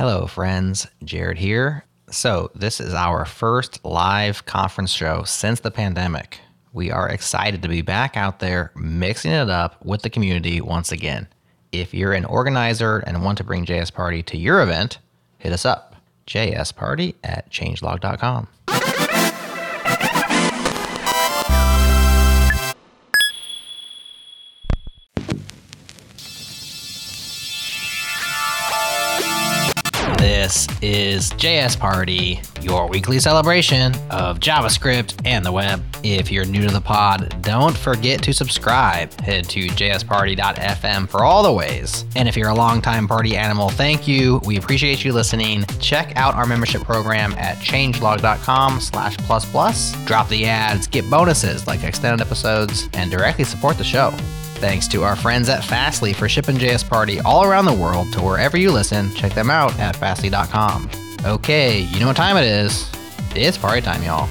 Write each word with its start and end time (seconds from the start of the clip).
Hello, 0.00 0.26
friends. 0.26 0.86
Jared 1.04 1.36
here. 1.36 1.84
So, 2.10 2.50
this 2.54 2.80
is 2.80 2.94
our 2.94 3.26
first 3.26 3.84
live 3.84 4.46
conference 4.46 4.92
show 4.92 5.24
since 5.24 5.60
the 5.60 5.70
pandemic. 5.70 6.40
We 6.72 6.90
are 6.90 7.06
excited 7.06 7.60
to 7.60 7.68
be 7.68 7.82
back 7.82 8.16
out 8.16 8.38
there 8.38 8.72
mixing 8.74 9.32
it 9.32 9.50
up 9.50 9.84
with 9.84 10.00
the 10.00 10.08
community 10.08 10.62
once 10.62 10.90
again. 10.90 11.28
If 11.70 11.92
you're 11.92 12.14
an 12.14 12.24
organizer 12.24 13.00
and 13.00 13.22
want 13.22 13.36
to 13.38 13.44
bring 13.44 13.66
JS 13.66 13.92
Party 13.92 14.22
to 14.22 14.38
your 14.38 14.62
event, 14.62 14.96
hit 15.36 15.52
us 15.52 15.66
up 15.66 15.96
jsparty 16.26 17.16
at 17.22 17.50
changelog.com. 17.50 18.48
This 30.50 30.66
is 30.82 31.30
JS 31.34 31.78
Party, 31.78 32.40
your 32.60 32.88
weekly 32.88 33.20
celebration 33.20 33.94
of 34.10 34.40
JavaScript 34.40 35.14
and 35.24 35.46
the 35.46 35.52
web. 35.52 35.80
If 36.02 36.32
you're 36.32 36.44
new 36.44 36.66
to 36.66 36.74
the 36.74 36.80
pod, 36.80 37.40
don't 37.40 37.76
forget 37.76 38.20
to 38.24 38.32
subscribe. 38.32 39.12
Head 39.20 39.44
to 39.50 39.68
jsparty.fm 39.68 41.08
for 41.08 41.22
all 41.22 41.44
the 41.44 41.52
ways. 41.52 42.04
And 42.16 42.28
if 42.28 42.36
you're 42.36 42.48
a 42.48 42.54
longtime 42.54 43.06
party 43.06 43.36
animal, 43.36 43.68
thank 43.68 44.08
you. 44.08 44.40
We 44.44 44.56
appreciate 44.56 45.04
you 45.04 45.12
listening. 45.12 45.66
Check 45.78 46.16
out 46.16 46.34
our 46.34 46.46
membership 46.46 46.82
program 46.82 47.32
at 47.34 47.58
changelog.com 47.58 48.80
slash 48.80 49.18
plus 49.18 49.48
plus. 49.48 50.04
Drop 50.04 50.28
the 50.28 50.46
ads, 50.46 50.88
get 50.88 51.08
bonuses 51.08 51.68
like 51.68 51.84
extended 51.84 52.26
episodes, 52.26 52.88
and 52.94 53.08
directly 53.08 53.44
support 53.44 53.78
the 53.78 53.84
show. 53.84 54.12
Thanks 54.60 54.86
to 54.88 55.04
our 55.04 55.16
friends 55.16 55.48
at 55.48 55.64
Fastly 55.64 56.12
for 56.12 56.28
shipping 56.28 56.56
JS 56.56 56.86
Party 56.86 57.18
all 57.20 57.44
around 57.44 57.64
the 57.64 57.72
world 57.72 58.12
to 58.12 58.20
wherever 58.20 58.58
you 58.58 58.70
listen. 58.70 59.10
Check 59.14 59.32
them 59.32 59.48
out 59.48 59.76
at 59.78 59.96
fastly.com. 59.96 60.90
Okay, 61.24 61.80
you 61.80 61.98
know 61.98 62.06
what 62.08 62.16
time 62.16 62.36
it 62.36 62.44
is. 62.44 62.86
It's 63.34 63.56
party 63.56 63.80
time, 63.80 64.02
y'all. 64.02 64.28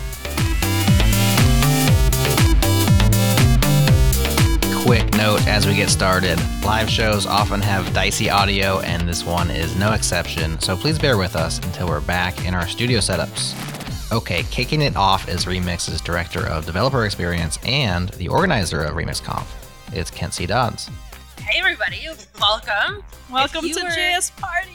Quick 4.83 5.11
note 5.15 5.45
as 5.47 5.65
we 5.65 5.73
get 5.75 5.89
started 5.89 6.39
live 6.63 6.89
shows 6.91 7.25
often 7.25 7.59
have 7.59 7.91
dicey 7.91 8.29
audio, 8.29 8.81
and 8.81 9.09
this 9.09 9.25
one 9.25 9.49
is 9.49 9.75
no 9.77 9.93
exception, 9.93 10.59
so 10.59 10.77
please 10.77 10.99
bear 10.99 11.17
with 11.17 11.35
us 11.35 11.57
until 11.57 11.87
we're 11.87 12.01
back 12.01 12.45
in 12.45 12.53
our 12.53 12.67
studio 12.67 12.99
setups. 12.99 13.55
Okay, 14.11 14.43
kicking 14.51 14.83
it 14.83 14.95
off 14.95 15.27
is 15.27 15.45
Remix's 15.45 16.01
Director 16.01 16.45
of 16.45 16.67
Developer 16.67 17.05
Experience 17.05 17.57
and 17.65 18.09
the 18.09 18.27
organizer 18.27 18.83
of 18.83 18.93
RemixConf. 18.93 19.58
It's 19.91 20.11
Kent 20.11 20.33
C. 20.33 20.45
Dodds. 20.45 20.89
Hey 21.39 21.59
everybody, 21.59 22.05
welcome. 22.39 23.03
Welcome 23.31 23.61
to 23.61 23.67
you 23.67 23.75
were- 23.75 23.89
JS 23.89 24.31
Party. 24.37 24.69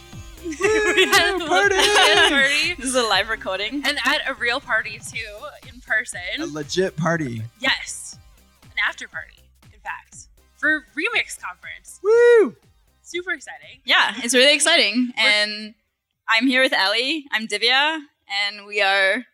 party. 1.47 1.47
party. 1.47 2.75
This 2.79 2.87
is 2.91 2.95
a 2.97 3.03
live 3.03 3.29
recording. 3.29 3.83
And 3.87 3.99
at 4.05 4.29
a 4.29 4.35
real 4.35 4.61
party 4.61 4.99
too, 4.99 5.25
in 5.73 5.81
person. 5.81 6.21
A 6.41 6.47
legit 6.47 6.97
party. 6.97 7.43
yes. 7.61 8.19
An 8.65 8.71
after 8.89 9.07
party, 9.09 9.37
in 9.73 9.81
fact. 9.81 10.29
For 10.57 10.85
Remix 10.97 11.41
Conference. 11.41 12.01
Woo! 12.03 12.57
Super 13.03 13.33
exciting. 13.33 13.81
Yeah, 13.85 14.15
it's 14.19 14.35
really 14.35 14.55
exciting. 14.55 15.13
And 15.17 15.75
I'm 16.29 16.47
here 16.47 16.63
with 16.63 16.73
Ali. 16.75 17.27
I'm 17.31 17.47
Divya, 17.47 18.01
and 18.49 18.67
we 18.67 18.81
are 18.83 19.25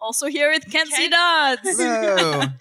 also 0.00 0.26
here 0.26 0.50
with 0.50 0.70
Kent 0.70 0.90
C. 0.92 1.08
Dodds. 1.08 1.60
Hello. 1.64 2.42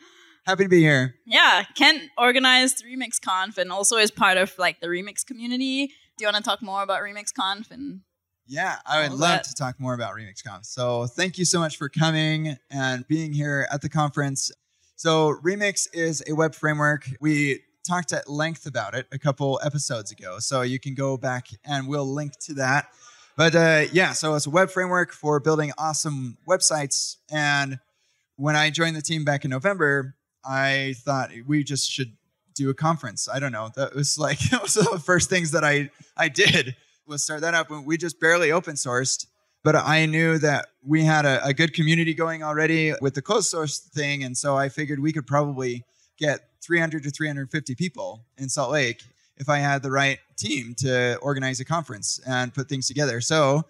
Happy 0.48 0.64
to 0.64 0.70
be 0.70 0.80
here. 0.80 1.14
yeah, 1.26 1.66
Kent 1.76 2.04
organized 2.18 2.84
Remix 2.86 3.20
Conf 3.22 3.58
and 3.58 3.70
also 3.72 3.98
is 3.98 4.10
part 4.12 4.38
of 4.38 4.58
like 4.58 4.80
the 4.80 4.88
Remix 4.88 5.26
community. 5.26 5.88
Do 6.18 6.24
you 6.24 6.28
want 6.28 6.38
to 6.38 6.42
talk 6.44 6.62
more 6.62 6.82
about 6.84 7.02
Remix 7.02 7.34
Conf 7.34 7.70
and 7.70 8.00
Yeah, 8.48 8.78
I 8.86 9.02
would 9.04 9.12
love 9.12 9.20
that. 9.20 9.44
to 9.44 9.54
talk 9.54 9.78
more 9.80 9.94
about 9.94 10.16
RemixConf. 10.16 10.66
So 10.66 11.06
thank 11.06 11.38
you 11.38 11.44
so 11.44 11.60
much 11.60 11.76
for 11.78 11.90
coming 11.90 12.56
and 12.72 13.06
being 13.10 13.34
here 13.34 13.68
at 13.72 13.82
the 13.82 13.90
conference. 13.90 14.50
So 14.96 15.36
Remix 15.44 15.88
is 15.94 16.24
a 16.30 16.34
web 16.34 16.56
framework. 16.56 17.08
We 17.20 17.60
talked 17.86 18.14
at 18.14 18.30
length 18.30 18.66
about 18.66 18.96
it 18.96 19.06
a 19.12 19.20
couple 19.20 19.60
episodes 19.64 20.12
ago. 20.14 20.40
So 20.40 20.62
you 20.62 20.80
can 20.80 20.96
go 20.96 21.18
back 21.18 21.48
and 21.66 21.88
we'll 21.90 22.08
link 22.12 22.40
to 22.46 22.54
that. 22.56 22.88
But 23.36 23.54
uh, 23.54 23.84
yeah, 23.92 24.14
so 24.14 24.34
it's 24.36 24.48
a 24.48 24.50
web 24.50 24.70
framework 24.72 25.12
for 25.12 25.40
building 25.42 25.74
awesome 25.78 26.38
websites. 26.48 27.18
And 27.30 27.80
when 28.38 28.56
I 28.56 28.70
joined 28.70 28.96
the 28.96 29.02
team 29.02 29.24
back 29.26 29.44
in 29.46 29.52
November, 29.52 30.16
I 30.46 30.96
thought 31.00 31.32
we 31.46 31.64
just 31.64 31.92
should 31.92 32.14
do 32.56 32.70
a 32.70 32.74
conference. 32.74 33.30
I 33.32 33.40
don't 33.40 33.52
know. 33.52 33.70
That 33.76 33.96
was 33.96 34.18
like 34.18 34.40
that 34.52 34.62
was 34.62 34.74
the 34.74 35.02
first 35.04 35.30
things 35.30 35.52
that 35.52 35.64
I 35.64 35.90
I 36.16 36.30
did 36.30 36.76
was 37.06 37.24
start 37.24 37.42
that 37.42 37.54
up. 37.54 37.70
We 37.70 37.98
just 37.98 38.20
barely 38.20 38.52
open 38.52 38.76
sourced, 38.76 39.28
but 39.64 39.76
I 39.76 40.06
knew 40.06 40.38
that 40.40 40.68
we 40.84 41.04
had 41.04 41.26
a, 41.26 41.44
a 41.46 41.54
good 41.54 41.74
community 41.74 42.14
going 42.14 42.44
already 42.44 42.94
with 43.02 43.14
the 43.14 43.22
closed 43.22 43.48
source 43.48 43.80
thing, 43.80 44.24
and 44.24 44.38
so 44.38 44.58
I 44.58 44.70
figured 44.70 45.00
we 45.00 45.14
could 45.14 45.28
probably 45.28 45.86
get 46.18 46.42
300 46.62 47.04
to 47.04 47.12
350 47.12 47.76
people 47.76 48.26
in 48.38 48.50
Salt 48.50 48.72
Lake 48.72 49.04
if 49.38 49.50
I 49.50 49.60
had 49.60 49.84
the 49.84 49.92
right 49.92 50.20
team 50.36 50.74
to 50.80 51.18
organize 51.22 51.60
a 51.60 51.66
conference 51.66 52.20
and 52.26 52.54
put 52.54 52.68
things 52.68 52.88
together. 52.88 53.22
So 53.22 53.64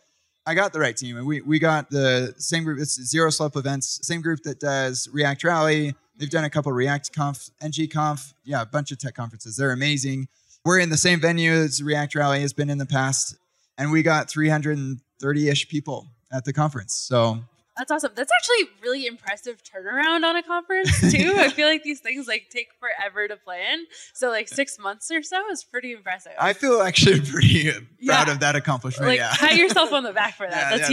I 0.47 0.53
got 0.53 0.71
the 0.71 0.79
right 0.79 0.95
team, 0.95 1.17
and 1.17 1.27
we 1.27 1.41
we 1.41 1.59
got 1.59 1.89
the 1.89 2.33
same 2.37 2.63
group. 2.63 2.79
It's 2.79 2.95
Zero 3.03 3.29
Slope 3.29 3.57
Events, 3.57 3.99
same 4.01 4.21
group 4.21 4.43
that 4.43 4.61
does 4.61 5.09
React 5.11 5.43
Rally. 5.43 5.93
They've 6.15 6.29
done 6.29 6.45
a 6.45 6.49
couple 6.49 6.71
React 6.71 7.13
Conf, 7.13 7.49
NG 7.61 7.89
Conf, 7.89 8.33
yeah, 8.45 8.61
a 8.61 8.65
bunch 8.65 8.93
of 8.93 8.97
tech 8.97 9.13
conferences. 9.13 9.57
They're 9.57 9.71
amazing. 9.71 10.29
We're 10.63 10.79
in 10.79 10.89
the 10.89 10.97
same 10.97 11.19
venue 11.19 11.51
as 11.51 11.83
React 11.83 12.15
Rally 12.15 12.39
has 12.39 12.53
been 12.53 12.69
in 12.69 12.77
the 12.77 12.85
past, 12.85 13.35
and 13.77 13.91
we 13.91 14.03
got 14.03 14.29
330-ish 14.29 15.67
people 15.67 16.07
at 16.31 16.45
the 16.45 16.53
conference. 16.53 16.93
So 16.93 17.39
That's 17.77 17.91
awesome. 17.91 18.11
That's 18.15 18.31
actually 18.35 18.69
really 18.81 19.05
impressive 19.05 19.61
turnaround 19.63 20.23
on 20.23 20.35
a 20.35 20.41
conference 20.41 20.99
too. 21.11 21.35
I 21.37 21.49
feel 21.49 21.67
like 21.67 21.83
these 21.83 21.99
things 21.99 22.27
like 22.27 22.47
take 22.49 22.69
forever 22.79 23.27
to 23.27 23.37
plan. 23.37 23.85
So 24.13 24.29
like 24.29 24.47
six 24.47 24.79
months 24.79 25.11
or 25.11 25.21
so 25.21 25.49
is 25.51 25.63
pretty 25.63 25.91
impressive. 25.93 26.31
I 26.39 26.53
feel 26.53 26.81
actually 26.81 27.21
pretty 27.21 27.71
proud 28.05 28.29
of 28.29 28.39
that 28.39 28.55
accomplishment. 28.55 29.07
like 29.09 29.19
yeah. 29.19 29.33
pat 29.35 29.55
yourself 29.57 29.93
on 29.93 30.03
the 30.03 30.13
back 30.13 30.35
for 30.35 30.47
that. 30.49 30.71
Yeah, 30.71 30.77
That's 30.77 30.91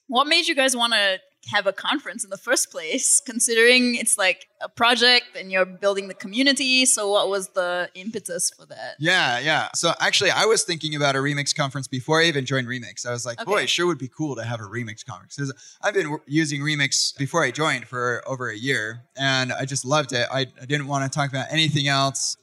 what 0.08 0.28
made 0.28 0.48
you 0.48 0.56
guys 0.56 0.76
want 0.76 0.94
to 0.94 1.20
have 1.52 1.66
a 1.66 1.74
conference 1.74 2.24
in 2.24 2.30
the 2.30 2.38
first 2.38 2.72
place 2.72 3.22
considering 3.26 3.96
it's 3.96 4.18
like 4.18 4.48
a 4.62 4.68
project 4.68 5.28
and 5.40 5.52
you're 5.52 5.66
building 5.66 6.08
the 6.08 6.14
community 6.14 6.86
so 6.86 7.10
what 7.10 7.30
was 7.30 7.50
the 7.50 7.90
impetus 7.96 8.50
for 8.50 8.66
that 8.66 8.96
Yeah, 9.00 9.40
yeah. 9.40 9.70
So 9.74 9.94
actually, 10.00 10.32
I 10.32 10.46
was 10.46 10.64
thinking 10.64 10.96
about 10.96 11.16
a 11.16 11.20
remix 11.20 11.56
conference 11.56 11.88
before 11.88 12.22
I 12.22 12.26
even 12.26 12.46
joined 12.46 12.68
Remix. 12.68 13.06
I 13.06 13.12
was 13.12 13.26
like, 13.26 13.44
boy, 13.46 13.64
it 13.64 13.70
sure 13.70 13.88
would 13.88 13.98
be 13.98 14.08
cool 14.10 14.36
to 14.36 14.44
have 14.44 14.60
a 14.60 14.64
remix 14.64 15.06
conference. 15.06 15.40
I've 15.82 15.94
been 15.94 16.18
using 16.26 16.62
Remix 16.62 17.18
before 17.18 17.44
I 17.44 17.52
joined 17.52 17.88
for 17.88 18.24
over 18.28 18.50
a 18.50 18.58
year, 18.58 19.04
and 19.16 19.52
I 19.54 19.66
just 19.66 19.86
loved 19.86 20.14
it. 20.14 20.28
I, 20.32 20.42
I 20.62 20.66
didn't 20.66 20.88
want 20.88 21.12
to 21.12 21.16
talk 21.16 21.30
about 21.30 21.48
anything 21.50 21.88
else. 21.88 22.38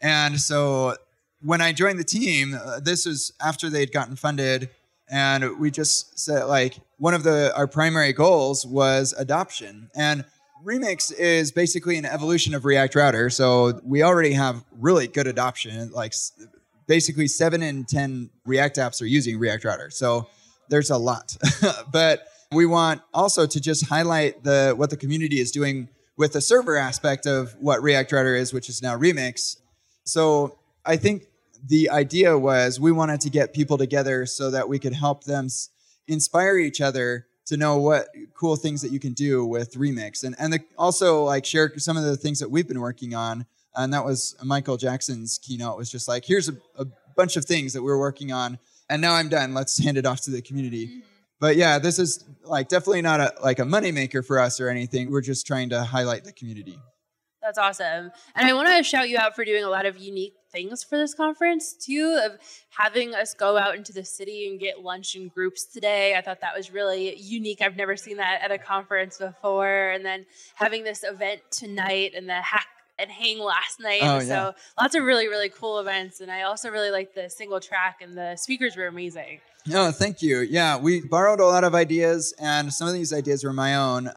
And 0.00 0.40
so 0.40 0.96
when 1.40 1.60
I 1.60 1.72
joined 1.72 1.98
the 1.98 2.04
team, 2.04 2.54
uh, 2.54 2.80
this 2.80 3.06
was 3.06 3.32
after 3.40 3.70
they'd 3.70 3.92
gotten 3.92 4.16
funded, 4.16 4.70
and 5.10 5.58
we 5.58 5.70
just 5.70 6.18
said 6.18 6.44
like 6.44 6.78
one 6.98 7.14
of 7.14 7.22
the 7.22 7.52
our 7.56 7.66
primary 7.66 8.12
goals 8.12 8.66
was 8.66 9.14
adoption 9.18 9.90
and. 9.94 10.24
Remix 10.66 11.12
is 11.16 11.52
basically 11.52 11.98
an 11.98 12.04
evolution 12.04 12.52
of 12.52 12.64
React 12.64 12.96
Router. 12.96 13.30
So 13.30 13.80
we 13.84 14.02
already 14.02 14.32
have 14.32 14.64
really 14.72 15.06
good 15.06 15.28
adoption. 15.28 15.92
Like 15.92 16.12
basically 16.88 17.28
seven 17.28 17.62
in 17.62 17.84
10 17.84 18.30
React 18.44 18.76
apps 18.78 19.00
are 19.00 19.06
using 19.06 19.38
React 19.38 19.64
Router. 19.64 19.90
So 19.90 20.26
there's 20.68 20.90
a 20.90 20.98
lot. 20.98 21.36
but 21.92 22.26
we 22.50 22.66
want 22.66 23.02
also 23.14 23.46
to 23.46 23.60
just 23.60 23.86
highlight 23.86 24.42
the 24.42 24.74
what 24.76 24.90
the 24.90 24.96
community 24.96 25.38
is 25.38 25.52
doing 25.52 25.88
with 26.16 26.32
the 26.32 26.40
server 26.40 26.76
aspect 26.76 27.26
of 27.26 27.54
what 27.60 27.82
React 27.82 28.10
Router 28.10 28.34
is, 28.34 28.52
which 28.52 28.68
is 28.68 28.82
now 28.82 28.96
Remix. 28.96 29.58
So 30.04 30.58
I 30.84 30.96
think 30.96 31.27
the 31.66 31.90
idea 31.90 32.38
was 32.38 32.80
we 32.80 32.92
wanted 32.92 33.20
to 33.22 33.30
get 33.30 33.52
people 33.52 33.78
together 33.78 34.26
so 34.26 34.50
that 34.50 34.68
we 34.68 34.78
could 34.78 34.94
help 34.94 35.24
them 35.24 35.46
s- 35.46 35.70
inspire 36.06 36.58
each 36.58 36.80
other 36.80 37.26
to 37.46 37.56
know 37.56 37.78
what 37.78 38.08
cool 38.34 38.56
things 38.56 38.82
that 38.82 38.92
you 38.92 39.00
can 39.00 39.14
do 39.14 39.44
with 39.44 39.74
Remix 39.74 40.22
and 40.22 40.36
and 40.38 40.52
the, 40.52 40.60
also 40.76 41.24
like 41.24 41.44
share 41.44 41.72
some 41.78 41.96
of 41.96 42.04
the 42.04 42.16
things 42.16 42.38
that 42.40 42.50
we've 42.50 42.68
been 42.68 42.80
working 42.80 43.14
on. 43.14 43.46
And 43.74 43.92
that 43.94 44.04
was 44.04 44.34
Michael 44.42 44.76
Jackson's 44.76 45.38
keynote 45.38 45.76
was 45.76 45.90
just 45.90 46.08
like, 46.08 46.24
here's 46.24 46.48
a, 46.48 46.56
a 46.76 46.86
bunch 47.16 47.36
of 47.36 47.44
things 47.44 47.72
that 47.74 47.82
we're 47.82 47.98
working 47.98 48.32
on, 48.32 48.58
and 48.90 49.00
now 49.00 49.14
I'm 49.14 49.28
done. 49.28 49.54
Let's 49.54 49.82
hand 49.82 49.96
it 49.96 50.04
off 50.04 50.20
to 50.22 50.30
the 50.30 50.42
community. 50.42 50.86
Mm-hmm. 50.86 51.00
But 51.40 51.56
yeah, 51.56 51.78
this 51.78 51.98
is 51.98 52.24
like 52.44 52.68
definitely 52.68 53.02
not 53.02 53.20
a 53.20 53.32
like 53.42 53.58
a 53.58 53.64
moneymaker 53.64 54.24
for 54.24 54.40
us 54.40 54.60
or 54.60 54.68
anything. 54.68 55.10
We're 55.10 55.20
just 55.20 55.46
trying 55.46 55.70
to 55.70 55.84
highlight 55.84 56.24
the 56.24 56.32
community. 56.32 56.78
That's 57.48 57.56
awesome. 57.56 58.12
And 58.34 58.46
I 58.46 58.52
want 58.52 58.68
to 58.68 58.82
shout 58.82 59.08
you 59.08 59.16
out 59.16 59.34
for 59.34 59.42
doing 59.42 59.64
a 59.64 59.70
lot 59.70 59.86
of 59.86 59.96
unique 59.96 60.34
things 60.52 60.84
for 60.84 60.98
this 60.98 61.14
conference 61.14 61.72
too, 61.72 62.20
of 62.22 62.38
having 62.68 63.14
us 63.14 63.32
go 63.32 63.56
out 63.56 63.74
into 63.74 63.90
the 63.90 64.04
city 64.04 64.46
and 64.50 64.60
get 64.60 64.82
lunch 64.82 65.14
in 65.14 65.28
groups 65.28 65.64
today. 65.64 66.14
I 66.14 66.20
thought 66.20 66.42
that 66.42 66.54
was 66.54 66.70
really 66.70 67.16
unique. 67.16 67.62
I've 67.62 67.74
never 67.74 67.96
seen 67.96 68.18
that 68.18 68.42
at 68.42 68.50
a 68.50 68.58
conference 68.58 69.16
before. 69.16 69.88
And 69.88 70.04
then 70.04 70.26
having 70.56 70.84
this 70.84 71.04
event 71.04 71.40
tonight 71.50 72.12
and 72.14 72.28
the 72.28 72.34
hack 72.34 72.66
and 72.98 73.10
hang 73.10 73.38
last 73.38 73.80
night. 73.80 74.02
Oh, 74.02 74.20
so 74.20 74.26
yeah. 74.26 74.52
lots 74.78 74.94
of 74.94 75.04
really 75.04 75.28
really 75.28 75.48
cool 75.48 75.78
events, 75.78 76.20
and 76.20 76.30
I 76.30 76.42
also 76.42 76.68
really 76.68 76.90
like 76.90 77.14
the 77.14 77.30
single 77.30 77.60
track 77.60 78.00
and 78.02 78.14
the 78.14 78.36
speakers 78.36 78.76
were 78.76 78.88
amazing. 78.88 79.40
No, 79.66 79.90
thank 79.90 80.20
you. 80.20 80.40
Yeah, 80.40 80.76
we 80.76 81.00
borrowed 81.00 81.40
a 81.40 81.46
lot 81.46 81.64
of 81.64 81.74
ideas, 81.74 82.34
and 82.38 82.70
some 82.74 82.88
of 82.88 82.94
these 82.94 83.12
ideas 83.12 83.42
were 83.42 83.54
my 83.54 83.74
own. 83.74 84.10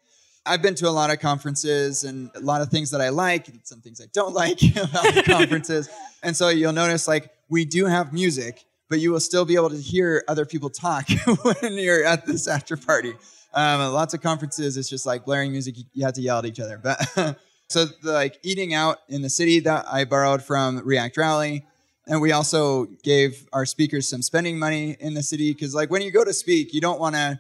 I've 0.46 0.62
been 0.62 0.76
to 0.76 0.88
a 0.88 0.92
lot 0.92 1.12
of 1.12 1.20
conferences 1.20 2.04
and 2.04 2.32
a 2.36 2.40
lot 2.40 2.62
of 2.62 2.70
things 2.70 2.92
that 2.92 3.02
I 3.02 3.10
like, 3.10 3.48
and 3.48 3.60
some 3.64 3.80
things 3.80 4.02
I 4.02 4.06
don't 4.14 4.34
like 4.44 4.62
about 4.62 5.14
the 5.14 5.24
conferences. 5.28 5.90
And 6.24 6.36
so 6.36 6.50
you'll 6.50 6.74
notice, 6.74 7.08
like, 7.08 7.30
we 7.50 7.66
do 7.66 7.86
have 7.86 8.14
music, 8.14 8.66
but 8.90 9.00
you 9.00 9.12
will 9.12 9.20
still 9.20 9.46
be 9.46 9.56
able 9.56 9.70
to 9.70 9.78
hear 9.78 10.24
other 10.28 10.46
people 10.46 10.70
talk 10.70 11.08
when 11.44 11.74
you're 11.74 12.04
at 12.04 12.26
this 12.26 12.48
after 12.48 12.76
party. 12.76 13.14
Um, 13.54 13.94
lots 13.94 14.14
of 14.14 14.22
conferences, 14.22 14.78
it's 14.78 14.90
just 14.90 15.06
like 15.06 15.26
blaring 15.26 15.52
music. 15.52 15.76
You- 15.94 16.06
have 16.06 16.14
to 16.14 16.22
yell 16.22 16.40
at 16.40 16.46
each 16.46 16.60
other. 16.60 16.80
But 16.82 17.00
so, 17.68 17.86
the, 18.02 18.12
like, 18.14 18.40
eating 18.44 18.74
out 18.74 19.00
in 19.10 19.22
the 19.22 19.30
city 19.30 19.60
that 19.62 19.86
I 19.92 20.06
borrowed 20.06 20.42
from 20.42 20.82
React 20.84 21.18
Rally. 21.18 21.66
And 22.08 22.20
we 22.20 22.32
also 22.32 22.88
gave 23.04 23.48
our 23.54 23.66
speakers 23.66 24.10
some 24.10 24.22
spending 24.24 24.58
money 24.58 24.98
in 25.00 25.14
the 25.14 25.22
city 25.22 25.54
because, 25.54 25.76
like, 25.76 25.92
when 25.92 26.02
you 26.02 26.12
go 26.12 26.24
to 26.26 26.34
speak, 26.34 26.74
you 26.74 26.82
don't 26.82 27.00
want 27.00 27.16
to 27.16 27.40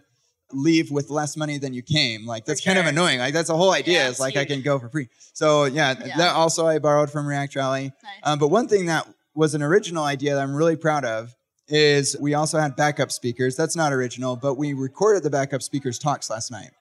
leave 0.54 0.92
with 0.92 1.10
less 1.10 1.36
money 1.38 1.58
than 1.58 1.74
you 1.74 1.82
came. 1.82 2.26
Like, 2.26 2.46
that's 2.46 2.62
kind 2.64 2.78
of 2.80 2.86
annoying. 2.86 3.20
Like, 3.20 3.34
that's 3.34 3.48
the 3.50 3.56
whole 3.58 3.72
idea. 3.72 3.94
Yeah, 4.00 4.06
is 4.06 4.12
it's 4.12 4.20
like 4.20 4.38
I 4.38 4.46
can 4.46 4.62
go 4.62 4.80
for 4.80 4.90
free. 4.90 5.10
So 5.34 5.66
yeah, 5.66 5.96
Yeah. 6.06 6.18
that 6.18 6.36
also 6.36 6.68
I 6.68 6.80
borrowed 6.80 7.10
from 7.12 7.26
React 7.28 7.56
Rally. 7.56 7.84
Nice. 8.04 8.14
Um, 8.24 8.40
but 8.40 8.50
one 8.50 8.68
thing 8.68 8.86
that 8.88 9.08
was 9.36 9.56
an 9.56 9.64
original 9.64 10.04
idea 10.04 10.36
that 10.36 10.42
I'm 10.42 10.56
really 10.56 10.76
proud 10.76 11.06
of 11.06 11.36
is 11.68 12.18
we 12.20 12.34
also 12.34 12.60
had 12.60 12.76
backup 12.76 13.12
speakers. 13.12 13.56
That's 13.56 13.76
not 13.76 13.94
original, 13.94 14.36
but 14.36 14.56
we 14.56 14.74
recorded 14.74 15.24
the 15.24 15.30
backup 15.30 15.62
speakers 15.62 15.98
talks 15.98 16.30
last 16.30 16.52
night, 16.52 16.72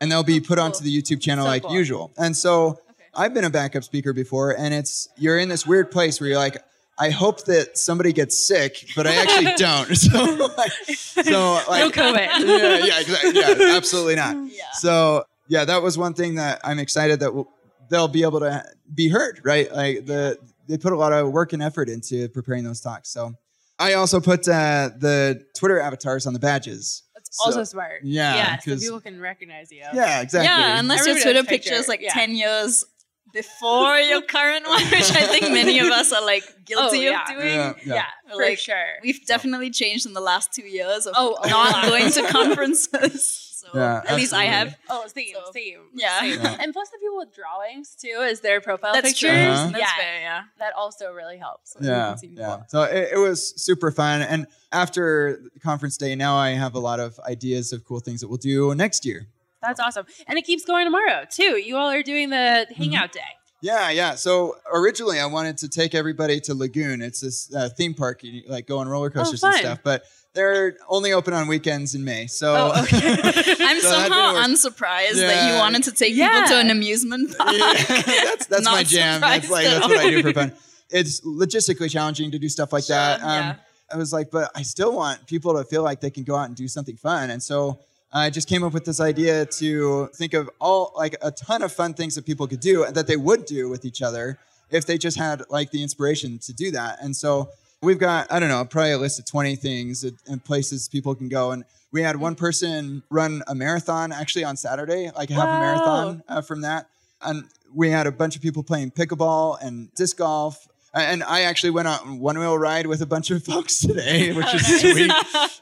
and 0.00 0.10
they'll 0.10 0.22
be 0.22 0.38
Oh, 0.38 0.40
put 0.48 0.56
cool. 0.56 0.64
onto 0.64 0.82
the 0.82 1.02
YouTube 1.02 1.20
channel 1.20 1.44
So 1.44 1.48
like 1.48 1.62
cool. 1.64 1.72
usual. 1.74 2.12
And 2.16 2.34
so 2.36 2.66
Okay. 2.68 2.78
I've 3.14 3.34
been 3.34 3.44
a 3.44 3.50
backup 3.50 3.84
speaker 3.84 4.12
before, 4.14 4.56
and 4.56 4.72
it's 4.72 5.08
you're 5.18 5.38
in 5.38 5.48
this 5.50 5.66
weird 5.66 5.90
place 5.90 6.20
where 6.20 6.30
you're 6.30 6.38
like, 6.38 6.56
I 7.00 7.10
hope 7.10 7.44
that 7.44 7.78
somebody 7.78 8.12
gets 8.12 8.38
sick, 8.38 8.88
but 8.96 9.06
I 9.06 9.14
actually 9.14 9.54
don't. 9.56 9.88
So, 9.96 10.24
like, 10.56 10.72
so 10.96 11.60
like, 11.68 11.84
no 11.84 11.90
COVID. 11.90 12.16
yeah, 12.46 12.84
yeah, 12.84 13.00
exactly. 13.00 13.32
Yeah, 13.34 13.76
absolutely 13.76 14.16
not. 14.16 14.36
Yeah. 14.52 14.64
So 14.74 15.24
yeah, 15.48 15.64
that 15.64 15.82
was 15.82 15.96
one 15.96 16.14
thing 16.14 16.34
that 16.36 16.60
I'm 16.64 16.78
excited 16.78 17.20
that 17.20 17.32
we'll, 17.34 17.48
they'll 17.90 18.08
be 18.08 18.22
able 18.22 18.40
to 18.40 18.64
be 18.94 19.08
heard. 19.08 19.40
Right, 19.44 19.72
like 19.72 20.06
the 20.06 20.38
they 20.66 20.76
put 20.78 20.92
a 20.92 20.96
lot 20.96 21.12
of 21.12 21.30
work 21.32 21.52
and 21.52 21.62
effort 21.62 21.88
into 21.88 22.28
preparing 22.30 22.64
those 22.64 22.80
talks. 22.80 23.08
So 23.10 23.34
I 23.78 23.94
also 23.94 24.20
put 24.20 24.46
uh, 24.48 24.90
the 24.98 25.44
Twitter 25.56 25.78
avatars 25.80 26.26
on 26.26 26.32
the 26.32 26.38
badges. 26.40 27.04
That's 27.14 27.30
So- 27.38 27.44
also 27.46 27.64
smart. 27.64 28.00
yeah, 28.02 28.34
yeah, 28.34 28.58
so 28.58 28.70
'cause- 28.72 28.80
people 28.82 29.00
can 29.00 29.20
recognize 29.20 29.70
you. 29.70 29.82
Yeah, 29.94 30.20
exactly. 30.20 30.46
Yeah, 30.46 30.78
unless 30.80 31.06
your 31.06 31.18
Twitter 31.20 31.44
picture 31.44 31.74
is 31.74 31.86
like 31.88 32.00
yeah. 32.00 32.12
10 32.12 32.34
years 32.34 32.84
before 33.32 33.96
your 34.10 34.22
current 34.22 34.66
one, 34.66 34.82
which 34.84 35.10
I 35.10 35.26
think 35.26 35.52
many 35.52 35.78
of 35.78 35.88
us 35.88 36.12
are 36.12 36.24
like 36.24 36.44
guilty 36.64 37.08
Oh, 37.08 37.10
yeah. 37.10 37.22
of 37.22 37.28
doing. 37.28 37.46
Yeah, 37.46 37.74
Yeah, 37.84 37.94
yeah. 37.94 38.04
for 38.32 38.36
Like, 38.42 38.58
sure. 38.58 38.86
We've 39.02 39.24
definitely 39.26 39.70
changed 39.70 40.06
in 40.06 40.12
the 40.14 40.20
last 40.20 40.52
two 40.52 40.62
years 40.66 41.06
of 41.06 41.14
Oh, 41.16 41.36
not 41.46 41.86
going 41.88 42.10
to 42.12 42.22
conferences. 42.28 43.44
So 43.60 43.68
Yeah, 43.74 44.02
at 44.06 44.16
least 44.16 44.32
I 44.32 44.44
have. 44.44 44.76
Oh, 44.88 45.04
same, 45.14 45.34
So, 45.34 45.50
same. 45.52 45.78
yeah. 45.94 46.20
same. 46.20 46.40
Yeah. 46.40 46.56
And 46.60 46.72
plus, 46.72 46.88
the 46.90 46.98
people 46.98 47.18
with 47.18 47.34
drawings 47.34 47.96
too, 48.00 48.20
as 48.22 48.40
their 48.40 48.60
profile 48.60 48.92
That's 48.94 49.08
pictures. 49.08 49.30
true. 49.30 49.38
Uh-huh. 49.40 49.64
That's 49.70 49.78
yeah, 49.78 49.96
fair, 50.02 50.20
yeah. 50.20 50.42
that 50.58 50.72
also 50.74 51.10
really 51.12 51.38
helps. 51.38 51.76
yeah, 51.80 52.10
can 52.10 52.18
see 52.18 52.28
people. 52.28 52.42
yeah. 52.44 52.62
So 52.68 52.82
it, 52.84 53.10
it 53.14 53.18
was 53.18 53.60
super 53.60 53.90
fun. 53.90 54.22
And 54.22 54.46
after 54.72 55.42
conference 55.62 55.96
day, 55.96 56.14
now 56.14 56.36
I 56.36 56.50
have 56.50 56.74
a 56.76 56.78
lot 56.78 57.00
of 57.00 57.18
ideas 57.20 57.72
of 57.72 57.84
cool 57.84 58.00
things 58.00 58.20
that 58.20 58.28
we'll 58.28 58.38
do 58.38 58.74
next 58.74 59.04
year. 59.04 59.26
That's 59.62 59.80
awesome. 59.80 60.06
And 60.26 60.38
it 60.38 60.42
keeps 60.42 60.64
going 60.64 60.86
tomorrow 60.86 61.24
too. 61.30 61.56
You 61.58 61.76
all 61.76 61.90
are 61.90 62.02
doing 62.02 62.30
the 62.30 62.36
Mm-hmm. 62.70 62.74
hangout 62.74 63.12
day. 63.12 63.20
Yeah, 63.60 63.90
yeah. 63.90 64.14
So 64.14 64.56
originally, 64.72 65.18
I 65.18 65.26
wanted 65.26 65.58
to 65.58 65.68
take 65.68 65.92
everybody 65.94 66.38
to 66.42 66.54
Lagoon. 66.54 67.02
It's 67.02 67.20
this 67.20 67.52
uh, 67.52 67.68
theme 67.68 67.92
park, 67.94 68.22
you 68.22 68.42
like 68.46 68.66
go 68.68 68.78
on 68.78 68.88
roller 68.88 69.10
coasters 69.10 69.42
and 69.42 69.54
stuff. 69.56 69.80
But 69.82 70.04
they're 70.32 70.76
only 70.88 71.12
open 71.12 71.34
on 71.34 71.48
weekends 71.48 71.96
in 71.96 72.04
May. 72.04 72.28
So 72.28 72.54
Oh, 72.72 72.82
okay. 72.84 72.98
I'm 73.60 73.80
So 73.80 73.88
somehow 73.90 74.36
unsurprised 74.44 75.16
that 75.18 75.50
you 75.52 75.58
wanted 75.58 75.82
to 75.84 75.90
take 75.92 76.14
Yeah. 76.14 76.28
people 76.42 76.48
to 76.50 76.60
an 76.60 76.70
amusement 76.70 77.36
park. 77.36 77.50
Yeah, 77.52 77.72
that's 77.96 78.46
that's 78.46 78.64
my 78.64 78.84
jam. 78.84 79.20
That's 79.22 79.50
like 79.50 79.66
that's 79.66 79.88
what 79.88 79.96
I 79.98 80.10
do 80.10 80.22
for 80.22 80.32
fun. 80.32 80.52
It's 80.90 81.20
logistically 81.22 81.90
challenging 81.90 82.30
to 82.30 82.38
do 82.38 82.48
stuff 82.48 82.72
like 82.72 82.86
that. 82.86 83.20
Um, 83.22 83.26
yeah. 83.28 83.54
I 83.92 83.96
was 83.96 84.12
like, 84.12 84.30
but 84.30 84.50
I 84.54 84.62
still 84.62 84.94
want 84.94 85.26
people 85.26 85.54
to 85.54 85.64
feel 85.64 85.82
like 85.82 86.00
they 86.00 86.10
can 86.10 86.22
go 86.22 86.36
out 86.36 86.44
and 86.46 86.54
do 86.54 86.68
something 86.68 86.96
fun. 86.96 87.30
And 87.30 87.42
so 87.42 87.80
I 88.12 88.30
just 88.30 88.48
came 88.48 88.62
up 88.64 88.72
with 88.72 88.84
this 88.84 89.00
idea 89.00 89.44
to 89.44 90.06
think 90.14 90.32
of 90.32 90.48
all 90.60 90.92
like 90.96 91.16
a 91.20 91.30
ton 91.30 91.62
of 91.62 91.72
fun 91.72 91.92
things 91.94 92.14
that 92.14 92.24
people 92.24 92.46
could 92.46 92.60
do 92.60 92.84
and 92.84 92.94
that 92.94 93.06
they 93.06 93.16
would 93.16 93.44
do 93.44 93.68
with 93.68 93.84
each 93.84 94.00
other 94.00 94.38
if 94.70 94.86
they 94.86 94.96
just 94.96 95.18
had 95.18 95.42
like 95.50 95.70
the 95.70 95.82
inspiration 95.82 96.38
to 96.40 96.52
do 96.52 96.70
that. 96.70 96.98
And 97.02 97.14
so 97.14 97.50
we've 97.82 97.98
got, 97.98 98.30
I 98.32 98.40
don't 98.40 98.48
know, 98.48 98.64
probably 98.64 98.92
a 98.92 98.98
list 98.98 99.18
of 99.18 99.26
20 99.26 99.56
things 99.56 100.04
and- 100.04 100.44
places 100.44 100.88
people 100.88 101.14
can 101.14 101.28
go. 101.28 101.50
And 101.50 101.64
we 101.92 102.02
had 102.02 102.16
one 102.16 102.34
person 102.34 103.02
run 103.10 103.42
a 103.46 103.54
marathon 103.54 104.12
actually 104.12 104.44
on 104.44 104.56
Saturday, 104.56 105.10
like 105.16 105.30
half 105.30 105.44
a 105.44 105.60
marathon 105.60 106.22
uh, 106.28 106.40
from 106.40 106.62
that. 106.62 106.86
And 107.22 107.44
we 107.74 107.90
had 107.90 108.06
a 108.06 108.12
bunch 108.12 108.36
of 108.36 108.42
people 108.42 108.62
playing 108.62 108.90
pickleball 108.92 109.58
and 109.60 109.92
disc 109.94 110.16
golf. 110.16 110.68
And 111.02 111.22
I 111.22 111.42
actually 111.42 111.70
went 111.70 111.88
on 111.88 112.18
one 112.18 112.38
wheel 112.38 112.58
ride 112.58 112.86
with 112.86 113.02
a 113.02 113.06
bunch 113.06 113.30
of 113.30 113.44
folks 113.52 113.80
today, 113.80 114.32
which 114.32 114.54
is 114.54 114.80
sweet. 114.80 115.12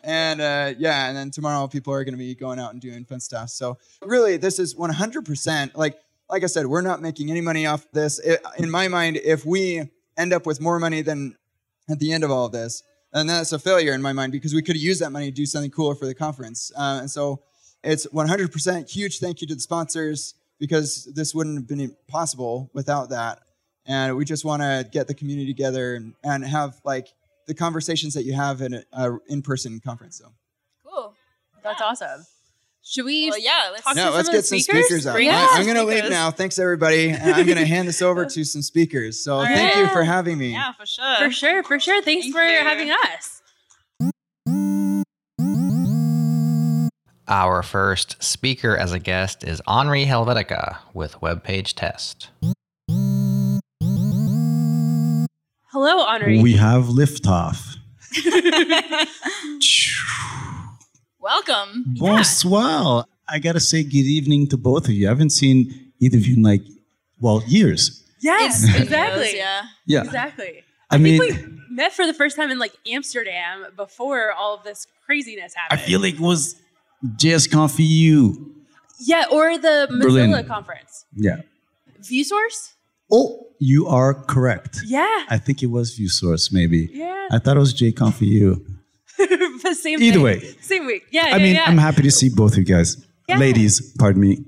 And 0.02 0.40
uh, 0.40 0.74
yeah, 0.78 1.08
and 1.08 1.16
then 1.16 1.30
tomorrow 1.30 1.66
people 1.68 1.92
are 1.92 2.04
going 2.04 2.14
to 2.14 2.18
be 2.18 2.34
going 2.34 2.58
out 2.58 2.72
and 2.72 2.80
doing 2.80 3.04
fun 3.04 3.20
stuff. 3.20 3.50
So 3.50 3.78
really, 4.02 4.36
this 4.36 4.58
is 4.58 4.74
100% 4.74 5.76
like 5.76 5.98
like 6.28 6.42
I 6.42 6.46
said, 6.46 6.66
we're 6.66 6.80
not 6.80 7.00
making 7.00 7.30
any 7.30 7.40
money 7.40 7.66
off 7.66 7.86
this. 7.92 8.18
It, 8.18 8.40
in 8.58 8.68
my 8.68 8.88
mind, 8.88 9.16
if 9.18 9.46
we 9.46 9.88
end 10.16 10.32
up 10.32 10.44
with 10.44 10.60
more 10.60 10.78
money 10.80 11.02
than 11.02 11.36
at 11.88 12.00
the 12.00 12.12
end 12.12 12.24
of 12.24 12.30
all 12.30 12.46
of 12.46 12.52
this, 12.52 12.82
then 13.12 13.28
that's 13.28 13.52
a 13.52 13.58
failure 13.58 13.92
in 13.92 14.02
my 14.02 14.12
mind 14.12 14.32
because 14.32 14.52
we 14.52 14.62
could 14.62 14.76
have 14.76 14.82
used 14.82 15.00
that 15.00 15.10
money 15.10 15.26
to 15.26 15.34
do 15.34 15.46
something 15.46 15.70
cooler 15.70 15.94
for 15.94 16.06
the 16.06 16.14
conference. 16.14 16.72
Uh, 16.76 16.98
and 17.00 17.10
so 17.10 17.42
it's 17.84 18.06
100% 18.06 18.90
huge 18.90 19.20
thank 19.20 19.40
you 19.40 19.46
to 19.46 19.54
the 19.54 19.60
sponsors 19.60 20.34
because 20.58 21.04
this 21.14 21.34
wouldn't 21.34 21.56
have 21.56 21.68
been 21.68 21.94
possible 22.08 22.70
without 22.72 23.10
that. 23.10 23.40
And 23.86 24.16
we 24.16 24.24
just 24.24 24.44
want 24.44 24.62
to 24.62 24.86
get 24.90 25.06
the 25.06 25.14
community 25.14 25.46
together 25.52 25.94
and, 25.94 26.14
and 26.24 26.44
have 26.44 26.80
like 26.84 27.08
the 27.46 27.54
conversations 27.54 28.14
that 28.14 28.24
you 28.24 28.32
have 28.34 28.60
in 28.62 28.82
an 28.92 29.20
in-person 29.28 29.80
conference. 29.80 30.18
So 30.18 30.32
Cool. 30.84 31.14
That's 31.62 31.80
Yeah. 31.80 31.86
awesome. 31.86 32.26
Should 32.88 33.04
we? 33.04 33.30
Well, 33.30 33.38
yeah, 33.40 33.70
let's 33.72 33.82
Talk 33.84 33.94
to 33.94 33.98
yeah, 33.98 34.04
some 34.06 34.14
let's 34.14 34.28
of 34.28 34.32
the 34.32 34.38
get 34.38 34.44
some 34.44 34.58
speakers? 34.60 34.84
speakers 34.86 35.06
out. 35.08 35.14
Bring 35.14 35.26
Yeah. 35.26 35.46
I'm 35.50 35.64
going 35.64 35.76
to 35.76 35.82
leave 35.84 36.08
now. 36.08 36.30
Thanks, 36.30 36.56
everybody. 36.58 37.10
And 37.10 37.34
I'm 37.34 37.44
going 37.44 37.58
to 37.64 37.66
hand 37.66 37.88
this 37.88 38.00
over 38.00 38.24
to 38.26 38.44
some 38.44 38.62
speakers. 38.62 39.18
So 39.22 39.42
thank 39.42 39.74
you 39.76 39.88
for 39.88 40.04
having 40.04 40.38
me. 40.38 40.52
Yeah, 40.52 40.72
for 40.72 40.86
sure. 40.86 41.16
For 41.18 41.30
sure, 41.32 41.62
for 41.64 41.80
sure. 41.80 42.00
Thanks 42.02 42.26
Thank 42.26 42.36
for 42.36 42.42
you. 42.44 42.58
having 42.60 42.90
us. 42.90 43.42
Our 47.28 47.64
first 47.64 48.22
speaker 48.22 48.76
as 48.76 48.92
a 48.92 49.00
guest 49.00 49.42
is 49.42 49.60
Henri 49.66 50.04
Helvetica 50.06 50.76
with 50.94 51.20
Web 51.20 51.42
Page 51.42 51.74
Test. 51.74 52.28
Hello, 55.78 56.06
Henri. 56.06 56.40
We 56.42 56.54
have 56.54 56.84
liftoff. 56.84 57.76
Welcome. 61.20 61.84
Bonsoir. 61.98 63.04
I 63.28 63.38
gotta 63.38 63.60
say 63.60 63.82
good 63.82 64.06
evening 64.06 64.46
to 64.48 64.56
both 64.56 64.86
of 64.86 64.92
you. 64.92 65.06
I 65.06 65.10
haven't 65.10 65.30
seen 65.30 65.92
either 66.00 66.16
of 66.16 66.26
you 66.26 66.36
in 66.36 66.42
like, 66.42 66.62
well, 67.20 67.42
years. 67.46 68.02
yes, 68.22 68.64
exactly. 68.74 69.36
yeah. 69.36 69.64
Yeah. 69.84 70.04
Exactly. 70.04 70.64
I 70.90 70.94
I 70.94 70.98
mean, 70.98 71.20
think 71.20 71.46
we 71.46 71.58
met 71.68 71.92
for 71.92 72.06
the 72.06 72.14
first 72.14 72.36
time 72.36 72.50
in 72.50 72.58
like 72.58 72.72
Amsterdam 72.90 73.66
before 73.76 74.32
all 74.32 74.54
of 74.54 74.64
this 74.64 74.86
craziness 75.04 75.52
happened. 75.54 75.78
I 75.78 75.82
feel 75.84 76.00
like 76.00 76.14
it 76.14 76.20
was 76.20 76.56
JSCon 77.04 77.70
for 77.70 77.82
you. 77.82 78.54
yeah, 78.98 79.24
or 79.30 79.58
the 79.58 79.88
Mozilla 79.90 80.30
Berlin. 80.30 80.46
conference. 80.46 81.04
Yeah. 81.14 81.42
ViewSource? 82.00 82.72
Oh, 83.10 83.46
you 83.58 83.86
are 83.86 84.14
correct. 84.14 84.80
Yeah. 84.84 85.24
I 85.28 85.38
think 85.38 85.62
it 85.62 85.66
was 85.66 85.98
ViewSource, 85.98 86.52
maybe. 86.52 86.90
Yeah. 86.92 87.28
I 87.30 87.38
thought 87.38 87.56
it 87.56 87.60
was 87.60 87.74
JCon 87.74 88.12
for 88.12 88.24
you. 88.24 88.64
the 89.18 89.76
same 89.80 90.02
Either 90.02 90.14
thing. 90.14 90.22
way. 90.22 90.40
Same 90.60 90.86
week. 90.86 91.04
Yeah. 91.10 91.24
I 91.24 91.28
yeah, 91.28 91.38
mean, 91.38 91.54
yeah. 91.54 91.64
I'm 91.66 91.78
happy 91.78 92.02
to 92.02 92.10
see 92.10 92.28
both 92.28 92.52
of 92.52 92.58
you 92.58 92.64
guys. 92.64 93.04
Yeah. 93.28 93.38
Ladies, 93.38 93.92
pardon 93.98 94.20
me. 94.20 94.44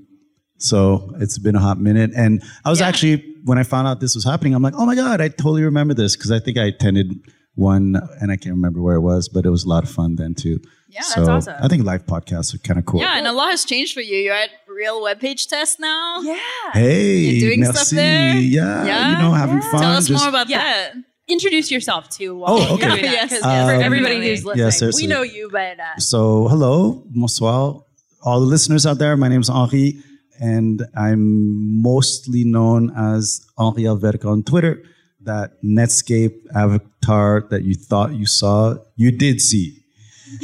So 0.57 1.11
it's 1.19 1.39
been 1.39 1.55
a 1.55 1.59
hot 1.59 1.79
minute. 1.79 2.11
And 2.15 2.43
I 2.65 2.69
was 2.69 2.81
actually, 2.81 3.35
when 3.45 3.57
I 3.57 3.63
found 3.63 3.87
out 3.87 3.99
this 3.99 4.15
was 4.15 4.25
happening, 4.25 4.53
I'm 4.53 4.61
like, 4.61 4.75
oh 4.77 4.85
my 4.85 4.95
God, 4.95 5.21
I 5.21 5.29
totally 5.29 5.63
remember 5.63 5.93
this 5.93 6.15
because 6.15 6.31
I 6.31 6.39
think 6.39 6.57
I 6.57 6.65
attended 6.65 7.13
one 7.55 7.95
and 8.21 8.31
I 8.31 8.35
can't 8.35 8.55
remember 8.55 8.81
where 8.81 8.95
it 8.95 9.01
was, 9.01 9.29
but 9.29 9.45
it 9.45 9.49
was 9.49 9.63
a 9.63 9.69
lot 9.69 9.83
of 9.83 9.89
fun 9.89 10.15
then 10.15 10.35
too. 10.35 10.59
Yeah, 10.91 11.01
so 11.03 11.23
That's 11.25 11.47
awesome. 11.47 11.55
I 11.61 11.67
think 11.67 11.83
live 11.85 12.05
podcasts 12.07 12.53
are 12.55 12.57
kind 12.57 12.79
of 12.79 12.85
cool. 12.85 12.99
Yeah, 12.99 13.17
and 13.17 13.27
a 13.27 13.31
lot 13.31 13.51
has 13.51 13.63
changed 13.63 13.93
for 13.93 14.01
you. 14.01 14.17
You're 14.17 14.33
at 14.33 14.49
Real 14.67 15.01
Web 15.03 15.19
Page 15.19 15.45
Test 15.47 15.79
now. 15.79 16.19
yeah. 16.21 16.37
Hey, 16.73 17.17
You're 17.19 17.49
doing 17.51 17.63
stuff 17.65 17.89
there? 17.89 18.35
Yeah, 18.37 18.85
Yeah? 18.85 19.11
you 19.11 19.17
know, 19.23 19.31
having 19.33 19.57
Yeah. 19.61 19.71
fun. 19.71 19.81
Tell 19.81 19.91
us 19.91 20.07
just- 20.07 20.19
more 20.23 20.29
about 20.29 20.49
Yeah. 20.49 20.57
that. 20.59 20.93
Introduce 21.27 21.69
yourself 21.69 22.09
too. 22.09 22.35
While 22.37 22.53
Oh, 22.53 22.57
you're 22.59 22.71
okay. 22.73 22.87
doing 22.89 23.01
that, 23.03 23.11
Yes, 23.11 23.29
'cause 23.29 23.41
yes, 23.43 23.67
for 23.69 23.75
Um, 23.75 23.81
everybody 23.83 24.15
who's 24.15 24.43
listening, 24.43 24.89
Yeah, 24.89 24.91
we 24.97 25.05
know 25.07 25.21
you, 25.21 25.47
but 25.51 25.79
uh, 25.79 25.99
So, 25.99 26.47
hello, 26.47 27.03
bonsoir, 27.13 27.83
all 28.23 28.39
the 28.39 28.47
listeners 28.47 28.87
out 28.87 28.97
there. 28.97 29.15
My 29.15 29.27
name 29.27 29.41
is 29.41 29.49
Henri, 29.49 30.01
and 30.39 30.83
I'm 30.97 31.81
mostly 31.83 32.43
known 32.45 32.91
as 32.97 33.41
Henri 33.59 33.83
Helvetica 33.83 34.25
on 34.25 34.41
Twitter. 34.41 34.81
That 35.21 35.61
Netscape 35.63 36.33
avatar 36.55 37.45
that 37.51 37.63
you 37.63 37.75
thought 37.75 38.15
you 38.15 38.25
saw, 38.25 38.75
you 38.95 39.11
did 39.11 39.39
see. 39.41 39.78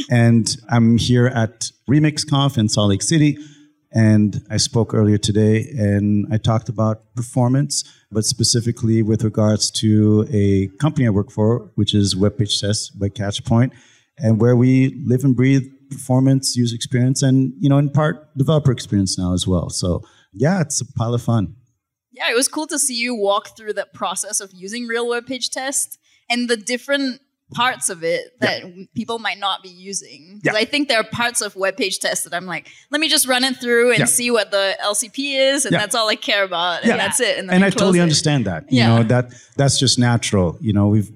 And 0.09 0.55
I'm 0.69 0.97
here 0.97 1.27
at 1.27 1.71
RemixConf 1.89 2.57
in 2.57 2.69
Salt 2.69 2.89
Lake 2.89 3.01
City. 3.01 3.37
And 3.91 4.45
I 4.49 4.57
spoke 4.57 4.93
earlier 4.93 5.17
today 5.17 5.69
and 5.77 6.27
I 6.29 6.37
talked 6.37 6.67
about 6.67 7.15
performance, 7.15 7.83
but 8.11 8.25
specifically 8.25 9.01
with 9.01 9.23
regards 9.23 9.71
to 9.71 10.27
a 10.29 10.67
company 10.79 11.07
I 11.07 11.11
work 11.11 11.31
for, 11.31 11.71
which 11.75 11.93
is 11.93 12.13
WebPage 12.13 12.59
Test 12.59 12.99
by 12.99 13.07
Catchpoint, 13.07 13.71
and 14.17 14.41
where 14.41 14.55
we 14.57 15.01
live 15.05 15.23
and 15.23 15.33
breathe 15.33 15.63
performance, 15.89 16.57
user 16.57 16.75
experience, 16.75 17.23
and 17.23 17.53
you 17.59 17.69
know, 17.69 17.77
in 17.77 17.89
part 17.89 18.37
developer 18.37 18.71
experience 18.71 19.17
now 19.17 19.33
as 19.33 19.47
well. 19.47 19.69
So 19.69 20.01
yeah, 20.33 20.59
it's 20.59 20.81
a 20.81 20.85
pile 20.93 21.13
of 21.13 21.21
fun. 21.21 21.55
Yeah, 22.11 22.31
it 22.31 22.35
was 22.35 22.47
cool 22.47 22.67
to 22.67 22.79
see 22.79 22.95
you 22.95 23.15
walk 23.15 23.55
through 23.55 23.73
the 23.73 23.87
process 23.93 24.41
of 24.41 24.51
using 24.53 24.87
real 24.87 25.07
web 25.07 25.25
page 25.25 25.49
test 25.49 25.99
and 26.29 26.49
the 26.49 26.57
different 26.57 27.21
parts 27.53 27.89
of 27.89 28.03
it 28.03 28.37
that 28.41 28.63
people 28.95 29.19
might 29.19 29.37
not 29.39 29.61
be 29.61 29.69
using. 29.69 30.39
Because 30.41 30.55
Yeah. 30.55 30.61
I 30.61 30.65
think 30.65 30.87
there 30.87 30.99
are 30.99 31.03
parts 31.03 31.41
of 31.41 31.55
web 31.55 31.77
page 31.77 31.99
tests 31.99 32.23
that 32.23 32.33
I'm 32.33 32.45
like, 32.47 32.67
let 32.91 32.99
me 32.99 33.07
just 33.07 33.27
run 33.27 33.43
it 33.43 33.57
through 33.57 33.91
and 33.91 33.99
Yeah. 33.99 34.05
see 34.05 34.31
what 34.31 34.49
the 34.51 34.75
LCP 34.83 35.35
is, 35.35 35.63
and 35.65 35.71
Yeah. 35.73 35.79
that's 35.79 35.93
all 35.95 36.09
I 36.09 36.15
care 36.15 36.43
about, 36.43 36.81
and 36.81 36.89
Yeah. 36.89 36.97
that's 36.97 37.19
it. 37.19 37.37
And, 37.37 37.51
and 37.51 37.63
I 37.63 37.67
I 37.67 37.69
totally 37.69 37.99
it. 37.99 38.03
understand 38.03 38.45
that. 38.45 38.63
You 38.71 38.79
Yeah. 38.79 38.87
know, 38.97 39.03
that 39.03 39.31
that's 39.57 39.77
just 39.79 39.99
natural. 39.99 40.57
You 40.59 40.73
know, 40.73 40.87
we've 40.87 41.11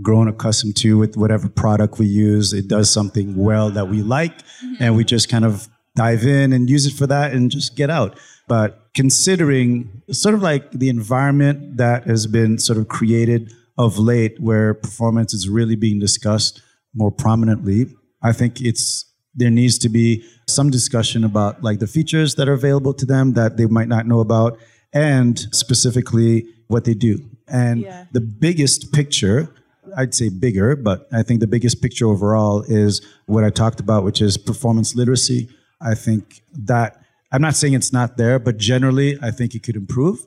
grown 0.00 0.28
accustomed 0.28 0.76
to 0.76 0.96
with 0.98 1.16
whatever 1.16 1.48
product 1.48 1.98
we 1.98 2.06
use, 2.06 2.52
it 2.52 2.66
does 2.68 2.88
something 2.90 3.36
well 3.36 3.70
that 3.70 3.88
we 3.88 4.02
like, 4.02 4.38
Mm-hmm. 4.64 4.74
and 4.82 4.96
we 4.96 5.04
just 5.04 5.28
kind 5.28 5.44
of 5.44 5.68
dive 5.96 6.24
in 6.24 6.52
and 6.52 6.68
use 6.70 6.86
it 6.86 6.94
for 6.94 7.06
that 7.08 7.32
and 7.32 7.50
just 7.50 7.76
get 7.76 7.90
out. 7.90 8.18
But 8.48 8.80
considering 8.94 10.02
sort 10.10 10.34
of 10.34 10.42
like 10.42 10.70
the 10.72 10.88
environment 10.88 11.76
that 11.78 12.04
has 12.06 12.26
been 12.26 12.58
sort 12.58 12.78
of 12.78 12.88
created 12.88 13.52
of 13.76 13.98
late 13.98 14.40
where 14.40 14.74
performance 14.74 15.34
is 15.34 15.48
really 15.48 15.76
being 15.76 15.98
discussed 15.98 16.62
more 16.94 17.10
prominently, 17.10 17.86
I 18.22 18.32
think 18.32 18.60
it's 18.60 19.04
there 19.34 19.50
needs 19.50 19.78
to 19.78 19.88
be 19.88 20.24
some 20.48 20.70
discussion 20.70 21.24
about 21.24 21.62
like 21.62 21.80
the 21.80 21.88
features 21.88 22.36
that 22.36 22.48
are 22.48 22.52
available 22.52 22.94
to 22.94 23.04
them 23.04 23.32
that 23.32 23.56
they 23.56 23.66
might 23.66 23.88
not 23.88 24.06
know 24.06 24.20
about 24.20 24.58
and 24.92 25.38
specifically 25.52 26.46
what 26.68 26.84
they 26.84 26.94
do. 26.94 27.18
And 27.48 27.80
Yeah. 27.80 28.04
the 28.12 28.20
biggest 28.20 28.92
picture, 28.92 29.48
I'd 29.96 30.14
say 30.14 30.28
bigger, 30.28 30.76
but 30.76 31.08
I 31.12 31.22
think 31.24 31.40
the 31.40 31.48
biggest 31.48 31.82
picture 31.82 32.06
overall 32.06 32.62
is 32.68 33.02
what 33.26 33.42
I 33.42 33.50
talked 33.50 33.80
about, 33.80 34.04
which 34.04 34.22
is 34.22 34.36
performance 34.38 34.94
literacy. 34.94 35.48
I 35.80 35.94
think 35.96 36.42
that 36.56 37.00
I'm 37.32 37.42
not 37.42 37.56
saying 37.56 37.74
it's 37.74 37.92
not 37.92 38.16
there, 38.16 38.38
but 38.38 38.56
generally 38.56 39.18
I 39.20 39.32
think 39.32 39.56
it 39.56 39.64
could 39.64 39.74
improve. 39.76 40.24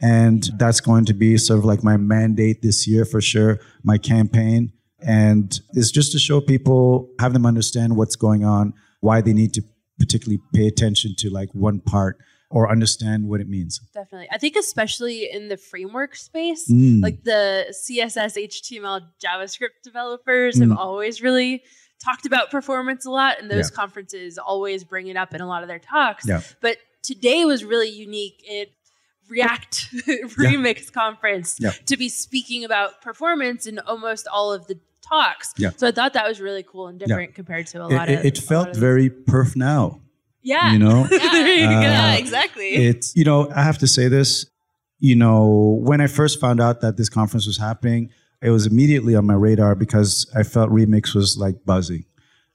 And 0.00 0.48
that's 0.58 0.80
going 0.80 1.04
to 1.06 1.14
be 1.14 1.36
sort 1.38 1.58
of 1.58 1.64
like 1.64 1.82
my 1.82 1.96
mandate 1.96 2.62
this 2.62 2.86
year 2.86 3.04
for 3.04 3.20
sure, 3.20 3.58
my 3.82 3.98
campaign. 3.98 4.72
And 5.00 5.58
it's 5.74 5.90
just 5.90 6.12
to 6.12 6.18
show 6.18 6.40
people, 6.40 7.10
have 7.20 7.32
them 7.32 7.46
understand 7.46 7.96
what's 7.96 8.16
going 8.16 8.44
on, 8.44 8.74
why 9.00 9.20
they 9.20 9.32
need 9.32 9.54
to 9.54 9.62
particularly 9.98 10.40
pay 10.54 10.66
attention 10.68 11.14
to 11.18 11.30
like 11.30 11.48
one 11.52 11.80
part 11.80 12.16
or 12.50 12.70
understand 12.70 13.28
what 13.28 13.40
it 13.40 13.48
means. 13.48 13.80
Definitely. 13.92 14.28
I 14.32 14.38
think 14.38 14.56
especially 14.56 15.28
in 15.30 15.48
the 15.48 15.56
framework 15.56 16.16
space, 16.16 16.68
Mm. 16.70 17.02
like 17.02 17.24
the 17.24 17.66
CSS, 17.72 18.36
HTML, 18.36 19.02
JavaScript 19.22 19.82
developers 19.84 20.58
have 20.58 20.68
Mm. 20.70 20.76
always 20.76 21.20
really 21.20 21.62
talked 22.02 22.24
about 22.26 22.50
performance 22.50 23.04
a 23.04 23.10
lot, 23.10 23.40
and 23.40 23.50
those 23.50 23.70
Yeah. 23.70 23.76
conferences 23.76 24.38
always 24.38 24.84
bring 24.84 25.08
it 25.08 25.16
up 25.16 25.34
in 25.34 25.40
a 25.40 25.46
lot 25.46 25.62
of 25.62 25.68
their 25.68 25.80
talks. 25.80 26.26
Yeah. 26.26 26.40
But 26.60 26.78
today 27.02 27.44
was 27.44 27.64
really 27.64 27.90
unique. 27.90 28.40
It 28.44 28.72
React 29.28 29.88
Remix 30.38 30.92
conference 30.92 31.56
Yeah. 31.60 31.72
to 31.86 31.96
be 31.96 32.08
speaking 32.08 32.64
about 32.64 33.00
performance 33.02 33.66
in 33.66 33.78
almost 33.80 34.26
all 34.32 34.52
of 34.52 34.66
the 34.66 34.78
talks. 35.02 35.54
Yeah. 35.56 35.70
So 35.76 35.86
I 35.88 35.90
thought 35.90 36.12
that 36.14 36.26
was 36.28 36.40
really 36.40 36.62
cool 36.62 36.88
and 36.88 36.98
different 36.98 37.34
compared 37.34 37.66
to 37.68 37.82
a 37.84 37.86
lot 37.86 38.08
it, 38.08 38.18
of. 38.20 38.24
it 38.24 38.38
felt 38.38 38.76
very 38.76 39.08
perf 39.10 39.56
now, 39.56 40.00
yeah. 40.42 40.72
you 40.72 40.78
know? 40.78 41.06
Yeah, 41.10 41.46
yeah, 41.46 42.12
Uh, 42.14 42.18
exactly. 42.24 42.74
it's 42.74 43.14
you 43.16 43.24
know 43.24 43.50
i 43.54 43.62
have 43.62 43.78
to 43.78 43.86
say 43.86 44.08
this 44.08 44.46
you 44.98 45.14
know 45.16 45.78
when 45.82 46.00
i 46.00 46.06
first 46.06 46.40
found 46.40 46.60
out 46.60 46.80
that 46.80 46.96
this 46.96 47.08
conference 47.08 47.46
was 47.46 47.56
happening 47.58 48.10
it 48.42 48.50
was 48.50 48.66
immediately 48.66 49.14
on 49.14 49.24
my 49.26 49.34
radar 49.34 49.74
because 49.74 50.26
i 50.34 50.42
felt 50.42 50.70
remix 50.70 51.14
was 51.14 51.36
like 51.38 51.64
buzzing 51.64 52.04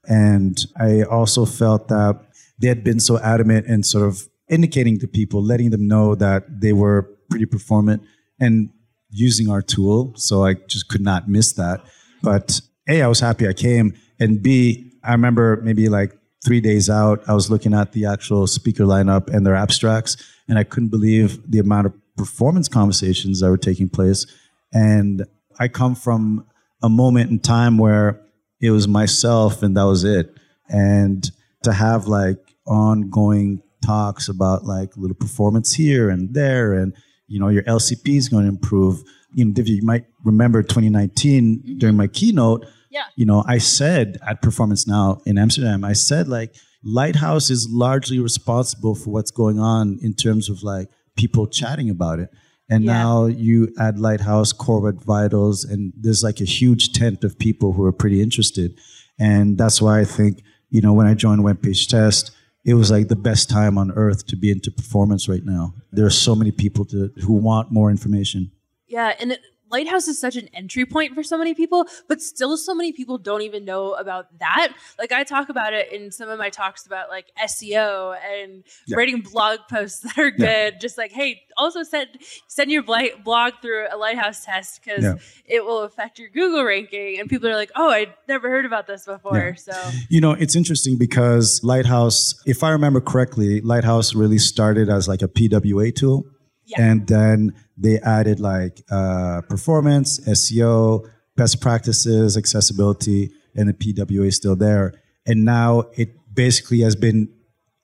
and 0.06 0.66
i 0.76 1.02
also 1.02 1.44
felt 1.44 1.88
that 1.88 2.20
they 2.58 2.68
had 2.68 2.84
been 2.84 3.00
so 3.00 3.18
adamant 3.20 3.66
and 3.66 3.84
sort 3.86 4.06
of 4.06 4.28
indicating 4.48 4.98
to 4.98 5.06
people 5.06 5.42
letting 5.42 5.70
them 5.70 5.86
know 5.86 6.14
that 6.14 6.60
they 6.60 6.72
were 6.72 7.10
pretty 7.30 7.46
performant 7.46 8.02
and 8.40 8.70
using 9.10 9.48
our 9.48 9.62
tool 9.62 10.12
so 10.16 10.44
i 10.44 10.54
just 10.68 10.88
could 10.88 11.00
not 11.00 11.28
miss 11.28 11.52
that 11.52 11.80
but 12.22 12.60
a 12.88 13.02
i 13.02 13.06
was 13.06 13.20
happy 13.20 13.48
i 13.48 13.52
came 13.52 13.94
and 14.18 14.42
b 14.42 14.92
i 15.02 15.12
remember 15.12 15.60
maybe 15.62 15.88
like 15.88 16.12
three 16.44 16.60
days 16.60 16.90
out, 16.90 17.26
I 17.26 17.34
was 17.34 17.50
looking 17.50 17.74
at 17.74 17.92
the 17.92 18.04
actual 18.06 18.46
speaker 18.46 18.84
lineup 18.84 19.32
and 19.32 19.46
their 19.46 19.56
abstracts, 19.56 20.16
and 20.46 20.58
I 20.58 20.64
couldn't 20.64 20.90
believe 20.90 21.50
the 21.50 21.58
amount 21.58 21.86
of 21.86 21.94
performance 22.16 22.68
conversations 22.68 23.40
that 23.40 23.48
were 23.48 23.56
taking 23.56 23.88
place. 23.88 24.26
And 24.72 25.24
I 25.58 25.68
come 25.68 25.94
from 25.94 26.46
a 26.82 26.88
moment 26.88 27.30
in 27.30 27.38
time 27.38 27.78
where 27.78 28.20
it 28.60 28.70
was 28.70 28.86
myself 28.86 29.62
and 29.62 29.76
that 29.76 29.84
was 29.84 30.04
it. 30.04 30.36
And 30.68 31.28
to 31.62 31.72
have 31.72 32.06
like 32.06 32.38
ongoing 32.66 33.62
talks 33.84 34.28
about 34.28 34.64
like 34.64 34.96
little 34.96 35.16
performance 35.16 35.74
here 35.74 36.10
and 36.10 36.34
there, 36.34 36.72
and 36.72 36.94
you 37.26 37.40
know, 37.40 37.48
your 37.48 37.62
LCP 37.64 38.16
is 38.16 38.28
going 38.28 38.44
to 38.44 38.48
improve. 38.48 39.02
You 39.32 39.46
know, 39.46 39.62
you 39.64 39.82
might 39.82 40.06
remember 40.24 40.62
2019 40.62 41.56
mm-hmm. 41.58 41.78
during 41.78 41.96
my 41.96 42.06
keynote 42.06 42.66
yeah. 42.94 43.06
you 43.16 43.26
know, 43.26 43.42
I 43.46 43.58
said 43.58 44.18
at 44.26 44.40
Performance 44.40 44.86
Now 44.86 45.20
in 45.26 45.36
Amsterdam, 45.36 45.84
I 45.84 45.94
said 45.94 46.28
like 46.28 46.54
Lighthouse 46.84 47.50
is 47.50 47.68
largely 47.68 48.20
responsible 48.20 48.94
for 48.94 49.10
what's 49.10 49.32
going 49.32 49.58
on 49.58 49.98
in 50.00 50.14
terms 50.14 50.48
of 50.48 50.62
like 50.62 50.88
people 51.16 51.48
chatting 51.48 51.90
about 51.90 52.20
it. 52.20 52.30
And 52.70 52.84
Yeah. 52.84 52.92
now 52.92 53.26
you 53.26 53.74
add 53.78 53.98
Lighthouse, 53.98 54.52
Core 54.52 54.80
Web 54.80 55.02
Vitals, 55.02 55.64
and 55.64 55.92
there's 56.00 56.22
like 56.22 56.40
a 56.40 56.44
huge 56.44 56.92
tent 56.92 57.24
of 57.24 57.38
people 57.38 57.72
who 57.72 57.84
are 57.84 57.92
pretty 57.92 58.22
interested. 58.22 58.78
And 59.18 59.58
that's 59.58 59.82
why 59.82 59.98
I 59.98 60.04
think, 60.04 60.42
you 60.70 60.80
know, 60.80 60.92
when 60.92 61.06
I 61.06 61.14
joined 61.14 61.42
Web 61.42 61.62
Page 61.62 61.88
Test, 61.88 62.30
it 62.64 62.74
was 62.74 62.90
like 62.90 63.08
the 63.08 63.16
best 63.16 63.50
time 63.50 63.76
on 63.76 63.92
earth 63.92 64.26
to 64.26 64.36
be 64.36 64.50
into 64.50 64.70
performance 64.70 65.28
right 65.28 65.44
now. 65.44 65.74
There 65.92 66.06
are 66.06 66.10
so 66.10 66.34
many 66.34 66.50
people 66.50 66.84
to, 66.86 67.10
who 67.22 67.34
want 67.34 67.70
more 67.70 67.90
information. 67.90 68.50
Yeah, 68.86 69.14
and 69.20 69.32
it, 69.32 69.40
Lighthouse 69.70 70.06
is 70.08 70.18
such 70.20 70.36
an 70.36 70.48
entry 70.54 70.84
point 70.86 71.14
for 71.14 71.22
so 71.22 71.36
many 71.38 71.54
people, 71.54 71.86
but 72.08 72.20
still 72.20 72.56
so 72.56 72.74
many 72.74 72.92
people 72.92 73.18
don't 73.18 73.42
even 73.42 73.64
know 73.64 73.94
about 73.94 74.38
that. 74.38 74.72
Like 74.98 75.10
I 75.12 75.24
talk 75.24 75.48
about 75.48 75.72
it 75.72 75.92
in 75.92 76.10
some 76.10 76.28
of 76.28 76.38
my 76.38 76.50
talks 76.50 76.86
about 76.86 77.08
like 77.08 77.26
SEO 77.42 78.16
and 78.32 78.62
Yeah. 78.86 78.96
writing 78.96 79.20
blog 79.20 79.60
posts 79.70 80.00
that 80.00 80.18
are 80.18 80.32
Yeah. 80.36 80.70
good. 80.70 80.80
Just 80.80 80.98
like, 80.98 81.12
hey, 81.12 81.42
also 81.56 81.82
send 81.82 82.08
send 82.46 82.70
your 82.70 82.82
blog 82.82 83.52
through 83.62 83.86
a 83.90 83.96
Lighthouse 83.96 84.44
test 84.44 84.80
because 84.84 85.02
Yeah. 85.02 85.14
it 85.46 85.64
will 85.64 85.80
affect 85.82 86.18
your 86.18 86.28
Google 86.28 86.62
ranking. 86.64 87.18
And 87.18 87.28
people 87.28 87.48
are 87.48 87.56
like, 87.56 87.72
oh, 87.74 87.90
I 87.90 88.14
never 88.28 88.48
heard 88.50 88.66
about 88.66 88.86
this 88.86 89.04
before. 89.06 89.56
So 89.56 89.72
You 90.08 90.20
know, 90.20 90.32
it's 90.32 90.54
interesting 90.54 90.98
because 90.98 91.62
Lighthouse, 91.64 92.34
if 92.46 92.62
I 92.62 92.70
remember 92.70 93.00
correctly, 93.00 93.60
Lighthouse 93.60 94.14
really 94.14 94.38
started 94.38 94.88
as 94.88 95.08
like 95.08 95.22
a 95.22 95.28
PWA 95.28 95.90
tool. 95.90 96.26
Yeah. 96.66 96.82
And 96.82 97.06
then 97.06 97.54
they 97.76 97.98
added 98.00 98.40
like 98.40 98.82
uh, 98.90 99.42
performance, 99.48 100.20
SEO, 100.20 101.08
best 101.36 101.60
practices, 101.60 102.36
accessibility, 102.36 103.32
and 103.54 103.68
the 103.68 103.74
PWA 103.74 104.26
is 104.26 104.36
still 104.36 104.56
there. 104.56 104.94
And 105.26 105.44
now 105.44 105.84
it 105.96 106.10
basically 106.32 106.80
has 106.80 106.96
been 106.96 107.28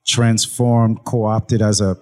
transformed, 0.06 1.04
co 1.04 1.24
opted 1.24 1.62
as 1.62 1.80
a 1.80 1.96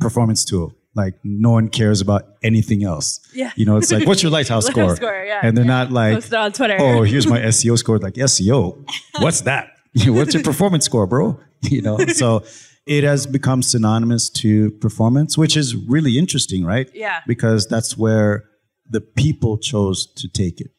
performance 0.00 0.44
tool. 0.44 0.74
Like 0.94 1.14
no 1.24 1.50
one 1.50 1.68
cares 1.68 2.00
about 2.00 2.22
anything 2.42 2.84
else. 2.84 3.20
Yeah. 3.34 3.50
You 3.56 3.66
know, 3.66 3.76
it's 3.76 3.90
like, 3.90 4.06
what's 4.06 4.22
your 4.22 4.30
Lighthouse 4.38 4.66
score? 4.66 4.94
Score, 4.94 5.24
yeah. 5.24 5.40
And 5.42 5.56
they're 5.56 5.64
not 5.64 5.90
like, 5.90 6.32
on 6.32 6.52
Twitter. 6.52 6.76
oh, 6.78 7.02
here's 7.12 7.26
my 7.26 7.40
SEO 7.40 7.76
score. 7.76 7.98
Like 7.98 8.14
SEO, 8.14 8.88
what's 9.18 9.42
that? 9.42 9.70
what's 10.06 10.34
your 10.34 10.42
performance 10.42 10.84
score, 10.84 11.06
bro? 11.06 11.38
You 11.62 11.82
know, 11.82 11.98
so 11.98 12.44
it 12.86 13.04
has 13.04 13.26
become 13.26 13.62
synonymous 13.62 14.28
to 14.28 14.70
performance, 14.72 15.38
which 15.38 15.56
is 15.56 15.74
really 15.74 16.18
interesting, 16.18 16.64
right? 16.64 16.90
Yeah. 16.94 17.20
Because 17.26 17.66
that's 17.66 17.96
where 17.96 18.44
the 18.88 19.00
people 19.00 19.56
chose 19.58 20.06
to 20.06 20.28
take 20.28 20.60
it. 20.60 20.70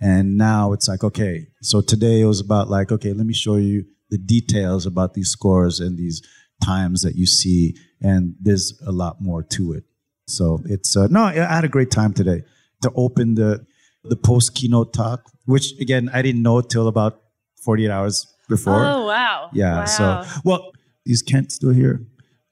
And 0.00 0.36
now 0.36 0.72
it's 0.72 0.88
like, 0.88 1.04
okay, 1.04 1.46
so 1.62 1.80
today 1.80 2.22
it 2.22 2.24
was 2.24 2.40
about 2.40 2.68
like, 2.68 2.90
okay, 2.90 3.12
let 3.12 3.24
me 3.24 3.34
show 3.34 3.54
you 3.56 3.84
the 4.10 4.18
details 4.18 4.84
about 4.84 5.14
these 5.14 5.30
scores 5.30 5.78
and 5.78 5.96
these 5.96 6.22
times 6.64 7.02
that 7.02 7.14
you 7.14 7.26
see. 7.26 7.76
And 8.00 8.34
there's 8.40 8.80
a 8.84 8.90
lot 8.90 9.20
more 9.20 9.44
to 9.44 9.74
it. 9.74 9.84
So 10.26 10.60
it's, 10.64 10.96
uh, 10.96 11.06
no, 11.08 11.22
I 11.22 11.32
had 11.34 11.64
a 11.64 11.68
great 11.68 11.92
time 11.92 12.12
today 12.12 12.42
to 12.82 12.90
open 12.96 13.36
the, 13.36 13.64
the 14.02 14.16
post 14.16 14.56
keynote 14.56 14.92
talk, 14.92 15.30
which 15.44 15.78
again, 15.80 16.10
I 16.12 16.22
didn't 16.22 16.42
know 16.42 16.60
till 16.60 16.88
about 16.88 17.20
48 17.64 17.90
hours 17.90 18.26
before. 18.48 18.84
Oh 18.84 19.06
wow. 19.06 19.50
Yeah. 19.52 19.80
Wow. 19.80 19.84
So, 19.84 20.40
well, 20.44 20.72
is 21.06 21.22
Kent 21.22 21.52
still 21.52 21.70
here? 21.72 22.00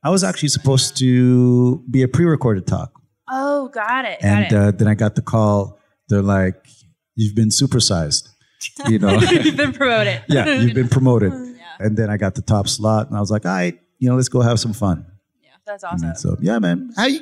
I 0.02 0.10
was 0.10 0.24
actually 0.24 0.48
supposed 0.48 0.96
to 0.98 1.84
be 1.90 2.02
a 2.02 2.08
pre-recorded 2.08 2.66
talk, 2.66 2.92
Oh, 3.32 3.68
got 3.68 4.04
it. 4.06 4.20
Got 4.20 4.26
and 4.28 4.44
it. 4.46 4.52
uh, 4.52 4.70
then 4.72 4.88
I 4.88 4.94
got 4.94 5.14
the 5.14 5.22
call. 5.22 5.78
They're 6.08 6.22
like, 6.22 6.66
"You've 7.14 7.36
been 7.36 7.50
supersized," 7.50 8.28
you 8.88 8.98
know. 8.98 9.12
You've 9.20 9.56
been 9.56 9.72
promoted. 9.72 10.22
yeah, 10.28 10.48
you've 10.60 10.74
been 10.74 10.88
promoted. 10.88 11.32
Yeah. 11.60 11.86
And 11.86 11.96
then 11.96 12.10
I 12.10 12.16
got 12.16 12.34
the 12.34 12.42
top 12.42 12.66
slot, 12.68 13.06
and 13.08 13.16
I 13.16 13.20
was 13.20 13.30
like, 13.30 13.46
"All 13.46 13.52
right, 13.52 13.78
you 13.98 14.08
know, 14.08 14.16
let's 14.16 14.28
go 14.28 14.40
have 14.40 14.58
some 14.58 14.72
fun." 14.72 15.06
Yeah, 15.42 15.50
that's 15.64 15.84
awesome. 15.84 16.14
so 16.16 16.36
yeah, 16.40 16.58
man. 16.58 16.90
How 16.96 17.06
you, 17.06 17.20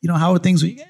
you 0.00 0.08
know, 0.08 0.14
how 0.16 0.32
are 0.32 0.38
things 0.38 0.62
with 0.62 0.80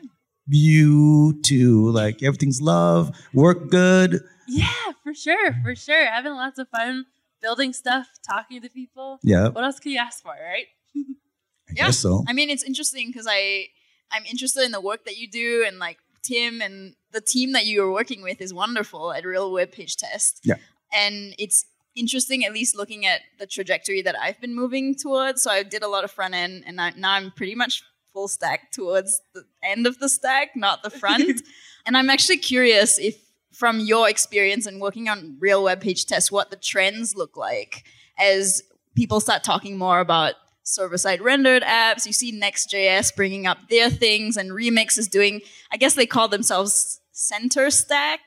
you 0.47 1.40
too? 1.42 1.90
Like 1.90 2.23
everything's 2.23 2.61
love, 2.61 3.11
work 3.35 3.70
good. 3.70 4.20
Yeah, 4.47 4.66
for 5.02 5.14
sure, 5.14 5.54
for 5.64 5.75
sure. 5.75 6.06
Having 6.06 6.32
lots 6.35 6.59
of 6.59 6.68
fun 6.68 7.06
building 7.42 7.73
stuff, 7.73 8.09
talking 8.26 8.61
to 8.62 8.68
people. 8.68 9.18
Yeah, 9.23 9.49
What 9.49 9.64
else 9.64 9.78
could 9.80 9.92
you 9.92 9.99
ask 9.99 10.23
for, 10.23 10.30
right? 10.32 10.66
I 10.97 11.00
Yeah. 11.76 11.87
guess 11.87 11.99
so. 11.99 12.25
I 12.28 12.32
mean, 12.32 12.50
it's 12.50 12.62
interesting 12.64 13.09
because 13.09 13.26
I 13.28 13.66
I'm 14.12 14.25
interested 14.26 14.64
in 14.64 14.73
the 14.73 14.80
work 14.80 15.04
that 15.04 15.16
you 15.16 15.28
do, 15.30 15.64
and 15.66 15.78
like 15.78 15.99
Tim 16.23 16.61
and 16.61 16.94
the 17.12 17.20
team 17.20 17.52
that 17.52 17.64
you 17.66 17.82
are 17.85 17.92
working 17.92 18.23
with 18.23 18.40
is 18.40 18.52
wonderful 18.52 19.12
at 19.12 19.25
Real 19.25 19.52
Web 19.52 19.70
Page 19.73 19.97
Test. 19.97 20.40
Yeah. 20.44 20.56
and 20.92 21.35
it's 21.38 21.64
interesting 21.97 22.44
at 22.44 22.52
least 22.52 22.76
looking 22.76 23.04
at 23.06 23.20
the 23.38 23.47
trajectory 23.47 24.00
that 24.02 24.16
I've 24.18 24.40
been 24.40 24.54
moving 24.54 24.94
towards. 24.94 25.42
So 25.42 25.50
I 25.50 25.62
did 25.64 25.82
a 25.82 25.88
lot 25.88 26.02
of 26.04 26.11
front 26.11 26.35
end, 26.35 26.64
and 26.66 26.80
I, 26.80 26.90
now 26.97 27.12
I'm 27.12 27.30
pretty 27.32 27.54
much 27.54 27.82
full 28.12 28.26
stack 28.28 28.70
towards 28.73 29.20
the 29.35 29.44
end 29.62 29.87
of 29.87 29.99
the 29.99 30.09
stack, 30.09 30.54
not 30.56 30.82
the 30.82 30.90
front. 30.90 31.42
and 31.87 31.97
I'm 31.97 32.11
actually 32.11 32.38
curious 32.38 32.99
if 32.99 33.16
from 33.60 33.78
your 33.78 34.08
experience 34.08 34.64
and 34.64 34.80
working 34.80 35.06
on 35.06 35.36
real 35.38 35.62
web 35.62 35.82
page 35.82 36.06
tests, 36.06 36.32
what 36.32 36.48
the 36.50 36.56
trends 36.56 37.14
look 37.14 37.36
like 37.36 37.84
as 38.18 38.62
people 38.96 39.20
start 39.20 39.44
talking 39.44 39.76
more 39.76 40.00
about 40.00 40.32
server-side 40.62 41.20
rendered 41.20 41.62
apps. 41.62 42.06
You 42.06 42.14
see 42.14 42.32
Next.js 42.32 43.14
bringing 43.14 43.46
up 43.46 43.58
their 43.68 43.90
things, 43.90 44.38
and 44.38 44.50
Remix 44.50 44.96
is 44.96 45.08
doing. 45.08 45.42
I 45.70 45.76
guess 45.76 45.94
they 45.94 46.06
call 46.06 46.26
themselves 46.26 47.02
center 47.12 47.70
stack. 47.70 48.20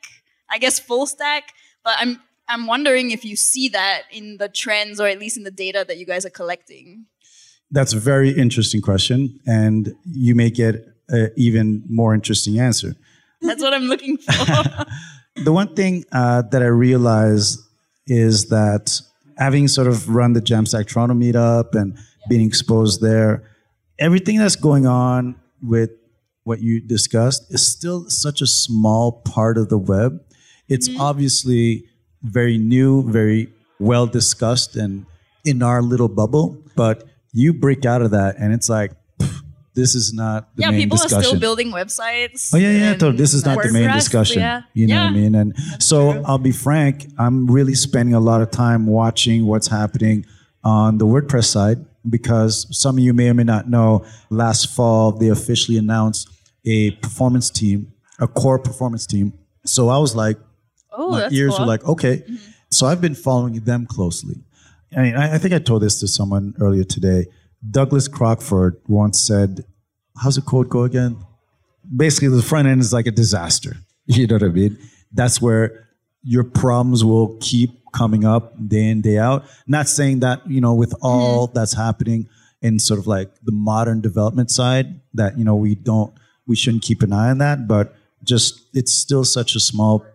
I 0.51 0.59
guess 0.59 0.77
full 0.77 1.07
stack. 1.07 1.45
But 1.83 1.95
I'm 1.97 2.21
I'm 2.47 2.67
wondering 2.67 3.09
if 3.09 3.25
you 3.25 3.35
see 3.35 3.69
that 3.69 4.03
in 4.11 4.37
the 4.37 4.49
trends, 4.49 5.01
or 5.01 5.07
at 5.07 5.17
least 5.17 5.35
in 5.35 5.43
the 5.43 5.51
data 5.51 5.83
that 5.87 5.97
you 5.97 6.05
guys 6.05 6.27
are 6.27 6.29
collecting. 6.29 7.07
That's 7.71 7.93
a 7.93 7.99
very 7.99 8.29
interesting 8.29 8.81
question, 8.81 9.39
and 9.47 9.95
you 10.05 10.35
may 10.35 10.51
get 10.51 10.75
an 11.09 11.31
even 11.35 11.83
more 11.89 12.13
interesting 12.13 12.59
answer. 12.59 12.93
That's 13.41 13.63
what 13.63 13.73
I'm 13.73 13.85
looking 13.85 14.17
for. 14.17 14.85
The 15.35 15.51
one 15.51 15.75
thing 15.75 16.05
uh, 16.11 16.43
that 16.51 16.61
I 16.61 16.67
realized 16.67 17.59
is 18.07 18.49
that 18.49 19.01
having 19.37 19.67
sort 19.67 19.87
of 19.87 20.09
run 20.09 20.33
the 20.33 20.41
Jamstack 20.41 20.87
Toronto 20.87 21.15
meetup 21.15 21.73
and 21.73 21.97
being 22.29 22.45
exposed 22.45 23.01
there, 23.01 23.43
everything 23.99 24.37
that's 24.37 24.55
going 24.55 24.85
on 24.85 25.35
with 25.61 25.89
what 26.43 26.61
you 26.61 26.79
discussed 26.79 27.51
is 27.53 27.65
still 27.65 28.09
such 28.09 28.41
a 28.41 28.47
small 28.47 29.23
part 29.23 29.57
of 29.57 29.69
the 29.69 29.77
web. 29.77 30.21
It's 30.67 30.89
obviously 30.99 31.85
very 32.21 32.57
new, 32.57 33.09
very 33.09 33.51
well 33.79 34.07
discussed, 34.07 34.75
and 34.75 35.05
in 35.45 35.61
our 35.61 35.81
little 35.81 36.09
bubble. 36.09 36.57
But 36.75 37.03
you 37.31 37.53
break 37.53 37.85
out 37.85 38.01
of 38.01 38.11
that, 38.11 38.35
and 38.37 38.53
it's 38.53 38.69
like, 38.69 38.91
this 39.75 39.95
is 39.95 40.13
not 40.13 40.55
the 40.55 40.61
main 40.61 40.71
discussion. 40.71 40.71
yeah, 40.71 40.71
main 40.71 40.79
people 40.83 40.97
discussion. 40.97 41.17
are 41.19 41.23
still 41.23 41.39
building 41.39 41.71
websites. 41.71 42.51
Oh 42.53 42.57
yeah, 42.57 42.71
yeah, 42.71 42.91
totally. 42.93 43.17
This 43.17 43.33
is 43.33 43.43
not 43.45 43.61
the 43.61 43.71
main 43.71 43.91
discussion. 43.91 44.39
yeah. 44.41 44.61
You 44.73 44.87
know 44.87 44.95
Yeah. 44.95 45.03
what 45.05 45.09
I 45.11 45.13
mean? 45.21 45.35
And 45.35 45.55
so 45.79 46.21
I'll 46.25 46.37
be 46.37 46.51
frank, 46.51 47.07
I'm 47.17 47.47
really 47.49 47.73
spending 47.75 48.13
a 48.15 48.19
lot 48.19 48.41
of 48.41 48.51
time 48.51 48.85
watching 48.85 49.45
what's 49.45 49.67
happening 49.67 50.25
on 50.63 50.97
the 50.97 51.05
WordPress 51.05 51.45
side 51.45 51.85
because 52.09 52.67
some 52.77 52.97
of 52.97 53.03
you 53.03 53.13
may 53.13 53.29
or 53.29 53.33
may 53.33 53.43
not 53.43 53.69
know, 53.69 54.05
last 54.29 54.73
fall 54.75 55.11
they 55.11 55.29
officially 55.29 55.77
announced 55.77 56.29
a 56.65 56.91
performance 56.91 57.49
team, 57.49 57.91
a 58.19 58.27
core 58.27 58.59
performance 58.59 59.05
team. 59.05 59.33
So 59.65 59.89
I 59.89 59.97
was 59.97 60.15
like, 60.15 60.37
Oh, 60.95 61.09
my 61.09 61.21
that's 61.21 61.33
ears 61.33 61.51
cool. 61.55 61.61
were 61.61 61.65
like, 61.65 61.83
okay. 61.85 62.17
Mm-hmm. 62.17 62.35
So 62.69 62.85
I've 62.85 63.01
been 63.01 63.15
following 63.15 63.55
them 63.61 63.85
closely. 63.87 64.35
I 64.95 65.01
mean, 65.01 65.15
I, 65.15 65.35
I 65.35 65.37
think 65.39 65.53
I 65.53 65.57
told 65.59 65.81
this 65.81 65.99
to 66.01 66.07
someone 66.07 66.53
earlier 66.59 66.83
today. 66.83 67.25
Douglas 67.69 68.07
Crockford 68.07 68.79
once 68.87 69.19
said, 69.19 69.65
how's 70.21 70.35
the 70.35 70.41
quote 70.41 70.69
go 70.69 70.83
again? 70.83 71.17
Basically, 71.95 72.29
the 72.29 72.41
front 72.41 72.67
end 72.67 72.81
is 72.81 72.93
like 72.93 73.07
a 73.07 73.11
disaster. 73.11 73.77
You 74.05 74.27
know 74.27 74.35
what 74.35 74.43
I 74.43 74.49
mean? 74.49 74.77
That's 75.13 75.41
where 75.41 75.87
your 76.23 76.43
problems 76.43 77.05
will 77.05 77.37
keep 77.39 77.71
coming 77.93 78.25
up 78.25 78.53
day 78.67 78.89
in, 78.89 78.99
day 78.99 79.17
out. 79.17 79.45
Not 79.65 79.87
saying 79.87 80.19
that, 80.19 80.45
you 80.45 80.59
know, 80.59 80.73
with 80.73 80.93
all 81.01 81.47
mm-hmm. 81.47 81.57
that's 81.57 81.73
happening 81.73 82.27
in 82.61 82.79
sort 82.79 82.99
of 82.99 83.07
like 83.07 83.33
the 83.43 83.53
modern 83.53 84.01
development 84.01 84.51
side, 84.51 84.99
that, 85.13 85.37
you 85.37 85.45
know, 85.45 85.55
we 85.55 85.75
don't, 85.75 86.13
we 86.45 86.57
shouldn't 86.57 86.83
keep 86.83 87.01
an 87.01 87.13
eye 87.13 87.29
on 87.29 87.37
that, 87.37 87.65
but 87.65 87.95
just 88.23 88.61
it's 88.73 88.93
still 88.93 89.23
such 89.23 89.55
a 89.55 89.59
small 89.59 90.05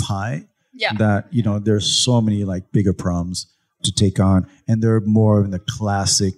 pie 0.00 0.46
Yeah. 0.72 0.92
that 0.94 1.32
you 1.32 1.42
know 1.42 1.58
there's 1.58 1.86
so 1.86 2.20
many 2.20 2.44
like 2.44 2.70
bigger 2.72 2.92
problems 2.92 3.46
to 3.86 3.92
take 3.92 4.18
on 4.20 4.46
and 4.68 4.82
they're 4.82 5.00
more 5.00 5.42
in 5.44 5.50
the 5.50 5.58
classic 5.76 6.34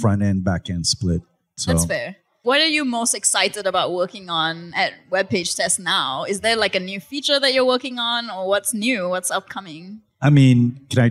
front 0.00 0.22
end 0.22 0.44
back 0.44 0.68
end 0.70 0.86
split 0.86 1.22
so 1.56 1.70
Mm-hmm. 1.70 1.76
That's 1.76 1.86
fair. 1.86 2.16
What 2.42 2.58
are 2.62 2.66
you 2.76 2.84
most 2.86 3.12
excited 3.14 3.66
about 3.66 3.92
working 3.92 4.30
on 4.30 4.72
at 4.74 4.94
Web 5.10 5.28
Page 5.28 5.54
Test 5.54 5.78
now? 5.78 6.24
Is 6.24 6.40
there 6.40 6.56
like 6.56 6.74
a 6.74 6.80
new 6.80 6.98
feature 6.98 7.38
that 7.38 7.52
you're 7.52 7.66
working 7.66 7.98
on, 7.98 8.30
or 8.30 8.48
what's 8.48 8.72
new? 8.72 9.08
What's 9.10 9.30
upcoming? 9.30 10.00
i 10.22 10.28
mean 10.30 10.58
can 10.90 10.98
i 11.06 11.10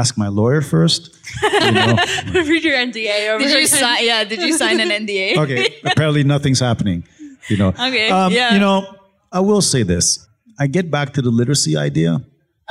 ask 0.00 0.18
my 0.18 0.28
lawyer 0.28 0.60
first 0.62 1.02
you 1.42 1.72
know? 1.72 1.96
Read 2.50 2.64
your 2.64 2.76
NDA 2.76 3.30
over. 3.30 3.42
Did 3.44 3.58
you 3.58 3.66
sign? 3.66 4.04
Yeah, 4.04 4.24
did 4.24 4.40
you 4.42 4.52
sign 4.62 4.78
an 4.80 4.90
NDA? 5.06 5.36
okay 5.44 5.62
apparently 5.84 6.22
nothing's 6.24 6.60
happening 6.60 7.04
you 7.48 7.56
know 7.56 7.68
Okay, 7.88 8.08
um, 8.10 8.32
yeah. 8.32 8.52
you 8.54 8.60
know 8.60 8.76
i 9.32 9.40
will 9.40 9.62
say 9.72 9.82
this 9.84 10.26
i 10.58 10.66
get 10.66 10.90
back 10.96 11.12
to 11.14 11.20
the 11.22 11.30
literacy 11.30 11.76
idea 11.76 12.12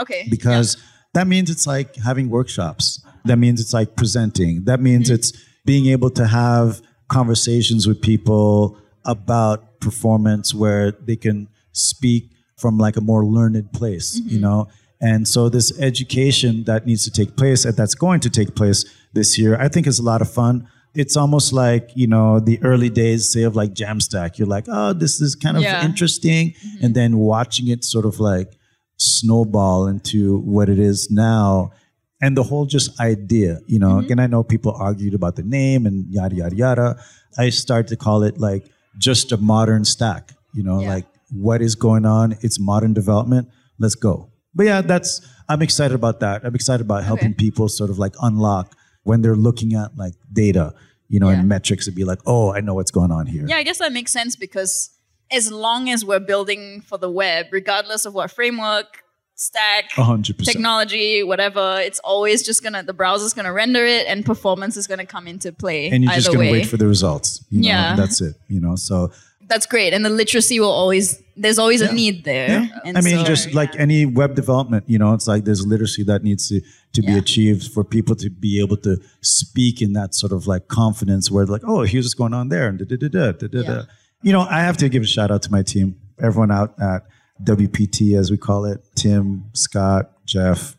Okay. 0.04 0.28
because 0.30 0.78
that 1.18 1.28
means 1.28 1.50
it's 1.50 1.66
like 1.66 1.96
having 1.96 2.30
workshops. 2.30 3.04
That 3.26 3.38
means 3.38 3.60
it's 3.60 3.74
like 3.74 3.96
presenting. 3.96 4.66
That 4.66 4.80
means 4.80 5.08
mm-hmm. 5.08 5.16
it's 5.16 5.34
being 5.66 5.88
able 5.88 6.12
to 6.12 6.28
have 6.28 6.80
conversations 7.08 7.88
with 7.88 8.02
people 8.04 8.78
about 9.04 9.80
performance 9.80 10.54
where 10.54 10.92
they 10.92 11.16
can 11.16 11.48
speak 11.72 12.30
from 12.58 12.78
like 12.78 12.98
a 12.98 13.02
more 13.02 13.26
learned 13.26 13.74
place, 13.74 14.18
you 14.18 14.24
mm-hmm. 14.24 14.42
know? 14.42 14.68
And 15.02 15.28
so 15.28 15.50
this 15.50 15.78
education 15.80 16.64
that 16.66 16.86
needs 16.86 17.04
to 17.06 17.12
take 17.12 17.36
place 17.36 17.66
and 17.66 17.76
that's 17.76 17.96
going 17.96 18.20
to 18.22 18.30
take 18.30 18.56
place 18.56 18.86
this 19.14 19.38
year, 19.40 19.60
I 19.60 19.70
think 19.70 19.88
is 19.88 20.00
a 20.00 20.04
lot 20.04 20.22
of 20.22 20.32
fun. 20.32 20.68
It's 20.94 21.18
almost 21.18 21.54
like, 21.54 21.92
you 21.96 22.08
know, 22.08 22.40
the 22.40 22.60
early 22.64 22.90
days, 22.90 23.30
say, 23.30 23.44
of 23.44 23.56
like 23.56 23.74
Jamstack. 23.74 24.38
You're 24.38 24.48
like, 24.48 24.66
oh, 24.68 24.94
this 24.94 25.22
is 25.22 25.36
kind 25.36 25.58
of 25.58 25.64
Yeah. 25.64 25.84
interesting. 25.86 26.52
Mm-hmm. 26.52 26.86
And 26.86 26.96
then 26.96 27.18
watching 27.18 27.68
it 27.68 27.84
sort 27.84 28.06
of 28.06 28.20
like 28.20 28.57
snowball 28.98 29.88
into 29.88 30.40
what 30.40 30.70
it 30.70 30.80
is 30.80 31.10
now. 31.12 31.72
And 32.20 32.36
the 32.36 32.44
whole 32.44 32.66
just 32.66 33.00
idea 33.00 33.60
you 33.68 33.78
know 33.80 33.96
Mm-hmm. 33.98 34.12
and 34.12 34.22
i 34.22 34.28
know 34.28 34.44
people 34.44 34.74
argued 34.88 35.14
about 35.14 35.36
the 35.36 35.44
name 35.44 35.86
and 35.86 36.06
yada 36.12 36.36
yada 36.36 36.56
yada. 36.56 36.98
I 37.38 37.50
start 37.50 37.88
to 37.90 37.96
call 37.96 38.24
it 38.24 38.40
like 38.40 38.64
just 38.98 39.32
a 39.32 39.38
modern 39.38 39.86
stack 39.86 40.34
you 40.54 40.64
know 40.64 40.80
Yeah. 40.82 40.96
like 40.96 41.06
what 41.30 41.62
is 41.62 41.76
going 41.76 42.06
on? 42.06 42.38
It's 42.42 42.58
modern 42.58 42.94
development. 42.94 43.50
Let's 43.80 43.96
go. 43.96 44.32
But 44.56 44.66
yeah 44.66 44.82
that's 44.82 45.22
i'm 45.50 45.62
excited 45.62 45.94
about 45.94 46.20
that. 46.22 46.44
I'm 46.44 46.56
excited 46.56 46.82
about 46.90 47.04
helping 47.04 47.34
people 47.36 47.70
sort 47.70 47.90
of 47.92 48.00
like 48.00 48.16
unlock 48.22 48.76
when 49.04 49.22
they're 49.22 49.36
looking 49.48 49.74
at 49.76 49.96
like 49.96 50.14
data 50.34 50.74
you 51.08 51.20
know 51.22 51.30
Yeah. 51.30 51.40
and 51.40 51.48
metrics 51.48 51.86
and 51.88 51.96
be 51.96 52.04
like 52.04 52.20
oh 52.26 52.52
i 52.54 52.60
know 52.62 52.74
what's 52.74 52.92
going 53.00 53.12
on 53.12 53.28
here. 53.28 53.46
Yeah, 53.48 53.58
I 53.58 53.64
guess 53.64 53.78
that 53.78 53.94
makes 53.94 54.12
sense 54.12 54.36
because 54.36 54.90
as 55.32 55.52
long 55.52 55.90
as 55.90 56.06
we're 56.06 56.20
building 56.20 56.82
for 56.82 56.98
the 56.98 57.10
web, 57.10 57.48
regardless 57.52 58.06
of 58.06 58.13
what 58.13 58.32
framework, 58.32 59.04
stack, 59.36 59.92
100% 59.92 60.44
technology, 60.44 61.22
whatever, 61.24 61.80
it's 61.82 62.00
always 62.00 62.44
just 62.44 62.63
gonna 62.63 62.82
the 62.84 62.94
browser's 62.94 63.34
gonna 63.34 63.54
render 63.54 63.86
it 63.86 64.08
and 64.08 64.26
performance 64.26 64.76
is 64.78 64.88
gonna 64.88 65.06
come 65.06 65.28
into 65.28 65.52
play. 65.52 65.90
and 65.90 66.04
you're 66.04 66.13
just 66.13 66.28
gonna 66.28 66.40
way. 66.40 66.52
wait 66.54 66.66
for 66.66 66.78
the 66.78 66.88
results 66.88 67.44
you 67.52 67.62
know, 67.62 67.68
Yeah. 67.68 67.96
that's 67.96 68.20
it 68.22 68.36
you 68.48 68.60
know 68.60 68.76
so 68.76 69.12
That's 69.50 69.66
great. 69.66 69.94
And 69.94 70.04
the 70.04 70.10
literacy 70.10 70.60
will 70.60 70.72
always 70.84 71.22
there's 71.38 71.58
always 71.60 71.82
a 71.82 71.94
need 71.94 72.26
there. 72.26 72.50
Yeah. 72.50 72.94
I 72.96 73.02
mean, 73.02 73.20
so- 73.20 73.24
just 73.24 73.54
like 73.54 73.72
any 73.80 74.06
web 74.06 74.36
development, 74.36 74.84
you 74.88 74.98
know, 74.98 75.13
it's 75.13 75.26
like 75.28 75.46
there's 75.46 75.66
literacy 75.66 76.04
that 76.04 76.22
needs 76.24 76.50
to, 76.50 76.60
to 76.96 77.02
be 77.02 77.16
achieved 77.18 77.72
for 77.72 77.84
people 77.86 78.16
to 78.18 78.30
be 78.30 78.60
able 78.60 78.76
to 78.78 78.98
speak 79.22 79.82
in 79.82 79.94
that 79.94 80.13
sort 80.16 80.34
of 80.34 80.48
like 80.48 80.68
confidence 80.68 81.30
where 81.32 81.46
like, 81.46 81.62
oh, 81.63 81.84
here's 81.84 82.04
what's 82.06 82.13
going 82.16 82.34
on 82.34 82.50
there. 82.50 82.68
And 82.68 82.78
da, 82.80 82.86
da, 82.86 82.98
da, 82.98 83.08
da, 83.08 83.32
da, 83.32 83.48
da. 83.48 83.60
Yeah. 83.62 83.84
You 84.24 84.34
know, 84.34 84.42
I 84.42 84.62
have 84.62 84.78
to 84.78 84.90
give 84.90 85.04
a 85.04 85.08
shout 85.08 85.32
out 85.32 85.44
to 85.44 85.52
my 85.52 85.62
team, 85.64 85.96
everyone 86.22 86.52
out 86.52 86.74
at 86.82 87.04
WPT, 87.44 88.18
as 88.18 88.32
we 88.32 88.38
call 88.38 88.66
it 88.66 88.84
Tim, 88.96 89.46
Scott, 89.54 90.12
Jeff, 90.26 90.76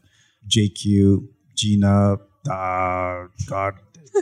JQ, 0.48 1.26
Gina, 1.54 2.18
uh, 2.50 3.26
God, 3.46 3.74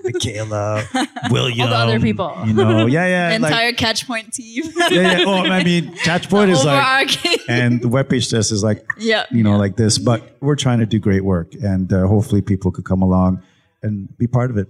Michaela, 0.04 0.84
William. 1.30 1.60
all 1.62 1.68
the 1.68 1.76
other 1.76 2.00
people. 2.00 2.36
You 2.44 2.52
know, 2.52 2.86
yeah, 2.86 3.30
yeah. 3.30 3.38
like- 3.40 3.50
entire 3.50 3.72
catchpoint 3.72 4.32
team. 4.32 4.64
yeah, 4.90 5.18
yeah. 5.18 5.24
Oh, 5.26 5.44
I 5.44 5.64
mean, 5.64 5.94
Catchpoint 5.96 6.50
is 6.50 6.64
like, 6.64 7.48
and 7.48 7.80
the 7.80 7.88
webpage 7.88 8.30
test 8.30 8.52
is 8.52 8.62
like 8.62 8.84
yeah. 8.98 9.24
you 9.30 9.42
know 9.42 9.56
like 9.56 9.76
this 9.76 9.98
but 9.98 10.36
we're 10.40 10.56
trying 10.56 10.80
to 10.80 10.86
do 10.86 10.98
great 10.98 11.24
work 11.24 11.54
and 11.54 11.92
uh, 11.92 12.06
hopefully 12.06 12.42
people 12.42 12.72
could 12.72 12.84
come 12.84 13.02
along 13.02 13.40
and 13.82 14.16
be 14.18 14.26
part 14.26 14.50
of 14.50 14.58
it 14.58 14.68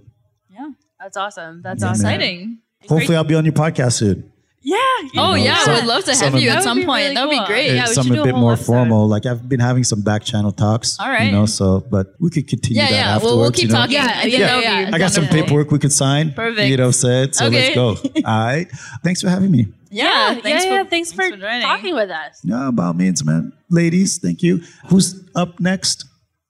Yeah. 0.49 0.69
That's 0.99 1.17
awesome. 1.17 1.61
That's 1.63 1.81
Yeah, 1.81 1.89
awesome. 1.89 2.05
Exciting. 2.05 2.59
Hopefully, 2.87 3.17
I'll 3.17 3.23
be 3.23 3.35
on 3.35 3.43
your 3.45 3.53
podcast 3.53 3.93
soon. 3.93 4.31
Yeah. 4.61 4.75
Oh 4.75 5.07
know, 5.13 5.33
yeah, 5.35 5.57
some- 5.63 5.73
I 5.73 5.77
would 5.77 5.85
love 5.85 6.03
to 6.05 6.15
have 6.15 6.35
you 6.41 6.49
at 6.49 6.63
some 6.63 6.83
point. 6.83 7.03
really 7.03 7.15
That'd 7.15 7.29
be 7.29 7.45
great. 7.45 7.73
Yeah, 7.73 7.85
some 7.85 8.11
a 8.11 8.15
do 8.15 8.21
a 8.21 8.25
bit 8.25 8.35
more 8.35 8.53
episode. 8.53 8.65
formal. 8.65 9.07
Like 9.07 9.25
I've 9.25 9.47
been 9.47 9.59
having 9.61 9.83
some 9.85 10.01
back 10.01 10.23
channel 10.23 10.51
talks. 10.51 10.99
All 10.99 11.07
right. 11.09 11.25
You 11.27 11.31
know, 11.31 11.45
so 11.45 11.81
but 11.89 12.15
we 12.19 12.29
could 12.29 12.47
continue 12.47 12.81
Yeah, 12.81 12.89
that 12.89 12.93
yeah. 12.93 13.15
afterwards. 13.15 13.23
Well, 13.23 13.39
we'll 13.41 13.51
keep 13.51 13.63
you 13.63 13.67
know? 13.69 13.75
talking. 13.75 13.93
Yeah, 13.93 14.13
I 14.15 14.21
think 14.23 14.33
yeah, 14.39 14.59
yeah. 14.59 14.91
I 14.93 14.97
got 14.97 15.11
some 15.11 15.27
paperwork 15.27 15.71
we 15.71 15.79
could 15.79 15.93
sign. 15.93 16.33
Perfect. 16.33 16.69
You 16.69 16.77
know, 16.77 16.91
said 16.91 17.33
so. 17.35 17.45
Okay. 17.47 17.75
Let's 17.75 17.75
go. 17.75 18.09
All 18.25 18.45
right. 18.45 18.67
Thanks 19.03 19.21
for 19.21 19.29
having 19.29 19.51
me. 19.51 19.67
Yeah, 19.89 20.03
yeah, 20.33 20.41
thanks 20.41 20.65
yeah, 20.65 20.83
for 20.83 20.89
thanks 20.89 21.13
for, 21.13 21.29
joining. 21.29 21.61
talking 21.61 21.95
with 21.95 22.09
us. 22.09 22.41
No, 22.43 22.73
by 22.73 22.87
all 22.87 22.93
means, 22.93 23.23
man. 23.23 23.53
Ladies, 23.69 24.17
thank 24.17 24.43
you. 24.43 24.61
Who's 24.89 25.23
up 25.33 25.61
next? 25.61 26.03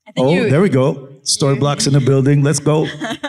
I 0.07 0.11
think 0.11 0.25
Oh, 0.27 0.33
you, 0.33 0.49
there 0.49 0.59
we 0.59 0.69
go. 0.69 1.09
Storyblok's 1.21 1.85
in 1.85 1.93
the 1.93 1.99
building. 1.99 2.41
Let's 2.41 2.59
go. 2.59 2.87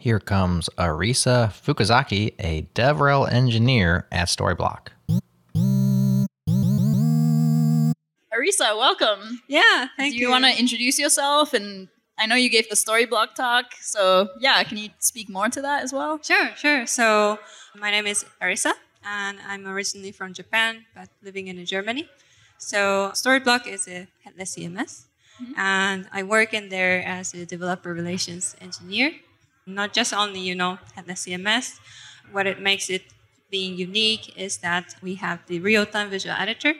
Here 0.00 0.18
comes 0.18 0.70
Arisa 0.78 1.52
Fukuzaki, 1.52 2.32
a 2.38 2.62
DevRel 2.74 3.30
engineer 3.30 4.06
at 4.10 4.28
Storyblok. 4.28 4.88
Arisa, 8.32 8.78
welcome. 8.78 9.42
Yeah, 9.46 9.88
thank 9.98 10.14
Do 10.14 10.18
you. 10.18 10.24
you 10.24 10.30
want 10.30 10.46
to 10.46 10.58
introduce 10.58 10.98
yourself? 10.98 11.52
And 11.52 11.88
I 12.18 12.24
know 12.24 12.34
you 12.34 12.48
gave 12.48 12.70
the 12.70 12.76
story 12.76 13.04
block 13.04 13.34
talk, 13.34 13.74
so 13.78 14.30
yeah, 14.40 14.64
can 14.64 14.78
you 14.78 14.88
speak 15.00 15.28
more 15.28 15.50
to 15.50 15.60
that 15.60 15.82
as 15.82 15.92
well? 15.92 16.18
Sure, 16.22 16.48
sure. 16.56 16.86
So, 16.86 17.38
my 17.76 17.90
name 17.90 18.06
is 18.06 18.24
Arisa, 18.40 18.72
and 19.04 19.36
I'm 19.46 19.66
originally 19.66 20.12
from 20.12 20.32
Japan, 20.32 20.86
but 20.94 21.10
living 21.22 21.48
in 21.48 21.62
Germany. 21.66 22.08
So, 22.56 23.10
Storyblok 23.12 23.66
is 23.66 23.86
a 23.86 24.08
headless 24.24 24.56
CMS, 24.56 25.08
mm-hmm. 25.42 25.52
and 25.58 26.08
I 26.10 26.22
work 26.22 26.54
in 26.54 26.70
there 26.70 27.04
as 27.04 27.34
a 27.34 27.44
developer 27.44 27.92
relations 27.92 28.56
engineer. 28.62 29.12
Not 29.66 29.92
just 29.92 30.12
only, 30.12 30.40
you 30.40 30.54
know, 30.54 30.78
at 30.96 31.06
the 31.06 31.16
CMS. 31.16 31.78
What 32.32 32.46
it 32.46 32.60
makes 32.60 32.90
it 32.90 33.02
being 33.50 33.76
unique 33.76 34.36
is 34.36 34.58
that 34.58 34.94
we 35.02 35.16
have 35.16 35.40
the 35.46 35.60
real-time 35.60 36.10
visual 36.10 36.36
editor. 36.38 36.74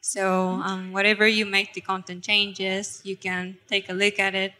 So 0.00 0.60
um, 0.64 0.92
whatever 0.92 1.26
you 1.26 1.46
make 1.46 1.72
the 1.72 1.80
content 1.80 2.24
changes, 2.24 3.00
you 3.04 3.16
can 3.16 3.56
take 3.68 3.88
a 3.88 3.92
look 3.92 4.18
at 4.18 4.34
it 4.34 4.52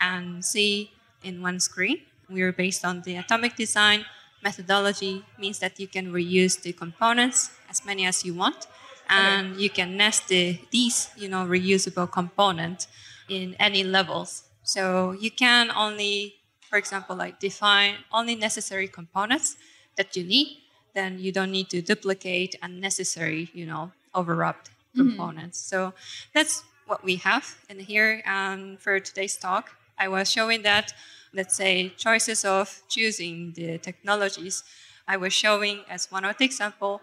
and 0.00 0.44
see 0.44 0.92
in 1.22 1.42
one 1.42 1.60
screen. 1.60 2.00
We 2.28 2.42
are 2.42 2.52
based 2.52 2.84
on 2.84 3.02
the 3.02 3.16
atomic 3.16 3.56
design 3.56 4.04
methodology, 4.42 5.24
means 5.38 5.58
that 5.58 5.78
you 5.78 5.86
can 5.86 6.12
reuse 6.12 6.60
the 6.60 6.72
components 6.72 7.50
as 7.68 7.84
many 7.84 8.06
as 8.06 8.24
you 8.24 8.34
want, 8.34 8.66
and 9.08 9.56
you 9.60 9.68
can 9.68 9.96
nest 9.96 10.28
the, 10.28 10.58
these, 10.70 11.10
you 11.16 11.28
know, 11.28 11.44
reusable 11.46 12.10
component 12.10 12.86
in 13.28 13.54
any 13.58 13.84
levels. 13.84 14.44
So 14.62 15.12
you 15.12 15.30
can 15.30 15.70
only, 15.70 16.36
for 16.70 16.78
example, 16.78 17.16
like 17.16 17.40
define 17.40 17.96
only 18.12 18.36
necessary 18.36 18.86
components 18.86 19.56
that 19.96 20.16
you 20.16 20.24
need. 20.24 20.58
Then 20.94 21.18
you 21.18 21.32
don't 21.32 21.50
need 21.50 21.68
to 21.70 21.82
duplicate 21.82 22.54
unnecessary, 22.62 23.50
you 23.52 23.66
know, 23.66 23.90
overwrapped 24.14 24.70
mm-hmm. 24.70 25.00
components. 25.00 25.58
So 25.58 25.92
that's 26.32 26.62
what 26.86 27.04
we 27.04 27.16
have 27.16 27.58
in 27.68 27.80
here. 27.80 28.22
And 28.24 28.80
for 28.80 29.00
today's 29.00 29.36
talk, 29.36 29.76
I 29.98 30.08
was 30.08 30.30
showing 30.30 30.62
that, 30.62 30.92
let's 31.34 31.56
say, 31.56 31.90
choices 31.96 32.44
of 32.44 32.82
choosing 32.88 33.52
the 33.52 33.78
technologies. 33.78 34.62
I 35.06 35.16
was 35.16 35.32
showing 35.32 35.80
as 35.88 36.10
one 36.10 36.24
of 36.24 36.38
the 36.38 36.44
example 36.44 37.02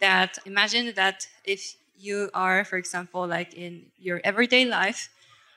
that 0.00 0.38
imagine 0.46 0.92
that 0.94 1.26
if 1.44 1.74
you 1.98 2.30
are, 2.34 2.64
for 2.64 2.76
example, 2.76 3.26
like 3.26 3.54
in 3.54 3.86
your 3.98 4.20
everyday 4.22 4.64
life, 4.64 5.10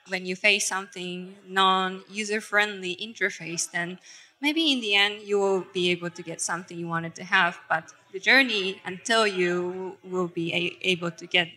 when 0.08 0.26
you 0.26 0.36
face 0.36 0.66
something 0.66 1.34
non-user 1.46 2.40
friendly 2.40 2.96
interface, 2.96 3.70
then 3.70 3.98
maybe 4.40 4.72
in 4.72 4.80
the 4.80 4.94
end 4.94 5.22
you 5.22 5.38
will 5.38 5.66
be 5.72 5.90
able 5.90 6.10
to 6.10 6.22
get 6.22 6.40
something 6.40 6.78
you 6.78 6.88
wanted 6.88 7.14
to 7.14 7.24
have. 7.24 7.58
But 7.68 7.92
the 8.12 8.18
journey 8.18 8.80
until 8.84 9.26
you 9.26 9.96
will 10.04 10.28
be 10.28 10.76
able 10.82 11.10
to 11.12 11.26
get 11.26 11.48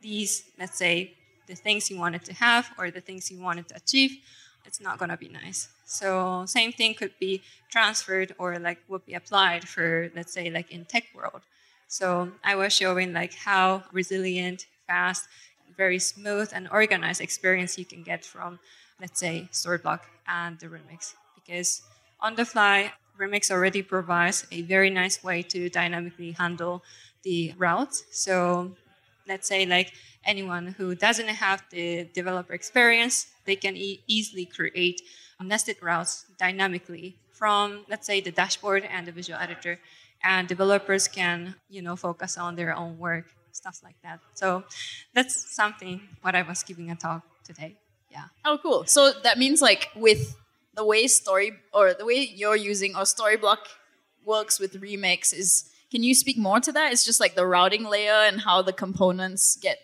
these, 0.00 0.44
let's 0.58 0.76
say, 0.76 1.14
the 1.46 1.54
things 1.54 1.90
you 1.90 1.98
wanted 1.98 2.24
to 2.24 2.34
have 2.34 2.70
or 2.78 2.90
the 2.90 3.00
things 3.00 3.30
you 3.30 3.40
wanted 3.40 3.68
to 3.68 3.76
achieve, 3.76 4.18
it's 4.64 4.80
not 4.80 4.98
gonna 4.98 5.16
be 5.16 5.28
nice. 5.28 5.68
So 5.86 6.44
same 6.46 6.72
thing 6.72 6.94
could 6.94 7.12
be 7.18 7.42
transferred 7.70 8.34
or 8.38 8.58
like 8.58 8.78
would 8.88 9.04
be 9.06 9.14
applied 9.14 9.68
for, 9.68 10.10
let's 10.14 10.32
say, 10.32 10.50
like 10.50 10.70
in 10.70 10.84
tech 10.84 11.04
world. 11.14 11.42
So 11.88 12.32
I 12.42 12.56
was 12.56 12.72
showing 12.72 13.12
like 13.12 13.34
how 13.34 13.84
resilient, 13.92 14.66
fast, 14.86 15.28
very 15.76 15.98
smooth 15.98 16.50
and 16.52 16.68
organized 16.70 17.20
experience 17.20 17.78
you 17.78 17.84
can 17.84 18.02
get 18.02 18.24
from, 18.24 18.58
let's 19.00 19.18
say, 19.20 19.48
Storyblok 19.52 20.00
and 20.26 20.58
the 20.58 20.66
Remix. 20.66 21.14
Because 21.34 21.82
on 22.20 22.34
the 22.34 22.44
fly, 22.44 22.92
Remix 23.18 23.50
already 23.50 23.82
provides 23.82 24.46
a 24.50 24.62
very 24.62 24.90
nice 24.90 25.22
way 25.22 25.42
to 25.42 25.68
dynamically 25.68 26.32
handle 26.32 26.82
the 27.22 27.54
routes. 27.58 28.04
So 28.10 28.76
let's 29.28 29.46
say 29.48 29.66
like 29.66 29.92
anyone 30.24 30.68
who 30.78 30.94
doesn't 30.94 31.28
have 31.28 31.62
the 31.70 32.04
developer 32.14 32.52
experience, 32.52 33.26
they 33.44 33.56
can 33.56 33.76
e- 33.76 34.02
easily 34.06 34.46
create 34.46 35.00
nested 35.40 35.76
routes 35.82 36.26
dynamically 36.38 37.16
from, 37.32 37.84
let's 37.88 38.06
say, 38.06 38.20
the 38.20 38.30
dashboard 38.30 38.84
and 38.84 39.06
the 39.06 39.12
visual 39.12 39.38
editor. 39.40 39.78
And 40.22 40.46
developers 40.46 41.08
can, 41.08 41.56
you 41.68 41.82
know, 41.82 41.96
focus 41.96 42.38
on 42.38 42.54
their 42.54 42.76
own 42.76 42.96
work, 42.98 43.34
stuff 43.52 43.80
like 43.82 43.96
that. 44.02 44.20
So 44.34 44.64
that's 45.14 45.54
something 45.54 46.00
what 46.22 46.34
I 46.34 46.42
was 46.42 46.62
giving 46.62 46.90
a 46.90 46.96
talk 46.96 47.22
today. 47.44 47.76
Yeah. 48.10 48.24
Oh, 48.44 48.58
cool. 48.62 48.84
So 48.86 49.12
that 49.22 49.38
means 49.38 49.62
like 49.62 49.88
with 49.96 50.34
the 50.74 50.84
way 50.84 51.06
story 51.06 51.52
or 51.72 51.94
the 51.94 52.04
way 52.04 52.28
you're 52.34 52.56
using 52.56 52.94
or 52.96 53.02
Storyblok 53.02 53.58
works 54.24 54.58
with 54.60 54.80
Remix 54.80 55.32
is 55.32 55.68
can 55.90 56.02
you 56.02 56.14
speak 56.14 56.38
more 56.38 56.60
to 56.60 56.72
that? 56.72 56.92
It's 56.92 57.04
just 57.04 57.20
like 57.20 57.34
the 57.34 57.46
routing 57.46 57.84
layer 57.84 58.12
and 58.28 58.40
how 58.40 58.62
the 58.62 58.72
components 58.72 59.56
get 59.60 59.78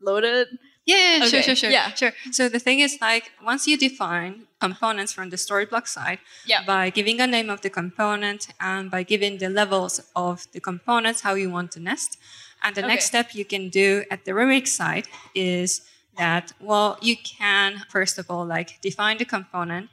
loaded. 0.00 0.48
Yeah, 0.84 1.18
Okay, 1.22 1.28
sure, 1.28 1.42
sure, 1.42 1.56
sure. 1.56 1.70
yeah. 1.70 1.92
Sure. 1.94 2.12
So 2.30 2.48
the 2.48 2.60
thing 2.60 2.78
is 2.78 2.98
like 3.00 3.32
once 3.44 3.66
you 3.66 3.76
define 3.76 4.46
components 4.60 5.12
from 5.12 5.30
the 5.30 5.36
Storyblok 5.36 5.88
side 5.88 6.20
Yeah. 6.46 6.62
by 6.64 6.90
giving 6.90 7.20
a 7.20 7.26
name 7.26 7.50
of 7.50 7.60
the 7.62 7.70
component 7.70 8.48
and 8.60 8.88
by 8.90 9.02
giving 9.02 9.38
the 9.38 9.48
levels 9.48 10.00
of 10.14 10.46
the 10.52 10.60
components 10.60 11.22
how 11.22 11.34
you 11.34 11.50
want 11.50 11.72
to 11.72 11.80
nest. 11.80 12.18
And 12.62 12.74
the 12.74 12.82
next 12.82 13.06
step 13.06 13.34
you 13.34 13.44
can 13.44 13.68
do 13.68 14.04
at 14.10 14.24
the 14.24 14.32
remix 14.32 14.68
side 14.68 15.06
is 15.34 15.82
that 16.18 16.52
well 16.60 16.98
you 17.02 17.16
can 17.16 17.82
first 17.90 18.18
of 18.18 18.30
all 18.30 18.44
like 18.46 18.80
define 18.80 19.18
the 19.18 19.24
component 19.24 19.90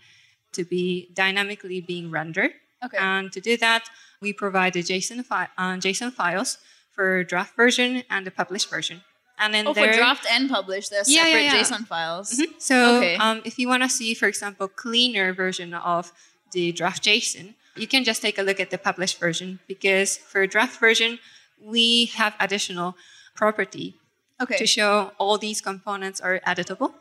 to 0.53 0.63
be 0.63 1.09
dynamically 1.13 1.81
being 1.81 2.09
rendered. 2.11 2.51
Okay. 2.85 2.97
And 2.97 3.31
to 3.31 3.39
do 3.41 3.57
that, 3.57 3.89
we 4.21 4.33
provide 4.33 4.73
the 4.73 4.83
JSON, 4.83 5.23
fi- 5.25 5.49
uh, 5.57 5.75
JSON 5.77 6.11
files 6.13 6.57
for 6.91 7.23
draft 7.23 7.55
version 7.55 8.03
and 8.09 8.25
the 8.27 8.31
published 8.31 8.69
version. 8.69 9.01
And 9.39 9.55
in 9.55 9.67
Oh, 9.67 9.73
for 9.73 9.91
draft 9.91 10.25
and 10.29 10.49
publish, 10.49 10.89
there's 10.89 11.09
Yeah, 11.11 11.23
separate 11.23 11.43
yeah, 11.45 11.55
yeah. 11.55 11.61
JSON 11.63 11.87
files. 11.87 12.41
so 12.59 12.97
Okay. 12.97 13.15
um, 13.15 13.41
if 13.45 13.57
you 13.57 13.67
want 13.67 13.83
to 13.83 13.89
see, 13.89 14.13
for 14.13 14.27
example, 14.27 14.67
cleaner 14.67 15.33
version 15.33 15.73
of 15.73 16.11
the 16.51 16.71
draft 16.71 17.03
JSON, 17.03 17.55
you 17.75 17.87
can 17.87 18.03
just 18.03 18.21
take 18.21 18.37
a 18.37 18.43
look 18.43 18.59
at 18.59 18.69
the 18.69 18.77
published 18.77 19.17
version 19.19 19.59
because 19.67 20.17
for 20.17 20.45
draft 20.45 20.79
version, 20.79 21.17
we 21.63 22.05
have 22.15 22.33
additional 22.39 22.95
property 23.35 23.95
Okay. 24.41 24.57
to 24.57 24.65
show 24.67 25.11
all 25.17 25.37
these 25.37 25.61
components 25.61 26.19
are 26.19 26.39
editable. 26.45 26.93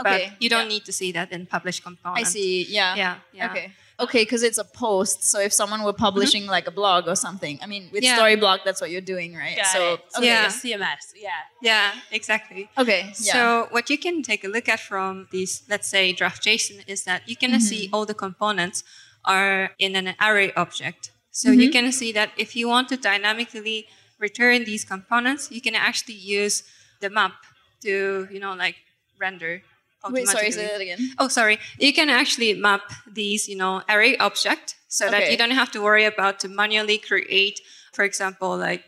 Okay, 0.00 0.28
But 0.30 0.42
you 0.42 0.48
don't 0.50 0.62
yeah. 0.64 0.68
need 0.74 0.84
to 0.86 0.92
see 0.92 1.12
that 1.12 1.30
in 1.32 1.46
published 1.46 1.82
components. 1.84 2.28
I 2.30 2.32
see. 2.32 2.66
Yeah. 2.68 2.94
Yeah. 2.96 3.14
yeah. 3.32 3.50
Okay. 3.50 3.72
Okay, 4.00 4.22
because 4.24 4.42
it's 4.42 4.58
a 4.58 4.64
post. 4.64 5.22
So 5.22 5.38
if 5.38 5.52
someone 5.52 5.82
were 5.84 5.92
publishing 5.92 6.46
like 6.46 6.66
a 6.66 6.70
blog 6.72 7.06
or 7.06 7.14
something, 7.14 7.58
I 7.62 7.66
mean, 7.66 7.88
with 7.92 8.02
Yeah. 8.02 8.18
Storyblok, 8.18 8.60
that's 8.64 8.80
what 8.80 8.90
you're 8.90 9.00
doing, 9.14 9.36
right? 9.36 9.56
Got 9.56 9.66
so 9.66 9.94
it. 9.94 10.00
okay. 10.16 10.26
Yeah. 10.26 10.46
CMS. 10.48 11.04
Yeah. 11.14 11.30
Yeah, 11.62 11.92
exactly. 12.10 12.68
Okay. 12.76 13.12
Yeah. 13.20 13.32
So 13.36 13.68
what 13.70 13.88
you 13.90 13.98
can 13.98 14.22
take 14.22 14.42
a 14.44 14.48
look 14.48 14.68
at 14.68 14.80
from 14.80 15.28
these, 15.30 15.62
let's 15.68 15.86
say 15.88 16.12
draft 16.12 16.42
JSON, 16.44 16.82
is 16.88 17.04
that 17.04 17.28
you 17.28 17.36
can 17.36 17.60
see 17.60 17.84
Mm-hmm. 17.86 17.94
all 17.94 18.06
the 18.06 18.14
components 18.26 18.82
are 19.24 19.70
in 19.78 19.94
an 19.94 20.14
array 20.20 20.52
object. 20.56 21.12
So 21.30 21.50
you 21.50 21.68
Mm-hmm. 21.68 21.72
can 21.72 21.92
see 21.92 22.10
that 22.12 22.30
if 22.36 22.56
you 22.56 22.66
want 22.68 22.88
to 22.88 22.96
dynamically 22.96 23.86
return 24.22 24.64
these 24.64 24.84
components, 24.94 25.50
you 25.50 25.60
can 25.60 25.74
actually 25.74 26.14
use 26.38 26.62
the 27.00 27.10
map 27.10 27.34
to, 27.82 28.28
you 28.32 28.40
know, 28.40 28.54
like 28.54 28.76
render. 29.18 29.62
Wait, 30.08 30.26
sorry, 30.26 30.50
say 30.50 30.66
that 30.66 30.80
again. 30.80 30.98
Oh, 31.18 31.28
sorry. 31.28 31.58
You 31.78 31.92
can 31.92 32.08
actually 32.08 32.54
map 32.54 32.82
these, 33.20 33.48
you 33.48 33.56
know, 33.56 33.82
array 33.88 34.16
object 34.16 34.76
so 34.88 35.04
that 35.10 35.30
you 35.30 35.36
don't 35.36 35.50
have 35.62 35.70
to 35.72 35.80
worry 35.82 36.04
about 36.04 36.40
to 36.40 36.48
manually 36.48 36.98
create, 36.98 37.60
for 37.92 38.04
example, 38.04 38.56
like 38.56 38.82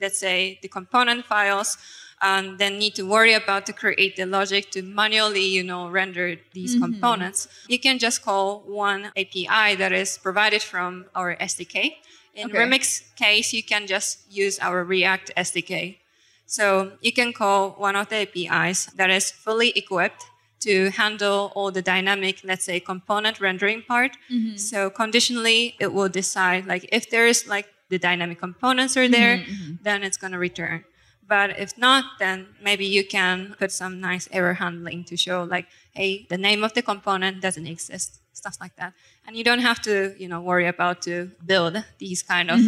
let's 0.00 0.18
say 0.18 0.58
the 0.62 0.68
component 0.68 1.24
files, 1.26 1.76
and 2.22 2.58
then 2.58 2.78
need 2.78 2.94
to 2.94 3.02
worry 3.16 3.34
about 3.34 3.66
to 3.66 3.72
create 3.72 4.14
the 4.16 4.26
logic 4.26 4.70
to 4.70 4.82
manually, 4.82 5.46
you 5.46 5.62
know, 5.62 5.88
render 5.90 6.36
these 6.52 6.74
Mm-hmm. 6.74 6.84
components. 6.84 7.48
You 7.68 7.78
can 7.78 7.98
just 7.98 8.22
call 8.22 8.60
one 8.66 9.00
API 9.16 9.74
that 9.76 9.92
is 9.92 10.18
provided 10.18 10.62
from 10.62 11.06
our 11.14 11.36
SDK. 11.36 11.96
In 12.34 12.46
Okay. 12.46 12.58
Remix 12.58 13.02
case, 13.16 13.52
you 13.52 13.62
can 13.62 13.86
just 13.86 14.30
use 14.30 14.58
our 14.60 14.84
React 14.84 15.32
SDK. 15.36 15.98
So 16.46 16.92
you 17.00 17.12
can 17.12 17.32
call 17.32 17.70
one 17.70 17.96
of 17.96 18.08
the 18.08 18.26
APIs 18.26 18.86
that 18.96 19.10
is 19.10 19.30
fully 19.30 19.70
equipped 19.70 20.24
to 20.60 20.90
handle 20.90 21.52
all 21.54 21.70
the 21.70 21.82
dynamic, 21.82 22.40
let's 22.44 22.64
say, 22.64 22.80
component 22.80 23.40
rendering 23.40 23.82
part. 23.82 24.16
Mm-hmm. 24.30 24.56
So 24.56 24.90
conditionally, 24.90 25.74
it 25.78 25.92
will 25.92 26.08
decide 26.08 26.66
like 26.66 26.88
if 26.92 27.08
there 27.10 27.26
is 27.26 27.46
like 27.46 27.66
the 27.88 27.98
dynamic 27.98 28.38
components 28.38 28.96
are 28.96 29.08
there, 29.08 29.38
mm-hmm, 29.38 29.52
mm-hmm. 29.52 29.74
then 29.82 30.02
it's 30.02 30.16
going 30.16 30.32
to 30.32 30.38
return. 30.38 30.84
But 31.26 31.58
if 31.58 31.78
not, 31.78 32.18
then 32.18 32.48
maybe 32.60 32.84
you 32.84 33.06
can 33.06 33.54
put 33.58 33.70
some 33.70 34.00
nice 34.00 34.28
error 34.32 34.54
handling 34.54 35.04
to 35.04 35.16
show 35.16 35.44
like, 35.44 35.66
hey, 35.92 36.26
the 36.28 36.36
name 36.36 36.64
of 36.64 36.74
the 36.74 36.82
component 36.82 37.40
doesn't 37.40 37.66
exist, 37.66 38.18
stuff 38.32 38.56
like 38.60 38.74
that. 38.76 38.92
And 39.26 39.36
you 39.36 39.44
don't 39.44 39.60
have 39.60 39.80
to, 39.82 40.14
you 40.18 40.26
know, 40.28 40.40
worry 40.40 40.66
about 40.66 41.02
to 41.02 41.30
build 41.46 41.76
these 41.98 42.22
kind 42.22 42.50
of, 42.50 42.58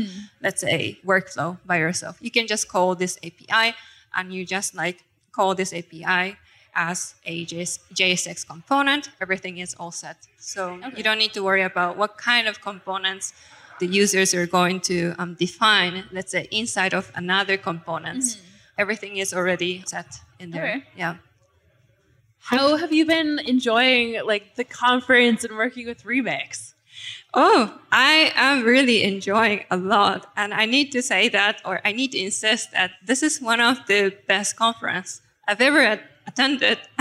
let's 0.40 0.60
say, 0.60 0.98
workflow 1.04 1.58
by 1.66 1.78
yourself. 1.78 2.18
You 2.20 2.30
can 2.30 2.46
just 2.46 2.68
call 2.68 2.94
this 2.94 3.18
API 3.24 3.74
and 4.14 4.32
you 4.32 4.44
just 4.46 4.74
like 4.74 5.02
call 5.32 5.54
this 5.54 5.72
API 5.72 6.36
as 6.74 7.14
a 7.26 7.44
JS, 7.46 7.80
JSX 7.92 8.46
component. 8.46 9.10
Everything 9.20 9.58
is 9.58 9.74
all 9.74 9.90
set. 9.90 10.18
So 10.38 10.78
you 10.96 11.02
don't 11.02 11.18
need 11.18 11.32
to 11.34 11.42
worry 11.42 11.62
about 11.62 11.96
what 11.96 12.16
kind 12.16 12.46
of 12.46 12.60
components 12.60 13.32
the 13.80 13.86
users 13.86 14.32
are 14.34 14.46
going 14.46 14.80
to 14.82 15.14
um, 15.18 15.34
define, 15.34 16.04
let's 16.12 16.30
say, 16.30 16.46
inside 16.52 16.94
of 16.94 17.10
another 17.16 17.56
component. 17.56 18.22
Everything 18.78 19.16
is 19.16 19.34
already 19.34 19.82
set 19.86 20.20
in 20.38 20.50
there. 20.50 20.64
Okay. 20.64 20.84
Yeah. 20.96 21.16
How 22.44 22.76
have 22.76 22.92
you 22.92 23.06
been 23.06 23.38
enjoying 23.38 24.20
like 24.26 24.56
the 24.56 24.64
conference 24.64 25.44
and 25.44 25.56
working 25.56 25.86
with 25.86 26.04
Remix? 26.04 26.74
Oh, 27.34 27.78
I 27.90 28.32
am 28.34 28.64
really 28.64 29.04
enjoying 29.04 29.64
a 29.70 29.76
lot. 29.76 30.26
And 30.36 30.52
I 30.52 30.66
need 30.66 30.92
to 30.92 31.02
say 31.02 31.28
that, 31.30 31.62
or 31.64 31.80
I 31.84 31.92
need 31.92 32.12
to 32.12 32.18
insist 32.18 32.72
that 32.72 32.92
this 33.04 33.22
is 33.22 33.40
one 33.40 33.60
of 33.60 33.86
the 33.86 34.14
best 34.28 34.56
conference 34.56 35.22
I've 35.48 35.60
ever 35.60 35.80
at- 35.80 36.02
attended. 36.26 36.78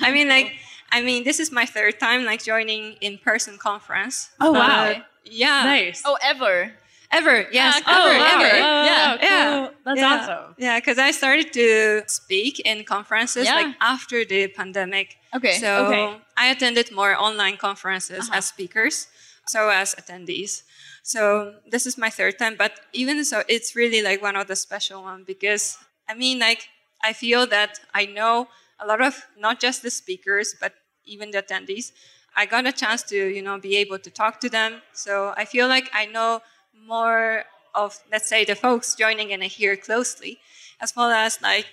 I 0.00 0.12
mean, 0.12 0.28
like, 0.28 0.52
I 0.92 1.00
mean, 1.02 1.24
this 1.24 1.40
is 1.40 1.50
my 1.50 1.66
third 1.66 1.98
time 1.98 2.24
like 2.24 2.44
joining 2.44 2.92
in-person 3.00 3.58
conference. 3.58 4.30
Oh, 4.40 4.52
wow. 4.52 4.90
Uh, 4.90 5.00
yeah. 5.24 5.64
Nice. 5.64 6.02
Oh, 6.04 6.16
ever. 6.22 6.72
Ever, 7.12 7.46
yes, 7.52 7.82
Ah, 7.84 7.94
cool. 7.94 8.10
ever, 8.10 8.18
wow. 8.18 8.40
ever. 8.40 8.56
Yeah. 8.56 8.84
yeah, 8.86 9.18
Yeah. 9.22 9.68
That's 9.84 10.00
yeah. 10.00 10.16
awesome. 10.20 10.54
Yeah, 10.58 10.80
because 10.80 10.98
I 10.98 11.10
started 11.10 11.52
to 11.52 12.02
speak 12.06 12.60
in 12.60 12.84
conferences 12.84 13.44
Yeah. 13.46 13.56
like 13.56 13.76
after 13.80 14.24
the 14.24 14.48
pandemic. 14.48 15.16
Okay. 15.34 15.58
So 15.58 15.86
Okay. 15.86 16.20
I 16.36 16.46
attended 16.48 16.90
more 16.90 17.14
online 17.14 17.56
conferences 17.58 18.28
Uh-huh. 18.28 18.38
as 18.38 18.46
speakers, 18.46 19.08
so 19.46 19.68
as 19.68 19.94
attendees. 19.94 20.62
So 21.02 21.54
this 21.70 21.84
is 21.86 21.98
my 21.98 22.08
third 22.10 22.38
time, 22.38 22.56
but 22.56 22.72
even 22.92 23.24
so, 23.24 23.42
it's 23.48 23.74
really 23.76 24.00
like 24.02 24.22
one 24.22 24.36
of 24.36 24.46
the 24.46 24.56
special 24.56 25.02
ones 25.02 25.24
because 25.26 25.76
I 26.08 26.14
mean, 26.14 26.38
like 26.38 26.68
I 27.04 27.12
feel 27.12 27.46
that 27.48 27.80
I 27.94 28.06
know 28.06 28.48
a 28.80 28.86
lot 28.86 29.00
of 29.00 29.14
not 29.36 29.60
just 29.60 29.82
the 29.82 29.90
speakers, 29.90 30.54
but 30.60 30.72
even 31.04 31.30
the 31.30 31.42
attendees. 31.42 31.92
I 32.34 32.46
got 32.46 32.64
a 32.66 32.72
chance 32.72 33.02
to, 33.12 33.16
you 33.16 33.42
know, 33.42 33.58
be 33.58 33.76
able 33.76 33.98
to 33.98 34.10
talk 34.10 34.40
to 34.40 34.48
them. 34.48 34.80
So 34.94 35.34
I 35.36 35.44
feel 35.44 35.68
like 35.68 35.90
I 35.92 36.06
know 36.06 36.40
more 36.86 37.44
of, 37.74 37.98
let's 38.10 38.28
say, 38.28 38.44
the 38.44 38.54
folks 38.54 38.94
joining 38.94 39.30
in 39.30 39.40
here 39.42 39.76
closely, 39.76 40.38
as 40.80 40.94
well 40.96 41.10
as 41.10 41.40
like, 41.42 41.66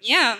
yeah, 0.00 0.36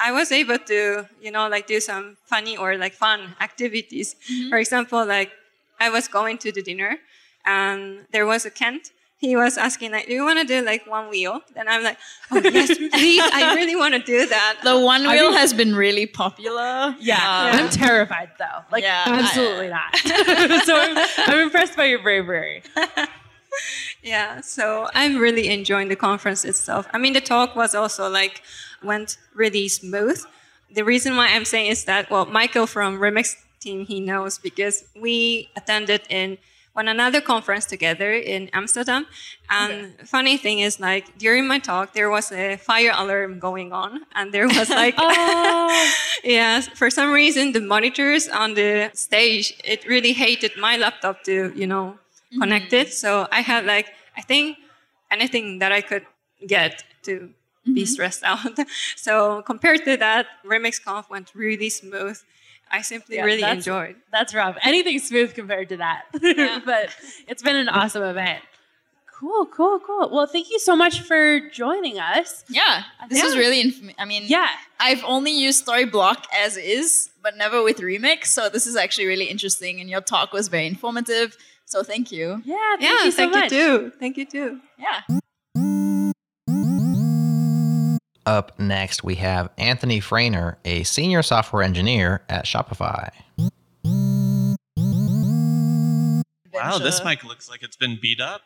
I 0.00 0.12
was 0.12 0.30
able 0.32 0.58
to, 0.58 1.06
you 1.20 1.30
know, 1.30 1.48
like 1.48 1.66
do 1.66 1.80
some 1.80 2.16
funny 2.26 2.56
or 2.56 2.76
like 2.76 2.92
fun 2.92 3.34
activities. 3.40 4.14
For 4.48 4.58
example, 4.58 5.04
like 5.04 5.32
I 5.80 5.90
was 5.90 6.08
going 6.08 6.38
to 6.38 6.52
the 6.52 6.62
dinner 6.62 6.98
and 7.44 8.06
there 8.12 8.26
was 8.26 8.44
a 8.46 8.50
Kent. 8.50 8.90
He 9.20 9.34
was 9.34 9.58
asking 9.58 9.90
like, 9.90 10.06
"Do 10.06 10.12
you 10.12 10.22
want 10.24 10.38
to 10.38 10.44
do 10.44 10.64
like 10.64 10.86
one 10.86 11.08
wheel?" 11.10 11.40
Then 11.52 11.66
I'm 11.66 11.82
like, 11.82 11.98
"Oh 12.30 12.38
yes, 12.38 12.68
please! 12.78 13.20
I 13.34 13.56
really 13.56 13.74
want 13.74 13.94
to 13.94 13.98
do 14.00 14.26
that." 14.28 14.60
The 14.62 14.78
one 14.78 15.04
I 15.06 15.14
wheel 15.16 15.30
mean- 15.30 15.38
has 15.40 15.52
been 15.52 15.74
really 15.74 16.06
popular. 16.06 16.94
Yeah, 17.00 17.16
Uh, 17.18 17.50
I'm 17.58 17.68
terrified 17.68 18.30
though. 18.38 18.62
Like, 18.70 18.84
Yeah, 18.84 19.02
I- 19.06 19.18
absolutely 19.18 19.70
not. 19.70 19.96
so 20.66 20.76
I'm, 20.78 21.08
I'm 21.26 21.38
impressed 21.40 21.76
by 21.76 21.86
your 21.86 21.98
bravery. 22.00 22.62
yeah 24.02 24.40
so 24.40 24.88
i'm 24.94 25.16
really 25.16 25.48
enjoying 25.48 25.88
the 25.88 25.96
conference 25.96 26.44
itself. 26.44 26.86
I 26.92 26.98
mean 26.98 27.12
the 27.12 27.20
talk 27.20 27.56
was 27.56 27.74
also 27.74 28.08
like 28.08 28.42
went 28.82 29.18
really 29.34 29.68
smooth. 29.68 30.22
The 30.74 30.84
reason 30.84 31.16
why 31.16 31.28
i'm 31.28 31.44
saying 31.44 31.70
is 31.70 31.84
that 31.84 32.10
well 32.10 32.26
michael 32.26 32.66
from 32.66 32.98
remix 32.98 33.34
team 33.60 33.86
he 33.86 34.00
knows 34.00 34.38
because 34.38 34.84
we 35.00 35.50
attended 35.56 36.02
in 36.08 36.38
one 36.74 36.86
another 36.86 37.20
conference 37.20 37.64
together 37.66 38.12
in 38.12 38.48
amsterdam. 38.52 39.06
And 39.50 39.94
funny 40.04 40.36
thing 40.36 40.60
is 40.60 40.78
like 40.78 41.18
during 41.18 41.48
my 41.48 41.58
talk 41.58 41.92
there 41.92 42.08
was 42.08 42.30
a 42.30 42.56
fire 42.56 42.92
alarm 42.94 43.40
going 43.40 43.72
on 43.72 44.02
and 44.14 44.32
there 44.32 44.46
was 44.46 44.70
like 44.82 44.94
Oh, 44.98 45.92
Yes, 46.24 46.68
for 46.68 46.88
some 46.90 47.10
reason 47.10 47.52
the 47.52 47.60
monitors 47.60 48.28
on 48.28 48.54
the 48.54 48.90
stage 48.94 49.54
it 49.64 49.84
really 49.88 50.12
hated 50.12 50.52
my 50.56 50.76
laptop 50.76 51.24
to 51.24 51.52
you 51.56 51.66
know 51.66 51.98
connect 52.32 52.72
it. 52.72 52.88
Mm-hmm. 52.88 52.92
So 52.92 53.28
I 53.32 53.40
had 53.40 53.64
like 53.64 53.86
I 54.16 54.22
think 54.22 54.58
anything 55.10 55.58
that 55.60 55.72
I 55.72 55.80
could 55.80 56.04
get 56.46 56.84
to 57.04 57.30
be 57.64 57.82
mm-hmm. 57.82 57.84
stressed 57.84 58.22
out. 58.24 58.56
so 58.96 59.42
compared 59.42 59.84
to 59.84 59.96
that, 59.96 60.26
RemixConf 60.44 61.08
went 61.10 61.32
really 61.34 61.70
smooth. 61.70 62.18
I 62.70 62.82
simply 62.82 63.16
Yeah, 63.16 63.24
really 63.24 63.40
that's- 63.40 63.66
enjoyed. 63.66 63.96
that's 64.12 64.34
rough. 64.34 64.56
Anything 64.62 64.98
smooth 64.98 65.34
compared 65.34 65.68
to 65.70 65.78
that. 65.78 66.04
but 66.66 66.90
it's 67.26 67.42
been 67.42 67.56
an 67.56 67.68
awesome 67.68 68.02
event. 68.02 68.42
Cool, 69.18 69.46
cool, 69.46 69.80
cool. 69.80 70.10
Well, 70.12 70.28
thank 70.28 70.48
you 70.48 70.60
so 70.60 70.76
much 70.76 71.00
for 71.00 71.40
joining 71.50 71.98
us. 71.98 72.44
Yeah, 72.48 72.84
this 73.08 73.20
is 73.20 73.36
really. 73.36 73.60
Inf- 73.62 73.94
I 73.98 74.04
mean, 74.04 74.22
Yeah. 74.26 74.46
I've 74.78 75.02
only 75.02 75.32
used 75.32 75.66
Storyblok 75.66 76.26
as 76.32 76.56
is, 76.56 77.10
but 77.20 77.36
never 77.36 77.60
with 77.64 77.78
Remix. 77.78 78.26
So 78.26 78.48
this 78.48 78.64
is 78.64 78.76
actually 78.76 79.06
really 79.08 79.24
interesting, 79.24 79.80
and 79.80 79.90
your 79.90 80.02
talk 80.02 80.32
was 80.32 80.46
very 80.46 80.68
informative. 80.68 81.36
So 81.68 81.82
thank 81.82 82.10
you. 82.10 82.40
Yeah, 82.46 82.56
thank 82.78 82.82
yeah, 82.82 83.04
you 83.04 83.10
so 83.10 83.16
thank 83.18 83.32
much. 83.34 83.52
you 83.52 83.58
too. 83.90 83.92
Thank 84.00 84.16
you 84.16 84.24
too. 84.24 84.60
Yeah. 84.78 85.00
Up 88.24 88.58
next, 88.58 89.04
we 89.04 89.16
have 89.16 89.50
Anthony 89.58 90.00
Frehner, 90.00 90.56
a 90.64 90.82
senior 90.84 91.22
software 91.22 91.62
engineer 91.62 92.22
at 92.30 92.46
Shopify. 92.46 93.10
Wow, 96.54 96.78
this 96.78 97.04
mic 97.04 97.22
looks 97.24 97.50
like 97.50 97.62
it's 97.62 97.76
been 97.76 97.98
beat 98.00 98.20
up. 98.20 98.40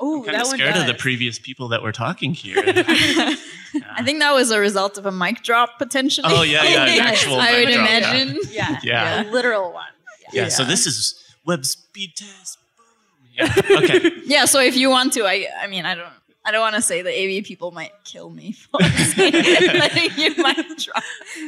Oh, 0.00 0.18
I'm 0.20 0.24
kind 0.24 0.36
that 0.36 0.42
of 0.42 0.46
scared 0.48 0.76
of 0.76 0.86
the 0.86 0.94
previous 0.94 1.40
people 1.40 1.66
that 1.68 1.82
were 1.82 1.90
talking 1.92 2.32
here. 2.32 2.56
I 2.64 4.02
think 4.04 4.20
that 4.20 4.32
was 4.32 4.52
a 4.52 4.60
result 4.60 4.98
of 4.98 5.06
a 5.06 5.10
mic 5.12 5.42
drop 5.42 5.78
potentially. 5.78 6.28
Oh, 6.32 6.42
yeah, 6.42 6.62
yeah, 6.62 6.86
Yes, 6.86 7.00
actual 7.22 7.40
I 7.40 7.50
mic 7.50 7.66
would 7.66 7.74
drop, 7.74 7.88
yeah. 7.90 7.98
imagine. 8.14 8.38
Yeah, 8.52 8.78
Yeah. 8.84 9.22
a 9.22 9.30
literal 9.32 9.72
one. 9.72 9.86
Yeah, 10.32 10.48
so 10.48 10.64
this 10.64 10.86
is 10.86 11.20
web 11.44 11.64
speed 11.64 12.12
test. 12.16 12.58
Boom. 13.38 13.48
Yeah. 13.68 13.78
Okay. 13.78 14.10
Yeah, 14.26 14.44
so 14.44 14.60
if 14.60 14.76
you 14.76 14.90
want 14.90 15.12
to, 15.14 15.22
I 15.24 15.46
I 15.62 15.66
mean 15.68 15.86
I 15.86 15.94
don't 15.94 16.12
I 16.44 16.50
don't 16.50 16.60
want 16.60 16.76
to 16.76 16.82
say 16.82 17.02
the 17.02 17.10
AV 17.38 17.44
people 17.44 17.70
might 17.72 17.92
kill 18.04 18.30
me 18.30 18.52
for 18.52 18.80
saying- 18.82 19.32
letting 19.84 20.10
you 20.16 20.34
mic 20.42 20.66
drop. 20.78 21.02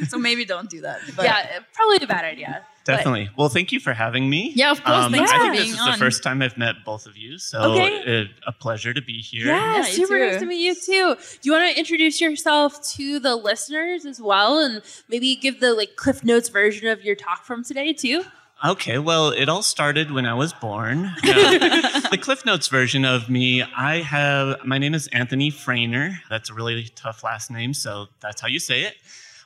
So 0.09 0.17
maybe 0.17 0.45
don't 0.45 0.69
do 0.69 0.81
that. 0.81 0.99
But 1.15 1.25
yeah, 1.25 1.59
probably 1.73 2.03
a 2.03 2.07
bad 2.07 2.25
idea. 2.25 2.61
But- 2.61 2.67
Definitely. 2.83 3.29
Well, 3.37 3.47
thank 3.49 3.71
you 3.71 3.79
for 3.79 3.93
having 3.93 4.27
me. 4.27 4.47
Um, 4.47 4.53
Yeah, 4.55 4.71
of 4.71 4.83
course. 4.83 5.11
Thanks 5.11 5.31
I 5.31 5.35
for 5.37 5.41
think 5.43 5.53
being 5.53 5.71
this 5.71 5.79
is 5.79 5.85
on. 5.85 5.91
the 5.91 5.97
first 5.99 6.23
time 6.23 6.41
I've 6.41 6.57
met 6.57 6.75
both 6.83 7.05
of 7.05 7.15
you, 7.15 7.37
so 7.37 7.59
Okay. 7.73 8.21
uh, 8.23 8.25
a 8.47 8.51
pleasure 8.51 8.91
to 8.91 9.01
be 9.03 9.21
here. 9.21 9.45
Yeah, 9.45 9.75
Yeah, 9.77 9.83
super 9.83 10.17
nice 10.17 10.39
to 10.39 10.47
meet 10.47 10.61
you 10.65 10.73
too. 10.73 11.15
Do 11.15 11.39
you 11.43 11.51
want 11.51 11.71
to 11.71 11.79
introduce 11.79 12.19
yourself 12.19 12.81
to 12.95 13.19
the 13.19 13.35
listeners 13.35 14.05
as 14.07 14.19
well, 14.19 14.57
and 14.57 14.81
maybe 15.09 15.35
give 15.35 15.59
the 15.59 15.73
like 15.75 15.95
Cliff 15.95 16.23
Notes 16.23 16.49
version 16.49 16.87
of 16.87 17.03
your 17.03 17.15
talk 17.15 17.45
from 17.45 17.63
today 17.63 17.93
too? 17.93 18.23
Okay, 18.63 18.99
well, 18.99 19.29
it 19.29 19.49
all 19.49 19.63
started 19.63 20.11
when 20.11 20.27
I 20.27 20.35
was 20.35 20.53
born. 20.53 21.15
No. 21.23 21.31
Uh, 21.31 21.99
the 22.11 22.17
Cliff 22.21 22.45
Notes 22.45 22.67
version 22.67 23.05
of 23.05 23.27
me, 23.27 23.63
I 23.63 24.01
have, 24.01 24.63
my 24.63 24.77
name 24.77 24.93
is 24.93 25.07
Anthony 25.07 25.49
Frehner. 25.49 26.17
That's 26.29 26.51
a 26.51 26.53
really 26.53 26.89
tough 26.95 27.23
last 27.23 27.49
name, 27.49 27.73
so 27.73 28.07
that's 28.19 28.39
how 28.39 28.47
you 28.47 28.59
say 28.59 28.83
it. 28.83 28.97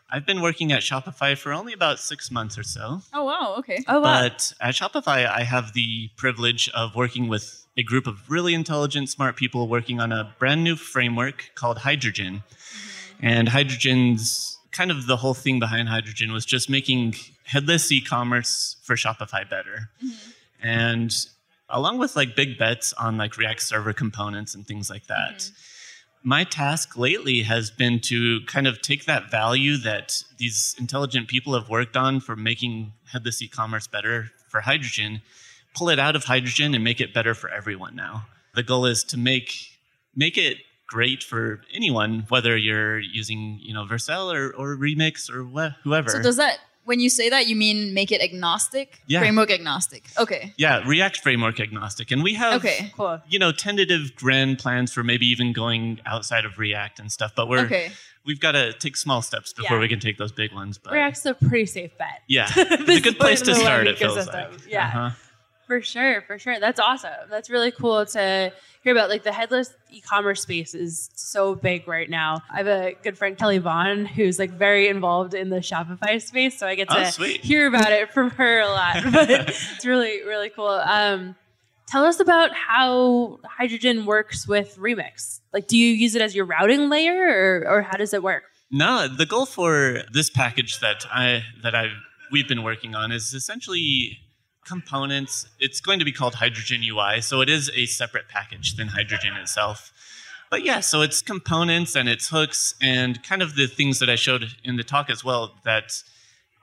I've 0.10 0.26
been 0.26 0.42
working 0.42 0.74
at 0.74 0.82
Shopify 0.82 1.38
for 1.38 1.54
only 1.54 1.72
about 1.72 2.00
six 2.00 2.30
months 2.30 2.58
or 2.58 2.64
so. 2.64 3.02
Oh 3.14 3.24
wow, 3.24 3.56
okay. 3.60 3.84
Oh 3.88 4.02
wow, 4.02 4.22
But 4.22 4.52
at 4.60 4.76
Shopify, 4.76 5.26
I 5.26 5.44
have 5.44 5.72
the 5.72 6.10
privilege 6.18 6.70
of 6.76 6.94
working 6.94 7.30
with 7.30 7.66
a 7.78 7.84
group 7.84 8.08
of 8.08 8.30
really 8.30 8.54
intelligent, 8.54 9.10
smart 9.10 9.38
people 9.38 9.68
working 9.70 10.02
on 10.02 10.12
a 10.12 10.36
brand 10.40 10.64
new 10.64 10.76
framework 10.76 11.52
called 11.56 11.80
Hydrogen. 11.80 12.44
Mm-hmm. 12.44 13.26
And 13.26 13.50
Hydrogen's 13.50 14.60
kind 14.76 14.92
of 14.92 15.08
the 15.08 15.18
whole 15.18 15.34
thing 15.34 15.60
behind 15.60 15.88
Hydrogen 15.88 16.34
was 16.34 16.46
just 16.46 16.70
making 16.70 17.16
headless 17.46 17.92
e 17.92 18.02
commerce 18.02 18.76
for 18.84 18.96
Shopify 18.96 19.50
better. 19.50 19.90
Mm-hmm. 20.04 20.32
And 20.62 21.16
along 21.70 21.98
with 21.98 22.16
like 22.16 22.36
big 22.36 22.58
bets 22.58 22.92
on 22.94 23.18
like 23.18 23.38
React 23.38 23.62
server 23.62 23.94
components 23.94 24.54
and 24.54 24.68
things 24.68 24.90
like 24.90 25.08
that. 25.08 25.38
Mm-hmm. 25.38 25.54
My 26.28 26.44
task 26.44 26.98
lately 26.98 27.42
has 27.44 27.70
been 27.70 28.00
to 28.02 28.42
kind 28.48 28.68
of 28.68 28.82
take 28.82 29.06
that 29.06 29.30
value 29.30 29.78
that 29.78 30.24
these 30.38 30.76
intelligent 30.80 31.28
people 31.28 31.54
have 31.54 31.70
worked 31.70 31.96
on 31.96 32.20
for 32.20 32.36
making 32.36 32.94
headless 33.12 33.42
e-commerce 33.44 33.86
better 33.86 34.32
for 34.50 34.62
hydrogen, 34.62 35.22
pull 35.76 35.90
it 35.90 36.00
out 36.00 36.16
of 36.16 36.24
hydrogen 36.24 36.74
and 36.74 36.84
make 36.84 37.00
it 37.00 37.14
better 37.14 37.36
for 37.36 37.50
everyone 37.50 37.96
now. 37.96 38.26
The 38.56 38.64
goal 38.64 38.86
is 38.88 39.04
to 39.06 39.18
make 39.18 39.54
make 40.16 40.38
it 40.38 40.58
great 40.88 41.24
for 41.24 41.62
anyone, 41.74 42.26
whether 42.30 42.56
you're 42.58 43.00
using, 43.00 43.60
you 43.62 43.74
know, 43.74 43.86
Vercel 43.86 44.34
or, 44.34 44.52
or 44.56 44.76
Remix 44.78 45.30
or 45.30 45.44
wh- 45.44 45.74
whoever. 45.84 46.10
So 46.10 46.22
does 46.22 46.38
that 46.38 46.60
when 46.84 47.00
you 47.00 47.10
say 47.10 47.30
that, 47.30 47.48
you 47.48 47.56
mean 47.56 47.96
make 47.96 48.12
it 48.12 48.22
agnostic, 48.22 49.02
Yeah. 49.08 49.20
framework 49.20 49.50
agnostic. 49.50 50.04
Okay. 50.20 50.54
Yeah, 50.56 50.84
React 50.88 51.18
framework 51.18 51.60
agnostic. 51.60 52.12
And 52.12 52.22
we 52.22 52.36
have 52.36 52.64
Okay. 52.64 52.92
Cool. 52.96 53.20
you 53.28 53.40
know, 53.40 53.52
tentative 53.52 54.16
grand 54.16 54.60
plans 54.60 54.94
for 54.94 55.04
maybe 55.04 55.26
even 55.26 55.52
going 55.52 56.00
outside 56.06 56.46
of 56.46 56.60
React 56.60 57.00
and 57.00 57.12
stuff, 57.12 57.32
but 57.36 57.50
we're 57.50 57.62
Okay. 57.66 57.92
we've 58.24 58.40
got 58.40 58.52
to 58.52 58.72
take 58.74 58.98
small 58.98 59.24
steps 59.24 59.52
before 59.52 59.78
Yeah. 59.78 59.82
we 59.82 59.88
can 59.88 60.00
take 60.00 60.20
those 60.20 60.32
big 60.32 60.54
ones. 60.54 60.78
But 60.78 60.94
React's 60.94 61.26
a 61.26 61.34
pretty 61.34 61.66
safe 61.66 61.98
bet. 61.98 62.22
yeah, 62.28 62.48
it's 62.56 62.98
a 63.00 63.02
good 63.02 63.18
place 63.18 63.42
to 63.42 63.46
point 63.54 63.58
in 63.58 63.64
the 63.64 63.66
start. 63.66 63.88
It 63.88 63.98
feels 63.98 64.28
like. 64.28 64.52
Yeah. 64.70 64.88
Uh-huh. 64.88 65.10
For 65.68 65.82
sure, 65.82 66.22
for 66.22 66.38
sure. 66.38 66.60
That's 66.60 66.80
awesome. 66.80 67.12
That's 67.30 67.50
really 67.50 67.72
cool 67.72 68.06
to 68.06 68.54
hear 68.84 68.92
about. 68.94 69.10
Like 69.10 69.24
the 69.24 69.32
headless 69.32 69.74
e-commerce 69.92 70.42
space 70.44 70.76
is 70.76 71.10
so 71.16 71.56
big 71.56 71.88
right 71.88 72.10
now. 72.10 72.42
I 72.52 72.58
have 72.58 72.68
a 72.68 72.96
good 73.04 73.18
friend 73.18 73.36
Kelly 73.38 73.58
Vaughn 73.58 74.06
who's 74.06 74.38
like 74.38 74.52
very 74.52 74.88
involved 74.88 75.34
in 75.34 75.50
the 75.50 75.58
Shopify 75.58 76.22
space, 76.22 76.60
so 76.60 76.68
I 76.68 76.76
get 76.76 76.88
Oh, 76.92 76.96
to 77.04 77.12
sweet. 77.12 77.42
hear 77.44 77.66
about 77.68 77.92
it 77.92 78.14
from 78.14 78.30
her 78.32 78.60
a 78.60 78.68
lot. 78.68 79.04
But 79.12 79.30
it's 79.32 79.86
really, 79.86 80.24
really 80.24 80.50
cool. 80.50 80.68
Um, 80.68 81.36
tell 81.88 82.06
us 82.06 82.20
about 82.20 82.54
how 82.54 83.40
Hydrogen 83.44 84.06
works 84.06 84.48
with 84.48 84.78
Remix. 84.78 85.40
Like, 85.52 85.68
do 85.68 85.78
you 85.78 85.92
use 85.94 86.14
it 86.14 86.22
as 86.22 86.36
your 86.36 86.46
routing 86.46 86.90
layer, 86.90 87.16
or 87.64 87.68
or 87.68 87.82
how 87.82 87.98
does 87.98 88.14
it 88.14 88.22
work? 88.22 88.44
No, 88.70 89.08
the 89.08 89.26
goal 89.26 89.46
for 89.48 90.04
this 90.12 90.30
package 90.30 90.80
that 90.82 91.06
I 91.12 91.44
that 91.64 91.74
I've 91.74 91.92
we've 92.32 92.48
been 92.48 92.62
working 92.64 92.94
on 92.96 93.12
is 93.12 93.34
essentially 93.34 94.20
components. 94.66 95.48
It's 95.60 95.80
going 95.80 96.00
to 96.00 96.06
be 96.06 96.12
called 96.12 96.36
Hydrogen 96.36 96.82
UI, 96.84 97.22
so 97.22 97.42
it 97.42 97.50
is 97.50 97.72
a 97.74 97.86
separate 97.86 98.28
package 98.28 98.76
than 98.76 98.90
Hydrogen 98.90 99.36
itself. 99.36 99.92
But 100.50 100.64
yeah, 100.64 100.80
so 100.80 101.02
it's 101.02 101.22
components 101.22 101.96
and 101.96 102.08
it's 102.08 102.30
hooks 102.30 102.76
and 102.82 103.24
kind 103.24 103.42
of 103.42 103.56
the 103.56 103.68
things 103.68 104.00
that 104.00 104.10
I 104.10 104.16
showed 104.16 104.56
in 104.64 104.76
the 104.76 104.84
talk 104.84 105.10
as 105.10 105.24
well 105.24 105.56
that 105.64 106.04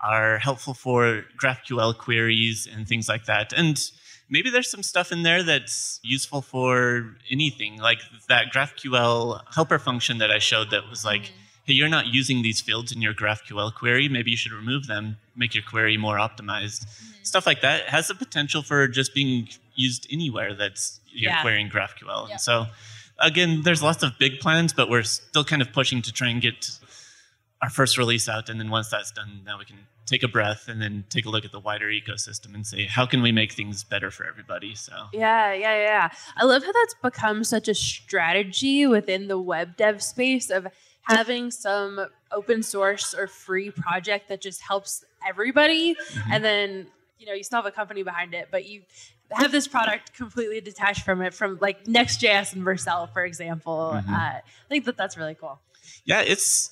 are 0.01 0.38
helpful 0.38 0.75
for 0.75 1.25
GraphQL 1.41 1.97
queries 1.97 2.69
and 2.71 2.87
things 2.87 3.09
like 3.09 3.27
that. 3.27 3.53
And 3.53 3.81
maybe 4.29 4.51
there's 4.51 4.71
some 4.71 4.83
stuff 4.83 5.12
in 5.12 5.23
there 5.23 5.43
that's 5.43 6.01
useful 6.03 6.43
for 6.43 7.17
anything, 7.31 7.79
like 7.79 8.01
that 8.29 8.53
GraphQL 8.53 9.43
helper 9.55 9.79
function 9.79 10.19
that 10.19 10.31
I 10.31 10.38
showed 10.38 10.71
that 10.71 10.88
was 10.88 11.05
like, 11.05 11.23
mm-hmm. 11.23 11.41
Hey, 11.64 11.75
you're 11.75 11.88
not 11.88 12.07
using 12.09 12.42
these 12.42 12.61
fields 12.61 12.92
in 12.92 13.01
your 13.03 13.14
GraphQL 13.14 13.75
query. 13.75 14.09
Maybe 14.09 14.31
you 14.33 14.37
should 14.37 14.53
remove 14.53 14.87
them, 14.87 15.16
make 15.37 15.55
your 15.55 15.64
query 15.64 15.96
more 15.96 16.16
optimized. 16.16 16.85
Mm-hmm. 16.87 17.22
Stuff 17.25 17.46
like 17.46 17.61
that 17.61 17.88
has 17.88 18.09
the 18.09 18.14
potential 18.14 18.62
for 18.62 18.88
just 18.88 19.14
being 19.14 19.48
used 19.75 20.07
anywhere 20.11 20.55
that's 20.55 21.01
you're 21.12 21.31
Yeah. 21.31 21.42
querying 21.42 21.68
GraphQL. 21.70 22.27
Yeah. 22.29 22.33
And 22.33 22.40
so, 22.40 22.66
again, 23.18 23.62
there's 23.62 23.83
lots 23.83 24.03
of 24.03 24.18
big 24.18 24.40
plans, 24.40 24.72
but 24.72 24.88
we're 24.90 25.03
still 25.03 25.44
kind 25.44 25.62
of 25.62 25.72
pushing 25.72 26.03
to 26.03 26.12
try 26.12 26.29
and 26.29 26.40
get 26.40 26.70
our 27.61 27.70
first 27.70 27.96
release 27.96 28.29
out. 28.29 28.48
And 28.48 28.59
then 28.59 28.70
once 28.70 28.88
that's 28.88 29.12
done, 29.12 29.42
now 29.44 29.59
we 29.59 29.64
can 29.64 29.77
take 30.05 30.22
a 30.25 30.29
breath 30.29 30.64
and 30.68 30.83
then 30.83 31.05
take 31.11 31.27
a 31.27 31.29
look 31.31 31.44
at 31.44 31.53
the 31.53 31.61
wider 31.61 31.87
ecosystem 31.87 32.55
and 32.55 32.66
say, 32.66 32.87
how 32.87 33.07
can 33.07 33.22
we 33.22 33.31
make 33.31 33.53
things 33.53 33.85
better 33.85 34.11
for 34.11 34.27
everybody? 34.27 34.75
So, 34.75 34.92
Yeah, 35.12 35.53
yeah, 35.53 35.77
yeah. 35.77 36.11
I 36.37 36.44
love 36.44 36.64
how 36.64 36.72
that's 36.72 36.94
become 37.03 37.44
such 37.44 37.68
a 37.68 37.75
strategy 37.75 38.87
within 38.87 39.29
the 39.29 39.38
web 39.38 39.77
dev 39.77 40.03
space 40.03 40.51
of 40.51 40.66
having 41.03 41.51
some 41.51 42.07
open 42.31 42.62
source 42.62 43.15
or 43.15 43.27
free 43.27 43.71
project 43.71 44.29
that 44.29 44.41
just 44.41 44.61
helps 44.62 45.05
everybody. 45.27 45.97
And 46.31 46.45
then, 46.45 46.87
you 47.19 47.27
know, 47.27 47.33
you 47.33 47.43
still 47.43 47.59
have 47.59 47.67
a 47.67 47.71
company 47.73 48.03
behind 48.03 48.35
it, 48.35 48.49
but 48.51 48.67
you 48.67 48.83
have 49.31 49.51
this 49.53 49.67
product 49.67 50.15
completely 50.15 50.61
detached 50.61 51.05
from 51.05 51.23
it, 51.23 51.35
from 51.35 51.59
like 51.61 51.87
Next.js 51.87 52.53
and 52.55 52.62
Vercel, 52.65 53.12
for 53.12 53.25
example. 53.25 53.93
Mhm. 53.95 54.09
Uh, 54.09 54.12
I 54.15 54.43
think 54.69 54.85
that 54.85 54.97
that's 54.97 55.17
really 55.17 55.35
cool. 55.35 55.61
yeah, 56.05 56.21
it's 56.21 56.71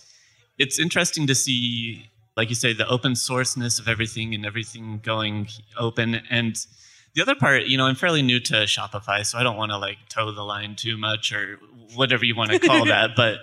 it's 0.58 0.78
interesting 0.78 1.26
to 1.26 1.34
see, 1.34 2.06
like 2.36 2.48
you 2.50 2.54
say, 2.54 2.72
the 2.74 2.86
open 2.86 3.12
sourceness 3.14 3.80
of 3.80 3.88
everything 3.88 4.34
and 4.34 4.44
everything 4.44 5.00
going 5.02 5.48
open. 5.78 6.20
And 6.30 6.54
the 7.14 7.22
other 7.22 7.34
part, 7.34 7.64
you 7.64 7.78
know, 7.78 7.86
I'm 7.86 7.94
fairly 7.96 8.20
new 8.22 8.38
to 8.40 8.54
Shopify, 8.64 9.24
so 9.24 9.38
I 9.38 9.42
don't 9.42 9.56
want 9.56 9.72
to 9.72 9.78
like 9.78 9.96
toe 10.08 10.30
the 10.32 10.42
line 10.44 10.76
too 10.76 10.96
much 10.98 11.32
or 11.32 11.58
whatever 11.94 12.24
you 12.24 12.36
want 12.36 12.50
to 12.50 12.58
call 12.58 12.84
that. 12.94 13.16
But 13.16 13.38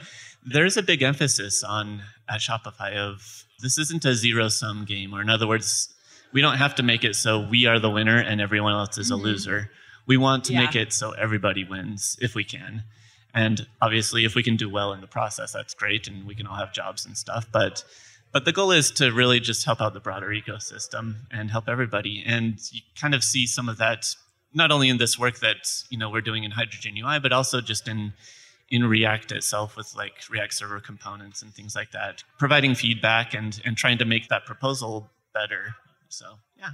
there's 0.45 0.77
a 0.77 0.83
big 0.83 1.01
emphasis 1.01 1.63
on 1.63 2.01
at 2.29 2.39
Shopify 2.39 2.95
of 2.95 3.45
this 3.61 3.77
isn't 3.77 4.05
a 4.05 4.13
zero 4.13 4.49
sum 4.49 4.85
game, 4.85 5.13
or 5.13 5.21
in 5.21 5.29
other 5.29 5.47
words, 5.47 5.93
we 6.33 6.41
don't 6.41 6.57
have 6.57 6.75
to 6.75 6.83
make 6.83 7.03
it 7.03 7.15
so 7.15 7.39
we 7.39 7.65
are 7.65 7.79
the 7.79 7.89
winner 7.89 8.19
and 8.19 8.41
everyone 8.41 8.73
else 8.73 8.97
is 8.97 9.09
a 9.09 9.13
mm-hmm. 9.13 9.23
loser. 9.23 9.71
We 10.05 10.17
want 10.17 10.43
to 10.45 10.53
Yeah. 10.53 10.61
make 10.61 10.75
it 10.75 10.93
so 10.93 11.11
everybody 11.11 11.63
wins 11.63 12.17
if 12.21 12.35
we 12.35 12.43
can. 12.43 12.83
And 13.33 13.67
obviously, 13.81 14.25
if 14.25 14.35
we 14.35 14.43
can 14.43 14.55
do 14.55 14.69
well 14.69 14.93
in 14.93 15.01
the 15.01 15.07
process, 15.07 15.53
that's 15.53 15.73
great, 15.73 16.07
and 16.07 16.25
we 16.25 16.33
can 16.35 16.47
all 16.47 16.55
have 16.55 16.73
jobs 16.73 17.05
and 17.05 17.17
stuff. 17.17 17.47
But 17.51 17.83
but 18.31 18.45
the 18.45 18.51
goal 18.51 18.71
is 18.71 18.91
to 18.91 19.11
really 19.11 19.39
just 19.39 19.65
help 19.65 19.81
out 19.81 19.93
the 19.93 19.99
broader 19.99 20.27
ecosystem 20.27 21.15
and 21.31 21.49
help 21.49 21.69
everybody. 21.69 22.23
And 22.25 22.59
you 22.71 22.81
kind 22.99 23.15
of 23.15 23.23
see 23.23 23.47
some 23.47 23.69
of 23.69 23.77
that 23.77 24.15
not 24.53 24.69
only 24.71 24.89
in 24.89 24.97
this 24.97 25.17
work 25.17 25.39
that 25.39 25.83
you 25.89 25.97
know 25.97 26.09
we're 26.09 26.21
doing 26.21 26.43
in 26.43 26.51
Hydrogen 26.51 26.95
UI, 26.97 27.19
but 27.19 27.31
also 27.31 27.61
just 27.61 27.87
in 27.87 28.13
in 28.69 28.83
React 28.85 29.31
itself 29.31 29.75
with 29.77 29.95
like 29.95 30.13
React 30.29 30.53
Server 30.53 30.79
components 30.79 31.41
and 31.41 31.53
things 31.53 31.75
like 31.75 31.91
that, 31.91 32.23
providing 32.37 32.75
feedback 32.75 33.33
and 33.33 33.61
and 33.65 33.77
trying 33.77 33.97
to 33.99 34.05
make 34.05 34.27
that 34.29 34.45
proposal 34.45 35.09
better. 35.33 35.75
So 36.09 36.25
yeah. 36.57 36.71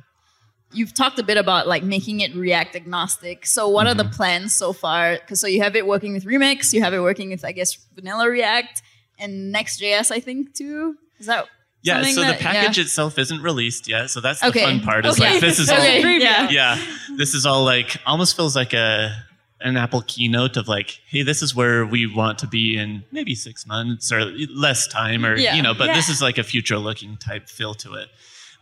You've 0.72 0.94
talked 0.96 1.20
a 1.20 1.24
bit 1.24 1.38
about 1.38 1.68
like 1.68 1.84
making 1.84 2.22
it 2.22 2.34
React 2.36 2.76
agnostic. 2.78 3.46
So 3.46 3.68
what 3.68 3.86
are 3.86 3.94
the 3.94 4.04
Mm-hmm. 4.06 4.14
plans 4.14 4.56
so 4.56 4.74
far? 4.74 5.14
Because 5.18 5.40
so 5.40 5.46
you 5.46 5.62
have 5.62 5.76
it 5.76 5.86
working 5.86 6.14
with 6.14 6.26
Remix, 6.26 6.74
you 6.74 6.82
have 6.82 6.94
it 6.96 7.00
working 7.00 7.30
with 7.30 7.46
I 7.46 7.52
guess 7.52 7.78
vanilla 7.94 8.28
React 8.30 8.82
and 9.20 9.52
Next.js, 9.52 10.10
I 10.12 10.20
think 10.20 10.56
too. 10.56 10.96
Is 11.20 11.28
that 11.28 11.46
Yeah, 11.84 11.96
something 11.98 12.16
so 12.16 12.22
that- 12.22 12.40
the 12.40 12.44
package 12.44 12.80
itself 12.80 13.20
isn't 13.20 13.42
released 13.44 13.88
yet, 13.88 14.10
so 14.10 14.20
that's 14.20 14.44
Okay. 14.44 14.62
the 14.62 14.66
fun 14.66 14.80
part. 14.82 15.06
Is 15.06 15.20
Okay. 15.20 15.34
like 15.34 15.42
this 15.42 15.60
is 15.60 15.70
all 15.74 15.78
Okay. 15.78 16.20
Yeah. 16.20 16.50
yeah, 16.50 16.84
this 17.18 17.36
is 17.36 17.46
all 17.46 17.64
like 17.64 17.98
almost 18.08 18.36
feels 18.36 18.56
like 18.56 18.74
a 18.74 19.16
an 19.64 19.78
Apple 19.78 20.02
keynote 20.06 20.58
of 20.58 20.68
like, 20.68 21.00
hey, 21.08 21.24
this 21.24 21.42
is 21.42 21.56
where 21.56 21.86
we 21.86 22.06
want 22.06 22.38
to 22.40 22.48
be 22.48 22.78
in 22.78 23.04
maybe 23.12 23.34
six 23.34 23.66
months 23.66 24.12
or 24.12 24.26
less 24.54 24.88
time, 24.88 25.26
or 25.26 25.36
Yeah. 25.38 25.56
you 25.56 25.62
know, 25.64 25.74
but 25.74 25.88
this 25.94 26.10
is 26.10 26.22
like 26.22 26.38
a 26.38 26.44
future 26.44 26.78
looking 26.78 27.18
type 27.18 27.48
feel 27.50 27.74
to 27.76 27.94
it. 27.96 28.10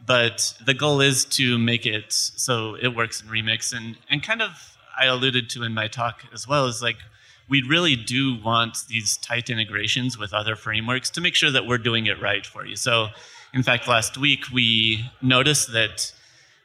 But 0.06 0.54
the 0.66 0.74
goal 0.74 1.02
is 1.02 1.26
to 1.26 1.58
make 1.58 1.86
it 1.86 2.06
so 2.14 2.76
it 2.76 2.96
works 2.96 3.22
in 3.22 3.28
Remix, 3.30 3.74
and 3.76 3.98
and 4.10 4.24
kind 4.24 4.42
of 4.42 4.52
I 5.00 5.06
alluded 5.08 5.50
to 5.52 5.64
in 5.64 5.74
my 5.74 5.88
talk 5.88 6.24
as 6.34 6.48
well 6.48 6.66
is 6.68 6.82
like 6.82 6.98
we 7.50 7.62
really 7.64 7.96
do 7.96 8.36
want 8.42 8.78
these 8.88 9.18
tight 9.18 9.50
integrations 9.50 10.18
with 10.18 10.34
other 10.34 10.56
frameworks 10.56 11.10
to 11.12 11.22
make 11.22 11.36
sure 11.36 11.52
that 11.52 11.66
we're 11.68 11.78
doing 11.80 12.06
it 12.06 12.22
right 12.22 12.46
for 12.46 12.66
you. 12.66 12.76
So, 12.76 13.08
in 13.54 13.62
fact, 13.64 13.88
last 13.88 14.18
week 14.18 14.46
we 14.54 15.06
noticed 15.22 15.72
that 15.74 16.14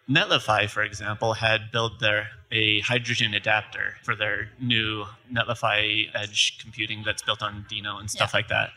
Netlify, 0.08 0.68
for 0.68 0.82
example, 0.82 1.34
had 1.34 1.72
built 1.72 1.98
their 2.00 2.28
a 2.50 2.80
hydrogen 2.80 3.34
adapter 3.34 3.94
for 4.02 4.14
their 4.14 4.50
new 4.60 5.04
Netlify 5.32 6.08
Edge 6.14 6.58
computing 6.60 7.02
that's 7.04 7.22
built 7.22 7.42
on 7.42 7.66
Deno 7.70 7.98
and 7.98 8.10
stuff 8.10 8.30
Yeah. 8.32 8.38
like 8.38 8.48
that. 8.48 8.70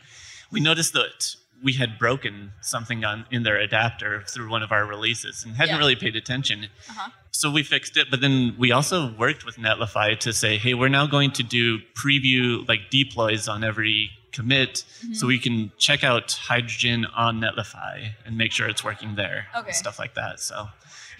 We 0.50 0.60
noticed 0.60 0.92
that 0.94 1.36
we 1.62 1.74
had 1.74 1.98
broken 1.98 2.52
something 2.62 3.04
on 3.04 3.26
in 3.30 3.42
their 3.42 3.56
adapter 3.58 4.22
through 4.26 4.48
one 4.48 4.62
of 4.62 4.72
our 4.72 4.84
releases 4.86 5.44
and 5.44 5.56
hadn't 5.56 5.74
Yeah. 5.74 5.78
really 5.78 5.94
paid 5.96 6.16
attention. 6.16 6.68
Uh-huh. 6.88 7.10
So 7.32 7.50
we 7.50 7.62
fixed 7.62 7.96
it, 7.96 8.10
but 8.10 8.20
then 8.20 8.54
we 8.58 8.72
also 8.72 9.12
worked 9.12 9.44
with 9.46 9.56
Netlify 9.56 10.18
to 10.20 10.32
say, 10.32 10.56
hey, 10.58 10.74
we're 10.74 10.88
now 10.88 11.06
going 11.06 11.30
to 11.32 11.42
do 11.42 11.78
preview 11.94 12.66
like 12.66 12.90
deploys 12.90 13.46
on 13.46 13.62
every 13.62 14.10
commit 14.32 14.84
Mm-hmm. 15.04 15.14
so 15.14 15.26
we 15.26 15.38
can 15.38 15.70
check 15.78 16.02
out 16.02 16.32
hydrogen 16.32 17.04
on 17.16 17.40
Netlify 17.40 18.12
and 18.24 18.36
make 18.38 18.52
sure 18.52 18.68
it's 18.68 18.82
working 18.82 19.14
there 19.16 19.46
Okay. 19.54 19.68
and 19.68 19.76
stuff 19.76 19.98
like 19.98 20.14
that. 20.14 20.40
So 20.40 20.68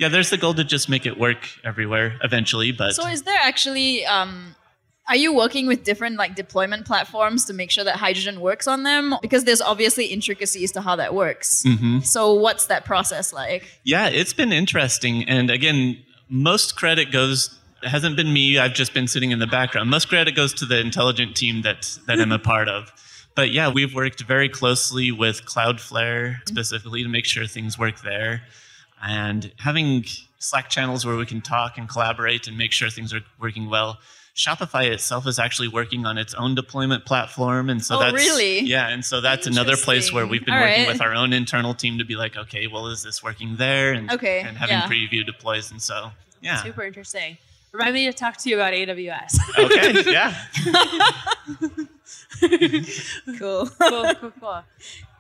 yeah, 0.01 0.09
there's 0.09 0.31
the 0.31 0.39
goal 0.39 0.55
to 0.55 0.65
just 0.65 0.89
make 0.89 1.05
it 1.07 1.19
work 1.19 1.47
everywhere 1.63 2.19
eventually, 2.25 2.73
but 2.73 2.95
So 2.95 3.07
is 3.07 3.23
there 3.23 3.39
actually 3.41 4.05
um 4.07 4.57
are 5.09 5.17
you 5.17 5.35
working 5.35 5.67
with 5.67 5.83
different 5.85 6.17
like 6.17 6.35
deployment 6.37 6.87
platforms 6.87 7.45
to 7.47 7.53
make 7.53 7.71
sure 7.71 7.85
that 7.85 7.97
hydrogen 7.97 8.41
works 8.41 8.67
on 8.67 8.85
them? 8.85 9.15
Because 9.21 9.45
there's 9.45 9.61
obviously 9.61 10.07
intricacies 10.07 10.73
to 10.73 10.81
how 10.81 10.97
that 10.97 11.15
works. 11.15 11.65
Mhm. 11.67 12.05
So 12.05 12.33
what's 12.33 12.67
that 12.67 12.85
process 12.85 13.33
like? 13.33 13.65
Yeah, 13.85 14.09
it's 14.09 14.33
been 14.33 14.53
interesting. 14.53 15.29
And 15.29 15.51
again, 15.51 15.99
most 16.29 16.77
credit 16.77 17.13
goes 17.13 17.51
it 17.83 17.89
hasn't 17.89 18.15
been 18.17 18.33
me. 18.33 18.59
I've 18.59 18.75
just 18.75 18.93
been 18.95 19.07
sitting 19.09 19.31
in 19.33 19.39
the 19.39 19.47
background. 19.47 19.91
Most 19.91 20.09
credit 20.09 20.35
goes 20.35 20.53
to 20.55 20.67
the 20.67 20.79
intelligent 20.81 21.35
team 21.37 21.63
that 21.63 21.99
that 22.07 22.21
I'm 22.21 22.33
a 22.33 22.39
part 22.53 22.69
of. 22.69 22.91
But 23.35 23.53
yeah, 23.53 23.69
we've 23.69 23.95
worked 23.95 24.21
very 24.23 24.49
closely 24.49 25.13
with 25.13 25.45
Cloudflare 25.45 26.37
specifically 26.47 27.03
to 27.03 27.09
make 27.09 27.27
sure 27.27 27.47
things 27.47 27.79
work 27.79 28.01
there. 28.03 28.43
And 29.03 29.53
having 29.59 30.05
Slack 30.39 30.69
channels 30.71 31.05
where 31.07 31.17
we 31.17 31.27
can 31.27 31.41
talk 31.41 31.79
and 31.79 31.89
collaborate 31.89 32.47
and 32.49 32.57
make 32.59 32.73
sure 32.73 32.89
things 32.91 33.13
are 33.13 33.21
working 33.41 33.69
well. 33.71 33.99
Shopify 34.37 34.91
itself 34.91 35.27
is 35.27 35.39
actually 35.39 35.69
working 35.69 36.07
on 36.07 36.17
its 36.17 36.33
own 36.35 36.55
deployment 36.55 37.05
platform, 37.05 37.69
and 37.69 37.85
so 37.85 37.97
Oh, 37.97 37.99
that's 38.01 38.15
really? 38.15 38.61
yeah, 38.61 38.89
and 38.89 39.05
so 39.05 39.21
that's 39.21 39.47
another 39.47 39.77
place 39.77 40.13
where 40.13 40.25
we've 40.27 40.45
been 40.45 40.55
All 40.55 40.61
working 40.61 40.85
right. 40.85 40.89
with 40.93 41.03
our 41.03 41.13
own 41.15 41.33
internal 41.33 41.75
team 41.75 41.99
to 41.99 42.05
be 42.05 42.15
like, 42.15 42.37
okay, 42.37 42.67
well, 42.69 42.87
is 42.87 43.03
this 43.03 43.23
working 43.25 43.57
there? 43.57 43.93
And 43.93 44.11
Okay, 44.11 44.41
and 44.41 44.57
having 44.57 44.77
yeah. 44.77 44.87
preview 44.89 45.27
deploys, 45.27 45.71
and 45.73 45.83
so 45.83 46.13
yeah, 46.41 46.63
Super 46.63 46.85
interesting. 46.85 47.37
Remind 47.73 47.93
me 47.95 48.07
to 48.07 48.13
talk 48.13 48.37
to 48.39 48.49
you 48.49 48.55
about 48.57 48.73
AWS. 48.73 49.37
okay, 49.59 50.11
yeah. 50.11 50.35
Cool. 53.39 53.67
cool, 53.67 54.15
cool, 54.21 54.33
cool. 54.41 54.65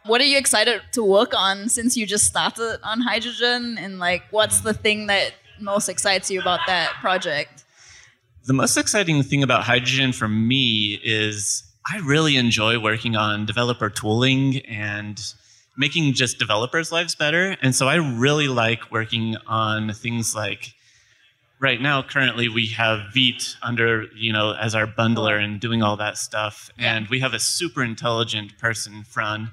What 0.04 0.20
are 0.20 0.24
you 0.24 0.38
excited 0.38 0.80
to 0.92 1.04
work 1.04 1.32
on 1.34 1.68
since 1.68 1.96
you 1.96 2.06
just 2.06 2.26
started 2.26 2.80
on 2.82 3.00
hydrogen? 3.00 3.76
And 3.78 3.98
like, 3.98 4.22
what's 4.30 4.60
the 4.60 4.72
thing 4.72 5.06
that 5.08 5.34
most 5.60 5.88
excites 5.88 6.30
you 6.30 6.40
about 6.40 6.60
that 6.66 6.92
project? 7.00 7.64
The 8.44 8.54
most 8.54 8.76
exciting 8.76 9.22
thing 9.22 9.42
about 9.42 9.64
hydrogen 9.64 10.12
for 10.12 10.26
me 10.28 10.98
is 11.04 11.62
I 11.90 11.98
really 11.98 12.36
enjoy 12.36 12.78
working 12.78 13.14
on 13.14 13.44
developer 13.44 13.90
tooling 13.90 14.58
and 14.60 15.20
making 15.76 16.14
just 16.14 16.38
developers' 16.38 16.90
lives 16.90 17.14
better. 17.14 17.56
And 17.62 17.74
so 17.74 17.86
I 17.86 17.96
really 17.96 18.48
like 18.48 18.90
working 18.90 19.36
on 19.46 19.92
things 19.92 20.34
like 20.34 20.74
right 21.60 21.80
now 21.80 22.02
currently 22.02 22.48
we 22.48 22.66
have 22.68 23.12
Vite 23.14 23.56
under, 23.62 24.04
you 24.16 24.32
know, 24.32 24.54
as 24.54 24.74
our 24.74 24.86
bundler 24.86 25.38
and 25.42 25.60
doing 25.60 25.82
all 25.82 25.96
that 25.96 26.16
stuff. 26.16 26.70
And 26.78 27.06
we 27.08 27.20
have 27.20 27.34
a 27.34 27.38
super 27.38 27.84
intelligent 27.84 28.58
person, 28.58 29.04
Fran, 29.04 29.50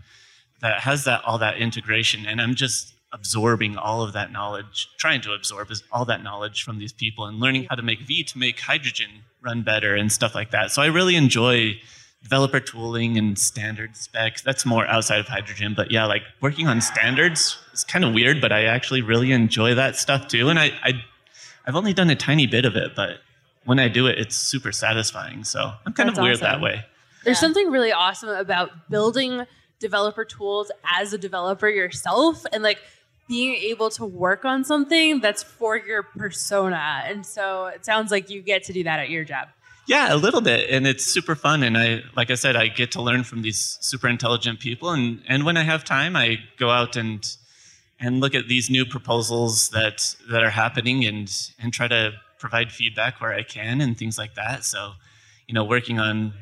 that 0.61 0.79
has 0.81 1.03
that 1.05 1.23
all 1.25 1.37
that 1.39 1.57
integration. 1.57 2.25
And 2.25 2.41
I'm 2.41 2.55
just 2.55 2.93
absorbing 3.13 3.77
all 3.77 4.01
of 4.01 4.13
that 4.13 4.31
knowledge, 4.31 4.89
trying 4.97 5.21
to 5.21 5.31
absorb 5.33 5.71
is- 5.71 5.83
all 5.91 6.05
that 6.05 6.23
knowledge 6.23 6.63
from 6.63 6.77
these 6.77 6.91
people 6.93 7.25
and 7.25 7.39
learning 7.39 7.65
how 7.69 7.75
to 7.75 7.81
make 7.81 8.01
V 8.01 8.23
to 8.23 8.37
make 8.37 8.59
hydrogen 8.59 9.07
run 9.41 9.61
better 9.63 9.95
and 9.95 10.11
stuff 10.11 10.35
like 10.35 10.51
that. 10.51 10.71
So 10.71 10.81
I 10.81 10.87
really 10.87 11.15
enjoy 11.15 11.79
developer 12.21 12.59
tooling 12.59 13.17
and 13.17 13.37
standard 13.39 13.95
specs. 13.95 14.41
That's 14.41 14.65
more 14.65 14.85
outside 14.87 15.19
of 15.19 15.27
hydrogen, 15.27 15.73
but 15.75 15.91
yeah, 15.91 16.05
like 16.05 16.23
working 16.41 16.67
on 16.67 16.81
standards 16.81 17.57
is 17.73 17.83
kind 17.85 18.03
of 18.03 18.13
weird, 18.13 18.41
but 18.41 18.51
I 18.51 18.65
actually 18.65 19.01
really 19.01 19.31
enjoy 19.31 19.75
that 19.75 19.95
stuff 19.95 20.27
too. 20.27 20.49
And 20.49 20.59
I, 20.59 20.71
I 20.83 21.03
I've 21.65 21.75
only 21.75 21.93
done 21.93 22.09
a 22.09 22.15
tiny 22.15 22.47
bit 22.47 22.65
of 22.65 22.75
it, 22.75 22.95
but 22.95 23.19
when 23.65 23.79
I 23.79 23.87
do 23.87 24.07
it, 24.07 24.17
it's 24.17 24.35
super 24.35 24.71
satisfying. 24.71 25.43
So 25.43 25.71
I'm 25.85 25.93
kind 25.93 26.09
That's 26.09 26.17
of 26.19 26.23
weird 26.23 26.39
that 26.39 26.59
way. 26.61 26.85
There's 27.23 27.37
Yeah. 27.37 27.41
something 27.41 27.71
really 27.71 27.91
awesome 27.91 28.29
about 28.29 28.89
building 28.89 29.45
developer 29.79 30.25
tools 30.25 30.71
as 30.97 31.13
a 31.13 31.17
developer 31.17 31.69
yourself 31.69 32.45
and 32.51 32.63
like 32.63 32.79
being 33.27 33.55
able 33.55 33.89
to 33.89 34.05
work 34.05 34.45
on 34.45 34.63
something 34.63 35.19
that's 35.19 35.43
for 35.43 35.77
your 35.77 36.03
persona. 36.03 37.03
And 37.05 37.25
so 37.25 37.67
it 37.67 37.85
sounds 37.85 38.11
like 38.11 38.29
you 38.29 38.41
get 38.41 38.63
to 38.63 38.73
do 38.73 38.83
that 38.83 38.99
at 38.99 39.09
your 39.09 39.23
job. 39.23 39.49
Yeah, 39.87 40.13
a 40.13 40.17
little 40.17 40.41
bit, 40.41 40.69
and 40.69 40.85
it's 40.85 41.05
super 41.05 41.33
fun. 41.33 41.63
And 41.63 41.77
I, 41.77 42.03
like 42.13 42.29
I 42.29 42.35
said, 42.35 42.57
I 42.57 42.67
get 42.67 42.91
to 42.91 43.01
learn 43.01 43.23
from 43.23 43.41
these 43.41 43.77
super 43.79 44.09
intelligent 44.09 44.59
people. 44.59 44.89
And 44.89 45.21
and 45.27 45.45
when 45.45 45.55
I 45.55 45.63
have 45.63 45.85
time, 45.85 46.17
I 46.17 46.39
go 46.57 46.69
out 46.69 46.97
and 46.97 47.25
and 47.97 48.19
look 48.19 48.35
at 48.35 48.49
these 48.49 48.69
new 48.69 48.85
proposals 48.85 49.69
that 49.69 50.15
that 50.29 50.43
are 50.43 50.49
happening, 50.49 51.05
and 51.05 51.31
and 51.57 51.71
try 51.71 51.87
to 51.87 52.11
provide 52.37 52.73
feedback 52.73 53.21
where 53.21 53.33
I 53.33 53.43
can 53.43 53.79
and 53.79 53.97
things 53.97 54.17
like 54.17 54.35
that. 54.35 54.65
So, 54.65 54.91
you 55.47 55.53
know, 55.53 55.63
working 55.63 55.99
on 55.99 56.33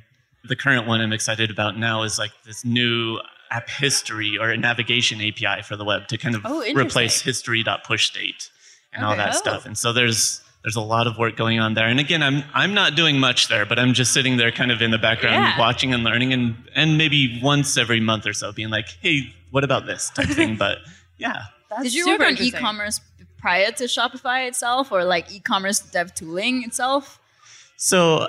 the 0.47 0.55
current 0.55 0.87
one 0.87 1.01
I'm 1.01 1.13
excited 1.13 1.49
about 1.51 1.77
now 1.77 2.03
is 2.03 2.17
like 2.19 2.31
this 2.45 2.63
new 2.65 3.19
app 3.51 3.69
history 3.69 4.37
or 4.39 4.49
a 4.49 4.57
navigation 4.57 5.21
API 5.21 5.61
for 5.63 5.75
the 5.75 5.85
web 5.85 6.07
to 6.07 6.17
kind 6.17 6.35
of 6.35 6.41
Oh, 6.45 6.61
interesting. 6.63 6.77
replace 6.77 7.21
history.pushstate 7.21 8.49
and 8.93 9.05
all 9.05 9.15
that 9.15 9.29
Oh. 9.35 9.37
stuff. 9.37 9.65
And 9.65 9.77
so 9.77 9.93
there's 9.93 10.41
there's 10.63 10.75
a 10.75 10.81
lot 10.81 11.05
of 11.05 11.15
work 11.19 11.37
going 11.37 11.59
on 11.59 11.75
there. 11.75 11.87
And 11.87 11.99
again, 11.99 12.23
I'm 12.23 12.43
I'm 12.53 12.73
not 12.73 12.95
doing 12.95 13.19
much 13.19 13.49
there, 13.49 13.65
but 13.67 13.77
I'm 13.77 13.93
just 13.93 14.11
sitting 14.13 14.37
there 14.37 14.51
kind 14.51 14.71
of 14.71 14.81
in 14.81 14.89
the 14.89 14.97
background 14.97 15.43
Yeah. 15.43 15.59
watching 15.59 15.93
and 15.93 16.03
learning 16.03 16.33
and 16.33 16.55
and 16.73 16.97
maybe 16.97 17.39
once 17.43 17.77
every 17.77 17.99
month 17.99 18.25
or 18.25 18.33
so 18.33 18.51
being 18.51 18.69
like, 18.71 18.87
"Hey, 19.01 19.33
what 19.51 19.63
about 19.63 19.85
this?" 19.85 20.09
type 20.15 20.27
thing. 20.29 20.55
But 20.57 20.79
yeah. 21.17 21.43
That's 21.69 21.83
Did 21.83 21.93
you 21.93 22.07
work 22.07 22.21
on 22.21 22.37
e-commerce 22.41 22.99
prior 23.37 23.69
to 23.73 23.83
Shopify 23.83 24.47
itself, 24.47 24.91
or 24.91 25.03
like 25.03 25.31
e-commerce 25.31 25.79
dev 25.79 26.13
tooling 26.15 26.63
itself? 26.63 27.19
So 27.77 28.27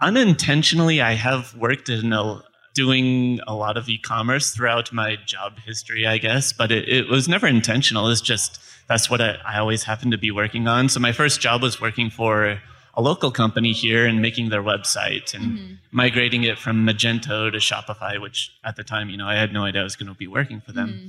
unintentionally, 0.00 1.00
I 1.00 1.14
have 1.14 1.54
worked 1.54 1.88
in 1.88 2.12
a, 2.12 2.42
doing 2.74 3.40
a 3.46 3.54
lot 3.54 3.76
of 3.76 3.88
e-commerce 3.88 4.50
throughout 4.54 4.92
my 4.92 5.16
job 5.26 5.58
history, 5.58 6.06
I 6.06 6.18
guess, 6.18 6.52
but 6.52 6.72
it, 6.72 6.88
it 6.88 7.08
was 7.08 7.28
never 7.28 7.46
intentional. 7.46 8.08
It's 8.08 8.20
just 8.20 8.58
that's 8.88 9.08
what 9.10 9.20
I, 9.20 9.38
I 9.46 9.58
always 9.58 9.84
happened 9.84 10.12
to 10.12 10.18
be 10.18 10.30
working 10.30 10.66
on. 10.68 10.88
So 10.88 11.00
my 11.00 11.12
first 11.12 11.40
job 11.40 11.62
was 11.62 11.80
working 11.80 12.10
for 12.10 12.60
a 12.94 13.02
local 13.02 13.30
company 13.30 13.72
here 13.72 14.06
and 14.06 14.20
making 14.20 14.50
their 14.50 14.62
website 14.62 15.34
and 15.34 15.44
mm-hmm. 15.44 15.74
migrating 15.92 16.44
it 16.44 16.58
from 16.58 16.86
Magento 16.86 17.50
to 17.50 17.58
Shopify, 17.58 18.20
which 18.20 18.52
at 18.64 18.76
the 18.76 18.84
time, 18.84 19.08
you 19.08 19.16
know, 19.16 19.26
I 19.26 19.36
had 19.36 19.52
no 19.52 19.64
idea 19.64 19.80
I 19.80 19.84
was 19.84 19.96
going 19.96 20.08
to 20.08 20.14
be 20.14 20.26
working 20.26 20.60
for 20.60 20.72
them. 20.72 20.88
Mm-hmm. 20.88 21.08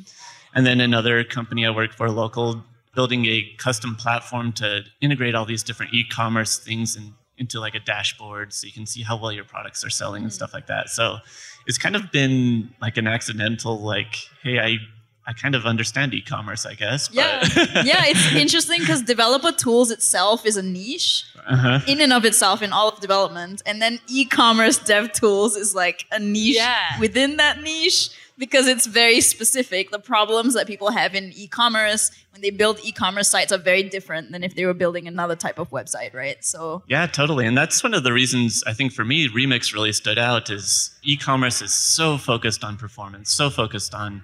And 0.55 0.65
then 0.65 0.79
another 0.79 1.23
company 1.23 1.65
I 1.65 1.71
worked 1.71 1.95
for, 1.95 2.09
local, 2.09 2.63
building 2.95 3.25
a 3.25 3.43
custom 3.57 3.95
platform 3.95 4.53
to 4.53 4.83
integrate 5.01 5.35
all 5.35 5.45
these 5.45 5.63
different 5.63 5.93
e-commerce 5.93 6.59
things 6.59 6.95
and 6.95 7.13
into 7.37 7.59
like 7.59 7.75
a 7.75 7.79
dashboard 7.79 8.53
so 8.53 8.67
you 8.67 8.73
can 8.73 8.85
see 8.85 9.01
how 9.01 9.17
well 9.17 9.31
your 9.31 9.43
products 9.43 9.83
are 9.83 9.89
selling 9.89 10.23
and 10.23 10.31
mm-hmm. 10.31 10.35
stuff 10.35 10.53
like 10.53 10.67
that. 10.67 10.89
So 10.89 11.17
it's 11.65 11.77
kind 11.77 11.95
of 11.95 12.11
been 12.11 12.73
like 12.81 12.97
an 12.97 13.07
accidental 13.07 13.79
like, 13.79 14.15
hey, 14.43 14.59
I 14.59 14.77
I 15.25 15.33
kind 15.33 15.55
of 15.55 15.65
understand 15.65 16.13
e-commerce, 16.13 16.65
I 16.65 16.73
guess. 16.73 17.07
But 17.07 17.15
Yeah, 17.15 17.83
yeah, 17.83 18.03
it's 18.05 18.35
interesting 18.35 18.79
because 18.81 19.01
developer 19.01 19.51
tools 19.51 19.89
itself 19.91 20.45
is 20.45 20.57
a 20.57 20.63
niche 20.63 21.23
uh-huh. 21.47 21.79
in 21.87 22.01
and 22.01 22.11
of 22.11 22.25
itself 22.25 22.61
in 22.61 22.73
all 22.73 22.89
of 22.89 22.99
development, 22.99 23.61
and 23.65 23.81
then 23.81 23.99
e-commerce 24.07 24.77
dev 24.77 25.11
tools 25.13 25.55
is 25.55 25.73
like 25.73 26.05
a 26.11 26.19
niche 26.19 26.55
Yeah. 26.57 26.99
within 26.99 27.37
that 27.37 27.61
niche 27.61 28.09
because 28.37 28.67
it's 28.67 28.87
very 28.87 29.21
specific. 29.21 29.91
The 29.91 29.99
problems 29.99 30.55
that 30.55 30.65
people 30.67 30.89
have 30.91 31.13
in 31.15 31.31
e-commerce 31.35 32.11
when 32.31 32.41
they 32.41 32.49
build 32.49 32.79
e-commerce 32.83 33.29
sites 33.29 33.51
are 33.51 33.57
very 33.59 33.83
different 33.83 34.31
than 34.31 34.43
if 34.43 34.55
they 34.55 34.65
were 34.65 34.73
building 34.73 35.07
another 35.07 35.35
type 35.35 35.59
of 35.59 35.69
website, 35.69 36.13
right? 36.13 36.43
So 36.43 36.81
Yeah, 36.87 37.05
totally. 37.05 37.45
And 37.45 37.55
that's 37.57 37.83
one 37.83 37.93
of 37.93 38.03
the 38.03 38.11
reasons 38.11 38.63
I 38.65 38.73
think 38.73 38.91
for 38.91 39.05
me 39.05 39.29
Remix 39.29 39.73
really 39.73 39.93
stood 39.93 40.17
out 40.17 40.49
is 40.49 40.89
e-commerce 41.03 41.61
is 41.61 41.73
so 41.73 42.17
focused 42.17 42.63
on 42.63 42.75
performance, 42.75 43.31
so 43.31 43.49
focused 43.49 43.93
on 43.93 44.23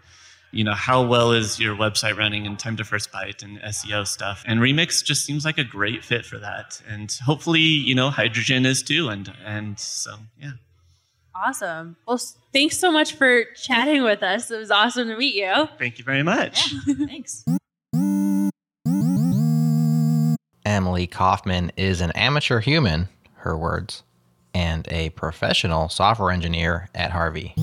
you 0.51 0.63
know 0.63 0.73
how 0.73 1.05
well 1.05 1.31
is 1.31 1.59
your 1.59 1.75
website 1.75 2.17
running 2.17 2.47
and 2.47 2.57
time 2.57 2.77
to 2.77 2.83
first 2.83 3.11
byte 3.11 3.43
and 3.43 3.59
SEO 3.59 4.07
stuff. 4.07 4.43
And 4.45 4.59
Remix 4.59 5.03
just 5.03 5.25
seems 5.25 5.45
like 5.45 5.57
a 5.57 5.63
great 5.63 6.03
fit 6.03 6.25
for 6.25 6.39
that. 6.39 6.81
And 6.87 7.11
hopefully, 7.23 7.59
you 7.59 7.95
know, 7.95 8.09
Hydrogen 8.09 8.65
is 8.65 8.81
too 8.83 9.09
and 9.09 9.31
and 9.45 9.79
so 9.79 10.15
yeah. 10.41 10.53
Awesome. 11.35 11.95
Well, 12.07 12.19
thanks 12.51 12.77
so 12.77 12.91
much 12.91 13.13
for 13.13 13.45
chatting 13.55 14.03
with 14.03 14.23
us. 14.23 14.51
It 14.51 14.57
was 14.57 14.71
awesome 14.71 15.07
to 15.07 15.17
meet 15.17 15.35
you. 15.35 15.67
Thank 15.77 15.97
you 15.97 16.03
very 16.03 16.23
much. 16.23 16.73
thanks. 16.85 17.45
Emily 20.65 21.07
Kaufman 21.07 21.71
is 21.77 22.01
an 22.01 22.11
amateur 22.11 22.59
human, 22.59 23.07
her 23.35 23.57
words, 23.57 24.03
and 24.53 24.87
a 24.91 25.09
professional 25.11 25.87
software 25.87 26.31
engineer 26.31 26.89
at 26.93 27.11
Harvie. 27.11 27.55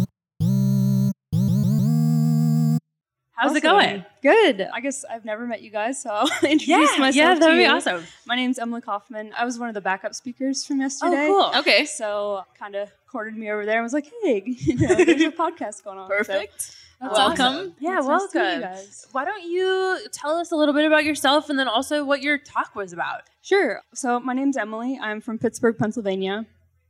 How's 3.36 3.54
it 3.54 3.62
going? 3.62 4.02
Good. 4.22 4.62
I 4.72 4.80
guess 4.80 5.04
I've 5.04 5.26
never 5.26 5.46
met 5.46 5.60
you 5.60 5.70
guys, 5.70 6.00
so 6.02 6.08
I'll 6.12 6.26
introduce 6.42 6.66
Yeah, 6.68 6.78
myself. 6.98 7.14
yeah, 7.14 7.34
that 7.34 7.48
would 7.50 7.58
be 7.58 7.66
awesome. 7.66 8.02
My 8.26 8.34
name's 8.34 8.58
Emily 8.58 8.80
Kaufman. 8.80 9.32
I 9.36 9.44
was 9.44 9.58
one 9.58 9.68
of 9.68 9.74
the 9.74 9.80
backup 9.82 10.14
speakers 10.14 10.64
from 10.64 10.80
oh, 10.80 10.84
yesterday. 10.84 11.26
Oh, 11.28 11.50
cool. 11.52 11.60
Okay, 11.60 11.84
So 11.84 12.44
kind 12.58 12.74
of 12.74 12.90
courted 13.06 13.36
me 13.36 13.50
over 13.50 13.66
there 13.66 13.76
and 13.76 13.82
was 13.82 13.92
like, 13.92 14.10
"Hey, 14.22 14.42
you 14.46 14.76
know, 14.76 14.94
there's 14.94 15.20
a 15.20 15.30
podcast 15.30 15.84
going 15.84 15.98
on." 15.98 16.08
So 16.08 16.16
perfect. 16.16 16.76
that's 16.98 17.12
Welcome. 17.12 17.44
awesome. 17.46 17.74
Yeah, 17.78 18.00
welcome. 18.00 18.40
you 18.40 18.60
guys. 18.60 19.06
Why 19.12 19.26
don't 19.26 19.44
you 19.44 19.98
tell 20.12 20.36
us 20.36 20.50
a 20.52 20.56
little 20.56 20.74
bit 20.74 20.86
about 20.86 21.04
yourself 21.04 21.50
and 21.50 21.58
then 21.58 21.68
also 21.68 22.04
what 22.04 22.22
your 22.22 22.38
talk 22.38 22.74
was 22.74 22.94
about? 22.94 23.22
Sure. 23.42 23.82
So 23.92 24.18
my 24.18 24.32
name's 24.32 24.56
Emily. 24.56 24.98
I'm 25.00 25.20
from 25.20 25.38
Pittsburgh, 25.38 25.76
Pennsylvania. 25.78 26.46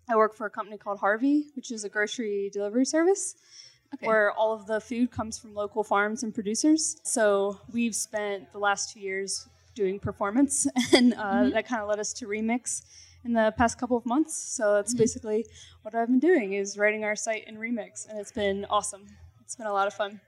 I 0.08 0.14
work 0.14 0.36
for 0.36 0.46
a 0.46 0.50
company 0.50 0.78
called 0.78 1.00
Harvie, 1.00 1.46
which 1.56 1.72
is 1.72 1.82
a 1.82 1.88
grocery 1.88 2.48
delivery 2.52 2.84
service. 2.84 3.34
Okay. 3.94 4.06
where 4.06 4.32
all 4.32 4.52
of 4.52 4.66
the 4.66 4.80
food 4.80 5.10
comes 5.10 5.38
from 5.38 5.54
local 5.54 5.82
farms 5.82 6.22
and 6.22 6.34
producers. 6.34 6.96
So 7.02 7.58
we've 7.72 7.94
spent 7.94 8.52
the 8.52 8.58
last 8.58 8.92
two 8.92 9.00
years 9.00 9.48
doing 9.74 9.98
performance, 9.98 10.66
and 10.92 11.14
uh, 11.14 11.50
that 11.50 11.66
kind 11.66 11.82
of 11.82 11.88
led 11.88 11.98
us 11.98 12.12
to 12.14 12.26
Remix 12.26 12.82
in 13.24 13.32
the 13.32 13.54
past 13.56 13.78
couple 13.78 13.96
of 13.96 14.04
months. 14.06 14.36
So 14.36 14.74
that's 14.74 14.94
basically 14.94 15.46
what 15.82 15.94
I've 15.94 16.08
been 16.08 16.18
doing 16.20 16.54
is 16.54 16.78
writing 16.78 17.04
our 17.04 17.16
site 17.16 17.46
in 17.46 17.56
Remix, 17.56 18.08
and 18.08 18.18
it's 18.18 18.32
been 18.32 18.66
awesome. 18.70 19.06
It's 19.42 19.56
been 19.56 19.66
a 19.66 19.72
lot 19.72 19.86
of 19.86 19.94
fun. 19.94 20.20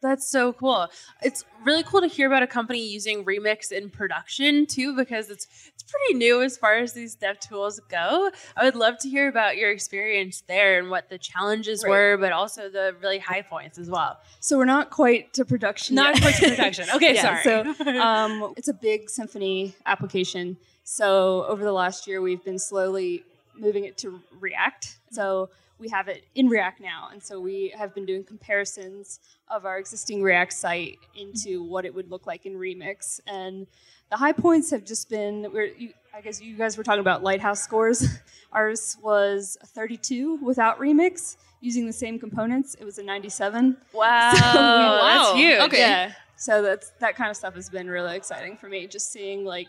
That's 0.00 0.28
so 0.30 0.52
cool. 0.52 0.86
It's 1.22 1.44
really 1.64 1.82
cool 1.82 2.00
to 2.00 2.06
hear 2.06 2.28
about 2.28 2.42
a 2.44 2.46
company 2.46 2.86
using 2.86 3.24
Remix 3.24 3.72
in 3.72 3.90
production 3.90 4.64
too, 4.66 4.94
because 4.94 5.28
it's 5.28 5.48
it's 5.74 5.82
pretty 5.82 6.14
new 6.18 6.40
as 6.42 6.56
far 6.56 6.74
as 6.76 6.92
these 6.92 7.14
dev 7.16 7.40
tools 7.40 7.80
go. 7.90 8.30
I 8.56 8.64
would 8.64 8.76
love 8.76 8.98
to 9.00 9.08
hear 9.08 9.28
about 9.28 9.56
your 9.56 9.70
experience 9.72 10.42
there 10.46 10.78
and 10.78 10.88
what 10.90 11.08
the 11.08 11.18
challenges 11.18 11.82
Right. 11.82 11.90
were, 11.90 12.16
but 12.18 12.32
also 12.32 12.68
the 12.68 12.94
really 13.02 13.18
high 13.18 13.42
points 13.42 13.76
as 13.78 13.90
well. 13.90 14.18
So 14.40 14.56
we're 14.56 14.66
not 14.66 14.90
quite 14.90 15.32
to 15.34 15.44
production. 15.44 15.96
Not 15.96 16.14
yet. 16.14 16.22
quite 16.22 16.34
to 16.36 16.48
production. 16.50 16.86
Okay, 16.94 17.14
Yeah, 17.14 17.42
sorry. 17.42 17.74
So 17.74 17.84
um, 18.00 18.54
it's 18.56 18.68
a 18.68 18.74
big 18.74 19.06
Symfony 19.08 19.74
application. 19.86 20.56
So 20.84 21.44
over 21.46 21.64
the 21.64 21.72
last 21.72 22.06
year, 22.06 22.20
we've 22.22 22.44
been 22.44 22.58
slowly 22.58 23.24
moving 23.56 23.84
it 23.84 23.96
to 23.98 24.20
React. 24.40 24.96
So 25.10 25.50
we 25.78 25.88
have 25.88 26.08
it 26.08 26.24
in 26.34 26.48
React 26.48 26.80
now, 26.80 27.08
and 27.12 27.22
so 27.22 27.40
we 27.40 27.72
have 27.76 27.94
been 27.94 28.04
doing 28.04 28.24
comparisons 28.24 29.20
of 29.48 29.64
our 29.64 29.78
existing 29.78 30.22
React 30.22 30.52
site 30.52 30.98
into 31.16 31.60
mm-hmm. 31.60 31.70
what 31.70 31.84
it 31.84 31.94
would 31.94 32.10
look 32.10 32.26
like 32.26 32.46
in 32.46 32.54
Remix. 32.54 33.20
And 33.26 33.66
the 34.10 34.16
high 34.16 34.32
points 34.32 34.70
have 34.70 34.84
just 34.84 35.08
been. 35.08 35.46
We're, 35.52 35.66
you, 35.66 35.92
I 36.14 36.20
guess 36.20 36.40
you 36.40 36.56
guys 36.56 36.76
were 36.76 36.82
talking 36.82 37.00
about 37.00 37.22
Lighthouse 37.22 37.62
scores. 37.62 38.06
Ours 38.52 38.96
was 39.02 39.58
a 39.62 39.66
32 39.66 40.36
without 40.36 40.78
Remix 40.78 41.36
using 41.60 41.86
the 41.86 41.92
same 41.92 42.18
components. 42.18 42.74
It 42.80 42.84
was 42.84 42.98
a 42.98 43.02
97. 43.02 43.76
Wow, 43.92 44.32
So 44.34 44.40
we- 44.40 45.08
that's 45.08 45.32
huge. 45.34 45.60
Okay. 45.60 45.80
Yeah. 45.80 46.12
So 46.36 46.62
that's 46.62 46.90
that 47.00 47.16
kind 47.16 47.30
of 47.30 47.36
stuff 47.36 47.56
has 47.56 47.68
been 47.68 47.90
really 47.90 48.16
exciting 48.16 48.56
for 48.56 48.68
me. 48.68 48.86
Just 48.86 49.10
seeing 49.10 49.44
like 49.44 49.66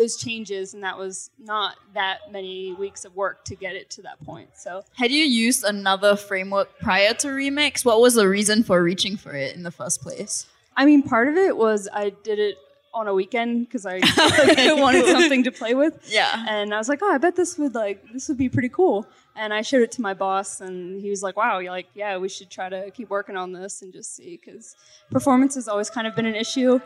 those 0.00 0.16
changes, 0.16 0.72
and 0.72 0.82
that 0.82 0.96
was 0.96 1.30
not 1.38 1.76
that 1.92 2.32
many 2.32 2.72
weeks 2.72 3.04
of 3.04 3.14
work 3.14 3.44
to 3.44 3.54
get 3.54 3.76
it 3.76 3.90
to 3.90 4.02
that 4.02 4.22
point. 4.24 4.48
So 4.54 4.82
Had 4.96 5.10
you 5.10 5.24
used 5.24 5.62
another 5.62 6.16
framework 6.16 6.78
prior 6.78 7.12
to 7.14 7.28
Remix? 7.28 7.84
What 7.84 8.00
was 8.00 8.14
the 8.14 8.26
reason 8.26 8.64
for 8.64 8.82
reaching 8.82 9.16
for 9.18 9.34
it 9.34 9.54
in 9.54 9.62
the 9.62 9.70
first 9.70 10.00
place? 10.00 10.46
I 10.76 10.86
mean, 10.86 11.02
part 11.02 11.28
of 11.28 11.36
it 11.36 11.56
was 11.56 11.86
I 11.92 12.10
did 12.10 12.38
it 12.38 12.56
on 12.94 13.06
a 13.08 13.14
weekend 13.14 13.68
because 13.68 13.84
I 13.84 13.98
wanted 14.80 15.04
something 15.06 15.44
to 15.44 15.52
play 15.52 15.74
with. 15.74 16.08
Yeah. 16.08 16.46
And 16.48 16.72
I 16.74 16.78
was 16.78 16.88
like, 16.88 17.00
oh, 17.02 17.12
I 17.12 17.18
bet 17.18 17.36
this 17.36 17.58
would 17.58 17.74
like 17.74 18.10
this 18.12 18.28
would 18.28 18.38
be 18.38 18.48
pretty 18.48 18.70
cool. 18.70 19.06
And 19.36 19.52
I 19.52 19.60
showed 19.60 19.82
it 19.82 19.92
to 19.92 20.02
my 20.02 20.14
boss, 20.14 20.60
and 20.60 21.00
he 21.00 21.10
was 21.10 21.22
like, 21.22 21.36
wow, 21.36 21.58
you're 21.58 21.70
like, 21.70 21.86
yeah, 21.94 22.16
we 22.16 22.28
should 22.28 22.50
try 22.50 22.68
to 22.70 22.90
keep 22.90 23.10
working 23.10 23.36
on 23.36 23.52
this 23.52 23.82
and 23.82 23.92
just 23.92 24.16
see 24.16 24.40
because 24.42 24.76
performance 25.10 25.54
has 25.56 25.68
always 25.68 25.90
kind 25.90 26.06
of 26.06 26.16
been 26.16 26.26
an 26.26 26.34
issue 26.34 26.80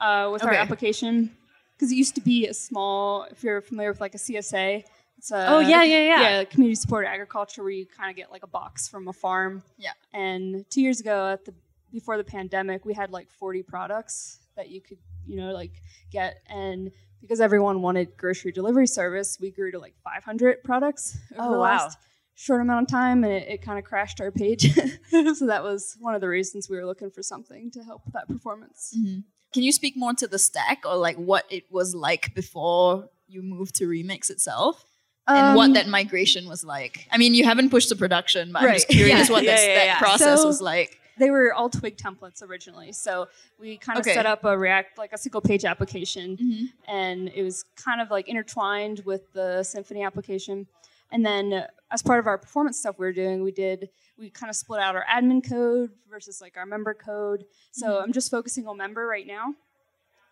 uh, 0.00 0.28
with 0.30 0.44
our 0.44 0.52
application 0.52 1.30
because 1.78 1.92
it 1.92 1.94
used 1.96 2.16
to 2.16 2.20
be 2.20 2.46
a 2.48 2.54
small. 2.54 3.24
If 3.30 3.44
you're 3.44 3.60
familiar 3.60 3.90
with 3.92 4.00
like 4.00 4.14
a 4.14 4.18
CSA, 4.18 4.82
it's 5.16 5.30
a 5.30 5.46
Oh, 5.48 5.60
yeah, 5.60 5.82
yeah, 5.84 6.00
yeah. 6.02 6.20
yeah 6.22 6.44
community 6.44 6.74
supported 6.74 7.08
agriculture 7.08 7.62
where 7.62 7.70
you 7.72 7.86
kind 7.86 8.10
of 8.10 8.16
get 8.16 8.30
like 8.32 8.42
a 8.42 8.48
box 8.48 8.88
from 8.88 9.06
a 9.08 9.12
farm. 9.12 9.62
Yeah. 9.78 9.92
And 10.12 10.64
two 10.70 10.80
years 10.82 11.00
ago, 11.00 11.28
at 11.30 11.44
the 11.44 11.54
before 11.92 12.16
the 12.16 12.24
pandemic, 12.24 12.84
we 12.84 12.92
had 12.94 13.10
like 13.10 13.30
40 13.30 13.62
products 13.62 14.40
that 14.56 14.68
you 14.70 14.80
could 14.80 14.98
you 15.26 15.36
know 15.36 15.52
like 15.52 15.72
get 16.10 16.42
and 16.48 16.90
because 17.20 17.40
everyone 17.40 17.82
wanted 17.82 18.16
grocery 18.16 18.52
delivery 18.52 18.86
service, 18.86 19.38
we 19.40 19.50
grew 19.50 19.70
to 19.72 19.78
like 19.78 19.94
500 20.04 20.62
products 20.62 21.16
over 21.32 21.42
Oh, 21.42 21.52
the 21.52 21.58
wow. 21.58 21.62
last 21.62 21.98
short 22.36 22.60
amount 22.60 22.82
of 22.86 22.88
time, 22.92 23.24
and 23.24 23.32
it, 23.32 23.48
it 23.48 23.62
kind 23.62 23.76
of 23.78 23.84
crashed 23.84 24.20
our 24.20 24.30
page. 24.30 24.72
so 25.10 25.46
that 25.46 25.64
was 25.64 25.96
one 25.98 26.14
of 26.14 26.20
the 26.20 26.28
reasons 26.28 26.68
we 26.70 26.76
were 26.76 26.86
looking 26.86 27.10
for 27.10 27.22
something 27.22 27.72
to 27.72 27.82
help 27.82 28.04
with 28.04 28.14
that 28.14 28.28
performance. 28.28 28.94
Mm-hmm. 28.96 29.20
Can 29.52 29.62
you 29.62 29.72
speak 29.72 29.96
more 29.96 30.12
to 30.14 30.26
the 30.26 30.38
stack 30.38 30.82
or 30.84 30.96
like 30.96 31.16
what 31.16 31.44
it 31.50 31.64
was 31.70 31.94
like 31.94 32.34
before 32.34 33.08
you 33.28 33.42
moved 33.42 33.74
to 33.76 33.84
Remix 33.86 34.30
itself? 34.30 34.84
and 35.30 35.54
what 35.56 35.66
Um, 35.66 35.72
that 35.74 35.86
migration 35.88 36.48
was 36.48 36.64
like. 36.64 37.06
I 37.12 37.18
mean, 37.18 37.34
you 37.34 37.44
haven't 37.44 37.68
pushed 37.68 37.90
to 37.90 37.96
production, 37.96 38.50
but 38.50 38.62
I'm 38.62 38.72
just 38.72 38.88
curious 38.88 39.28
Yeah, 39.28 39.32
what 39.34 39.44
yeah, 39.44 39.56
this, 39.56 39.66
yeah, 39.66 39.74
that 39.74 39.84
yeah. 39.86 39.98
process 39.98 40.40
So- 40.40 40.46
was 40.46 40.62
like. 40.62 40.98
they 41.18 41.30
were 41.30 41.52
all 41.52 41.68
Twig 41.68 41.96
templates 41.98 42.42
originally. 42.42 42.92
So 42.92 43.28
we 43.58 43.76
kind 43.76 43.98
of 43.98 44.06
Okay. 44.06 44.14
set 44.14 44.24
up 44.24 44.44
a 44.44 44.56
React, 44.56 44.96
like 44.96 45.12
a 45.12 45.18
single 45.18 45.40
page 45.42 45.64
application, 45.66 46.36
Mm-hmm. 46.38 46.64
and 46.90 47.28
it 47.34 47.42
was 47.42 47.64
kind 47.76 48.00
of 48.00 48.10
like 48.10 48.26
intertwined 48.28 49.00
with 49.04 49.30
the 49.34 49.60
Symfony 49.62 50.06
application. 50.06 50.66
And 51.10 51.24
then 51.24 51.66
as 51.90 52.02
part 52.02 52.18
of 52.18 52.26
our 52.26 52.38
performance 52.38 52.78
stuff 52.78 52.98
we 52.98 53.06
were 53.06 53.12
doing, 53.12 53.42
we 53.42 53.52
did 53.52 53.88
we 54.18 54.30
kind 54.30 54.50
of 54.50 54.56
split 54.56 54.80
out 54.80 54.96
our 54.96 55.04
admin 55.10 55.48
code 55.48 55.90
versus 56.10 56.40
like 56.40 56.56
our 56.56 56.66
member 56.66 56.92
code. 56.92 57.44
So 57.70 57.86
mm-hmm. 57.86 58.04
I'm 58.04 58.12
just 58.12 58.30
focusing 58.30 58.66
on 58.66 58.76
member 58.76 59.06
right 59.06 59.26
now. 59.26 59.54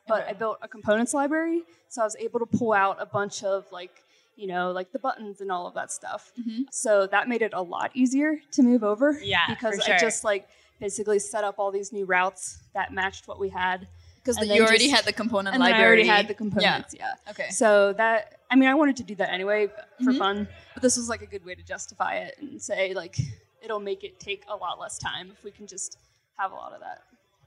But 0.08 0.28
I 0.28 0.34
built 0.34 0.58
a 0.62 0.68
components 0.68 1.14
library, 1.14 1.62
so 1.88 2.00
I 2.00 2.04
was 2.04 2.14
able 2.20 2.38
to 2.38 2.46
pull 2.46 2.72
out 2.72 2.96
a 3.00 3.06
bunch 3.06 3.42
of 3.42 3.66
like 3.72 3.90
you 4.36 4.46
know 4.46 4.70
like 4.70 4.92
the 4.92 5.00
buttons 5.00 5.40
and 5.40 5.50
all 5.50 5.66
of 5.66 5.74
that 5.74 5.90
stuff. 5.90 6.30
Mm-hmm. 6.38 6.62
So 6.70 7.08
that 7.08 7.28
made 7.28 7.42
it 7.42 7.52
a 7.54 7.62
lot 7.62 7.90
easier 7.92 8.38
to 8.52 8.62
move 8.62 8.84
over. 8.84 9.18
Yeah, 9.20 9.40
because 9.48 9.84
for 9.84 9.94
I 9.94 9.98
just 9.98 10.22
like 10.22 10.46
basically 10.78 11.18
set 11.18 11.42
up 11.42 11.58
all 11.58 11.72
these 11.72 11.92
new 11.92 12.04
routes 12.04 12.58
that 12.72 12.92
matched 12.92 13.26
what 13.26 13.40
we 13.40 13.48
had. 13.48 13.88
Because 14.22 14.38
you 14.48 14.62
already 14.62 14.86
just- 14.86 14.96
had 14.96 15.04
the 15.04 15.12
component 15.12 15.54
and 15.54 15.60
library. 15.60 15.82
I 15.82 15.86
already 15.86 16.06
had 16.06 16.28
the 16.28 16.34
components. 16.34 16.94
Yeah. 16.96 17.14
Okay. 17.30 17.48
So 17.50 17.92
that 17.94 18.35
I 18.50 18.56
mean, 18.56 18.68
I 18.68 18.74
wanted 18.74 18.96
to 18.96 19.02
do 19.04 19.14
that 19.16 19.32
anyway 19.32 19.68
for 20.04 20.12
Mhm. 20.12 20.18
fun, 20.18 20.48
but 20.74 20.82
this 20.82 20.96
was 20.96 21.08
like 21.08 21.22
a 21.22 21.26
good 21.26 21.44
way 21.44 21.54
to 21.54 21.62
justify 21.62 22.16
it 22.16 22.36
and 22.38 22.60
say 22.62 22.94
like 22.94 23.16
it'll 23.62 23.80
make 23.80 24.04
it 24.04 24.20
take 24.20 24.44
a 24.48 24.54
lot 24.56 24.78
less 24.78 24.98
time 24.98 25.30
if 25.36 25.42
we 25.42 25.50
can 25.50 25.66
just 25.66 25.98
have 26.38 26.52
a 26.52 26.54
lot 26.54 26.72
of 26.72 26.80
that. 26.80 27.02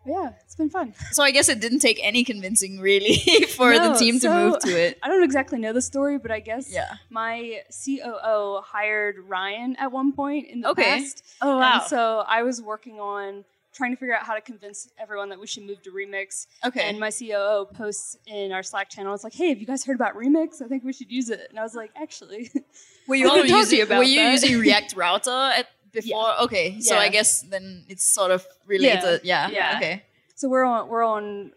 But 0.06 0.12
yeah, 0.14 0.30
it's 0.44 0.56
been 0.56 0.70
fun. 0.70 0.94
So 1.12 1.24
I 1.24 1.32
guess 1.32 1.48
it 1.50 1.60
didn't 1.62 1.80
take 1.80 2.00
any 2.02 2.24
convincing 2.24 2.80
really 2.82 3.16
for 3.56 3.78
the 3.80 3.90
No, 3.90 4.00
team 4.00 4.20
to 4.22 4.30
move 4.30 4.60
to 4.60 4.70
it. 4.70 4.98
I 5.04 5.08
don't 5.08 5.24
exactly 5.24 5.60
know 5.60 5.72
the 5.74 5.82
story, 5.82 6.18
but 6.18 6.32
I 6.32 6.40
guess 6.40 6.70
Yeah. 6.72 6.96
my 7.10 7.62
COO 7.86 8.62
hired 8.62 9.20
Ryan 9.20 9.76
at 9.78 9.92
one 9.92 10.12
point 10.14 10.48
in 10.48 10.62
the 10.62 10.70
Okay. 10.70 10.84
past. 11.00 11.24
Oh, 11.42 11.58
wow. 11.60 11.74
And 11.80 11.84
so 11.84 12.24
I 12.28 12.44
was 12.44 12.62
working 12.62 13.00
on 13.00 13.46
trying 13.80 13.92
to 13.92 13.98
figure 13.98 14.14
out 14.16 14.24
how 14.24 14.36
to 14.36 14.42
convince 14.42 14.90
everyone 15.00 15.30
that 15.30 15.40
we 15.40 15.48
should 15.48 15.64
move 15.64 15.82
to 15.84 15.90
Remix. 15.92 16.48
Okay. 16.66 16.82
And 16.82 17.00
my 17.00 17.10
COO 17.12 17.66
posts 17.74 18.18
in 18.28 18.52
our 18.52 18.62
Slack 18.62 18.90
channel. 18.90 19.14
It's 19.14 19.24
like, 19.24 19.34
hey, 19.34 19.50
have 19.50 19.58
you 19.60 19.66
guys 19.66 19.86
heard 19.86 19.96
about 19.96 20.16
Remix? 20.16 20.62
I 20.62 20.68
think 20.68 20.84
we 20.84 20.92
should 20.92 21.10
use 21.10 21.30
it. 21.30 21.48
And 21.50 21.58
I 21.58 21.64
was 21.64 21.74
like, 21.76 21.92
actually, 21.96 22.52
Were 23.08 23.16
you 23.16 23.28
I 23.28 23.30
all 23.30 23.38
talk 23.38 23.46
to 23.48 23.52
using, 23.54 23.78
you 23.80 23.84
about 23.86 23.98
were 24.00 24.04
you 24.04 24.20
that. 24.22 24.32
using 24.34 24.60
React 24.60 24.96
Router 24.98 25.32
at 25.32 25.68
before? 25.94 26.40
Okay. 26.42 26.80
So 26.82 26.94
Yeah. 26.96 27.00
I 27.02 27.10
guess 27.10 27.42
then 27.44 27.86
it's 27.88 28.04
sort 28.04 28.32
of 28.32 28.46
related. 28.68 29.22
Yeah. 29.24 29.50
Yeah. 29.50 29.74
Okay. 29.78 30.04
so 30.36 30.50
we're 30.50 30.66
on 30.66 30.90
we're 30.90 31.04
on 31.04 31.54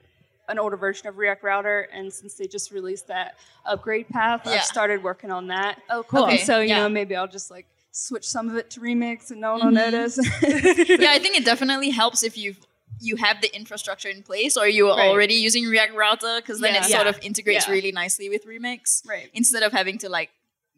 an 0.48 0.58
older 0.60 0.76
version 0.76 1.06
of 1.08 1.16
React 1.18 1.42
Router, 1.44 1.88
and 1.92 2.12
since 2.12 2.34
they 2.34 2.46
just 2.46 2.70
released 2.72 3.06
that 3.08 3.36
upgrade 3.64 4.08
path, 4.08 4.42
Yeah. 4.44 4.52
I've 4.52 4.64
started 4.64 5.02
working 5.02 5.30
on 5.32 5.48
that. 5.48 5.80
Oh, 5.90 6.02
cool. 6.04 6.24
Okay. 6.24 6.38
So 6.38 6.60
you 6.60 6.68
yeah. 6.68 6.78
know, 6.80 6.88
maybe 6.88 7.16
I'll 7.16 7.28
just 7.28 7.50
like 7.50 7.66
switch 7.92 8.26
some 8.26 8.48
of 8.48 8.56
it 8.56 8.70
to 8.70 8.80
Remix, 8.80 9.30
and 9.30 9.40
no 9.40 9.52
one 9.52 9.66
will 9.66 9.72
Mhm. 9.72 9.92
notice. 9.92 10.16
yeah, 10.42 11.10
I 11.10 11.18
think 11.18 11.36
it 11.36 11.44
definitely 11.52 11.90
helps 11.90 12.22
if 12.22 12.36
you 12.36 12.56
you 13.00 13.16
have 13.16 13.40
the 13.40 13.52
infrastructure 13.56 14.08
in 14.08 14.22
place 14.22 14.56
or 14.56 14.68
you 14.68 14.88
are 14.88 14.96
Right. 14.96 15.08
already 15.08 15.34
using 15.34 15.64
React 15.66 15.94
Router 15.94 16.36
because 16.40 16.60
then 16.60 16.74
Yeah. 16.74 16.80
it 16.80 16.90
sort 16.90 17.04
Yeah. 17.04 17.08
of 17.08 17.18
integrates 17.22 17.66
Yeah. 17.66 17.72
really 17.72 17.90
nicely 17.90 18.28
with 18.28 18.46
Remix 18.46 19.04
right. 19.08 19.28
instead 19.34 19.62
of 19.64 19.72
having 19.72 19.98
to 19.98 20.08
like 20.08 20.30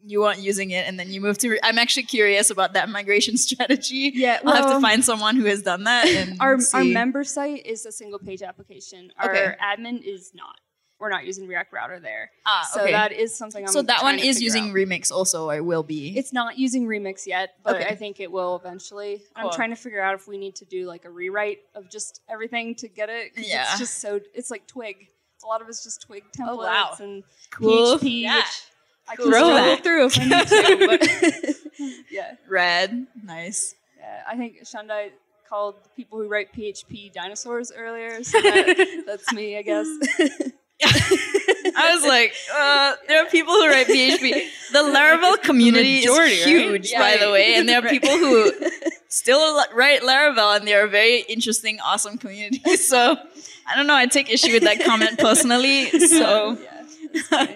you 0.03 0.23
aren't 0.23 0.39
using 0.39 0.71
it 0.71 0.87
and 0.87 0.99
then 0.99 1.11
you 1.11 1.19
move 1.21 1.37
to. 1.39 1.49
Re- 1.49 1.59
I'm 1.63 1.77
actually 1.79 2.03
curious 2.03 2.49
about 2.49 2.73
that 2.73 2.89
migration 2.89 3.37
strategy. 3.47 4.11
Yeah, 4.15 4.39
I'll 4.45 4.53
have 4.55 4.71
to 4.71 4.79
find 4.81 5.03
someone 5.05 5.35
who 5.35 5.45
has 5.45 5.61
done 5.61 5.83
that. 5.85 6.07
And 6.07 6.39
Our, 6.39 6.57
our 6.73 6.83
member 6.83 7.23
site 7.23 7.65
is 7.65 7.85
a 7.85 7.91
single 7.91 8.19
page 8.19 8.41
application. 8.41 9.11
Our 9.17 9.31
Okay. 9.31 9.55
admin 9.63 10.01
is 10.03 10.31
not. 10.33 10.59
We're 10.99 11.09
not 11.09 11.25
using 11.25 11.47
React 11.47 11.73
Router 11.73 11.99
there. 11.99 12.31
Ah, 12.45 12.67
so 12.71 12.81
okay. 12.83 12.91
that 12.93 13.11
is 13.11 13.37
something 13.37 13.65
I'm 13.65 13.71
so 13.71 13.81
that 13.81 14.01
one 14.01 14.17
is 14.17 14.41
using 14.41 14.69
out. 14.69 14.75
Remix 14.75 15.11
also, 15.11 15.49
I 15.49 15.59
will 15.59 15.83
be. 15.83 16.17
It's 16.17 16.31
not 16.31 16.57
using 16.57 16.87
Remix 16.87 17.27
yet, 17.27 17.55
but 17.63 17.75
Okay. 17.75 17.85
I 17.85 17.95
think 17.95 18.19
it 18.21 18.31
will 18.31 18.55
eventually. 18.55 19.21
Cool. 19.35 19.49
I'm 19.49 19.53
trying 19.53 19.71
to 19.71 19.75
figure 19.75 20.01
out 20.01 20.15
if 20.15 20.25
we 20.27 20.37
need 20.37 20.55
to 20.55 20.65
do 20.65 20.85
like 20.87 21.03
a 21.03 21.09
rewrite 21.09 21.59
of 21.75 21.89
just 21.89 22.21
everything 22.29 22.75
to 22.75 22.87
get 22.87 23.09
it. 23.09 23.33
Yeah. 23.35 23.63
It's 23.71 23.79
just 23.79 23.99
so 23.99 24.21
it's 24.33 24.49
like 24.49 24.67
Twig. 24.67 25.07
A 25.43 25.47
lot 25.47 25.61
of 25.61 25.67
it's 25.67 25.83
just 25.83 26.01
Twig 26.01 26.23
templates 26.31 26.47
Oh, 26.49 26.55
wow. 26.57 26.95
and 26.99 27.23
Cool. 27.51 27.97
PHP, 27.99 28.21
Yeah. 28.21 28.41
I 29.07 29.15
can 29.17 29.25
scroll 29.27 29.49
Throwback. 29.49 29.83
through 29.83 30.05
if 30.05 30.19
I 30.19 30.23
need 30.25 30.47
to. 30.47 30.87
But 30.87 31.91
yeah, 32.11 32.35
Red. 32.49 33.05
Nice. 33.23 33.75
yeah, 33.99 34.23
I 34.27 34.37
think 34.37 34.65
Shaundai 34.65 35.09
called 35.47 35.75
the 35.83 35.89
people 35.89 36.17
who 36.19 36.27
write 36.27 36.51
PHP 36.53 37.13
dinosaurs 37.13 37.71
earlier. 37.75 38.23
So 38.23 38.41
that, 38.41 39.03
that's 39.05 39.31
me, 39.33 39.57
I 39.57 39.61
guess. 39.61 39.85
I 41.77 41.95
was 41.95 42.05
like, 42.05 42.33
uh, 42.53 42.95
there 43.07 43.21
are 43.23 43.29
people 43.29 43.53
who 43.53 43.67
write 43.67 43.87
PHP. 43.87 44.47
The 44.71 44.79
Laravel 44.79 45.41
community 45.49 45.99
majority, 45.99 46.33
is 46.35 46.45
right? 46.45 46.47
huge, 46.49 46.91
Yeah. 46.91 46.99
by 46.99 47.17
the 47.17 47.31
way, 47.31 47.55
and 47.55 47.67
there 47.67 47.79
are 47.85 47.89
people 47.95 48.09
who 48.17 48.51
still 49.09 49.61
write 49.73 50.01
Laravel, 50.01 50.55
and 50.57 50.67
they 50.67 50.73
are 50.73 50.85
a 50.85 50.89
very 50.89 51.21
interesting, 51.21 51.79
awesome 51.83 52.17
community. 52.17 52.61
So 52.77 53.17
I 53.67 53.75
don't 53.75 53.87
know. 53.87 53.95
I 53.95 54.05
take 54.05 54.29
issue 54.31 54.53
with 54.53 54.63
that 54.63 54.83
comment 54.83 55.17
personally. 55.19 55.89
So 55.99 56.57
yeah. 57.31 57.47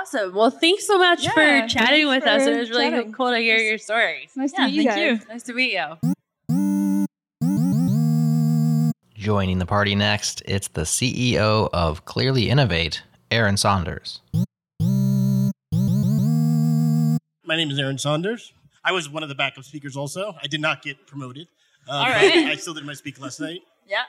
Awesome. 0.00 0.34
Well, 0.34 0.50
thanks 0.50 0.86
so 0.86 0.98
much 0.98 1.24
Yeah, 1.24 1.30
for 1.32 1.68
chatting 1.68 2.08
with 2.08 2.24
us. 2.26 2.46
It 2.46 2.56
was 2.56 2.70
really 2.70 2.90
chatting. 2.90 3.12
cool 3.12 3.30
to 3.30 3.38
hear 3.38 3.56
your 3.58 3.78
story. 3.78 4.22
It's 4.24 4.36
nice 4.36 4.52
Yeah, 4.52 4.66
to 4.66 4.70
meet 4.70 4.74
you 4.74 4.82
thank 4.84 4.96
guys. 5.20 5.26
you. 5.26 5.32
Nice 5.32 5.42
to 5.44 5.52
meet 5.54 5.72
you. 5.72 6.14
Joining 9.18 9.58
the 9.58 9.66
party 9.66 9.96
next, 9.96 10.44
it's 10.46 10.68
the 10.68 10.82
CEO 10.82 11.68
of 11.72 12.04
Clearly 12.04 12.48
Innovative, 12.48 13.02
Aaron 13.32 13.56
Saunders. 13.56 14.20
My 17.44 17.56
name 17.56 17.68
is 17.68 17.80
Aaron 17.80 17.98
Saunders. 17.98 18.52
I 18.84 18.92
was 18.92 19.08
one 19.08 19.24
of 19.24 19.28
the 19.28 19.34
backup 19.34 19.64
speakers 19.64 19.96
also. 19.96 20.36
I 20.40 20.46
did 20.46 20.60
not 20.60 20.82
get 20.82 21.04
promoted. 21.08 21.48
Uh, 21.88 21.94
All 21.94 22.04
but. 22.04 22.14
I 22.14 22.54
still 22.54 22.74
did 22.74 22.84
my 22.84 22.92
speak 22.92 23.20
last 23.20 23.40
night. 23.40 23.62
yeah, 23.88 24.04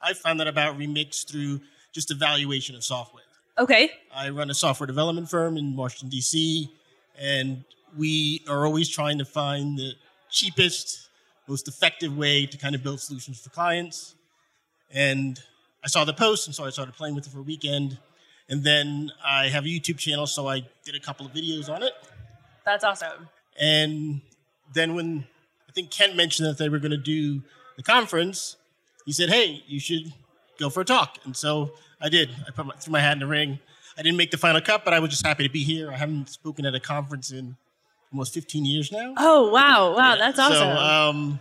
I 0.00 0.14
found 0.14 0.40
out 0.40 0.46
about 0.46 0.78
Remix 0.78 1.30
through 1.30 1.60
just 1.92 2.10
evaluation 2.10 2.74
of 2.74 2.82
software. 2.82 3.24
Okay. 3.58 3.90
I 4.14 4.30
run 4.30 4.48
a 4.48 4.54
software 4.54 4.86
development 4.86 5.28
firm 5.28 5.58
in 5.58 5.76
Washington, 5.76 6.08
D.C., 6.08 6.70
and 7.20 7.64
we 7.98 8.40
are 8.48 8.64
always 8.64 8.88
trying 8.88 9.18
to 9.18 9.26
find 9.26 9.76
the 9.78 9.92
cheapest, 10.30 11.10
most 11.48 11.68
effective 11.68 12.16
way 12.16 12.46
to 12.46 12.56
kind 12.56 12.74
of 12.74 12.82
build 12.82 13.00
solutions 13.00 13.42
for 13.42 13.50
clients. 13.50 14.14
And 14.90 15.40
I 15.82 15.88
saw 15.88 16.04
the 16.04 16.14
post, 16.14 16.46
and 16.46 16.54
so 16.54 16.64
I 16.64 16.70
started 16.70 16.94
playing 16.94 17.14
with 17.14 17.26
it 17.26 17.30
for 17.30 17.40
a 17.40 17.42
weekend. 17.42 17.98
And 18.48 18.62
then 18.62 19.10
I 19.24 19.48
have 19.48 19.64
a 19.64 19.68
YouTube 19.68 19.98
channel, 19.98 20.26
so 20.26 20.48
I 20.48 20.66
did 20.84 20.94
a 20.94 21.00
couple 21.00 21.26
of 21.26 21.32
videos 21.32 21.68
on 21.68 21.82
it. 21.82 21.92
That's 22.64 22.84
awesome. 22.84 23.28
And 23.58 24.20
then 24.72 24.94
when 24.94 25.26
I 25.68 25.72
think 25.72 25.90
Kent 25.90 26.16
mentioned 26.16 26.48
that 26.48 26.58
they 26.58 26.68
were 26.68 26.78
going 26.78 26.90
to 26.90 26.96
do 26.96 27.42
the 27.76 27.82
conference, 27.82 28.56
he 29.06 29.12
said, 29.12 29.30
"Hey, 29.30 29.62
you 29.66 29.80
should 29.80 30.12
go 30.58 30.70
for 30.70 30.80
a 30.80 30.84
talk." 30.84 31.18
And 31.24 31.36
so 31.36 31.72
I 32.00 32.08
did. 32.08 32.30
I 32.46 32.50
put 32.50 32.66
my, 32.66 32.74
threw 32.74 32.92
my 32.92 33.00
hat 33.00 33.12
in 33.12 33.20
the 33.20 33.26
ring. 33.26 33.58
I 33.96 34.02
didn't 34.02 34.16
make 34.16 34.30
the 34.30 34.38
final 34.38 34.60
cut, 34.60 34.84
but 34.84 34.92
I 34.92 34.98
was 34.98 35.10
just 35.10 35.24
happy 35.24 35.44
to 35.44 35.52
be 35.52 35.62
here. 35.62 35.90
I 35.90 35.96
haven't 35.96 36.28
spoken 36.28 36.66
at 36.66 36.74
a 36.74 36.80
conference 36.80 37.30
in 37.30 37.56
almost 38.12 38.34
15 38.34 38.64
years 38.64 38.90
now. 38.90 39.14
Oh 39.16 39.50
wow, 39.50 39.94
wow, 39.94 40.16
that's 40.16 40.38
awesome. 40.38 40.56
So, 40.56 40.68
um, 40.68 41.40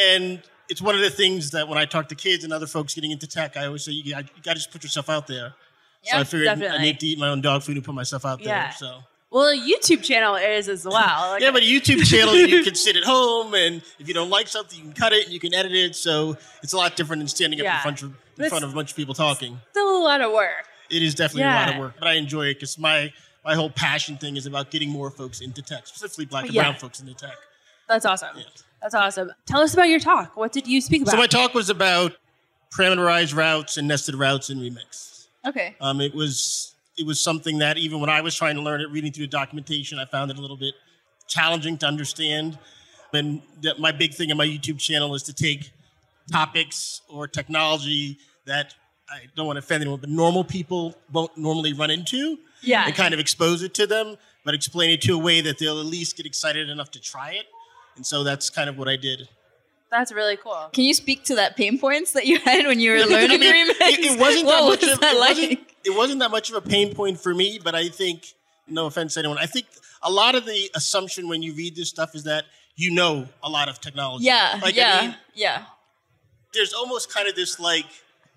and 0.00 0.42
it's 0.68 0.82
one 0.82 0.94
of 0.94 1.00
the 1.00 1.10
things 1.10 1.50
that 1.52 1.68
when 1.68 1.78
I 1.78 1.84
talk 1.84 2.08
to 2.08 2.14
kids 2.14 2.44
and 2.44 2.52
other 2.52 2.66
folks 2.66 2.94
getting 2.94 3.10
into 3.10 3.26
tech, 3.26 3.56
I 3.56 3.66
always 3.66 3.84
say 3.84 3.92
you 3.92 4.12
got, 4.12 4.26
to 4.42 4.54
just 4.54 4.70
put 4.70 4.82
yourself 4.82 5.08
out 5.08 5.26
there. 5.26 5.54
so 6.02 6.18
I 6.18 6.24
figured 6.24 6.48
I 6.62 6.78
need 6.82 7.00
to 7.00 7.06
eat 7.06 7.18
my 7.18 7.28
own 7.28 7.40
dog 7.40 7.62
food 7.62 7.76
and 7.76 7.84
put 7.84 7.94
myself 7.94 8.24
out 8.24 8.38
there. 8.38 8.48
Yeah. 8.48 8.70
So 8.70 9.00
well, 9.30 9.48
a 9.48 9.56
YouTube 9.56 10.02
channel 10.02 10.36
is 10.36 10.68
as 10.68 10.84
well. 10.84 11.30
Like, 11.32 11.42
yeah, 11.42 11.50
but 11.50 11.62
a 11.62 11.66
YouTube 11.66 12.04
channel 12.10 12.34
you 12.34 12.62
can 12.62 12.74
sit 12.74 12.96
at 12.96 13.04
home 13.04 13.54
and 13.54 13.82
if 13.98 14.08
you 14.08 14.14
don't 14.14 14.30
like 14.30 14.48
something, 14.48 14.78
you 14.78 14.84
can 14.84 14.92
cut 14.92 15.12
it 15.12 15.24
and 15.24 15.32
you 15.32 15.40
can 15.40 15.52
edit 15.52 15.72
it. 15.72 15.94
So 15.96 16.36
it's 16.62 16.72
a 16.72 16.76
lot 16.76 16.96
different 16.96 17.20
than 17.20 17.28
standing 17.28 17.60
up 17.60 17.64
Yeah. 17.64 17.76
in 17.76 17.82
front 17.82 18.02
of 18.02 18.14
in 18.38 18.48
front 18.48 18.64
of 18.64 18.70
a 18.70 18.74
bunch 18.74 18.90
of 18.90 18.96
people 18.96 19.14
talking. 19.14 19.58
still 19.70 19.98
a 19.98 20.02
lot 20.02 20.20
of 20.20 20.32
work. 20.32 20.66
It 20.90 21.02
is 21.02 21.14
definitely 21.14 21.44
a 21.44 21.46
lot 21.46 21.70
of 21.72 21.78
work, 21.78 21.94
but 21.98 22.06
I 22.08 22.14
enjoy 22.14 22.46
it 22.46 22.54
because 22.54 22.78
my 22.78 23.12
my 23.44 23.54
whole 23.54 23.70
passion 23.70 24.16
thing 24.16 24.36
is 24.36 24.46
about 24.46 24.70
getting 24.70 24.90
more 24.90 25.10
folks 25.10 25.40
into 25.40 25.62
tech, 25.62 25.86
specifically 25.86 26.24
black 26.26 26.46
and 26.46 26.54
Yeah. 26.54 26.62
brown 26.62 26.74
folks 26.76 27.00
into 27.00 27.14
tech. 27.14 27.34
That's 27.88 28.04
awesome. 28.04 28.36
That's 28.86 28.94
awesome. 28.94 29.32
Tell 29.46 29.62
us 29.62 29.74
about 29.74 29.88
your 29.88 29.98
talk. 29.98 30.36
What 30.36 30.52
did 30.52 30.68
you 30.68 30.80
speak 30.80 31.02
about? 31.02 31.10
So 31.10 31.16
my 31.16 31.26
talk 31.26 31.54
was 31.54 31.70
about 31.70 32.12
parameterized 32.72 33.34
routes 33.34 33.78
and 33.78 33.88
nested 33.88 34.14
routes 34.14 34.48
in 34.48 34.58
Remix. 34.60 35.26
Okay. 35.44 35.74
Um, 35.80 36.00
it 36.00 36.14
was 36.14 36.72
it 36.96 37.04
was 37.04 37.18
something 37.18 37.58
that 37.58 37.78
even 37.78 37.98
when 38.00 38.08
I 38.08 38.20
was 38.20 38.36
trying 38.36 38.54
to 38.54 38.62
learn 38.62 38.80
it, 38.80 38.88
reading 38.90 39.10
through 39.10 39.24
the 39.26 39.30
documentation, 39.32 39.98
I 39.98 40.04
found 40.04 40.30
it 40.30 40.38
a 40.38 40.40
little 40.40 40.56
bit 40.56 40.74
challenging 41.26 41.76
to 41.78 41.86
understand. 41.86 42.60
And 43.12 43.42
that 43.62 43.80
my 43.80 43.90
big 43.90 44.14
thing 44.14 44.30
in 44.30 44.36
my 44.36 44.46
YouTube 44.46 44.78
channel 44.78 45.16
is 45.16 45.24
to 45.24 45.32
take 45.32 45.72
topics 46.30 47.00
or 47.08 47.26
technology 47.26 48.18
that 48.44 48.72
I 49.10 49.22
don't 49.34 49.46
want 49.46 49.56
to 49.56 49.64
offend 49.64 49.82
anyone, 49.82 49.98
but 49.98 50.10
normal 50.10 50.44
people 50.44 50.94
won't 51.12 51.36
normally 51.36 51.72
run 51.72 51.90
into, 51.90 52.38
Yeah. 52.62 52.84
and 52.86 52.94
kind 52.94 53.12
of 53.14 53.18
expose 53.18 53.62
it 53.62 53.74
to 53.74 53.86
them, 53.88 54.16
but 54.44 54.54
explain 54.54 54.90
it 54.90 55.00
to 55.02 55.14
a 55.14 55.18
way 55.18 55.40
that 55.40 55.58
they'll 55.58 55.80
at 55.80 55.86
least 55.86 56.16
get 56.16 56.24
excited 56.26 56.68
enough 56.70 56.92
to 56.92 57.00
try 57.00 57.32
it. 57.32 57.46
And 57.96 58.06
so 58.06 58.24
that's 58.24 58.50
kind 58.50 58.68
of 58.68 58.76
what 58.78 58.88
I 58.88 58.96
did. 58.96 59.28
That's 59.90 60.12
really 60.12 60.36
cool. 60.36 60.68
Can 60.72 60.84
you 60.84 60.94
speak 60.94 61.24
to 61.24 61.36
that 61.36 61.56
pain 61.56 61.78
points 61.78 62.12
that 62.12 62.26
you 62.26 62.38
had 62.40 62.66
when 62.66 62.80
you 62.80 62.92
were 62.92 62.98
learning 62.98 63.30
I 63.32 63.36
mean. 63.38 63.68
It, 63.70 64.00
it 64.00 64.20
wasn't 64.20 64.46
that 64.46 64.62
what 64.62 64.70
much 64.70 64.82
was 64.82 64.92
of 64.92 65.00
that 65.00 65.14
it, 65.14 65.20
like? 65.20 65.36
wasn't, 65.36 65.60
it 65.84 65.96
wasn't 65.96 66.20
that 66.20 66.30
much 66.30 66.50
of 66.50 66.56
a 66.56 66.60
pain 66.60 66.94
point 66.94 67.20
for 67.20 67.34
me, 67.34 67.60
but 67.62 67.74
I 67.74 67.88
think 67.88 68.34
no 68.68 68.86
offense 68.86 69.14
to 69.14 69.20
anyone, 69.20 69.38
I 69.38 69.46
think 69.46 69.66
a 70.02 70.10
lot 70.10 70.34
of 70.34 70.44
the 70.44 70.70
assumption 70.74 71.28
when 71.28 71.42
you 71.42 71.54
read 71.54 71.76
this 71.76 71.88
stuff 71.88 72.14
is 72.14 72.24
that 72.24 72.44
you 72.74 72.90
know 72.90 73.28
a 73.42 73.48
lot 73.48 73.68
of 73.68 73.80
technology. 73.80 74.26
Yeah, 74.26 74.58
Like, 74.62 74.76
yeah, 74.76 74.98
I 74.98 75.06
mean, 75.06 75.16
yeah. 75.34 75.64
there's 76.52 76.74
almost 76.74 77.12
kind 77.12 77.28
of 77.28 77.34
this 77.34 77.58
like 77.58 77.86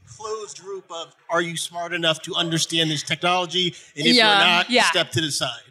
closed 0.07 0.61
group 0.61 0.85
of 0.89 1.15
are 1.29 1.41
you 1.41 1.57
smart 1.57 1.93
enough 1.93 2.21
to 2.23 2.35
understand 2.35 2.89
this 2.89 3.03
technology? 3.03 3.75
And 3.95 4.07
if 4.07 4.15
Yeah, 4.15 4.29
you're 4.29 4.47
not, 4.47 4.69
yeah. 4.69 4.83
step 4.85 5.11
to 5.11 5.21
the 5.21 5.31
side. 5.31 5.61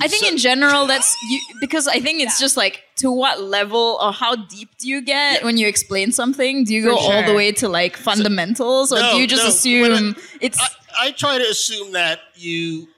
And 0.00 0.04
I 0.04 0.08
think 0.08 0.24
so- 0.24 0.30
in 0.32 0.38
general 0.38 0.86
that's 0.86 1.16
you 1.30 1.40
because 1.60 1.86
I 1.88 2.00
think 2.00 2.20
it's 2.20 2.38
just 2.38 2.56
like 2.56 2.82
to 2.96 3.10
what 3.10 3.40
level 3.40 3.98
or 4.02 4.12
how 4.12 4.34
deep 4.36 4.70
do 4.78 4.88
you 4.88 5.00
get 5.02 5.44
when 5.44 5.56
you 5.56 5.66
explain 5.68 6.12
something? 6.12 6.64
Do 6.64 6.74
you 6.74 6.82
For 6.84 6.90
go 6.90 6.96
all 6.98 7.22
the 7.24 7.34
way 7.34 7.52
to 7.52 7.68
like 7.68 7.96
fundamentals 7.96 8.92
or 8.92 9.00
No, 9.00 9.12
do 9.12 9.20
you 9.20 9.26
just 9.26 9.64
no, 9.64 9.80
when 9.82 9.92
I- 9.92 9.94
assume 9.96 10.16
it's 10.40 10.60
I, 10.60 10.68
I 11.08 11.10
try 11.12 11.38
to 11.38 11.44
assume 11.48 11.92
that 11.92 12.20
you 12.36 12.88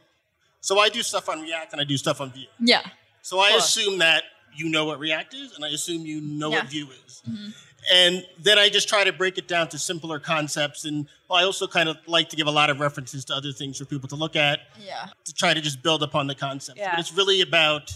so 0.61 0.79
I 0.79 0.89
do 0.91 1.03
stuff 1.03 1.29
on 1.29 1.41
React 1.41 1.73
and 1.73 1.81
I 1.81 1.85
do 1.85 1.97
stuff 1.97 2.21
on 2.21 2.31
Vue. 2.33 2.47
yeah. 2.61 2.83
So 3.23 3.39
I 3.39 3.51
assume 3.51 3.99
that 3.99 4.25
you 4.57 4.69
know 4.69 4.85
what 4.87 4.99
React 4.99 5.35
is, 5.35 5.55
and 5.55 5.65
I 5.65 5.69
assume 5.69 6.05
you 6.07 6.21
know 6.21 6.51
Yeah. 6.51 6.57
what 6.61 6.67
Vue 6.69 6.89
is. 7.07 7.23
Mm-hmm. 7.29 7.49
And 7.93 8.27
then 8.39 8.59
I 8.59 8.69
just 8.69 8.89
try 8.89 9.05
to 9.05 9.13
break 9.13 9.39
it 9.39 9.49
down 9.49 9.69
to 9.69 9.79
simpler 9.79 10.19
concepts. 10.19 10.85
And 10.85 11.07
I 11.31 11.45
also 11.45 11.67
kind 11.67 11.89
of 11.89 11.97
like 12.07 12.29
to 12.31 12.37
give 12.37 12.47
a 12.47 12.51
lot 12.51 12.69
of 12.71 12.81
references 12.81 13.25
to 13.27 13.35
other 13.35 13.53
things 13.53 13.79
for 13.79 13.85
people 13.85 14.09
to 14.09 14.17
look 14.17 14.37
at 14.37 14.61
Yeah. 14.85 15.07
to 15.25 15.33
try 15.33 15.55
to 15.55 15.61
just 15.61 15.83
build 15.83 16.03
upon 16.03 16.27
the 16.27 16.35
concepts. 16.35 16.79
Yeah. 16.79 16.91
But 16.93 17.01
it's 17.01 17.13
really 17.13 17.41
about 17.41 17.93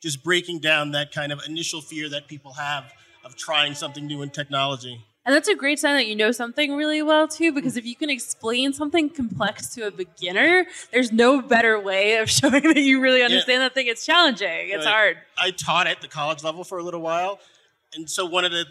just 0.00 0.22
breaking 0.22 0.60
down 0.60 0.92
that 0.92 1.12
kind 1.12 1.32
of 1.32 1.40
initial 1.46 1.80
fear 1.80 2.08
that 2.10 2.28
people 2.28 2.52
have 2.54 2.92
of 3.24 3.36
trying 3.36 3.74
something 3.74 4.06
new 4.06 4.22
in 4.22 4.30
technology. 4.30 5.00
And 5.24 5.34
that's 5.34 5.48
a 5.48 5.56
great 5.56 5.80
sign 5.80 5.96
that 5.96 6.06
you 6.06 6.14
know 6.14 6.30
something 6.30 6.76
really 6.76 7.02
well 7.02 7.26
too, 7.26 7.50
because 7.52 7.76
if 7.76 7.84
you 7.84 7.96
can 7.96 8.08
explain 8.08 8.72
something 8.72 9.10
complex 9.10 9.74
to 9.74 9.84
a 9.86 9.90
beginner, 9.90 10.66
there's 10.92 11.10
no 11.10 11.42
better 11.42 11.80
way 11.80 12.18
of 12.18 12.30
showing 12.38 12.62
that 12.62 12.76
you 12.76 13.00
really 13.00 13.22
understand 13.24 13.60
that 13.62 13.74
thing. 13.74 13.88
It's 13.88 14.06
challenging. 14.06 14.68
It's 14.70 14.86
Right. 14.86 14.92
hard. 14.92 15.16
I 15.36 15.50
taught 15.50 15.88
at 15.88 16.00
the 16.00 16.06
college 16.08 16.44
level 16.44 16.62
for 16.62 16.78
a 16.78 16.82
little 16.84 17.00
while, 17.00 17.40
and 17.94 18.08
so 18.08 18.24
one 18.24 18.44
of 18.44 18.52
the 18.52 18.66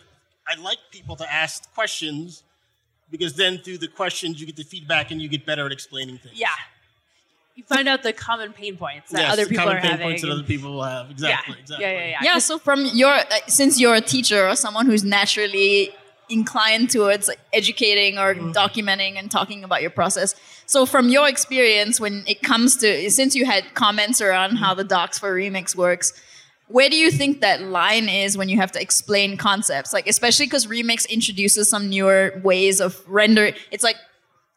I 0.48 0.60
like 0.62 0.78
people 0.92 1.16
to 1.18 1.32
ask 1.34 1.74
questions 1.74 2.44
because 3.12 3.34
then 3.36 3.58
through 3.60 3.80
the 3.80 3.88
questions 3.88 4.40
you 4.40 4.46
get 4.46 4.56
the 4.56 4.64
feedback 4.64 5.12
and 5.12 5.22
you 5.22 5.28
get 5.28 5.46
better 5.46 5.66
at 5.66 5.72
explaining 5.72 6.18
things. 6.20 6.40
Yeah. 6.40 6.48
You 7.56 7.64
find 7.64 7.88
out 7.88 8.04
the 8.04 8.12
common 8.12 8.52
pain 8.52 8.76
points 8.76 9.12
that 9.12 9.22
Yes, 9.22 9.34
other 9.34 9.44
the 9.46 9.50
people 9.52 9.64
common 9.66 9.78
are 9.78 9.82
pain 9.82 9.92
having. 9.92 10.08
points 10.08 10.22
that 10.24 10.30
other 10.32 10.44
people 10.44 10.74
will 10.74 10.84
have. 10.84 11.10
Exactly. 11.10 11.56
yeah. 11.56 11.62
Exactly. 11.62 11.86
yeah, 11.86 11.92
yeah, 11.94 12.06
yeah. 12.08 12.18
Yeah, 12.24 12.38
so 12.40 12.58
from 12.58 12.86
your 12.94 13.14
uh, 13.14 13.24
since 13.48 13.80
you're 13.80 13.96
a 13.96 14.02
teacher 14.02 14.48
or 14.48 14.56
someone 14.56 14.86
who's 14.88 15.04
naturally 15.06 15.92
inclined 16.28 16.90
towards 16.90 17.30
educating 17.54 18.18
or 18.18 18.34
Mm-hmm. 18.36 18.52
documenting 18.52 19.18
and 19.18 19.30
talking 19.32 19.64
about 19.64 19.82
your 19.82 19.92
process. 19.92 20.36
So 20.66 20.86
from 20.86 21.08
your 21.10 21.30
experience 21.30 22.00
when 22.00 22.24
it 22.28 22.42
comes 22.42 22.76
to 22.78 23.10
since 23.10 23.36
you 23.36 23.46
had 23.46 23.64
comments 23.74 24.20
around 24.22 24.58
how 24.58 24.74
the 24.74 24.84
docs 24.84 25.18
for 25.20 25.34
Remix 25.34 25.76
works, 25.76 26.12
where 26.68 26.90
do 26.90 26.96
you 26.96 27.12
think 27.12 27.42
that 27.42 27.62
line 27.62 28.10
is 28.10 28.38
when 28.38 28.50
you 28.50 28.58
have 28.58 28.72
to 28.74 28.82
explain 28.82 29.38
concepts? 29.38 29.94
Like 29.94 30.08
especially 30.08 30.48
cuz 30.48 30.66
Remix 30.66 31.08
introduces 31.10 31.70
some 31.70 31.90
newer 31.90 32.40
ways 32.44 32.80
of 32.82 33.02
render 33.08 33.52
it's 33.72 33.84
like 33.84 33.98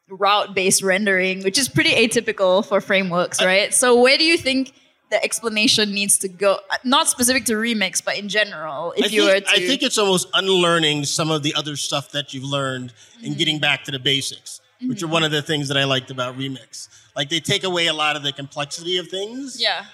route 0.09 0.55
based 0.55 0.83
rendering, 0.83 1.43
which 1.43 1.59
is 1.59 1.69
pretty 1.69 1.91
atypical 1.91 2.65
for 2.65 2.81
frameworks, 2.81 3.43
right? 3.45 3.75
So 3.75 4.01
where 4.01 4.17
do 4.17 4.25
you 4.25 4.39
think 4.39 4.73
the 5.11 5.23
explanation 5.23 5.93
needs 5.93 6.17
to 6.19 6.29
go? 6.29 6.61
Not 6.85 7.09
specific 7.09 7.45
to 7.47 7.55
Remix, 7.55 8.03
but 8.03 8.17
in 8.19 8.29
general, 8.31 8.93
if 8.97 9.05
I 9.05 9.09
you 9.09 9.27
think, 9.27 9.45
were 9.47 9.53
to. 9.53 9.57
I 9.63 9.67
think 9.67 9.83
it's 9.83 9.99
almost 9.99 10.29
unlearning 10.33 11.05
some 11.05 11.31
of 11.31 11.43
the 11.43 11.55
other 11.55 11.77
stuff 11.77 12.11
that 12.13 12.33
you've 12.33 12.45
learned 12.45 12.93
and 13.17 13.25
Mm-hmm. 13.25 13.39
getting 13.39 13.59
back 13.59 13.85
to 13.85 13.91
the 13.91 13.99
basics, 13.99 14.61
which 14.87 15.03
are 15.03 15.09
one 15.09 15.25
of 15.25 15.31
the 15.31 15.43
things 15.43 15.69
that 15.69 15.77
I 15.77 15.85
liked 15.85 16.11
about 16.11 16.39
Remix. 16.39 16.89
Like 17.15 17.29
they 17.29 17.41
take 17.41 17.65
away 17.65 17.87
a 17.89 17.93
lot 17.95 18.17
of 18.17 18.23
the 18.23 18.33
complexity 18.33 18.97
of 18.97 19.09
things. 19.09 19.61
yeah. 19.61 19.85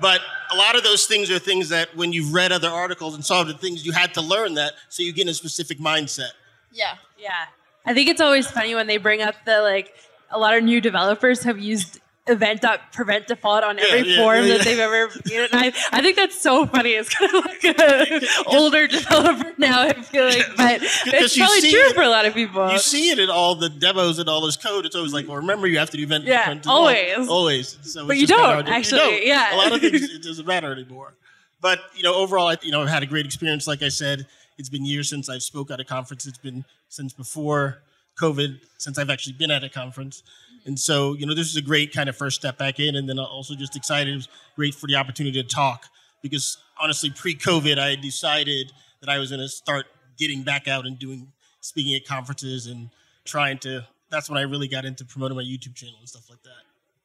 But 0.00 0.20
a 0.50 0.56
lot 0.56 0.76
of 0.76 0.82
those 0.82 1.06
things 1.06 1.30
are 1.30 1.38
things 1.38 1.68
that 1.68 1.94
when 1.96 2.12
you've 2.12 2.32
read 2.32 2.52
other 2.52 2.68
articles 2.68 3.14
and 3.14 3.24
saw 3.24 3.44
the 3.44 3.54
things 3.54 3.84
you 3.84 3.92
had 3.92 4.14
to 4.14 4.20
learn 4.20 4.54
that 4.54 4.74
so 4.88 5.02
you 5.02 5.12
get 5.12 5.22
in 5.22 5.28
a 5.28 5.34
specific 5.34 5.78
mindset. 5.78 6.30
Yeah. 6.72 6.96
Yeah. 7.18 7.46
I 7.84 7.94
think 7.94 8.08
it's 8.08 8.20
always 8.20 8.50
funny 8.50 8.74
when 8.74 8.86
they 8.86 8.96
bring 8.96 9.22
up 9.22 9.34
the 9.44 9.60
like 9.60 9.94
a 10.30 10.38
lot 10.38 10.54
of 10.54 10.64
new 10.64 10.80
developers 10.80 11.42
have 11.42 11.58
used 11.58 12.00
event.preventDefault 12.28 13.62
on 13.64 13.78
every 13.80 14.08
yeah, 14.08 14.16
form 14.16 14.44
yeah, 14.44 14.48
that 14.48 14.58
yeah. 14.58 14.64
they've 14.64 14.78
ever 14.78 15.04
and 15.04 15.48
I, 15.52 15.72
I 15.90 16.00
think 16.02 16.16
that's 16.16 16.40
so 16.40 16.66
funny. 16.66 16.90
It's 16.90 17.08
kind 17.12 17.34
of 17.34 17.44
like 17.44 17.64
an 17.64 18.20
older 18.46 18.86
developer 18.86 19.52
now, 19.58 19.82
I 19.82 19.92
feel 19.94 20.26
like. 20.26 20.46
But 20.56 20.80
it's 20.82 21.36
probably 21.36 21.70
true 21.70 21.80
it- 21.80 21.94
for 21.94 22.02
a 22.02 22.08
lot 22.08 22.24
of 22.24 22.34
people. 22.34 22.70
You 22.70 22.78
see 22.78 23.10
it 23.10 23.18
in 23.18 23.28
all 23.28 23.54
the 23.56 23.68
demos 23.68 24.18
and 24.18 24.28
all 24.28 24.40
this 24.40 24.56
code. 24.56 24.86
It's 24.86 24.94
always 24.94 25.12
like, 25.12 25.26
well, 25.26 25.38
remember 25.38 25.66
you 25.66 25.78
have 25.78 25.90
to 25.90 25.96
do 25.96 26.04
event. 26.04 26.24
Yeah, 26.24 26.54
default. 26.54 26.66
always. 26.66 27.28
always. 27.28 27.78
So 27.82 28.06
But 28.06 28.18
you 28.18 28.26
don't, 28.26 28.68
actually, 28.68 29.00
You 29.00 29.06
don't. 29.10 29.26
yeah. 29.26 29.54
a 29.54 29.56
lot 29.56 29.72
of 29.72 29.80
things 29.80 30.02
it 30.14 30.22
doesn't 30.22 30.46
matter 30.46 30.72
anymore. 30.72 31.14
But 31.60 31.80
you 31.96 32.02
know, 32.02 32.14
overall, 32.14 32.48
I, 32.48 32.56
you 32.62 32.70
know, 32.72 32.82
I've 32.82 32.88
had 32.88 33.02
a 33.02 33.06
great 33.06 33.26
experience. 33.26 33.66
Like 33.66 33.82
I 33.82 33.88
said, 33.88 34.26
it's 34.58 34.68
been 34.68 34.84
years 34.84 35.08
since 35.08 35.28
I've 35.28 35.42
spoke 35.42 35.70
at 35.70 35.80
a 35.80 35.84
conference. 35.84 36.26
It's 36.26 36.38
been 36.38 36.64
since 36.88 37.12
before 37.12 37.78
COVID, 38.20 38.60
since 38.78 38.98
I've 38.98 39.10
actually 39.10 39.34
been 39.34 39.50
at 39.50 39.64
a 39.64 39.68
conference. 39.68 40.22
And 40.64 40.78
so, 40.78 41.14
you 41.14 41.26
know, 41.26 41.34
this 41.34 41.48
is 41.48 41.56
a 41.56 41.62
great 41.62 41.92
kind 41.92 42.08
of 42.08 42.16
first 42.16 42.36
step 42.36 42.58
back 42.58 42.78
in. 42.78 42.94
And 42.94 43.08
then 43.08 43.18
also 43.18 43.54
just 43.54 43.76
excited, 43.76 44.12
it 44.12 44.16
was 44.16 44.28
great 44.54 44.74
for 44.74 44.86
the 44.86 44.96
opportunity 44.96 45.42
to 45.42 45.48
talk 45.48 45.86
because 46.22 46.58
honestly, 46.80 47.10
pre-COVID, 47.10 47.78
I 47.78 47.90
had 47.90 48.00
decided 48.00 48.72
that 49.00 49.08
I 49.08 49.18
was 49.18 49.30
going 49.30 49.40
to 49.40 49.48
start 49.48 49.86
getting 50.18 50.42
back 50.42 50.68
out 50.68 50.86
and 50.86 50.98
doing 50.98 51.32
speaking 51.60 51.94
at 51.94 52.06
conferences 52.06 52.66
and 52.66 52.90
trying 53.24 53.58
to. 53.58 53.86
That's 54.10 54.28
when 54.28 54.38
I 54.38 54.42
really 54.42 54.68
got 54.68 54.84
into 54.84 55.04
promoting 55.04 55.36
my 55.36 55.42
YouTube 55.42 55.74
channel 55.74 55.96
and 55.98 56.08
stuff 56.08 56.28
like 56.28 56.42
that. 56.42 56.50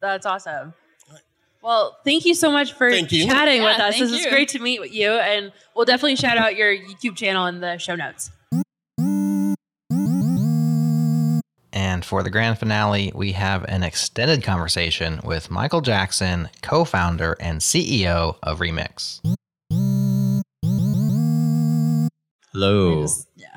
That's 0.02 0.26
awesome. 0.26 0.74
Well, 1.62 1.98
thank 2.06 2.26
you 2.26 2.36
so 2.36 2.52
much 2.52 2.74
for 2.74 2.90
Thank 2.90 3.12
you. 3.12 3.26
chatting 3.26 3.62
with 3.62 3.80
us. 3.80 3.98
thank 3.98 4.10
This 4.10 4.26
is 4.26 4.26
great 4.28 4.50
to 4.50 4.60
meet 4.60 4.80
with 4.80 4.94
you, 4.94 5.10
and 5.10 5.52
we'll 5.76 5.86
definitely 5.86 6.16
shout 6.16 6.38
out 6.38 6.56
your 6.56 6.74
YouTube 6.74 7.16
channel 7.16 7.46
in 7.48 7.60
the 7.60 7.78
show 7.78 7.96
notes. 7.96 8.32
And 11.98 12.06
for 12.06 12.22
the 12.22 12.30
grand 12.30 12.60
finale, 12.60 13.12
we 13.16 13.32
have 13.32 13.64
an 13.64 13.82
extended 13.82 14.44
conversation 14.44 15.20
with 15.24 15.50
Michael 15.50 15.82
Jackson, 15.82 16.48
co 16.62 16.86
founder 16.86 17.36
and 17.40 17.60
CEO 17.60 18.38
of 18.44 18.60
Remix. 18.60 19.20
Hello. 22.54 23.08
Yeah. 23.36 23.48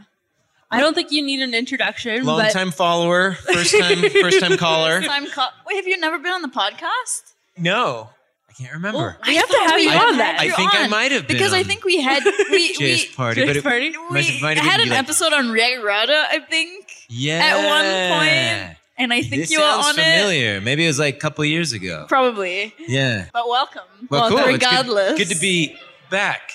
I 0.71 0.81
don't 0.81 0.95
think 0.95 1.13
you 1.13 1.21
need 1.21 1.43
an 1.43 1.53
introduction, 1.53 2.25
Long 2.25 2.41
but 2.41 2.51
time 2.53 2.71
follower, 2.71 3.33
first 3.35 3.79
time 3.79 3.99
first 4.09 4.41
time 4.41 4.57
caller. 4.57 5.03
Time 5.03 5.27
co- 5.27 5.49
Wait, 5.67 5.77
have 5.77 5.87
you 5.87 5.99
never 6.01 6.19
been 6.19 6.33
on 6.33 6.41
the 6.41 6.49
podcast? 6.49 7.35
No. 7.59 8.09
I 8.51 8.53
can't 8.53 8.73
remember. 8.75 9.17
we 9.27 9.37
have 9.37 9.49
to 9.49 9.57
have 9.59 9.79
you 9.81 9.91
on 9.91 10.19
that. 10.19 10.37
I 10.41 10.45
you 10.45 10.55
think 10.57 10.75
I 10.75 10.87
might 10.89 11.13
have 11.13 11.27
been 11.29 11.37
because 11.37 11.53
I 11.53 11.63
think 11.63 11.85
we 11.85 12.01
had 12.03 12.23
we, 12.51 12.51
we 12.51 12.75
JS 12.75 13.15
Party, 13.17 13.47
but 13.47 13.57
it 13.57 13.65
we 13.65 13.93
must 14.11 14.43
might 14.43 14.59
have 14.59 14.67
had 14.67 14.81
an 14.81 14.89
like- 14.91 14.99
episode 14.99 15.33
on 15.33 15.51
React 15.51 15.83
Router, 15.85 16.13
I 16.31 16.41
think, 16.41 16.87
yeah. 17.09 17.39
at 17.39 17.57
one 17.67 18.19
point, 18.19 18.77
and 18.99 19.13
I 19.13 19.23
think 19.23 19.43
this 19.43 19.51
you 19.53 19.59
were 19.61 19.65
sounds 19.65 19.87
on 19.87 19.99
it. 19.99 20.03
familiar. 20.03 20.61
Maybe 20.61 20.85
it 20.85 20.89
was 20.89 20.99
like 20.99 21.15
a 21.17 21.19
couple 21.19 21.45
years 21.45 21.73
ago. 21.73 22.07
Probably, 22.09 22.75
Yeah. 22.87 23.27
but 23.33 23.49
welcome. 23.49 23.83
Well, 24.11 24.29
cool. 24.29 24.39
It's 24.39 24.47
good- 24.47 24.53
regardless, 24.55 25.19
good, 25.19 25.29
to 25.29 25.41
be 25.41 25.77
back. 26.11 26.51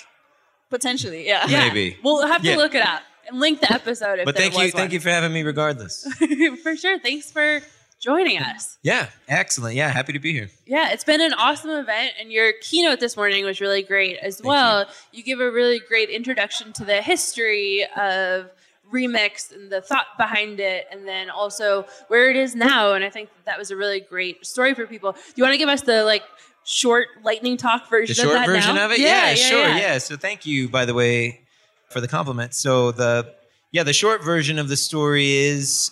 potentially, 0.70 1.26
yeah. 1.26 1.46
Yeah. 1.48 1.68
Maybe. 1.68 1.98
We'll 2.04 2.28
have 2.28 2.41
to 2.41 2.50
Yeah. 2.50 2.58
look 2.58 2.76
it 2.76 2.86
up 2.86 3.02
and 3.30 3.39
link 3.39 3.62
the 3.62 3.72
episode 3.74 4.20
if 4.20 4.26
But 4.26 4.36
there 4.36 4.43
thank 4.50 4.56
was 4.56 4.66
you, 4.66 4.72
thank 4.72 4.91
you 4.91 5.00
for 5.00 5.10
having 5.10 5.32
me, 5.34 5.43
regardless. 5.43 6.06
for 6.64 6.76
sure. 6.76 7.00
Thanks 7.00 7.32
for 7.32 7.62
joining 8.06 8.38
us. 8.39 8.78
yeah, 8.84 9.08
excellent. 9.28 9.76
Yeah, 9.76 9.89
happy 9.89 10.14
to 10.14 10.20
be 10.20 10.32
here. 10.32 10.49
Yeah, 10.68 10.91
it's 10.91 11.03
been 11.03 11.22
an 11.22 11.34
awesome 11.34 11.72
event, 11.72 12.14
and 12.20 12.32
your 12.32 12.53
keynote 12.62 12.99
this 12.99 13.18
morning 13.18 13.43
was 13.43 13.60
really 13.60 13.82
great 13.82 14.18
as 14.22 14.41
well. 14.43 14.86
You. 15.12 15.24
give 15.24 15.39
a 15.39 15.49
really 15.51 15.80
great 15.80 16.10
introduction 16.10 16.72
to 16.74 16.86
the 16.86 17.01
history 17.01 17.84
of 17.97 18.51
Remix 18.93 19.51
and 19.51 19.72
the 19.72 19.82
thought 19.82 20.06
behind 20.18 20.60
it, 20.60 20.88
and 20.91 21.08
then 21.08 21.32
also 21.32 21.86
where 22.08 22.30
it 22.30 22.36
is 22.36 22.53
now. 22.56 22.93
And 22.93 23.03
I 23.03 23.10
think 23.10 23.30
that 23.45 23.58
was 23.58 23.72
a 23.72 23.76
really 23.76 23.99
great 23.99 24.45
story 24.45 24.76
for 24.76 24.86
people. 24.86 25.14
Do 25.14 25.20
you 25.36 25.43
want 25.43 25.53
to 25.56 25.58
give 25.58 25.70
us 25.70 25.82
the 25.82 26.03
like 26.03 26.24
short 26.64 27.08
lightning 27.24 27.58
talk 27.58 27.89
version 27.89 28.16
The 28.16 28.22
of 28.22 28.26
short 28.36 28.45
that 28.45 28.45
version 28.45 28.76
now? 28.76 28.86
of 28.86 28.91
it? 28.91 28.99
Yeah, 28.99 29.34
sure. 29.34 29.68
Yeah. 29.68 29.97
So 29.97 30.16
thank 30.16 30.45
you, 30.45 30.70
by 30.70 30.86
the 30.86 30.93
way, 30.93 31.41
for 31.89 31.99
the 31.99 32.08
compliment. 32.08 32.53
So 32.53 32.91
the 32.91 33.34
yeah, 33.72 33.82
the 33.84 33.93
short 33.93 34.24
version 34.24 34.60
of 34.60 34.70
the 34.70 34.78
story 34.78 35.32
is 35.34 35.91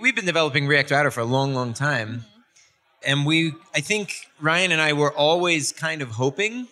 we've 0.00 0.16
been 0.16 0.26
developing 0.26 0.66
React 0.66 0.90
Router 0.90 1.10
for 1.10 1.20
a 1.20 1.24
long, 1.24 1.54
long 1.54 1.74
time. 1.74 2.08
Mm-hmm. 2.08 2.26
And 3.06 3.26
we 3.26 3.52
I 3.74 3.80
think 3.80 4.28
Ryan 4.40 4.72
and 4.72 4.80
I 4.80 4.92
were 4.92 5.12
always 5.12 5.72
kind 5.72 6.02
of 6.02 6.10
hoping 6.10 6.68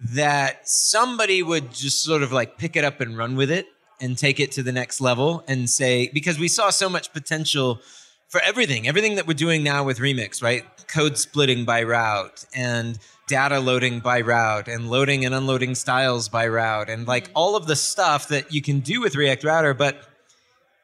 that 0.00 0.68
somebody 0.68 1.42
would 1.42 1.72
just 1.72 2.02
sort 2.02 2.22
of 2.22 2.32
like 2.32 2.58
pick 2.58 2.74
it 2.74 2.84
up 2.84 3.00
and 3.00 3.16
run 3.16 3.36
with 3.36 3.50
it 3.50 3.66
and 4.00 4.16
take 4.16 4.40
it 4.40 4.50
to 4.52 4.62
the 4.62 4.72
next 4.72 5.00
level 5.00 5.44
and 5.46 5.68
say 5.68 6.10
because 6.12 6.38
we 6.38 6.48
saw 6.48 6.70
so 6.70 6.88
much 6.88 7.12
potential 7.12 7.80
for 8.28 8.40
everything 8.44 8.88
everything 8.88 9.16
that 9.16 9.26
we're 9.26 9.34
doing 9.34 9.62
now 9.62 9.84
with 9.84 9.98
remix 9.98 10.42
right? 10.42 10.64
Code 10.88 11.16
splitting 11.16 11.64
by 11.64 11.82
route 11.84 12.44
and 12.54 12.98
data 13.28 13.60
loading 13.60 14.00
by 14.00 14.20
route 14.22 14.66
and 14.66 14.90
loading 14.90 15.24
and 15.24 15.34
unloading 15.34 15.76
styles 15.76 16.28
by 16.28 16.48
route 16.48 16.88
and 16.88 17.06
like 17.06 17.24
mm-hmm. 17.24 17.36
all 17.36 17.54
of 17.54 17.66
the 17.66 17.76
stuff 17.76 18.26
that 18.28 18.52
you 18.52 18.62
can 18.62 18.80
do 18.80 19.00
with 19.00 19.14
react 19.14 19.44
router 19.44 19.74
but 19.74 20.09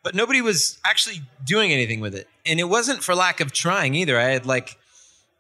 but 0.06 0.14
nobody 0.14 0.40
was 0.40 0.78
actually 0.84 1.20
doing 1.44 1.72
anything 1.72 1.98
with 1.98 2.14
it 2.14 2.28
and 2.44 2.60
it 2.60 2.68
wasn't 2.76 3.02
for 3.02 3.12
lack 3.12 3.40
of 3.40 3.50
trying 3.50 3.92
either 3.96 4.16
i 4.16 4.28
had 4.36 4.46
like 4.46 4.78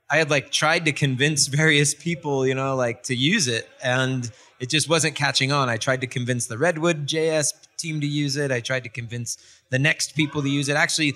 I 0.08 0.18
had 0.18 0.30
like 0.30 0.50
tried 0.50 0.84
to 0.84 0.92
convince 0.92 1.46
various 1.62 1.94
people, 1.94 2.46
you 2.46 2.54
know, 2.54 2.76
like 2.76 3.02
to 3.04 3.14
use 3.14 3.48
it, 3.48 3.68
and 3.82 4.30
it 4.60 4.70
just 4.70 4.88
wasn't 4.88 5.14
catching 5.14 5.52
on. 5.52 5.68
I 5.68 5.76
tried 5.76 6.00
to 6.02 6.06
convince 6.06 6.46
the 6.46 6.58
Redwood 6.58 7.06
JS 7.06 7.52
team 7.76 8.00
to 8.00 8.06
use 8.06 8.36
it. 8.36 8.52
I 8.52 8.60
tried 8.60 8.84
to 8.84 8.88
convince 8.88 9.36
the 9.70 9.78
next 9.78 10.14
people 10.14 10.42
to 10.42 10.48
use 10.48 10.68
it. 10.68 10.76
Actually, 10.76 11.14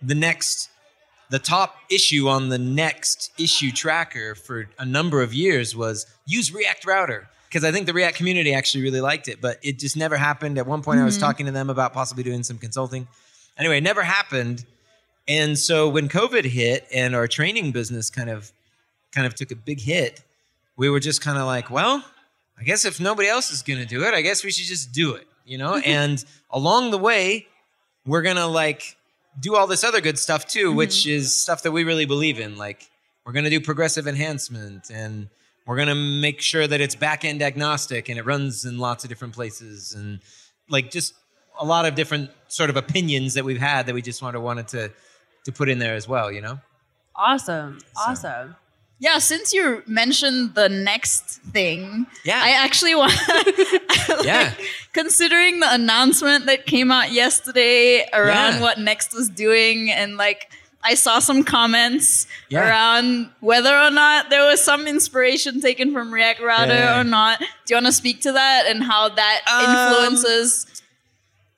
the 0.00 0.14
next, 0.14 0.70
the 1.30 1.38
top 1.38 1.76
issue 1.90 2.28
on 2.28 2.48
the 2.48 2.58
next 2.58 3.32
issue 3.38 3.72
tracker 3.72 4.34
for 4.34 4.70
a 4.78 4.84
number 4.84 5.20
of 5.20 5.34
years 5.34 5.74
was 5.74 6.06
use 6.24 6.52
React 6.52 6.86
Router 6.86 7.28
because 7.48 7.64
I 7.64 7.72
think 7.72 7.86
the 7.86 7.94
React 7.94 8.16
community 8.16 8.52
actually 8.52 8.84
really 8.84 9.00
liked 9.00 9.28
it, 9.28 9.40
but 9.40 9.58
it 9.62 9.78
just 9.78 9.96
never 9.96 10.16
happened. 10.16 10.58
At 10.58 10.66
one 10.66 10.82
point, 10.82 11.00
I 11.00 11.04
was 11.04 11.14
mm-hmm. 11.14 11.24
talking 11.24 11.46
to 11.46 11.52
them 11.52 11.70
about 11.70 11.94
possibly 11.94 12.22
doing 12.22 12.42
some 12.42 12.58
consulting. 12.58 13.08
Anyway, 13.56 13.78
it 13.78 13.82
never 13.82 14.02
happened. 14.02 14.64
And 15.26 15.58
so 15.58 15.88
when 15.88 16.08
COVID 16.08 16.44
hit 16.44 16.86
and 16.92 17.14
our 17.14 17.26
training 17.26 17.72
business 17.72 18.10
kind 18.10 18.30
of 18.30 18.52
kind 19.12 19.26
of 19.26 19.34
took 19.34 19.50
a 19.50 19.56
big 19.56 19.80
hit, 19.80 20.22
we 20.76 20.90
were 20.90 21.00
just 21.00 21.22
kind 21.22 21.38
of 21.38 21.46
like, 21.46 21.70
well, 21.70 22.04
I 22.58 22.64
guess 22.64 22.84
if 22.84 23.00
nobody 23.00 23.28
else 23.28 23.50
is 23.50 23.62
going 23.62 23.78
to 23.80 23.86
do 23.86 24.04
it, 24.04 24.12
I 24.14 24.20
guess 24.20 24.44
we 24.44 24.50
should 24.50 24.66
just 24.66 24.92
do 24.92 25.14
it, 25.14 25.26
you 25.46 25.56
know? 25.56 25.72
Mm-hmm. 25.72 25.90
and 25.90 26.24
along 26.50 26.90
the 26.90 26.98
way, 26.98 27.46
we're 28.04 28.22
going 28.22 28.36
to 28.36 28.46
like 28.46 28.96
do 29.40 29.56
all 29.56 29.66
this 29.66 29.84
other 29.84 30.00
good 30.00 30.18
stuff 30.18 30.46
too, 30.46 30.72
which 30.72 30.96
mm-hmm. 30.96 31.10
is 31.10 31.34
stuff 31.34 31.62
that 31.62 31.72
we 31.72 31.84
really 31.84 32.04
believe 32.04 32.40
in. 32.40 32.56
Like 32.56 32.88
we're 33.24 33.32
going 33.32 33.44
to 33.44 33.50
do 33.50 33.60
progressive 33.60 34.06
enhancement 34.06 34.90
and 34.90 35.28
we're 35.68 35.76
going 35.76 35.88
to 35.88 35.94
make 35.94 36.40
sure 36.40 36.66
that 36.66 36.80
it's 36.80 36.94
back 36.94 37.24
end 37.24 37.42
agnostic 37.42 38.08
and 38.08 38.18
it 38.18 38.24
runs 38.24 38.64
in 38.64 38.78
lots 38.78 39.04
of 39.04 39.10
different 39.10 39.34
places 39.34 39.94
and 39.94 40.18
like 40.70 40.90
just 40.90 41.14
a 41.60 41.64
lot 41.64 41.84
of 41.84 41.94
different 41.94 42.30
sort 42.48 42.70
of 42.70 42.76
opinions 42.76 43.34
that 43.34 43.44
we've 43.44 43.60
had 43.60 43.86
that 43.86 43.94
we 43.94 44.00
just 44.02 44.22
wanted 44.22 44.40
wanted 44.40 44.66
to 44.68 44.90
to 45.44 45.52
put 45.52 45.68
in 45.68 45.78
there 45.78 45.94
as 45.94 46.08
well, 46.08 46.32
you 46.32 46.40
know? 46.40 46.58
Awesome. 47.14 47.78
Awesome. 47.96 48.56
Yeah, 49.00 49.18
since 49.18 49.52
you 49.52 49.82
mentioned 49.86 50.54
the 50.54 50.68
next 50.68 51.40
thing, 51.52 52.06
Yeah. 52.24 52.40
I 52.42 52.50
actually 52.50 52.94
want. 52.96 53.12
like, 53.28 54.24
Yeah. 54.26 54.54
Considering 54.92 55.60
the 55.60 55.72
announcement 55.72 56.46
that 56.46 56.66
came 56.66 56.90
out 56.90 57.12
yesterday 57.12 58.08
around 58.12 58.54
Yeah. 58.54 58.60
what 58.60 58.78
Next 58.78 59.14
was 59.14 59.28
doing, 59.28 59.90
and 59.90 60.16
like 60.16 60.50
I 60.90 60.94
saw 60.94 61.18
some 61.18 61.44
comments 61.44 62.26
Yeah. 62.48 62.66
around 62.66 63.30
whether 63.40 63.76
or 63.76 63.90
not 63.90 64.30
there 64.30 64.46
was 64.46 64.64
some 64.64 64.86
inspiration 64.86 65.60
taken 65.60 65.92
from 65.92 66.12
React 66.12 66.40
Router 66.40 66.74
Yeah. 66.74 67.00
or 67.00 67.04
not. 67.04 67.40
Do 67.40 67.46
you 67.68 67.76
want 67.76 67.86
to 67.86 67.92
speak 67.92 68.22
to 68.22 68.32
that 68.32 68.64
and 68.66 68.82
how 68.82 69.10
that 69.10 69.40
Um, 69.46 69.64
influences? 70.06 70.66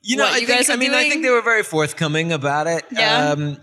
You 0.03 0.16
know, 0.16 0.24
what 0.24 0.33
I 0.33 0.39
you 0.39 0.47
think, 0.47 0.59
guys 0.59 0.70
are 0.70 0.72
I 0.72 0.76
mean, 0.76 0.95
I 0.95 1.09
think 1.09 1.22
they 1.22 1.31
were 1.31 1.43
very 1.43 1.62
forthcoming 1.62 2.33
about 2.33 2.66
it. 2.66 2.85
Yeah. 2.91 3.31
Um, 3.31 3.59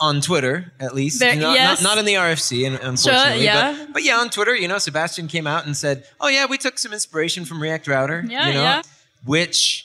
on 0.00 0.20
Twitter, 0.20 0.72
at 0.80 0.94
least. 0.94 1.20
There- 1.20 1.36
not, 1.36 1.54
yes. 1.54 1.80
not, 1.80 1.90
not 1.90 1.98
in 1.98 2.04
the 2.04 2.14
RFC, 2.14 2.66
un- 2.66 2.74
unfortunately. 2.82 3.44
yeah. 3.44 3.76
But, 3.78 3.92
but 3.92 4.02
yeah, 4.02 4.16
on 4.18 4.28
Twitter, 4.28 4.54
you 4.54 4.66
know, 4.66 4.78
Sebastian 4.78 5.28
came 5.28 5.46
out 5.46 5.64
and 5.66 5.76
said, 5.76 6.04
oh, 6.20 6.26
yeah, 6.28 6.46
we 6.46 6.58
took 6.58 6.78
some 6.80 6.92
inspiration 6.92 7.44
from 7.44 7.62
React 7.62 7.86
Router. 7.86 8.24
Yeah, 8.28 8.48
you 8.48 8.54
know, 8.54 8.62
yeah. 8.62 8.82
Which 9.24 9.83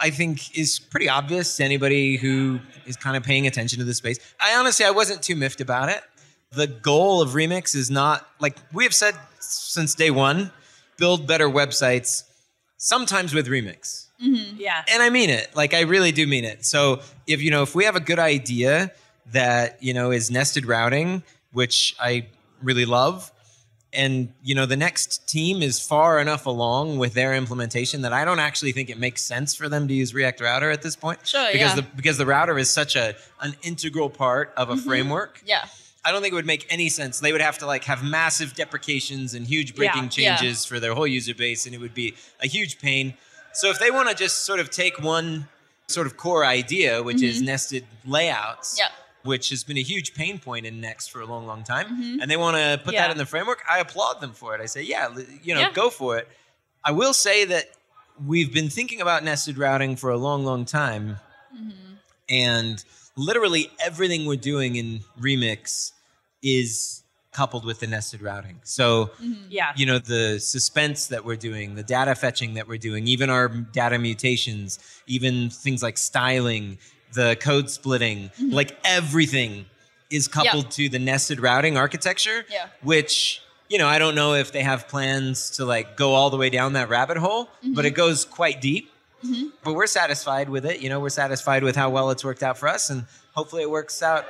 I 0.00 0.10
think 0.10 0.56
is 0.56 0.78
pretty 0.78 1.08
obvious 1.08 1.56
to 1.56 1.64
anybody 1.64 2.16
who 2.16 2.60
is 2.86 2.96
kind 2.96 3.16
of 3.16 3.22
paying 3.22 3.46
attention 3.46 3.78
to 3.78 3.84
the 3.84 3.94
space. 3.94 4.18
I 4.40 4.54
honestly, 4.56 4.84
I 4.84 4.90
wasn't 4.90 5.22
too 5.22 5.36
miffed 5.36 5.60
about 5.60 5.88
it. 5.88 6.02
The 6.52 6.66
goal 6.66 7.22
of 7.22 7.30
Remix 7.30 7.74
is 7.74 7.90
not, 7.90 8.26
like 8.40 8.56
we 8.72 8.84
have 8.84 8.94
said 8.94 9.14
since 9.38 9.94
day 9.94 10.10
one, 10.10 10.50
build 10.96 11.26
better 11.26 11.48
websites, 11.48 12.24
sometimes 12.76 13.34
with 13.34 13.46
Remix 13.46 14.06
mm-hmm, 14.22 14.56
Yeah. 14.58 14.84
and 14.92 15.02
I 15.02 15.10
mean 15.10 15.30
it. 15.30 15.54
Like 15.54 15.74
I 15.74 15.80
really 15.82 16.12
do 16.12 16.26
mean 16.26 16.44
it. 16.44 16.64
So 16.64 17.00
if 17.26 17.40
you 17.42 17.50
know, 17.50 17.62
if 17.62 17.74
we 17.74 17.84
have 17.84 17.96
a 17.96 18.00
good 18.00 18.18
idea 18.18 18.92
that 19.32 19.82
you 19.82 19.94
know 19.94 20.10
is 20.10 20.30
nested 20.30 20.66
routing, 20.66 21.22
which 21.52 21.94
I 22.00 22.26
really 22.62 22.84
love, 22.84 23.30
and 23.92 24.32
you 24.42 24.54
know 24.54 24.66
the 24.66 24.76
next 24.76 25.28
team 25.28 25.62
is 25.62 25.80
far 25.80 26.20
enough 26.20 26.46
along 26.46 26.98
with 26.98 27.14
their 27.14 27.34
implementation 27.34 28.02
that 28.02 28.12
I 28.12 28.24
don't 28.24 28.38
actually 28.38 28.72
think 28.72 28.90
it 28.90 28.98
makes 28.98 29.22
sense 29.22 29.54
for 29.54 29.68
them 29.68 29.88
to 29.88 29.94
use 29.94 30.14
React 30.14 30.40
Router 30.40 30.70
at 30.70 30.82
this 30.82 30.96
point. 30.96 31.26
Sure, 31.26 31.48
because 31.52 31.70
yeah. 31.70 31.76
the 31.76 31.82
because 31.96 32.18
the 32.18 32.26
router 32.26 32.58
is 32.58 32.70
such 32.70 32.96
a 32.96 33.16
an 33.40 33.56
integral 33.62 34.10
part 34.10 34.52
of 34.56 34.70
a 34.70 34.74
mm-hmm. 34.74 34.88
framework. 34.88 35.42
Yeah. 35.44 35.66
I 36.02 36.12
don't 36.12 36.22
think 36.22 36.32
it 36.32 36.36
would 36.36 36.46
make 36.46 36.66
any 36.70 36.88
sense. 36.88 37.20
They 37.20 37.32
would 37.32 37.42
have 37.42 37.58
to 37.58 37.66
like 37.66 37.84
have 37.84 38.02
massive 38.02 38.54
deprecations 38.54 39.34
and 39.34 39.46
huge 39.46 39.74
breaking 39.74 40.04
Yeah. 40.04 40.36
changes 40.36 40.64
for 40.64 40.80
their 40.80 40.94
whole 40.94 41.06
user 41.06 41.34
base, 41.34 41.66
and 41.66 41.74
it 41.74 41.78
would 41.78 41.94
be 41.94 42.14
a 42.42 42.46
huge 42.46 42.78
pain. 42.78 43.14
So 43.52 43.68
if 43.68 43.78
they 43.78 43.90
want 43.90 44.08
to 44.08 44.14
just 44.14 44.46
sort 44.46 44.60
of 44.60 44.70
take 44.70 45.00
one 45.00 45.48
sort 45.88 46.06
of 46.06 46.16
core 46.16 46.44
idea, 46.44 47.02
which 47.02 47.20
is 47.22 47.38
mm-hmm. 47.38 47.46
nested 47.46 47.84
layouts, 48.06 48.76
Yeah. 48.78 48.88
Which 49.22 49.50
has 49.50 49.64
been 49.64 49.76
a 49.76 49.82
huge 49.82 50.14
pain 50.14 50.38
point 50.38 50.64
in 50.66 50.80
Next 50.80 51.08
for 51.08 51.20
a 51.20 51.26
long, 51.26 51.46
long 51.46 51.62
time, 51.64 51.86
Mm-hmm. 51.86 52.20
and 52.20 52.30
they 52.30 52.36
want 52.36 52.56
to 52.56 52.80
put 52.84 52.94
Yeah. 52.94 53.02
that 53.02 53.10
in 53.10 53.18
the 53.18 53.26
framework, 53.26 53.62
I 53.68 53.78
applaud 53.80 54.20
them 54.20 54.32
for 54.32 54.54
it. 54.54 54.60
I 54.60 54.66
say, 54.66 54.82
yeah, 54.82 55.08
you 55.42 55.54
know, 55.54 55.60
Yeah. 55.60 55.72
go 55.72 55.90
for 55.90 56.18
it. 56.18 56.28
I 56.84 56.92
will 56.92 57.12
say 57.12 57.44
that 57.44 57.70
we've 58.26 58.52
been 58.52 58.70
thinking 58.70 59.00
about 59.00 59.22
nested 59.24 59.58
routing 59.58 59.96
for 59.96 60.10
a 60.10 60.16
long, 60.16 60.44
long 60.44 60.64
time, 60.64 61.18
and 62.28 62.82
literally 63.16 63.70
everything 63.84 64.26
we're 64.26 64.36
doing 64.36 64.76
in 64.76 65.00
Remix 65.20 65.92
is 66.42 67.02
coupled 67.32 67.64
with 67.64 67.80
the 67.80 67.86
nested 67.86 68.22
routing. 68.22 68.60
So 68.64 69.10
Yeah. 69.48 69.72
you 69.76 69.86
know 69.86 69.98
the 69.98 70.40
suspense 70.40 71.06
that 71.08 71.24
we're 71.24 71.36
doing 71.36 71.76
the 71.76 71.82
data 71.82 72.14
fetching 72.16 72.54
that 72.54 72.66
we're 72.66 72.78
doing 72.78 73.06
even 73.06 73.30
our 73.30 73.46
data 73.48 73.98
mutations 74.00 74.80
even 75.06 75.48
things 75.48 75.80
like 75.80 75.96
styling 75.96 76.78
the 77.12 77.36
code 77.40 77.70
splitting 77.70 78.30
mm-hmm. 78.30 78.50
like 78.50 78.78
everything 78.84 79.66
is 80.10 80.28
coupled 80.28 80.70
to 80.72 80.88
the 80.88 80.98
nested 80.98 81.40
routing 81.40 81.76
architecture 81.76 82.44
Yeah. 82.50 82.66
which 82.82 83.42
you 83.68 83.78
know 83.78 83.86
i 83.88 83.98
don't 83.98 84.14
know 84.14 84.34
if 84.34 84.52
they 84.52 84.62
have 84.62 84.88
plans 84.88 85.50
to 85.50 85.64
like 85.64 85.96
go 85.96 86.14
all 86.14 86.30
the 86.30 86.36
way 86.36 86.50
down 86.50 86.72
that 86.74 86.88
rabbit 86.88 87.16
hole 87.16 87.46
mm-hmm. 87.46 87.74
but 87.74 87.84
it 87.84 87.92
goes 87.92 88.24
quite 88.24 88.60
deep 88.60 88.90
mm-hmm. 89.24 89.48
but 89.64 89.74
we're 89.74 89.86
satisfied 89.86 90.48
with 90.48 90.64
it 90.66 90.80
you 90.80 90.88
know 90.88 91.00
we're 91.00 91.08
satisfied 91.08 91.62
with 91.62 91.76
how 91.76 91.90
well 91.90 92.10
it's 92.10 92.24
worked 92.24 92.42
out 92.42 92.58
for 92.58 92.68
us 92.68 92.90
and 92.90 93.04
hopefully 93.34 93.62
it 93.62 93.70
works 93.70 94.02
out 94.02 94.24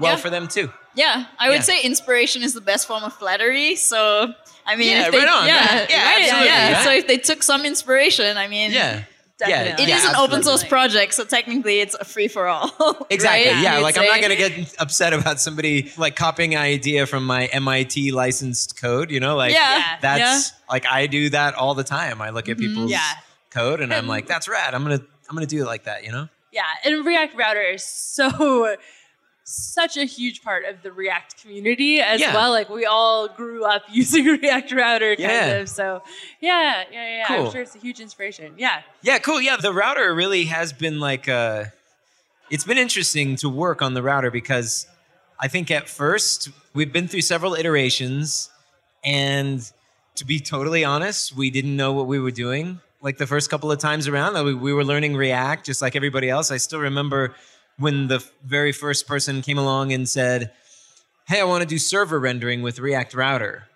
well 0.00 0.12
Yeah. 0.12 0.16
for 0.16 0.30
them 0.30 0.48
too 0.48 0.72
Yeah, 0.94 1.24
I 1.38 1.48
would 1.48 1.56
Yeah. 1.56 1.62
say 1.62 1.80
inspiration 1.82 2.42
is 2.42 2.52
the 2.52 2.60
best 2.60 2.86
form 2.86 3.02
of 3.02 3.14
flattery. 3.14 3.76
So, 3.76 4.34
I 4.66 4.76
mean, 4.76 4.90
Yeah, 4.90 5.06
if 5.06 5.12
they, 5.12 5.18
right 5.18 5.28
on. 5.28 5.46
Yeah, 5.46 5.54
Yeah, 5.54 5.86
yeah, 5.88 6.04
right, 6.04 6.44
yeah. 6.44 6.72
right? 6.74 6.84
So 6.84 6.90
if 6.92 7.06
they 7.06 7.16
took 7.16 7.42
some 7.42 7.64
inspiration, 7.64 8.36
I 8.36 8.46
mean, 8.46 8.72
yeah 8.72 9.04
Definitely. 9.48 9.84
It 9.84 9.88
Yeah, 9.88 9.96
is 9.96 10.04
an 10.04 10.16
open 10.16 10.42
source 10.42 10.64
project, 10.64 11.14
so 11.14 11.24
technically 11.24 11.80
it's 11.80 11.94
a 11.94 12.04
free 12.04 12.28
for 12.28 12.48
all. 12.48 12.70
Exactly. 13.10 13.52
right? 13.52 13.62
Yeah. 13.62 13.76
You'd 13.76 13.82
Like 13.82 13.98
I'm 13.98 14.06
not 14.06 14.20
gonna 14.20 14.36
get 14.36 14.74
upset 14.78 15.12
about 15.12 15.40
somebody 15.40 15.92
like 15.96 16.16
copying 16.16 16.54
an 16.54 16.62
idea 16.62 17.06
from 17.06 17.26
my 17.26 17.46
MIT 17.46 18.12
licensed 18.12 18.80
code. 18.80 19.10
You 19.10 19.20
know, 19.20 19.36
like 19.36 19.52
Yeah. 19.52 19.78
Yeah. 19.78 19.98
that's 20.00 20.52
like 20.70 20.86
I 20.86 21.06
do 21.06 21.30
that 21.30 21.54
all 21.54 21.74
the 21.74 21.84
time. 21.84 22.22
I 22.22 22.30
look 22.30 22.48
at 22.48 22.56
mm-hmm. 22.56 22.66
people's 22.74 22.90
Yeah. 22.90 23.12
code 23.50 23.80
and 23.80 23.92
I'm 23.92 24.06
like, 24.06 24.26
that's 24.26 24.48
rad. 24.48 24.74
I'm 24.74 24.82
gonna 24.82 25.00
I'm 25.28 25.34
gonna 25.36 25.46
do 25.46 25.62
it 25.62 25.66
like 25.66 25.84
that. 25.84 26.04
You 26.04 26.12
know. 26.12 26.28
Yeah, 26.52 26.64
and 26.84 27.04
React 27.06 27.34
Router 27.36 27.62
is 27.62 27.82
so 27.82 28.76
such 29.44 29.96
a 29.96 30.04
huge 30.04 30.42
part 30.42 30.64
of 30.64 30.82
the 30.82 30.92
React 30.92 31.42
community 31.42 32.00
as 32.00 32.20
Yeah. 32.20 32.34
well. 32.34 32.50
Like 32.50 32.68
we 32.68 32.84
all 32.86 33.28
grew 33.28 33.64
up 33.64 33.82
using 33.92 34.24
React 34.26 34.72
Router, 34.72 35.16
kind 35.16 35.20
Yeah. 35.20 35.46
of. 35.56 35.68
So 35.68 36.02
yeah, 36.40 36.84
yeah, 36.90 37.16
yeah. 37.18 37.24
Cool. 37.26 37.46
I'm 37.46 37.52
sure 37.52 37.62
it's 37.62 37.74
a 37.74 37.78
huge 37.78 38.00
inspiration. 38.00 38.54
Yeah. 38.56 38.82
Yeah, 39.02 39.18
cool. 39.18 39.40
Yeah, 39.40 39.56
the 39.56 39.72
router 39.72 40.14
really 40.14 40.44
has 40.44 40.72
been 40.72 41.00
like 41.00 41.28
uh 41.28 41.64
it's 42.50 42.64
been 42.64 42.78
interesting 42.78 43.36
to 43.36 43.48
work 43.48 43.82
on 43.82 43.94
the 43.94 44.02
router 44.02 44.30
because 44.30 44.86
I 45.40 45.48
think 45.48 45.70
at 45.70 45.88
first 45.88 46.50
we've 46.74 46.92
been 46.92 47.08
through 47.08 47.22
several 47.22 47.54
iterations 47.54 48.50
and 49.04 49.68
to 50.16 50.24
be 50.26 50.38
totally 50.38 50.84
honest, 50.84 51.34
we 51.34 51.50
didn't 51.50 51.76
know 51.76 51.92
what 51.92 52.06
we 52.06 52.18
were 52.20 52.30
doing 52.30 52.80
like 53.00 53.18
the 53.18 53.26
first 53.26 53.50
couple 53.50 53.72
of 53.72 53.78
times 53.80 54.06
around. 54.06 54.34
We 54.60 54.72
were 54.72 54.84
learning 54.84 55.16
React 55.16 55.66
just 55.66 55.82
like 55.82 55.96
everybody 55.96 56.28
else. 56.30 56.52
I 56.52 56.58
still 56.58 56.78
remember 56.78 57.34
when 57.78 58.08
the 58.08 58.24
very 58.44 58.72
first 58.72 59.06
person 59.06 59.42
came 59.42 59.58
along 59.58 59.92
and 59.92 60.08
said, 60.08 60.52
"Hey, 61.26 61.40
I 61.40 61.44
want 61.44 61.62
to 61.62 61.68
do 61.68 61.78
server 61.78 62.18
rendering 62.18 62.62
with 62.62 62.78
React 62.78 63.14
Router." 63.14 63.68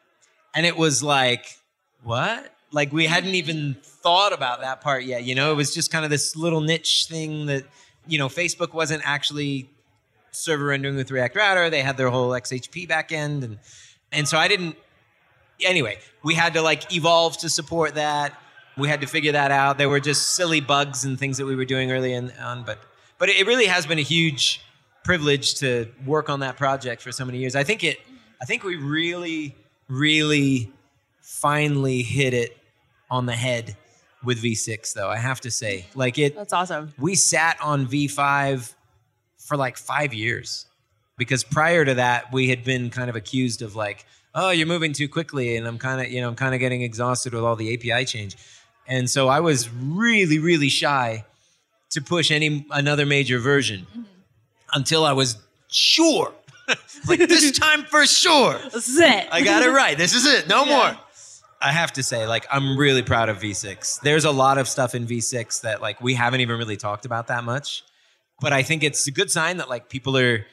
And 0.54 0.66
it 0.66 0.76
was 0.76 1.02
like, 1.02 1.58
"What?" 2.02 2.52
Like 2.72 2.92
we 2.92 3.06
hadn't 3.06 3.34
even 3.34 3.76
thought 3.82 4.32
about 4.32 4.60
that 4.60 4.80
part 4.80 5.04
yet. 5.04 5.24
You 5.24 5.34
know, 5.34 5.52
it 5.52 5.56
was 5.56 5.72
just 5.74 5.90
kind 5.90 6.04
of 6.04 6.10
this 6.10 6.36
little 6.36 6.60
niche 6.60 7.06
thing 7.08 7.46
that, 7.46 7.64
you 8.06 8.18
know, 8.18 8.28
Facebook 8.28 8.74
wasn't 8.74 9.02
actually 9.04 9.68
server 10.30 10.66
rendering 10.66 10.96
with 10.96 11.10
React 11.10 11.36
Router. 11.36 11.70
They 11.70 11.82
had 11.82 11.96
their 11.96 12.10
whole 12.10 12.30
XHP 12.30 12.86
backend, 12.88 13.42
and 13.44 13.58
and 14.12 14.28
so 14.28 14.38
I 14.38 14.48
didn't. 14.48 14.76
Anyway, 15.64 15.98
we 16.22 16.34
had 16.34 16.54
to 16.54 16.62
like 16.62 16.94
evolve 16.94 17.38
to 17.38 17.48
support 17.48 17.94
that. 17.94 18.38
We 18.76 18.88
had 18.88 19.00
to 19.00 19.06
figure 19.06 19.32
that 19.32 19.50
out. 19.50 19.78
There 19.78 19.88
were 19.88 20.00
just 20.00 20.34
silly 20.34 20.60
bugs 20.60 21.04
and 21.04 21.18
things 21.18 21.38
that 21.38 21.46
we 21.46 21.56
were 21.56 21.64
doing 21.64 21.90
early 21.90 22.14
on, 22.14 22.62
but 22.64 22.78
but 23.18 23.28
it 23.28 23.46
really 23.46 23.66
has 23.66 23.86
been 23.86 23.98
a 23.98 24.02
huge 24.02 24.60
privilege 25.04 25.54
to 25.56 25.88
work 26.04 26.28
on 26.28 26.40
that 26.40 26.56
project 26.56 27.00
for 27.02 27.12
so 27.12 27.24
many 27.24 27.38
years. 27.38 27.54
I 27.56 27.64
think 27.64 27.84
it. 27.84 27.98
I 28.40 28.44
think 28.44 28.64
we 28.64 28.76
really, 28.76 29.56
really 29.88 30.70
finally 31.22 32.02
hit 32.02 32.34
it 32.34 32.56
on 33.10 33.26
the 33.26 33.32
head 33.32 33.76
with 34.24 34.42
V6 34.42 34.92
though. 34.92 35.08
I 35.08 35.16
have 35.16 35.40
to 35.42 35.50
say. 35.50 35.86
Like 35.94 36.18
it 36.18 36.34
That's 36.34 36.52
awesome. 36.52 36.92
we 36.98 37.14
sat 37.14 37.56
on 37.62 37.86
V5 37.86 38.74
for 39.38 39.56
like 39.56 39.76
5 39.76 40.12
years. 40.12 40.66
Because 41.18 41.44
prior 41.44 41.82
to 41.84 41.94
that, 41.94 42.30
we 42.30 42.48
had 42.50 42.62
been 42.62 42.90
kind 42.90 43.08
of 43.08 43.16
accused 43.16 43.62
of 43.62 43.74
like, 43.74 44.04
"Oh, 44.34 44.50
you're 44.50 44.66
moving 44.66 44.92
too 44.92 45.08
quickly." 45.08 45.56
And 45.56 45.66
I'm 45.66 45.78
kind 45.78 45.98
of, 46.02 46.12
you 46.12 46.20
know, 46.20 46.28
I'm 46.28 46.34
kind 46.34 46.52
of 46.54 46.60
getting 46.60 46.82
exhausted 46.82 47.32
with 47.32 47.42
all 47.42 47.56
the 47.56 47.72
API 47.72 48.04
change. 48.04 48.36
And 48.86 49.08
so 49.08 49.28
I 49.28 49.40
was 49.40 49.70
really 49.70 50.38
really 50.38 50.68
shy 50.68 51.24
to 51.90 52.00
push 52.02 52.30
any 52.30 52.66
another 52.70 53.06
major 53.06 53.38
version 53.38 53.86
until 54.72 55.04
I 55.04 55.12
was 55.12 55.36
sure. 55.68 56.32
like 57.08 57.20
this 57.20 57.56
time 57.58 57.84
for 57.84 58.04
sure. 58.06 58.58
This 58.72 58.88
is 58.88 58.98
it. 58.98 59.28
I 59.30 59.42
got 59.42 59.62
it 59.62 59.70
right. 59.70 59.96
This 59.96 60.14
is 60.14 60.26
it. 60.26 60.48
No 60.48 60.64
Yeah. 60.64 60.76
more. 60.76 60.96
I 61.62 61.72
have 61.72 61.92
to 61.94 62.02
say, 62.02 62.26
like, 62.26 62.46
I'm 62.50 62.76
really 62.76 63.02
proud 63.02 63.28
of 63.30 63.38
V6. 63.38 64.00
There's 64.02 64.24
a 64.26 64.30
lot 64.30 64.58
of 64.58 64.68
stuff 64.68 64.94
in 64.94 65.06
V6 65.06 65.62
that 65.62 65.80
like 65.80 66.00
we 66.02 66.14
haven't 66.14 66.40
even 66.40 66.58
really 66.58 66.76
talked 66.76 67.06
about 67.06 67.28
that 67.28 67.44
much. 67.44 67.82
But 68.40 68.52
I 68.52 68.62
think 68.62 68.82
it's 68.84 69.06
a 69.06 69.10
good 69.10 69.30
sign 69.30 69.56
that 69.56 69.68
like 69.70 69.88
people 69.88 70.16
are 70.18 70.44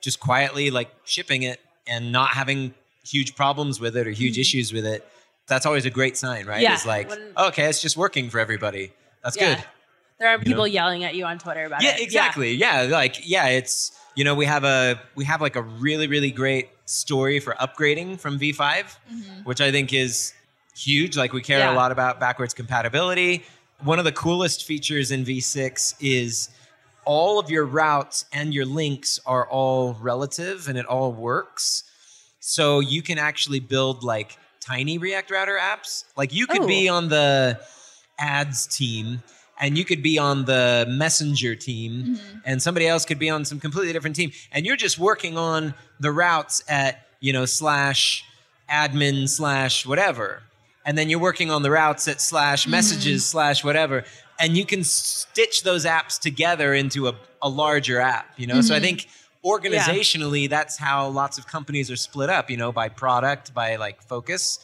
just 0.00 0.18
quietly 0.20 0.70
like 0.70 0.90
shipping 1.04 1.42
it 1.42 1.60
and 1.86 2.10
not 2.10 2.30
having 2.30 2.72
huge 3.04 3.36
problems 3.36 3.80
with 3.80 3.96
it 3.96 4.06
or 4.06 4.10
huge 4.10 4.38
issues 4.38 4.72
with 4.72 4.86
it. 4.86 5.06
That's 5.46 5.66
always 5.66 5.84
a 5.84 5.90
great 5.90 6.16
sign, 6.16 6.46
right? 6.46 6.54
Mm-hmm. 6.56 6.62
Yeah. 6.62 6.74
It's 6.74 6.86
like, 6.86 7.10
When- 7.10 7.32
okay, 7.36 7.66
it's 7.66 7.82
just 7.82 7.96
working 7.96 8.30
for 8.30 8.40
everybody. 8.40 8.92
That's 9.22 9.36
Yeah. 9.36 9.56
good. 9.56 9.64
There 10.18 10.28
aren't 10.28 10.44
You 10.46 10.50
know? 10.50 10.56
people 10.56 10.66
yelling 10.66 11.04
at 11.04 11.14
you 11.14 11.24
on 11.24 11.38
Twitter 11.38 11.64
about 11.64 11.82
Yeah, 11.82 11.96
it. 11.96 12.00
exactly. 12.00 12.52
Yeah. 12.54 12.82
like 12.82 13.20
yeah, 13.28 13.48
it's 13.48 13.92
you 14.14 14.24
know 14.24 14.34
we 14.34 14.46
have 14.46 14.64
a 14.64 15.00
we 15.14 15.24
have 15.24 15.40
like 15.40 15.56
a 15.56 15.62
really 15.62 16.06
really 16.06 16.30
great 16.30 16.68
story 16.86 17.40
for 17.40 17.54
upgrading 17.54 18.18
from 18.20 18.38
V5, 18.38 18.56
mm-hmm. 18.56 19.18
which 19.44 19.60
I 19.60 19.70
think 19.70 19.92
is 19.92 20.32
huge. 20.74 21.16
Like 21.16 21.32
we 21.32 21.42
care 21.42 21.58
Yeah. 21.58 21.72
a 21.72 21.76
lot 21.76 21.92
about 21.92 22.18
backwards 22.20 22.54
compatibility. 22.54 23.44
One 23.82 23.98
of 23.98 24.04
the 24.06 24.12
coolest 24.12 24.64
features 24.64 25.10
in 25.10 25.24
V6 25.24 25.96
is 26.00 26.48
all 27.04 27.38
of 27.38 27.50
your 27.50 27.64
routes 27.66 28.24
and 28.32 28.54
your 28.54 28.64
links 28.64 29.20
are 29.26 29.46
all 29.48 29.94
relative 30.00 30.66
and 30.68 30.78
it 30.78 30.86
all 30.86 31.12
works. 31.12 31.84
So 32.40 32.80
you 32.80 33.02
can 33.02 33.18
actually 33.18 33.60
build 33.60 34.02
like 34.02 34.38
tiny 34.60 34.98
React 34.98 35.30
Router 35.30 35.58
apps. 35.60 36.04
Like 36.16 36.32
you 36.32 36.46
could 36.46 36.66
be 36.66 36.88
oh. 36.88 36.94
on 36.94 37.08
the 37.08 37.60
ads 38.18 38.66
team 38.66 39.22
and 39.58 39.78
you 39.78 39.84
could 39.84 40.02
be 40.02 40.18
on 40.18 40.44
the 40.44 40.86
messenger 40.88 41.54
team 41.54 41.92
mm-hmm. 41.92 42.38
and 42.44 42.60
somebody 42.60 42.86
else 42.86 43.04
could 43.04 43.18
be 43.18 43.30
on 43.30 43.44
some 43.44 43.58
completely 43.60 43.92
different 43.92 44.16
team 44.16 44.30
and 44.52 44.66
you're 44.66 44.76
just 44.76 44.98
working 44.98 45.38
on 45.38 45.74
the 46.00 46.10
routes 46.10 46.62
at 46.68 47.06
you 47.20 47.32
know 47.32 47.44
slash 47.44 48.24
admin 48.70 49.28
slash 49.28 49.86
whatever 49.86 50.42
and 50.84 50.96
then 50.96 51.08
you're 51.08 51.20
working 51.20 51.50
on 51.50 51.62
the 51.62 51.70
routes 51.70 52.06
at 52.08 52.20
slash 52.20 52.62
mm-hmm. 52.62 52.72
messages 52.72 53.26
slash 53.26 53.64
whatever 53.64 54.04
and 54.38 54.56
you 54.56 54.66
can 54.66 54.84
stitch 54.84 55.62
those 55.62 55.86
apps 55.86 56.20
together 56.20 56.74
into 56.74 57.08
a, 57.08 57.14
a 57.42 57.48
larger 57.48 58.00
app 58.00 58.26
you 58.36 58.46
know? 58.46 58.60
So 58.60 58.74
i 58.74 58.78
mm-hmm. 58.78 58.86
think 58.86 59.08
organizationally 59.44 60.48
that's 60.50 60.76
how 60.76 61.08
lots 61.08 61.38
of 61.38 61.46
companies 61.46 61.90
are 61.90 61.96
split 61.96 62.28
up 62.28 62.50
you 62.50 62.56
know 62.56 62.72
by 62.72 62.88
product 62.88 63.54
by 63.54 63.76
like 63.76 64.02
focus 64.02 64.58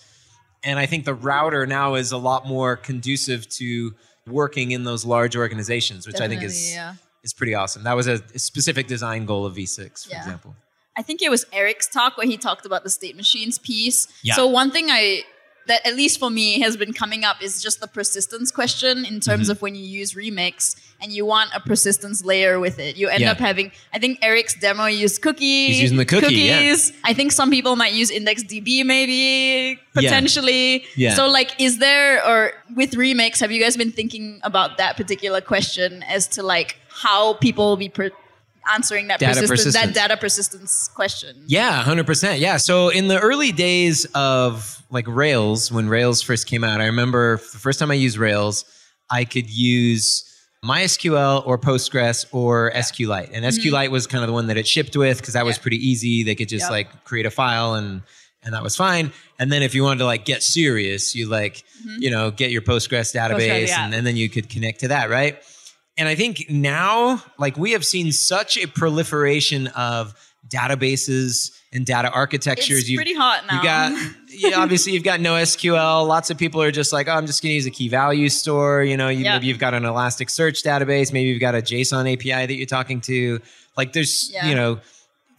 and 0.64 0.78
I 0.78 0.86
think 0.86 1.04
the 1.04 1.14
router 1.14 1.66
now 1.66 1.94
is 1.94 2.12
a 2.12 2.16
lot 2.16 2.46
more 2.46 2.76
conducive 2.76 3.48
to 3.50 3.94
working 4.26 4.70
in 4.70 4.84
those 4.84 5.04
large 5.04 5.36
organizations, 5.36 6.06
which 6.06 6.20
I 6.20 6.28
think 6.28 6.42
is 6.42 6.72
yeah. 6.72 6.94
is 7.22 7.32
pretty 7.32 7.54
awesome. 7.54 7.82
That 7.84 7.96
was 7.96 8.06
a, 8.06 8.20
a 8.34 8.38
specific 8.38 8.86
design 8.86 9.26
goal 9.26 9.44
of 9.46 9.54
V6, 9.56 10.04
for 10.04 10.10
Yeah. 10.10 10.18
example. 10.18 10.54
I 10.96 11.02
think 11.02 11.22
it 11.22 11.30
was 11.30 11.46
Eric's 11.52 11.88
talk 11.88 12.16
where 12.18 12.26
he 12.26 12.36
talked 12.36 12.66
about 12.66 12.84
the 12.84 12.90
state 12.90 13.16
machines 13.16 13.58
piece. 13.58 14.08
Yeah. 14.22 14.34
So 14.34 14.46
one 14.46 14.70
thing 14.70 14.90
I 14.90 15.22
that 15.68 15.86
at 15.86 15.94
least 15.94 16.18
for 16.18 16.28
me 16.28 16.60
has 16.60 16.76
been 16.76 16.92
coming 16.92 17.22
up 17.24 17.40
is 17.40 17.62
just 17.62 17.80
the 17.80 17.86
persistence 17.86 18.50
question 18.50 19.04
in 19.04 19.20
terms 19.20 19.44
Mm-hmm. 19.44 19.50
of 19.52 19.62
when 19.62 19.74
you 19.76 19.84
use 19.84 20.12
Remix 20.14 20.74
and 21.02 21.12
you 21.12 21.26
want 21.26 21.50
a 21.54 21.60
persistence 21.60 22.24
layer 22.24 22.60
with 22.60 22.78
it. 22.78 22.96
You 22.96 23.08
end 23.08 23.20
Yeah. 23.22 23.32
up 23.32 23.38
having 23.38 23.72
I 23.92 23.98
think 23.98 24.18
Eric's 24.22 24.54
demo 24.54 24.86
used 24.86 25.20
cookie. 25.20 25.66
He's 25.68 25.80
using 25.82 25.96
the 25.98 26.04
cookie, 26.06 26.34
yeah. 26.34 26.58
cookies. 26.58 26.92
I 27.04 27.12
think 27.12 27.32
some 27.32 27.50
people 27.50 27.76
might 27.76 27.92
use 27.92 28.10
IndexedDB 28.10 28.84
maybe 28.86 29.80
potentially. 29.94 30.84
Yeah. 30.96 31.14
So 31.14 31.28
like 31.28 31.60
is 31.60 31.78
there 31.78 32.24
or 32.26 32.52
with 32.76 32.92
Remix 32.92 33.40
have 33.40 33.50
you 33.52 33.60
guys 33.62 33.76
been 33.76 33.92
thinking 33.92 34.40
about 34.42 34.78
that 34.78 34.96
particular 34.96 35.40
question 35.40 36.02
as 36.04 36.26
to 36.28 36.42
like 36.42 36.78
how 36.88 37.34
people 37.34 37.68
will 37.68 37.76
be 37.76 37.88
per- 37.88 38.10
answering 38.72 39.08
that 39.08 39.18
Data 39.18 39.40
persistence, 39.40 39.74
that 39.74 39.92
data 39.92 40.16
persistence 40.16 40.88
question? 40.94 41.44
Yeah, 41.46 41.82
hundred 41.82 42.06
percent. 42.06 42.38
Yeah. 42.38 42.58
So 42.58 42.90
in 42.90 43.08
the 43.08 43.18
early 43.18 43.50
days 43.50 44.04
of 44.14 44.82
like 44.90 45.06
Rails, 45.08 45.72
when 45.72 45.88
Rails 45.88 46.22
first 46.22 46.46
came 46.46 46.62
out, 46.62 46.80
I 46.80 46.86
remember 46.86 47.38
the 47.38 47.58
first 47.58 47.78
time 47.80 47.90
I 47.90 47.94
used 47.94 48.18
Rails, 48.18 48.64
I 49.10 49.24
could 49.24 49.50
use 49.50 50.24
MySQL 50.64 51.46
or 51.46 51.58
Postgres 51.58 52.26
or 52.32 52.70
SQLite, 52.74 53.30
and 53.32 53.44
mm-hmm. 53.44 53.48
SQLite 53.48 53.90
was 53.90 54.06
kind 54.06 54.22
of 54.22 54.28
the 54.28 54.32
one 54.32 54.46
that 54.46 54.56
it 54.56 54.66
shipped 54.66 54.96
with 54.96 55.18
because 55.18 55.34
that 55.34 55.44
was 55.44 55.58
pretty 55.58 55.76
easy. 55.76 56.22
They 56.22 56.34
could 56.34 56.48
just 56.48 56.64
Yep. 56.64 56.70
like 56.70 57.04
create 57.04 57.26
a 57.26 57.30
file 57.30 57.74
and 57.74 58.02
and 58.44 58.54
that 58.54 58.62
was 58.62 58.74
fine. 58.74 59.12
And 59.38 59.52
then 59.52 59.62
if 59.62 59.74
you 59.74 59.84
wanted 59.84 59.98
to 59.98 60.04
like 60.04 60.24
get 60.24 60.42
serious, 60.42 61.14
you 61.14 61.28
like 61.28 61.64
mm-hmm. 61.86 62.02
you 62.02 62.10
know 62.10 62.30
get 62.30 62.50
your 62.50 62.62
Postgres 62.62 63.14
database, 63.14 63.68
yeah. 63.68 63.84
and, 63.84 63.94
and 63.94 64.06
then 64.06 64.16
you 64.16 64.28
could 64.28 64.48
connect 64.48 64.80
to 64.80 64.88
that, 64.88 65.10
right? 65.10 65.38
And 65.98 66.08
I 66.08 66.14
think 66.14 66.46
now, 66.48 67.22
like 67.38 67.56
we 67.56 67.72
have 67.72 67.84
seen 67.84 68.12
such 68.12 68.56
a 68.56 68.66
proliferation 68.66 69.66
of 69.68 70.14
databases 70.48 71.52
and 71.72 71.86
data 71.86 72.10
architectures. 72.10 72.80
It's 72.80 72.88
You've- 72.88 73.02
pretty 73.04 73.14
hot 73.14 73.46
now. 73.46 73.56
You 73.58 73.62
got, 73.62 74.14
yeah, 74.32 74.58
obviously 74.58 74.92
you've 74.92 75.04
got 75.04 75.20
no 75.20 75.34
SQL. 75.34 76.06
Lots 76.06 76.30
of 76.30 76.38
people 76.38 76.62
are 76.62 76.70
just 76.70 76.92
like, 76.92 77.08
oh, 77.08 77.12
I'm 77.12 77.26
just 77.26 77.42
going 77.42 77.50
to 77.50 77.54
use 77.54 77.66
a 77.66 77.70
key 77.70 77.88
value 77.88 78.28
store. 78.28 78.82
You 78.82 78.96
know, 78.96 79.08
you, 79.08 79.24
Yeah. 79.24 79.34
maybe 79.34 79.46
you've 79.48 79.58
got 79.58 79.74
an 79.74 79.82
Elasticsearch 79.84 80.62
database. 80.64 81.12
Maybe 81.12 81.28
you've 81.30 81.40
got 81.40 81.54
a 81.54 81.62
JSON 81.62 82.12
API 82.12 82.46
that 82.46 82.54
you're 82.54 82.66
talking 82.66 83.00
to. 83.02 83.40
Like 83.76 83.92
there's, 83.92 84.30
Yeah. 84.32 84.48
you 84.48 84.54
know, 84.54 84.80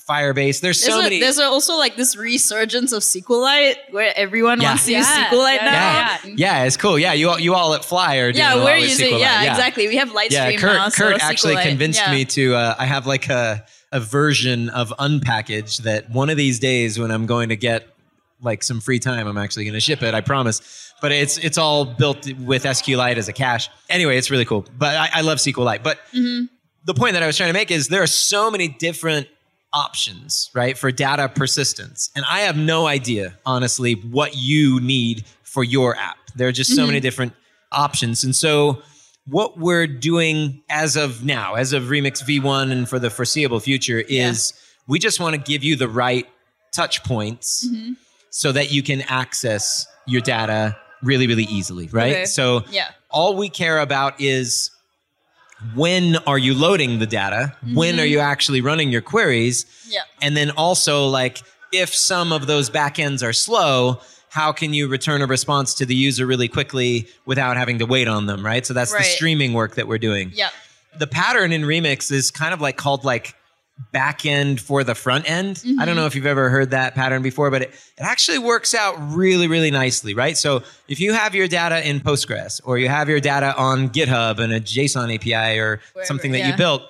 Firebase. 0.10 0.60
There's 0.60 0.84
so 0.84 1.00
a, 1.00 1.04
many. 1.04 1.22
there's 1.22 1.40
also 1.40 1.78
like 1.78 1.96
this 1.96 2.18
resurgence 2.18 2.92
of 2.92 3.04
SQLite 3.04 3.76
where 3.92 4.12
everyone 4.18 4.60
Yeah. 4.60 4.70
wants 4.72 4.86
to 4.88 4.92
use 4.94 5.08
Yeah. 5.08 5.30
SQLite 5.30 5.56
Yeah, 5.56 5.66
now. 5.66 6.20
yeah, 6.26 6.34
yeah, 6.36 6.64
it's 6.66 6.76
cool. 6.76 7.00
Yeah, 7.00 7.14
you 7.14 7.30
all, 7.30 7.40
you 7.40 7.54
all 7.56 7.74
at 7.74 7.86
Fly 7.86 8.18
are 8.18 8.34
doing 8.34 8.44
Yeah, 8.44 8.56
a 8.56 8.58
lot 8.58 8.66
we're 8.66 8.80
with 8.82 8.90
using 8.90 9.14
SQLite. 9.14 9.20
yeah, 9.20 9.50
exactly. 9.52 9.88
We 9.88 9.96
have 9.96 10.10
Litestream 10.10 10.32
Yeah, 10.32 10.58
Kurt, 10.58 10.74
now. 10.76 10.90
so 10.90 11.04
Kurt 11.12 11.22
actually 11.22 11.56
SQLite. 11.56 11.64
convinced 11.70 12.02
Yeah. 12.02 12.12
me 12.12 12.26
to. 12.26 12.54
Uh, 12.56 12.76
I 12.78 12.86
have 12.86 13.08
like 13.08 13.30
a 13.30 13.64
a 13.94 14.00
version 14.00 14.70
of 14.70 14.92
unpkg 15.00 15.84
that 15.84 16.10
one 16.10 16.30
of 16.32 16.36
these 16.36 16.58
days 16.58 16.98
when 17.00 17.12
I'm 17.12 17.28
going 17.28 17.50
to 17.50 17.56
get 17.56 17.88
like 18.44 18.64
some 18.64 18.82
free 18.82 19.00
time, 19.00 19.28
I'm 19.28 19.38
actually 19.38 19.66
going 19.66 19.74
to 19.74 19.80
ship 19.80 20.04
it. 20.04 20.14
I 20.14 20.22
promise. 20.22 20.92
but 21.02 21.12
it's 21.12 21.38
it's 21.38 21.58
all 21.58 21.86
built 21.86 22.32
with 22.40 22.64
SQLite 22.64 23.18
as 23.18 23.28
a 23.28 23.34
cache. 23.34 23.70
Anyway, 23.90 24.18
it's 24.18 24.30
really 24.30 24.46
cool. 24.46 24.66
But 24.78 24.96
I, 24.96 25.10
I 25.16 25.22
love 25.22 25.40
SQLite. 25.40 25.84
But 25.84 26.00
mm-hmm. 26.14 26.46
the 26.86 26.94
point 26.94 27.14
that 27.14 27.24
I 27.24 27.28
was 27.28 27.38
trying 27.38 27.50
to 27.50 27.54
make 27.54 27.72
is 27.72 27.88
there 27.88 28.04
are 28.04 28.08
so 28.08 28.52
many 28.52 28.68
different 28.68 29.28
options, 29.74 30.50
right, 30.54 30.78
for 30.78 30.92
data 30.92 31.30
persistence. 31.30 32.12
And 32.16 32.24
I 32.30 32.42
have 32.42 32.56
no 32.56 32.86
idea, 32.86 33.38
honestly, 33.46 33.94
what 33.94 34.36
you 34.36 34.80
need 34.80 35.26
for 35.44 35.64
your 35.64 35.96
app. 35.96 36.18
There 36.36 36.48
are 36.48 36.52
just 36.52 36.76
so 36.76 36.86
many 36.86 36.98
mm-hmm. 36.98 37.04
different 37.04 37.34
options. 37.72 38.24
And 38.24 38.36
so 38.36 38.82
what 39.26 39.58
we're 39.58 39.88
doing 39.88 40.62
as 40.70 40.96
of 40.96 41.24
now, 41.24 41.56
as 41.56 41.74
of 41.74 41.84
Remix 41.84 42.24
V1 42.24 42.72
and 42.72 42.88
for 42.88 43.00
the 43.00 43.10
foreseeable 43.10 43.60
future, 43.60 44.00
is 44.00 44.54
we 44.88 45.00
just 45.00 45.20
want 45.20 45.36
to 45.36 45.42
give 45.42 45.64
you 45.64 45.76
the 45.76 45.88
right 45.88 46.28
touch 46.74 47.04
points 47.04 47.68
mm-hmm. 47.68 47.94
So 48.36 48.52
that 48.52 48.72
you 48.72 48.82
can 48.82 49.02
access 49.04 49.86
your 50.08 50.20
data 50.20 50.76
really, 51.04 51.28
really 51.28 51.44
easily, 51.44 51.88
right? 51.92 52.14
Okay. 52.14 52.26
So 52.26 52.64
Yeah. 52.72 52.88
all 53.12 53.36
we 53.38 53.48
care 53.48 53.78
about 53.78 54.20
is 54.20 54.72
when 55.76 56.16
are 56.26 56.40
you 56.40 56.56
loading 56.56 56.98
the 56.98 57.06
data? 57.06 57.56
When 57.74 58.00
are 58.00 58.04
mm-hmm. 58.04 58.12
you 58.12 58.20
actually 58.20 58.62
running 58.62 58.92
your 58.92 59.04
queries? 59.04 59.68
Yeah. 59.88 60.02
And 60.20 60.36
then 60.36 60.50
also 60.50 61.06
like 61.08 61.44
if 61.72 61.94
some 61.94 62.34
of 62.34 62.48
those 62.48 62.72
backends 62.72 63.22
are 63.24 63.34
slow, 63.34 64.02
how 64.30 64.52
can 64.52 64.74
you 64.74 64.88
return 64.88 65.22
a 65.22 65.28
response 65.28 65.76
to 65.76 65.86
the 65.86 65.96
user 65.96 66.26
really 66.26 66.48
quickly 66.48 67.08
without 67.28 67.56
having 67.56 67.78
to 67.78 67.86
wait 67.86 68.08
on 68.08 68.26
them, 68.26 68.44
right? 68.44 68.66
So 68.66 68.74
that's 68.74 68.92
the 68.92 69.04
streaming 69.04 69.54
work 69.54 69.76
that 69.76 69.88
we're 69.88 70.00
doing. 70.00 70.32
Yeah. 70.34 70.50
The 70.98 71.08
pattern 71.08 71.52
in 71.52 71.62
Remix 71.62 72.12
is 72.12 72.32
kind 72.32 72.52
of 72.52 72.62
like 72.62 72.78
called 72.78 73.06
like 73.06 73.36
back 73.92 74.26
end 74.26 74.62
for 74.62 74.84
the 74.84 74.96
front 74.96 75.30
end. 75.30 75.62
I 75.64 75.68
Mm-hmm. 75.68 75.86
don't 75.86 75.96
know 75.96 76.06
if 76.06 76.16
you've 76.16 76.26
ever 76.26 76.50
heard 76.50 76.72
that 76.72 76.96
pattern 76.96 77.22
before, 77.22 77.50
but 77.52 77.64
it, 77.64 77.70
it 77.70 78.02
actually 78.02 78.40
works 78.40 78.74
out 78.74 78.96
really, 79.14 79.48
really 79.48 79.72
nicely, 79.72 80.14
right? 80.14 80.38
So 80.38 80.64
if 80.88 81.00
you 81.00 81.14
have 81.14 81.34
your 81.36 81.48
data 81.48 81.88
in 81.88 82.00
Postgres 82.00 82.62
or 82.64 82.78
you 82.78 82.88
have 82.90 83.10
your 83.10 83.20
data 83.20 83.56
on 83.58 83.90
GitHub 83.90 84.40
and 84.40 84.54
a 84.54 84.60
JSON 84.60 85.14
API 85.14 85.60
or 85.60 85.80
Wherever, 85.94 86.06
something 86.06 86.32
that 86.32 86.40
yeah. 86.40 86.52
you 86.52 86.58
built, 86.58 86.84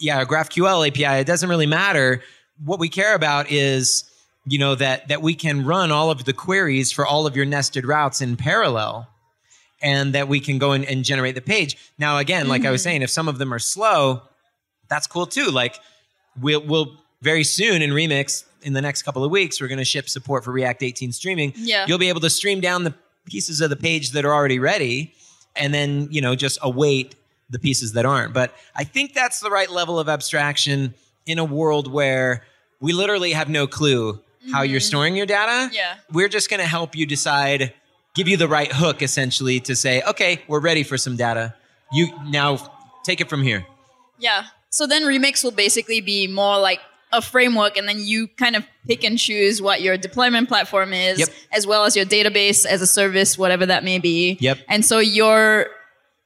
yeah, 0.00 0.20
a 0.20 0.26
GraphQL 0.26 0.86
API, 0.88 1.20
it 1.20 1.26
doesn't 1.26 1.48
really 1.48 1.66
matter. 1.66 2.22
What 2.64 2.78
we 2.78 2.88
care 2.88 3.14
about 3.14 3.50
is, 3.50 4.04
you 4.46 4.58
know, 4.58 4.74
that 4.76 5.08
that 5.08 5.22
we 5.22 5.34
can 5.34 5.64
run 5.64 5.90
all 5.90 6.10
of 6.10 6.24
the 6.24 6.32
queries 6.32 6.92
for 6.92 7.04
all 7.06 7.26
of 7.26 7.34
your 7.36 7.44
nested 7.46 7.86
routes 7.86 8.20
in 8.20 8.36
parallel 8.36 9.08
and 9.82 10.12
that 10.14 10.28
we 10.28 10.38
can 10.40 10.58
go 10.58 10.72
in 10.72 10.84
and 10.84 11.04
generate 11.04 11.34
the 11.34 11.40
page. 11.40 11.76
Now, 11.98 12.18
again, 12.18 12.48
like 12.48 12.64
I 12.64 12.70
was 12.70 12.82
saying, 12.82 13.02
if 13.02 13.10
some 13.10 13.26
of 13.28 13.38
them 13.38 13.52
are 13.52 13.58
slow, 13.58 14.22
that's 14.88 15.06
cool 15.06 15.26
too. 15.26 15.46
Like 15.46 15.76
we'll 16.40 16.64
we'll 16.64 16.98
very 17.22 17.44
soon 17.44 17.82
in 17.82 17.90
Remix 17.90 18.44
in 18.62 18.72
the 18.72 18.82
next 18.82 19.02
couple 19.02 19.24
of 19.24 19.30
weeks, 19.30 19.60
we're 19.60 19.68
going 19.68 19.78
to 19.78 19.84
ship 19.84 20.08
support 20.08 20.44
for 20.44 20.52
React 20.52 20.82
18 20.82 21.12
streaming. 21.12 21.52
Yeah. 21.56 21.86
You'll 21.86 21.98
be 21.98 22.08
able 22.08 22.20
to 22.20 22.30
stream 22.30 22.60
down 22.60 22.84
the 22.84 22.94
pieces 23.26 23.60
of 23.60 23.70
the 23.70 23.76
page 23.76 24.12
that 24.12 24.24
are 24.24 24.32
already 24.32 24.58
ready 24.58 25.14
and 25.56 25.72
then, 25.72 26.08
you 26.10 26.20
know, 26.20 26.34
just 26.34 26.58
await 26.62 27.14
the 27.50 27.58
pieces 27.58 27.92
that 27.92 28.04
aren't. 28.04 28.32
But 28.32 28.54
I 28.74 28.84
think 28.84 29.14
that's 29.14 29.40
the 29.40 29.50
right 29.50 29.70
level 29.70 29.98
of 29.98 30.08
abstraction 30.08 30.94
in 31.26 31.38
a 31.38 31.44
world 31.44 31.90
where 31.90 32.44
we 32.80 32.92
literally 32.92 33.32
have 33.32 33.48
no 33.48 33.66
clue 33.66 34.20
how 34.52 34.62
you're 34.62 34.80
mm-hmm. 34.80 34.86
storing 34.86 35.16
your 35.16 35.26
data. 35.26 35.70
Yeah. 35.72 35.94
We're 36.12 36.28
just 36.28 36.50
going 36.50 36.60
to 36.60 36.66
help 36.66 36.94
you 36.94 37.06
decide, 37.06 37.72
give 38.14 38.28
you 38.28 38.36
the 38.36 38.48
right 38.48 38.70
hook 38.70 39.02
essentially 39.02 39.60
to 39.60 39.76
say, 39.76 40.02
okay, 40.02 40.42
we're 40.48 40.60
ready 40.60 40.82
for 40.82 40.98
some 40.98 41.16
data. 41.16 41.54
You 41.92 42.08
now 42.26 42.58
take 43.04 43.20
it 43.20 43.30
from 43.30 43.42
here. 43.42 43.64
Yeah. 44.18 44.44
So 44.74 44.88
then 44.88 45.02
Remix 45.04 45.44
will 45.44 45.52
basically 45.52 46.00
be 46.00 46.26
more 46.26 46.58
like 46.58 46.80
a 47.12 47.22
framework, 47.22 47.76
and 47.76 47.88
then 47.88 48.00
you 48.00 48.26
kind 48.26 48.56
of 48.56 48.64
pick 48.88 49.04
and 49.04 49.16
choose 49.16 49.62
what 49.62 49.80
your 49.82 49.96
deployment 49.96 50.48
platform 50.48 50.92
is, 50.92 51.20
Yep. 51.20 51.28
as 51.52 51.64
well 51.64 51.84
as 51.84 51.94
your 51.94 52.04
database 52.04 52.66
as 52.66 52.82
a 52.82 52.86
service, 52.88 53.38
whatever 53.38 53.64
that 53.66 53.84
may 53.84 54.00
be. 54.00 54.36
Yep. 54.40 54.58
And 54.68 54.84
so 54.84 54.98
you're 54.98 55.66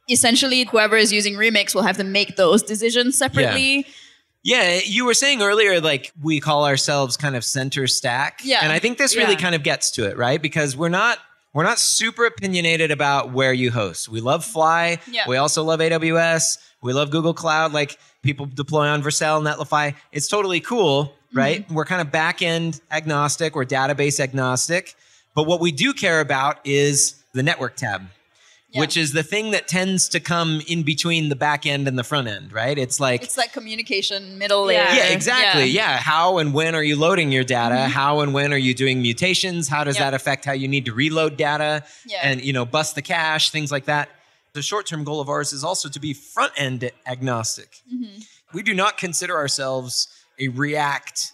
essentially 0.08 0.64
whoever 0.64 0.96
is 0.96 1.12
using 1.12 1.34
Remix 1.34 1.74
will 1.74 1.82
have 1.82 1.98
to 1.98 2.04
make 2.04 2.36
those 2.36 2.62
decisions 2.62 3.18
separately. 3.18 3.84
Yeah, 4.42 4.80
you 4.82 5.04
were 5.04 5.12
saying 5.12 5.42
earlier, 5.42 5.78
like 5.78 6.10
we 6.22 6.40
call 6.40 6.64
ourselves 6.64 7.18
kind 7.18 7.36
of 7.36 7.44
center 7.44 7.86
stack. 7.86 8.40
Yeah. 8.42 8.60
And 8.62 8.72
I 8.72 8.78
think 8.78 8.96
this 8.96 9.14
really 9.14 9.32
Yeah. 9.32 9.40
kind 9.40 9.54
of 9.54 9.62
gets 9.62 9.90
to 9.92 10.06
it, 10.08 10.16
right? 10.16 10.40
Because 10.40 10.74
we're 10.74 10.88
not 10.88 11.18
we're 11.52 11.64
not 11.64 11.78
super 11.78 12.26
opinionated 12.26 12.90
about 12.90 13.32
where 13.32 13.52
you 13.52 13.70
host. 13.70 14.08
We 14.08 14.20
love 14.20 14.44
Fly. 14.44 14.98
Yeah. 15.10 15.24
We 15.26 15.36
also 15.36 15.64
love 15.64 15.80
AWS. 15.80 16.58
We 16.82 16.92
love 16.92 17.10
Google 17.10 17.34
Cloud. 17.34 17.72
Like 17.72 17.98
people 18.22 18.46
deploy 18.46 18.86
on 18.88 19.02
Vercel, 19.02 19.42
Netlify. 19.42 19.94
It's 20.12 20.28
totally 20.28 20.60
cool, 20.60 21.14
right? 21.32 21.64
Mm-hmm. 21.64 21.74
We're 21.74 21.84
kind 21.84 22.00
of 22.00 22.12
back 22.12 22.42
end 22.42 22.80
agnostic 22.90 23.56
or 23.56 23.64
database 23.64 24.20
agnostic. 24.20 24.94
But 25.34 25.46
what 25.46 25.60
we 25.60 25.72
do 25.72 25.92
care 25.92 26.20
about 26.20 26.58
is 26.64 27.22
the 27.32 27.42
network 27.42 27.76
tab 27.76 28.02
Yeah. 28.70 28.80
which 28.80 28.98
is 28.98 29.12
the 29.12 29.22
thing 29.22 29.52
that 29.52 29.66
tends 29.66 30.10
to 30.10 30.20
come 30.20 30.60
in 30.66 30.82
between 30.82 31.30
the 31.30 31.36
back 31.36 31.64
end 31.64 31.88
and 31.88 31.98
the 31.98 32.04
front 32.04 32.28
end, 32.28 32.52
right? 32.52 32.76
It's 32.78 33.00
like 33.00 33.22
It's 33.22 33.38
like 33.38 33.52
communication 33.54 34.36
middle 34.36 34.70
Yeah. 34.70 34.84
layer. 34.90 34.94
yeah, 34.96 35.06
exactly. 35.06 35.64
Yeah. 35.70 35.96
How 35.96 36.36
and 36.36 36.52
when 36.52 36.74
are 36.74 36.82
you 36.82 36.94
loading 36.96 37.32
your 37.32 37.44
data? 37.44 37.88
How 37.88 38.20
and 38.20 38.34
when 38.34 38.52
are 38.52 38.58
you 38.58 38.74
doing 38.74 39.00
mutations? 39.00 39.68
How 39.68 39.84
does 39.84 39.94
Mm-hmm. 39.96 40.02
Yep. 40.02 40.10
that 40.12 40.14
affect 40.14 40.44
how 40.44 40.52
you 40.52 40.68
need 40.68 40.84
to 40.84 40.92
reload 40.92 41.38
data 41.38 41.82
Yeah. 42.04 42.18
and 42.22 42.42
you 42.44 42.52
know 42.52 42.66
bust 42.66 42.94
the 42.94 43.00
cache, 43.00 43.48
things 43.48 43.72
like 43.72 43.86
that. 43.86 44.10
The 44.52 44.60
short-term 44.60 45.02
goal 45.02 45.20
of 45.20 45.30
ours 45.30 45.54
is 45.54 45.64
also 45.64 45.88
to 45.88 45.98
be 46.00 46.12
front-end 46.12 46.90
agnostic. 47.06 47.70
Mm-hmm. 47.90 48.20
We 48.52 48.62
do 48.62 48.74
not 48.74 48.98
consider 48.98 49.34
ourselves 49.36 50.08
a 50.38 50.48
React 50.48 51.32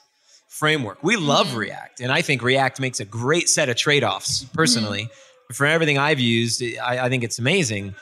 framework. 0.49 1.03
We 1.03 1.17
love 1.17 1.49
Mm-hmm. 1.49 1.57
React, 1.59 2.01
and 2.01 2.13
I 2.13 2.23
think 2.23 2.43
React 2.43 2.79
makes 2.81 3.01
a 3.01 3.05
great 3.05 3.49
set 3.49 3.69
of 3.69 3.75
trade-offs. 3.77 4.45
Personally, 4.55 5.09
Mm-hmm. 5.55 5.65
for 5.65 5.67
everything 5.67 5.99
I've 5.99 6.21
used, 6.21 6.63
I, 6.63 7.07
I 7.07 7.09
think 7.09 7.25
it's 7.25 7.39
amazing. 7.39 7.95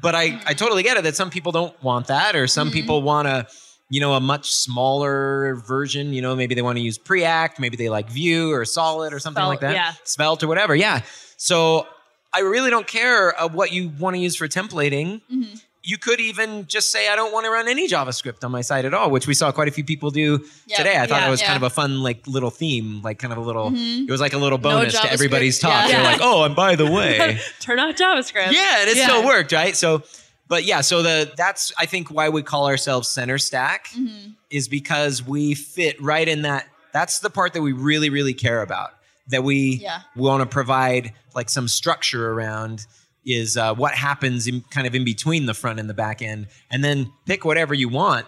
But 0.00 0.14
I, 0.14 0.28
Mm-hmm. 0.30 0.48
I 0.48 0.54
totally 0.54 0.82
get 0.82 0.96
it 0.96 1.04
that 1.04 1.16
some 1.16 1.30
people 1.30 1.52
don't 1.52 1.82
want 1.82 2.06
that, 2.06 2.36
or 2.36 2.46
some 2.46 2.70
people 2.70 3.02
want 3.02 3.26
to, 3.28 3.46
you 3.90 4.00
know, 4.00 4.14
a 4.14 4.20
much 4.20 4.50
smaller 4.52 5.56
version. 5.66 6.12
You 6.12 6.22
know, 6.22 6.36
maybe 6.36 6.54
they 6.54 6.62
want 6.62 6.78
to 6.78 6.82
use 6.82 6.98
Preact, 6.98 7.58
maybe 7.58 7.76
they 7.76 7.88
like 7.88 8.08
Vue 8.10 8.52
or 8.52 8.64
Solid 8.64 9.12
or 9.12 9.18
something 9.18 9.42
like 9.44 9.60
that, 9.60 9.74
yeah. 9.74 9.92
Svelte 10.04 10.42
or 10.44 10.48
whatever. 10.48 10.74
Yeah. 10.74 11.02
So 11.36 11.86
I 12.32 12.40
really 12.40 12.70
don't 12.70 12.86
care 12.86 13.40
uh, 13.40 13.48
what 13.48 13.72
you 13.72 13.88
want 13.98 14.14
to 14.16 14.20
use 14.20 14.36
for 14.36 14.46
templating. 14.46 15.20
Mm-hmm. 15.32 15.54
You 15.88 15.96
could 15.96 16.20
even 16.20 16.66
just 16.66 16.92
say 16.92 17.08
I 17.08 17.16
don't 17.16 17.32
want 17.32 17.46
to 17.46 17.50
run 17.50 17.66
any 17.66 17.88
JavaScript 17.88 18.44
on 18.44 18.50
my 18.52 18.60
site 18.60 18.84
at 18.84 18.92
all, 18.92 19.10
which 19.10 19.26
we 19.26 19.32
saw 19.32 19.50
quite 19.52 19.68
a 19.68 19.70
few 19.70 19.84
people 19.84 20.10
do 20.10 20.44
Yeah. 20.66 20.76
today. 20.76 20.96
I 20.98 21.06
thought 21.06 21.22
Yeah. 21.22 21.28
it 21.28 21.30
was 21.30 21.40
Yeah. 21.40 21.46
kind 21.46 21.56
of 21.56 21.62
a 21.62 21.70
fun 21.70 22.02
like 22.02 22.26
little 22.26 22.50
theme, 22.50 23.00
like 23.02 23.18
kind 23.18 23.32
of 23.32 23.38
a 23.38 23.40
little. 23.40 23.70
Mhm. 23.70 24.06
It 24.06 24.10
was 24.10 24.20
like 24.20 24.34
a 24.34 24.38
little 24.38 24.58
No 24.58 24.62
bonus 24.70 24.92
to 25.00 25.10
everybody's 25.10 25.58
talk. 25.58 25.88
They're 25.90 26.02
like, 26.04 26.20
oh, 26.20 26.44
and 26.44 26.54
by 26.54 26.76
the 26.76 26.90
way. 26.90 27.40
Turn 27.60 27.78
off 27.78 27.94
JavaScript. 27.96 28.52
Yeah, 28.52 28.80
and 28.82 28.90
it 28.90 28.98
still 28.98 29.24
worked, 29.24 29.52
right? 29.52 29.74
So, 29.74 30.02
but 30.46 30.64
yeah, 30.64 30.82
so 30.82 31.02
the 31.02 31.32
that's 31.36 31.72
I 31.78 31.86
think 31.86 32.10
why 32.10 32.28
we 32.28 32.42
call 32.42 32.66
ourselves 32.66 33.08
center 33.08 33.38
stack 33.38 33.88
Mm-hmm. 33.96 34.32
is 34.50 34.68
because 34.68 35.22
we 35.22 35.54
fit 35.54 35.96
right 36.02 36.28
in 36.28 36.42
that. 36.42 36.66
That's 36.92 37.20
the 37.20 37.30
part 37.30 37.54
that 37.54 37.62
we 37.62 37.72
really, 37.72 38.10
really 38.10 38.34
care 38.34 38.60
about. 38.60 38.90
That 39.28 39.42
we 39.42 39.80
Yeah. 39.82 40.00
we 40.16 40.22
want 40.28 40.42
to 40.42 40.46
provide 40.46 41.12
like 41.34 41.48
some 41.48 41.66
structure 41.66 42.30
around 42.32 42.84
is 43.28 43.56
uh, 43.56 43.74
what 43.74 43.94
happens 43.94 44.46
in 44.46 44.62
kind 44.70 44.86
of 44.86 44.94
in 44.94 45.04
between 45.04 45.46
the 45.46 45.54
front 45.54 45.78
and 45.78 45.88
the 45.88 45.94
back 45.94 46.22
end, 46.22 46.46
and 46.70 46.82
then 46.82 47.12
pick 47.26 47.44
whatever 47.44 47.74
you 47.74 47.88
want 47.88 48.26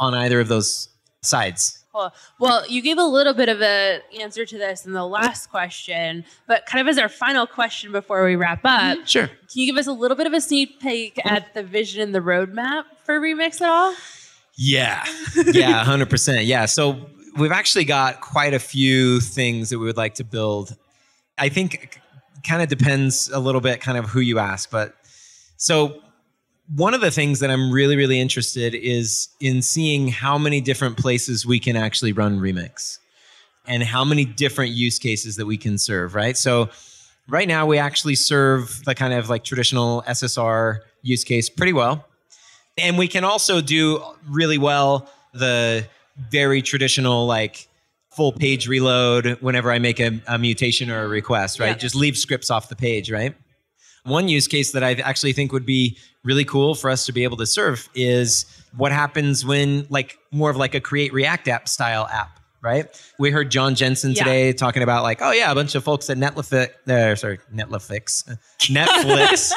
on 0.00 0.14
either 0.14 0.40
of 0.40 0.48
those 0.48 0.88
sides. 1.22 1.74
Cool. 1.92 2.12
Well, 2.38 2.64
you 2.68 2.80
gave 2.82 2.98
a 2.98 3.04
little 3.04 3.34
bit 3.34 3.48
of 3.48 3.60
an 3.62 4.00
answer 4.20 4.44
to 4.46 4.58
this 4.58 4.86
in 4.86 4.92
the 4.92 5.04
last 5.06 5.50
question, 5.50 6.24
but 6.46 6.64
kind 6.66 6.80
of 6.86 6.88
as 6.90 6.98
our 6.98 7.08
final 7.08 7.46
question 7.46 7.90
before 7.92 8.24
we 8.24 8.36
wrap 8.36 8.60
up, 8.64 8.98
Sure. 9.06 9.26
can 9.26 9.36
you 9.54 9.66
give 9.66 9.76
us 9.78 9.86
a 9.86 9.92
little 9.92 10.16
bit 10.16 10.26
of 10.26 10.32
a 10.32 10.40
sneak 10.40 10.78
peek 10.80 11.18
at 11.24 11.54
the 11.54 11.62
vision 11.62 12.00
and 12.02 12.14
the 12.14 12.20
roadmap 12.20 12.84
for 13.04 13.18
Remix 13.18 13.60
at 13.60 13.68
all? 13.68 13.94
Yeah. 14.56 15.04
Yeah, 15.46 15.84
100%. 15.84 16.46
Yeah. 16.46 16.66
So 16.66 17.06
we've 17.36 17.52
actually 17.52 17.84
got 17.84 18.20
quite 18.20 18.54
a 18.54 18.58
few 18.60 19.20
things 19.20 19.70
that 19.70 19.78
we 19.78 19.86
would 19.86 19.96
like 19.96 20.14
to 20.16 20.24
build. 20.24 20.76
I 21.38 21.48
think 21.48 22.00
kind 22.48 22.62
of 22.62 22.68
depends 22.68 23.28
a 23.30 23.38
little 23.38 23.60
bit 23.60 23.80
kind 23.80 23.98
of 23.98 24.06
who 24.06 24.20
you 24.20 24.38
ask, 24.38 24.70
but 24.70 24.94
so 25.56 26.00
one 26.74 26.94
of 26.94 27.00
the 27.00 27.10
things 27.10 27.40
that 27.40 27.50
I'm 27.50 27.70
really 27.70 27.96
really 27.96 28.20
interested 28.20 28.74
is 28.74 29.28
in 29.40 29.62
seeing 29.62 30.08
how 30.08 30.38
many 30.38 30.60
different 30.60 30.98
places 30.98 31.46
we 31.46 31.58
can 31.58 31.76
actually 31.76 32.12
run 32.12 32.38
Remix 32.38 32.98
and 33.66 33.82
how 33.82 34.04
many 34.04 34.24
different 34.24 34.72
use 34.72 34.98
cases 34.98 35.36
that 35.36 35.46
we 35.46 35.56
can 35.56 35.78
serve, 35.78 36.14
right? 36.14 36.36
So 36.36 36.70
right 37.28 37.46
now 37.46 37.66
we 37.66 37.78
actually 37.78 38.14
serve 38.14 38.84
the 38.84 38.94
kind 38.94 39.12
of 39.12 39.28
like 39.28 39.44
traditional 39.44 40.02
SSR 40.02 40.80
use 41.02 41.24
case 41.24 41.48
pretty 41.48 41.72
well. 41.72 42.06
And 42.76 42.96
we 42.96 43.08
can 43.08 43.24
also 43.24 43.60
do 43.60 44.02
really 44.28 44.58
well 44.58 45.10
the 45.34 45.86
very 46.30 46.62
traditional 46.62 47.26
like 47.26 47.68
full 48.18 48.32
page 48.32 48.66
reload 48.66 49.38
whenever 49.40 49.70
I 49.70 49.78
make 49.78 50.00
a, 50.00 50.20
a 50.26 50.40
mutation 50.40 50.90
or 50.90 51.04
a 51.04 51.08
request, 51.08 51.60
right? 51.60 51.68
Yeah. 51.68 51.74
Just 51.74 51.94
leave 51.94 52.18
scripts 52.18 52.50
off 52.50 52.68
the 52.68 52.74
page, 52.74 53.12
right? 53.12 53.32
One 54.02 54.26
use 54.28 54.48
case 54.48 54.72
that 54.72 54.82
I 54.82 54.94
actually 54.94 55.34
think 55.34 55.52
would 55.52 55.64
be 55.64 55.96
really 56.24 56.44
cool 56.44 56.74
for 56.74 56.90
us 56.90 57.06
to 57.06 57.12
be 57.12 57.22
able 57.22 57.36
to 57.36 57.46
serve 57.46 57.88
is 57.94 58.44
what 58.76 58.90
happens 58.90 59.46
when 59.46 59.86
like 59.88 60.18
more 60.32 60.50
of 60.50 60.56
like 60.56 60.74
a 60.74 60.80
create 60.80 61.12
React 61.12 61.46
app 61.46 61.68
style 61.68 62.08
app, 62.12 62.37
right? 62.60 62.86
We 63.18 63.30
heard 63.30 63.50
John 63.50 63.74
Jensen 63.74 64.12
Yeah. 64.12 64.24
today 64.24 64.52
talking 64.52 64.82
about 64.82 65.02
like, 65.02 65.18
oh 65.22 65.30
yeah, 65.30 65.50
a 65.50 65.54
bunch 65.54 65.74
of 65.74 65.84
folks 65.84 66.10
at 66.10 66.16
Netflix, 66.16 66.68
uh, 66.88 67.14
sorry, 67.16 67.38
Netflix, 67.54 68.24
Netflix, 68.58 69.52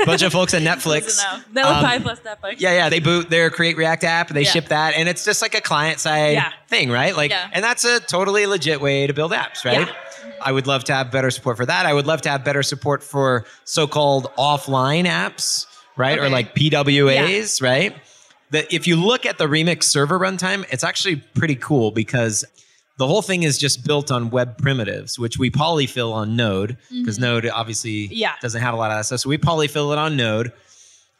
a 0.00 0.04
bunch 0.06 0.22
of 0.22 0.32
folks 0.32 0.54
at 0.54 0.62
Netflix. 0.62 1.20
Netlify 1.52 1.96
Um, 1.96 2.02
plus 2.02 2.20
Netflix. 2.20 2.56
Yeah, 2.58 2.72
yeah, 2.72 2.88
they 2.88 3.00
boot 3.00 3.30
their 3.30 3.50
Create 3.50 3.76
React 3.76 4.04
app, 4.04 4.28
they 4.30 4.42
Yeah. 4.42 4.50
ship 4.50 4.68
that, 4.68 4.94
and 4.94 5.08
it's 5.08 5.24
just 5.24 5.42
like 5.42 5.54
a 5.54 5.60
client 5.60 6.00
side 6.00 6.34
Yeah. 6.34 6.52
thing, 6.68 6.90
right? 6.90 7.16
Like, 7.16 7.30
Yeah. 7.30 7.48
and 7.52 7.62
that's 7.64 7.84
a 7.84 8.00
totally 8.00 8.46
legit 8.46 8.80
way 8.80 9.06
to 9.06 9.12
build 9.12 9.32
apps, 9.32 9.64
right? 9.64 9.86
Yeah. 9.86 9.92
I 10.42 10.52
would 10.52 10.66
love 10.66 10.84
to 10.84 10.94
have 10.94 11.10
better 11.10 11.30
support 11.30 11.56
for 11.56 11.66
that. 11.66 11.86
I 11.86 11.92
would 11.94 12.06
love 12.06 12.20
to 12.22 12.28
have 12.30 12.44
better 12.44 12.62
support 12.62 13.02
for 13.02 13.44
so-called 13.64 14.28
offline 14.36 15.06
apps, 15.06 15.66
right? 15.96 16.18
Or 16.18 16.28
like 16.28 16.54
PWAs, 16.54 17.62
right? 17.62 17.96
That 18.50 18.72
if 18.72 18.86
you 18.86 18.96
look 18.96 19.26
at 19.26 19.38
the 19.38 19.46
Remix 19.46 19.84
server 19.84 20.18
runtime, 20.18 20.64
it's 20.70 20.84
actually 20.84 21.16
pretty 21.16 21.56
cool 21.56 21.90
because 21.90 22.44
the 22.98 23.06
whole 23.06 23.22
thing 23.22 23.42
is 23.42 23.58
just 23.58 23.84
built 23.84 24.10
on 24.10 24.30
web 24.30 24.56
primitives, 24.58 25.18
which 25.18 25.38
we 25.38 25.50
polyfill 25.50 26.12
on 26.12 26.36
Node 26.36 26.78
because 26.90 27.16
mm-hmm. 27.16 27.24
Node 27.24 27.48
obviously 27.48 28.06
Yeah. 28.06 28.32
doesn't 28.40 28.60
have 28.62 28.72
a 28.72 28.76
lot 28.76 28.90
of 28.90 28.98
that 28.98 29.06
stuff. 29.06 29.20
So 29.20 29.28
we 29.28 29.38
polyfill 29.38 29.92
it 29.92 29.98
on 29.98 30.16
Node. 30.16 30.52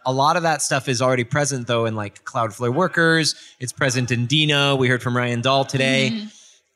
A 0.06 0.12
lot 0.12 0.36
of 0.36 0.44
that 0.44 0.62
stuff 0.62 0.88
is 0.88 1.02
already 1.02 1.24
present 1.24 1.66
though 1.66 1.84
in 1.84 1.96
like 1.96 2.24
Cloudflare 2.24 2.72
workers. 2.72 3.34
It's 3.58 3.72
present 3.72 4.10
in 4.10 4.26
Deno. 4.28 4.78
We 4.78 4.88
heard 4.88 5.02
from 5.02 5.16
Ryan 5.16 5.40
Dahl 5.40 5.64
today. 5.64 6.10
Mm-hmm. 6.12 6.26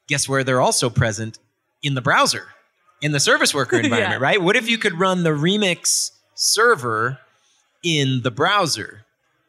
Guess 0.09 0.29
where 0.29 0.43
they're 0.45 0.61
also 0.61 0.91
present? 0.91 1.39
In 1.83 1.95
the 1.95 2.03
browser, 2.03 2.49
in 3.01 3.13
the 3.13 3.21
service 3.21 3.55
worker 3.55 3.77
environment, 3.81 4.21
right? 4.21 4.43
What 4.43 4.57
if 4.57 4.69
you 4.69 4.77
could 4.77 4.99
run 4.99 5.23
the 5.23 5.31
Remix 5.31 6.11
server 6.35 7.19
in 7.83 8.21
the 8.23 8.31
browser? 8.31 9.00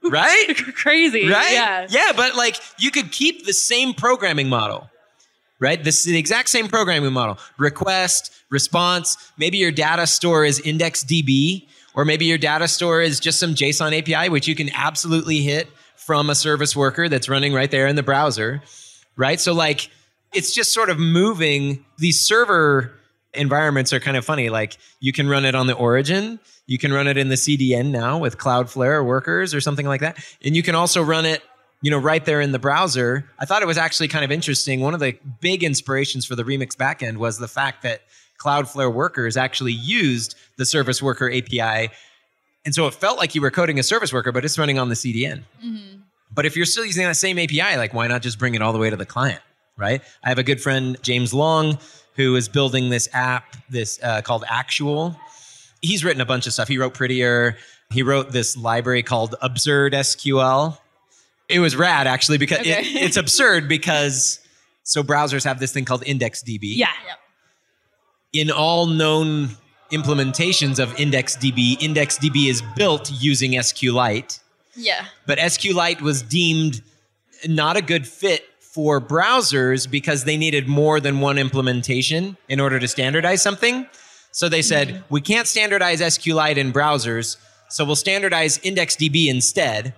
Right? 0.03 0.55
Crazy. 0.75 1.29
right? 1.29 1.53
Yeah. 1.53 1.87
Yeah, 1.89 2.11
but 2.15 2.35
like 2.35 2.57
you 2.77 2.91
could 2.91 3.11
keep 3.11 3.45
the 3.45 3.53
same 3.53 3.93
programming 3.93 4.49
model. 4.49 4.89
Right? 5.59 5.83
This 5.83 5.99
is 5.99 6.05
the 6.05 6.17
exact 6.17 6.49
same 6.49 6.67
programming 6.67 7.13
model. 7.13 7.37
Request, 7.59 8.33
response, 8.49 9.15
maybe 9.37 9.57
your 9.57 9.71
data 9.71 10.07
store 10.07 10.43
is 10.43 10.59
IndexedDB, 10.59 11.67
or 11.93 12.03
maybe 12.03 12.25
your 12.25 12.39
data 12.39 12.67
store 12.67 12.99
is 13.01 13.19
just 13.19 13.39
some 13.39 13.53
JSON 13.53 13.95
API, 13.95 14.29
which 14.29 14.47
you 14.47 14.55
can 14.55 14.71
absolutely 14.73 15.41
hit 15.41 15.67
from 15.95 16.31
a 16.31 16.35
service 16.35 16.75
worker 16.75 17.07
that's 17.07 17.29
running 17.29 17.53
right 17.53 17.69
there 17.69 17.85
in 17.85 17.95
the 17.95 18.01
browser. 18.01 18.63
Right? 19.15 19.39
So 19.39 19.53
like 19.53 19.91
it's 20.33 20.53
just 20.53 20.73
sort 20.73 20.89
of 20.89 20.97
moving 20.97 21.85
these 21.99 22.19
server 22.19 22.93
environments 23.33 23.93
are 23.93 23.99
kind 23.99 24.17
of 24.17 24.25
funny. 24.25 24.49
Like 24.49 24.77
you 24.99 25.13
can 25.13 25.27
run 25.27 25.45
it 25.45 25.55
on 25.55 25.67
the 25.67 25.73
origin, 25.73 26.39
you 26.67 26.77
can 26.77 26.93
run 26.93 27.07
it 27.07 27.17
in 27.17 27.29
the 27.29 27.35
CDN 27.35 27.91
now 27.91 28.17
with 28.17 28.37
Cloudflare 28.37 28.95
or 28.95 29.03
workers 29.03 29.53
or 29.53 29.61
something 29.61 29.85
like 29.85 30.01
that. 30.01 30.23
And 30.43 30.55
you 30.55 30.63
can 30.63 30.75
also 30.75 31.01
run 31.01 31.25
it, 31.25 31.41
you 31.81 31.91
know, 31.91 31.97
right 31.97 32.23
there 32.23 32.41
in 32.41 32.51
the 32.51 32.59
browser. 32.59 33.29
I 33.39 33.45
thought 33.45 33.61
it 33.61 33.67
was 33.67 33.77
actually 33.77 34.07
kind 34.07 34.23
of 34.23 34.31
interesting. 34.31 34.81
One 34.81 34.93
of 34.93 34.99
the 34.99 35.17
big 35.39 35.63
inspirations 35.63 36.25
for 36.25 36.35
the 36.35 36.43
Remix 36.43 36.75
backend 36.75 37.17
was 37.17 37.37
the 37.37 37.47
fact 37.47 37.83
that 37.83 38.01
Cloudflare 38.39 38.93
workers 38.93 39.37
actually 39.37 39.73
used 39.73 40.35
the 40.57 40.65
service 40.65 41.01
worker 41.01 41.31
API. 41.31 41.89
And 42.65 42.75
so 42.75 42.87
it 42.87 42.93
felt 42.93 43.17
like 43.17 43.35
you 43.35 43.41
were 43.41 43.51
coding 43.51 43.79
a 43.79 43.83
service 43.83 44.13
worker, 44.13 44.31
but 44.31 44.45
it's 44.45 44.57
running 44.57 44.79
on 44.79 44.89
the 44.89 44.95
CDN. 44.95 45.43
Mm-hmm. 45.63 46.01
But 46.33 46.45
if 46.45 46.55
you're 46.55 46.65
still 46.65 46.85
using 46.85 47.05
that 47.05 47.15
same 47.15 47.37
API, 47.37 47.77
like 47.77 47.93
why 47.93 48.07
not 48.07 48.21
just 48.21 48.39
bring 48.39 48.55
it 48.55 48.61
all 48.61 48.73
the 48.73 48.79
way 48.79 48.89
to 48.89 48.95
the 48.95 49.05
client, 49.05 49.41
right? 49.77 50.01
I 50.23 50.29
have 50.29 50.39
a 50.39 50.43
good 50.43 50.61
friend, 50.61 50.97
James 51.01 51.33
Long, 51.33 51.77
who 52.21 52.35
is 52.35 52.47
building 52.47 52.89
this 52.89 53.09
app, 53.13 53.55
this 53.69 53.99
uh, 54.03 54.21
called 54.21 54.43
Actual. 54.47 55.15
He's 55.81 56.03
written 56.05 56.21
a 56.21 56.25
bunch 56.25 56.45
of 56.47 56.53
stuff. 56.53 56.67
He 56.67 56.77
wrote 56.77 56.93
Prettier. 56.93 57.57
He 57.91 58.03
wrote 58.03 58.31
this 58.31 58.55
library 58.55 59.03
called 59.03 59.35
Absurd 59.41 59.93
SQL. 59.93 60.77
It 61.49 61.59
was 61.59 61.75
rad 61.75 62.07
actually 62.07 62.37
because 62.37 62.59
it- 62.59 62.67
it's 62.85 63.17
absurd 63.25 63.67
because 63.67 64.39
so 64.83 65.03
browsers 65.03 65.43
have 65.43 65.59
this 65.59 65.71
thing 65.73 65.85
called 65.85 66.03
IndexedDB 66.03 66.59
Yeah. 66.61 66.87
in 68.33 68.49
all 68.51 68.85
known 68.85 69.49
implementations 69.91 70.79
of 70.79 70.89
IndexedDB, 70.95 71.79
IndexedDB 71.79 72.47
is 72.49 72.61
built 72.77 73.11
using 73.11 73.51
SQLite, 73.53 74.39
Yeah. 74.75 75.05
but 75.27 75.37
SQLite 75.37 75.99
was 76.01 76.21
deemed 76.21 76.81
not 77.47 77.75
a 77.75 77.81
good 77.81 78.07
fit 78.07 78.45
for 78.71 79.01
browsers 79.01 79.89
because 79.89 80.23
they 80.23 80.37
needed 80.37 80.65
more 80.65 81.01
than 81.01 81.19
one 81.19 81.37
implementation 81.37 82.37
in 82.47 82.59
order 82.61 82.79
to 82.79 82.87
standardize 82.87 83.41
something. 83.41 83.85
So 84.31 84.47
they 84.47 84.61
said, 84.61 85.03
we 85.09 85.19
can't 85.19 85.45
standardize 85.45 85.99
SQLite 85.99 86.55
in 86.55 86.71
browsers, 86.71 87.35
so 87.67 87.83
we'll 87.83 87.97
standardize 87.97 88.59
IndexedDB 88.59 89.27
instead. 89.27 89.93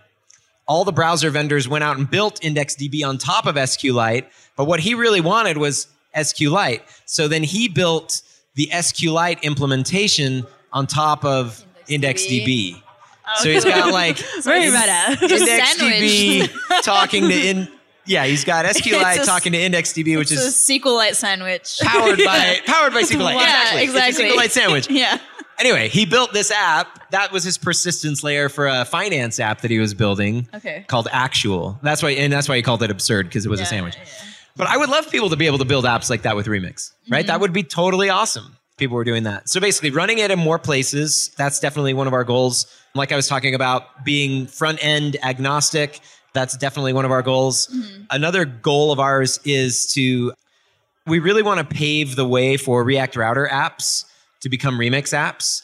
All 0.68 0.86
the 0.86 0.92
browser 0.92 1.30
vendors 1.30 1.68
went 1.68 1.84
out 1.84 1.98
and 1.98 2.10
built 2.10 2.42
IndexedDB 2.42 3.08
on 3.08 3.20
top 3.20 3.46
of 3.46 3.56
SQLite, 3.56 4.26
but 4.56 4.66
what 4.66 4.80
he 4.80 4.96
really 4.96 5.22
wanted 5.22 5.58
was 5.58 5.88
SQLite. 6.16 6.82
So 7.06 7.28
then 7.28 7.44
he 7.44 7.68
built 7.68 8.24
the 8.56 8.70
SQLite 8.72 9.44
implementation 9.44 10.48
on 10.72 10.88
top 10.88 11.24
of 11.24 11.64
IndexedDB. 11.88 12.82
So 13.36 13.50
he's 13.50 13.66
got 13.66 13.94
like 13.94 14.18
Very 14.42 14.66
meta. 14.72 15.18
IndexedDB 15.22 16.82
talking 16.82 17.30
to 17.30 17.34
in 17.36 17.68
yeah, 18.06 18.26
he's 18.26 18.44
got 18.44 18.66
SQLite 18.76 19.22
a- 19.22 19.26
talking 19.26 19.52
to 19.54 19.58
IndexedDB, 19.60 20.18
which 20.18 20.32
It's 20.32 20.44
a 20.44 20.48
is 20.48 20.54
SQLite 20.56 21.16
sandwich. 21.16 21.80
powered 21.84 22.18
by 22.24 22.60
powered 22.66 22.94
by 22.94 23.02
SQLite. 23.04 23.36
Yeah, 23.36 23.78
exactly. 23.80 23.84
exactly. 23.84 24.26
It's 24.26 24.34
a 24.36 24.38
SQLite 24.38 24.52
sandwich. 24.52 24.90
yeah. 24.90 25.18
Anyway, 25.60 25.88
he 25.88 26.06
built 26.06 26.34
this 26.34 26.50
app. 26.50 27.12
That 27.12 27.32
was 27.32 27.44
his 27.44 27.58
persistence 27.60 28.24
layer 28.24 28.50
for 28.50 28.68
a 28.68 28.86
finance 28.86 29.40
app 29.40 29.62
that 29.62 29.70
he 29.70 29.78
was 29.80 29.94
building 29.94 30.48
Okay. 30.54 30.84
called 30.88 31.08
Actual. 31.12 31.78
That's 31.84 32.02
why, 32.02 32.12
and 32.12 32.34
that's 32.34 32.50
why 32.50 32.56
he 32.56 32.64
called 32.64 32.82
it 32.82 32.90
absurd 32.90 33.28
because 33.28 33.46
it 33.46 33.50
was 33.50 33.60
a 33.62 33.66
sandwich. 33.66 33.96
yeah. 33.96 34.04
But 34.56 34.68
I 34.68 34.78
would 34.78 34.90
love 34.90 35.10
people 35.12 35.30
to 35.30 35.36
be 35.36 35.46
able 35.46 35.60
to 35.60 35.66
build 35.66 35.86
apps 35.86 36.10
like 36.10 36.24
that 36.24 36.36
with 36.36 36.48
Remix, 36.48 36.92
right? 37.10 37.20
Mm-hmm. 37.22 37.28
That 37.28 37.40
would 37.40 37.54
be 37.54 37.62
totally 37.64 38.10
awesome. 38.10 38.58
People 38.78 38.96
were 38.96 39.04
doing 39.04 39.24
that. 39.24 39.48
So 39.48 39.60
basically, 39.60 39.92
running 39.92 40.18
it 40.18 40.32
in 40.32 40.40
more 40.40 40.58
places, 40.58 41.30
that's 41.38 41.60
definitely 41.60 41.94
one 41.94 42.08
of 42.08 42.14
our 42.14 42.24
goals. 42.24 42.66
Like 42.96 43.12
I 43.12 43.16
was 43.16 43.28
talking 43.28 43.54
about, 43.54 44.04
being 44.04 44.48
front 44.48 44.84
end 44.84 45.18
agnostic, 45.24 46.00
that's 46.34 46.58
definitely 46.58 46.94
one 46.94 47.06
of 47.06 47.12
our 47.12 47.22
goals. 47.22 47.68
Mm-hmm. 47.68 48.04
Another 48.10 48.46
goal 48.46 48.92
of 48.92 49.00
ours 49.00 49.40
is 49.46 49.88
to, 49.94 50.34
we 51.06 51.20
really 51.20 51.44
want 51.44 51.60
to 51.60 51.76
pave 51.76 52.16
the 52.16 52.28
way 52.28 52.58
for 52.58 52.84
React 52.84 53.16
Router 53.16 53.48
apps 53.52 54.06
to 54.42 54.50
become 54.50 54.78
Remix 54.78 55.14
apps. 55.14 55.62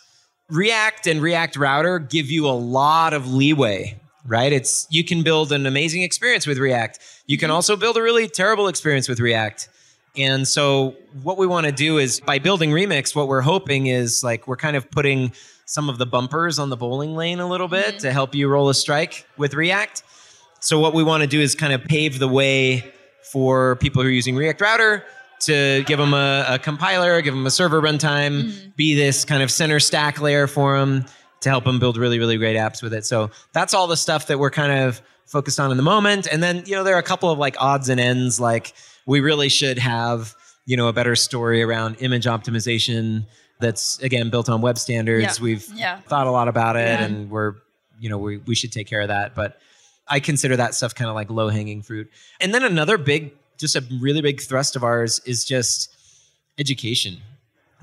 React 0.49 1.07
and 1.07 1.21
React 1.21 1.57
Router 1.57 1.99
give 1.99 2.31
you 2.31 2.47
a 2.47 2.51
lot 2.51 3.13
of 3.13 3.31
leeway, 3.31 3.99
right? 4.25 4.51
It's 4.51 4.87
you 4.89 5.03
can 5.03 5.21
build 5.21 5.51
an 5.51 5.65
amazing 5.65 6.01
experience 6.01 6.47
with 6.47 6.57
React. 6.57 6.99
You 7.27 7.37
can 7.37 7.51
also 7.51 7.75
build 7.75 7.97
a 7.97 8.01
really 8.01 8.27
terrible 8.27 8.67
experience 8.67 9.07
with 9.07 9.19
React. 9.19 9.69
And 10.17 10.47
so 10.47 10.95
what 11.21 11.37
we 11.37 11.45
want 11.45 11.67
to 11.67 11.71
do 11.71 11.99
is 11.99 12.19
by 12.19 12.39
building 12.39 12.71
Remix, 12.71 13.15
what 13.15 13.27
we're 13.27 13.41
hoping 13.41 13.87
is 13.87 14.23
like 14.23 14.47
we're 14.47 14.57
kind 14.57 14.75
of 14.75 14.89
putting 14.89 15.33
some 15.65 15.87
of 15.87 15.99
the 15.99 16.05
bumpers 16.07 16.57
on 16.57 16.69
the 16.69 16.75
bowling 16.75 17.15
lane 17.15 17.39
a 17.39 17.47
little 17.47 17.67
bit 17.67 17.99
to 17.99 18.11
help 18.11 18.33
you 18.33 18.49
roll 18.49 18.69
a 18.69 18.73
strike 18.73 19.27
with 19.37 19.53
React. 19.53 20.01
So 20.59 20.79
what 20.79 20.93
we 20.93 21.03
want 21.03 21.21
to 21.21 21.27
do 21.27 21.39
is 21.39 21.55
kind 21.55 21.73
of 21.73 21.83
pave 21.83 22.19
the 22.19 22.27
way 22.27 22.91
for 23.31 23.75
people 23.77 24.01
who 24.01 24.07
are 24.09 24.11
using 24.11 24.35
React 24.35 24.61
Router 24.61 25.05
to 25.41 25.83
give 25.85 25.99
them 25.99 26.13
a, 26.13 26.45
a 26.49 26.59
compiler, 26.59 27.21
give 27.21 27.33
them 27.33 27.45
a 27.45 27.51
server 27.51 27.81
runtime, 27.81 28.43
mm-hmm. 28.43 28.69
be 28.75 28.93
this 28.95 29.23
kind 29.23 29.41
of 29.41 29.49
center 29.51 29.79
stack 29.79 30.19
layer 30.19 30.47
for 30.47 30.77
them 30.77 31.05
to 31.41 31.49
help 31.49 31.63
them 31.63 31.79
build 31.79 31.95
really, 31.95 32.19
really 32.19 32.37
great 32.37 32.57
apps 32.57 32.83
with 32.83 32.93
it. 32.93 33.05
So 33.05 33.31
that's 33.53 33.73
all 33.73 33.87
the 33.87 33.95
stuff 33.95 34.27
that 34.27 34.37
we're 34.39 34.49
kind 34.49 34.71
of 34.71 35.01
focused 35.25 35.59
on 35.59 35.71
in 35.71 35.77
the 35.77 35.83
moment. 35.83 36.27
And 36.29 36.43
then, 36.43 36.63
you 36.65 36.75
know, 36.75 36.83
there 36.83 36.95
are 36.95 36.99
a 36.99 37.03
couple 37.03 37.29
of 37.29 37.37
like 37.39 37.55
odds 37.59 37.87
and 37.87 37.99
ends, 37.99 38.39
like 38.39 38.73
we 39.05 39.21
really 39.21 39.47
should 39.47 39.77
have, 39.77 40.35
you 40.65 40.75
know, 40.75 40.87
a 40.87 40.93
better 40.93 41.15
story 41.15 41.63
around 41.63 41.95
image 41.99 42.25
optimization 42.25 43.25
that's 43.61 43.99
again 43.99 44.29
built 44.29 44.49
on 44.49 44.61
web 44.61 44.77
standards. 44.77 45.39
Yeah. 45.39 45.43
We've 45.43 45.67
Yeah. 45.73 45.99
thought 46.01 46.27
a 46.27 46.31
lot 46.31 46.47
about 46.47 46.75
it 46.75 46.87
Yeah. 46.99 47.05
and 47.05 47.29
we're, 47.29 47.53
you 47.99 48.09
know, 48.09 48.17
we, 48.17 48.37
we 48.37 48.55
should 48.55 48.71
take 48.71 48.87
care 48.87 49.01
of 49.01 49.07
that. 49.09 49.35
But 49.35 49.57
I 50.09 50.19
consider 50.19 50.55
that 50.57 50.73
stuff 50.73 50.95
kind 50.95 51.09
of 51.09 51.15
like 51.15 51.29
low 51.29 51.49
hanging 51.49 51.81
fruit. 51.81 52.09
And 52.39 52.53
then 52.53 52.63
another 52.63 52.97
big, 52.97 53.33
just 53.57 53.75
a 53.75 53.83
really 54.01 54.21
big 54.21 54.41
thrust 54.41 54.75
of 54.75 54.83
ours 54.83 55.21
is 55.25 55.45
just 55.45 55.95
education. 56.57 57.17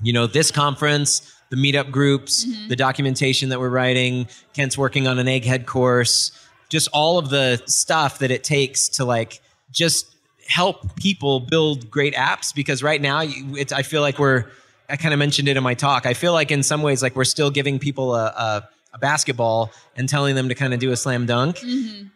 You 0.01 0.13
know, 0.13 0.27
this 0.27 0.51
conference, 0.51 1.33
the 1.49 1.55
meetup 1.55 1.91
groups, 1.91 2.45
mm-hmm. 2.45 2.67
the 2.67 2.75
documentation 2.75 3.49
that 3.49 3.59
we're 3.59 3.69
writing, 3.69 4.27
Kent's 4.53 4.77
working 4.77 5.07
on 5.07 5.17
an 5.19 5.27
egghead 5.27 5.65
course, 5.65 6.31
just 6.69 6.89
all 6.93 7.17
of 7.17 7.29
the 7.29 7.61
stuff 7.65 8.19
that 8.19 8.31
it 8.31 8.43
takes 8.43 8.89
to 8.89 9.05
like 9.05 9.41
just 9.71 10.15
help 10.47 10.95
people 10.95 11.39
build 11.39 11.89
great 11.89 12.13
apps 12.13 12.53
because 12.53 12.83
right 12.83 13.01
now 13.01 13.21
it's, 13.23 13.73
I 13.73 13.83
feel 13.83 14.01
like 14.01 14.19
we're 14.19 14.45
I 14.89 14.95
kind 14.95 15.13
of 15.13 15.19
mentioned 15.19 15.47
it 15.49 15.57
in 15.57 15.63
my 15.63 15.73
talk. 15.73 16.05
I 16.05 16.13
feel 16.13 16.31
like 16.31 16.49
in 16.51 16.63
some 16.63 16.81
ways 16.81 17.01
like 17.03 17.15
we're 17.15 17.25
still 17.25 17.51
giving 17.51 17.77
people 17.77 18.15
a, 18.15 18.25
a, 18.25 18.29
a 18.29 18.69
basketball 18.99 19.71
and 19.95 20.07
telling 20.07 20.35
them 20.35 20.49
to 20.49 20.55
kind 20.55 20.73
of 20.73 20.79
do 20.79 20.91
a 20.91 20.97
slam 20.97 21.25
dunk, 21.25 21.59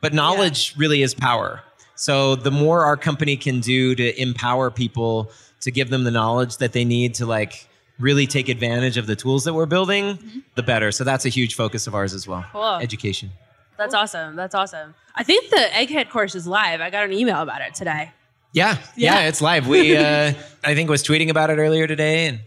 but 0.01 0.13
knowledge 0.13 0.75
really 0.77 1.01
is 1.01 1.13
power. 1.13 1.61
So 1.95 2.35
the 2.35 2.51
more 2.51 2.83
our 2.83 2.97
company 2.97 3.37
can 3.37 3.59
do 3.59 3.93
to 3.95 4.21
empower 4.21 4.71
people 4.71 5.31
to 5.61 5.71
give 5.71 5.89
them 5.89 6.03
the 6.03 6.11
knowledge 6.11 6.57
that 6.57 6.73
they 6.73 6.83
need 6.83 7.13
to 7.15 7.25
like 7.25 7.67
really 7.99 8.25
take 8.25 8.49
advantage 8.49 8.97
of 8.97 9.05
the 9.05 9.15
tools 9.15 9.43
that 9.43 9.53
we're 9.53 9.67
building, 9.67 10.17
the 10.55 10.63
better. 10.63 10.91
So 10.91 11.03
that's 11.03 11.25
a 11.25 11.29
huge 11.29 11.55
focus 11.55 11.87
of 11.87 11.93
ours 11.93 12.13
as 12.13 12.27
well. 12.27 12.45
Cool. 12.51 12.75
Education. 12.81 13.29
That's 13.77 13.93
awesome. 13.93 14.35
That's 14.35 14.55
awesome. 14.55 14.95
I 15.15 15.23
think 15.23 15.49
the 15.49 15.67
Egghead 15.71 16.09
course 16.09 16.35
is 16.35 16.47
live. 16.47 16.81
I 16.81 16.89
got 16.89 17.05
an 17.05 17.13
email 17.13 17.41
about 17.41 17.61
it 17.61 17.75
today. 17.75 18.11
Yeah, 18.53 18.77
yeah, 18.97 19.21
it's 19.27 19.41
live. 19.41 19.67
We, 19.67 19.95
uh, 19.95 20.33
I 20.63 20.75
think, 20.75 20.89
was 20.89 21.03
tweeting 21.03 21.29
about 21.29 21.49
it 21.49 21.57
earlier 21.57 21.87
today, 21.87 22.27
and 22.27 22.41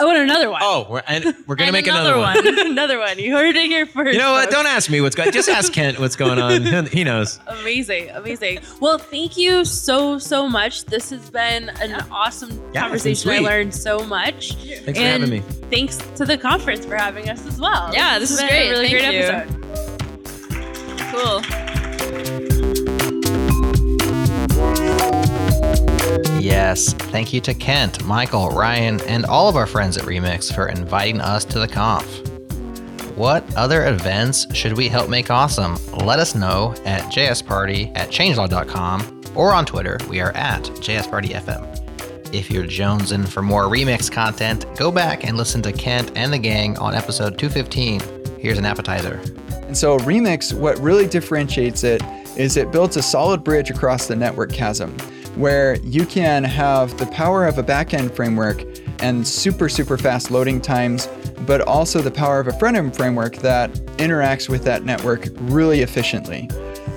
Oh, 0.00 0.10
and 0.10 0.18
another 0.22 0.50
one. 0.50 0.60
oh, 0.64 0.86
we're 0.90 1.02
and 1.06 1.24
we're 1.46 1.54
gonna 1.56 1.68
And 1.68 1.72
make 1.74 1.86
another, 1.86 2.16
one. 2.18 2.36
another 2.66 2.98
one. 2.98 3.18
You 3.18 3.36
heard 3.36 3.54
it 3.54 3.66
here 3.66 3.86
first. 3.86 4.12
You 4.14 4.18
know 4.18 4.32
what? 4.32 4.44
folks. 4.44 4.54
Don't 4.56 4.66
ask 4.66 4.90
me 4.90 5.00
what's 5.00 5.14
going. 5.14 5.30
Just 5.32 5.48
ask 5.48 5.72
Kent 5.72 5.98
what's 6.00 6.16
going 6.16 6.38
on. 6.38 6.86
he 6.92 7.04
knows. 7.04 7.38
Amazing, 7.46 8.10
amazing. 8.10 8.60
Well, 8.80 8.98
thank 8.98 9.36
you 9.36 9.64
so 9.64 10.18
so 10.18 10.48
much. 10.48 10.84
This 10.86 11.10
has 11.10 11.30
been 11.30 11.68
an 11.80 11.92
awesome 12.10 12.50
Yeah, 12.50 12.56
been 12.72 12.80
conversation. 12.82 13.30
I 13.30 13.36
sweet. 13.36 13.44
learned 13.46 13.74
so 13.74 14.04
much. 14.04 14.54
Thanks 14.54 14.80
for 14.80 14.88
and 14.90 15.22
having 15.22 15.30
me. 15.30 15.40
Thanks 15.70 15.96
to 16.16 16.24
the 16.24 16.38
conference 16.38 16.84
for 16.86 16.96
having 16.96 17.28
us 17.28 17.44
as 17.46 17.60
well. 17.60 17.92
Yeah, 17.92 18.18
this 18.18 18.30
has 18.30 18.38
is 18.38 18.44
been 18.44 18.48
great. 18.48 18.68
A 18.68 18.70
really 18.70 18.88
Thank 18.88 19.48
great 19.48 19.60
you. 21.74 21.79
Yes, 26.40 26.92
thank 26.92 27.32
you 27.32 27.40
to 27.42 27.54
Kent, 27.54 28.04
Michael, 28.04 28.48
Ryan, 28.48 29.00
and 29.02 29.24
all 29.26 29.48
of 29.48 29.56
our 29.56 29.66
friends 29.66 29.96
at 29.96 30.04
Remix 30.04 30.52
for 30.52 30.66
inviting 30.68 31.20
us 31.20 31.44
to 31.44 31.58
the 31.58 31.68
conf. 31.68 32.06
What 33.16 33.44
other 33.54 33.86
events 33.86 34.52
should 34.54 34.72
we 34.72 34.88
help 34.88 35.08
make 35.08 35.30
awesome? 35.30 35.78
Let 35.98 36.18
us 36.18 36.34
know 36.34 36.74
at 36.84 37.02
jsparty 37.12 37.96
at 37.96 38.08
changelog.com 38.08 39.22
or 39.34 39.52
on 39.52 39.66
Twitter. 39.66 39.98
We 40.08 40.20
are 40.20 40.32
at 40.32 40.62
jspartyfm. 40.62 42.34
If 42.34 42.50
you're 42.50 42.64
jonesing 42.64 43.28
for 43.28 43.42
more 43.42 43.64
remix 43.64 44.10
content, 44.10 44.64
go 44.76 44.90
back 44.90 45.24
and 45.26 45.36
listen 45.36 45.62
to 45.62 45.72
Kent 45.72 46.12
and 46.16 46.32
the 46.32 46.38
gang 46.38 46.78
on 46.78 46.94
episode 46.94 47.38
215. 47.38 48.00
Here's 48.38 48.58
an 48.58 48.64
appetizer. 48.64 49.20
And 49.66 49.76
so 49.76 49.98
Remix, 49.98 50.52
what 50.52 50.78
really 50.78 51.06
differentiates 51.06 51.84
it 51.84 52.02
is 52.36 52.56
it 52.56 52.72
builds 52.72 52.96
a 52.96 53.02
solid 53.02 53.44
bridge 53.44 53.70
across 53.70 54.06
the 54.06 54.16
network 54.16 54.52
chasm 54.52 54.96
where 55.36 55.76
you 55.78 56.06
can 56.06 56.44
have 56.44 56.96
the 56.98 57.06
power 57.06 57.46
of 57.46 57.58
a 57.58 57.62
backend 57.62 58.14
framework 58.14 58.64
and 59.00 59.26
super, 59.26 59.68
super 59.68 59.96
fast 59.96 60.30
loading 60.30 60.60
times, 60.60 61.08
but 61.46 61.60
also 61.62 62.00
the 62.00 62.10
power 62.10 62.40
of 62.40 62.48
a 62.48 62.52
front 62.52 62.76
end 62.76 62.94
framework 62.94 63.36
that 63.36 63.72
interacts 63.98 64.48
with 64.48 64.64
that 64.64 64.84
network 64.84 65.28
really 65.40 65.80
efficiently. 65.80 66.48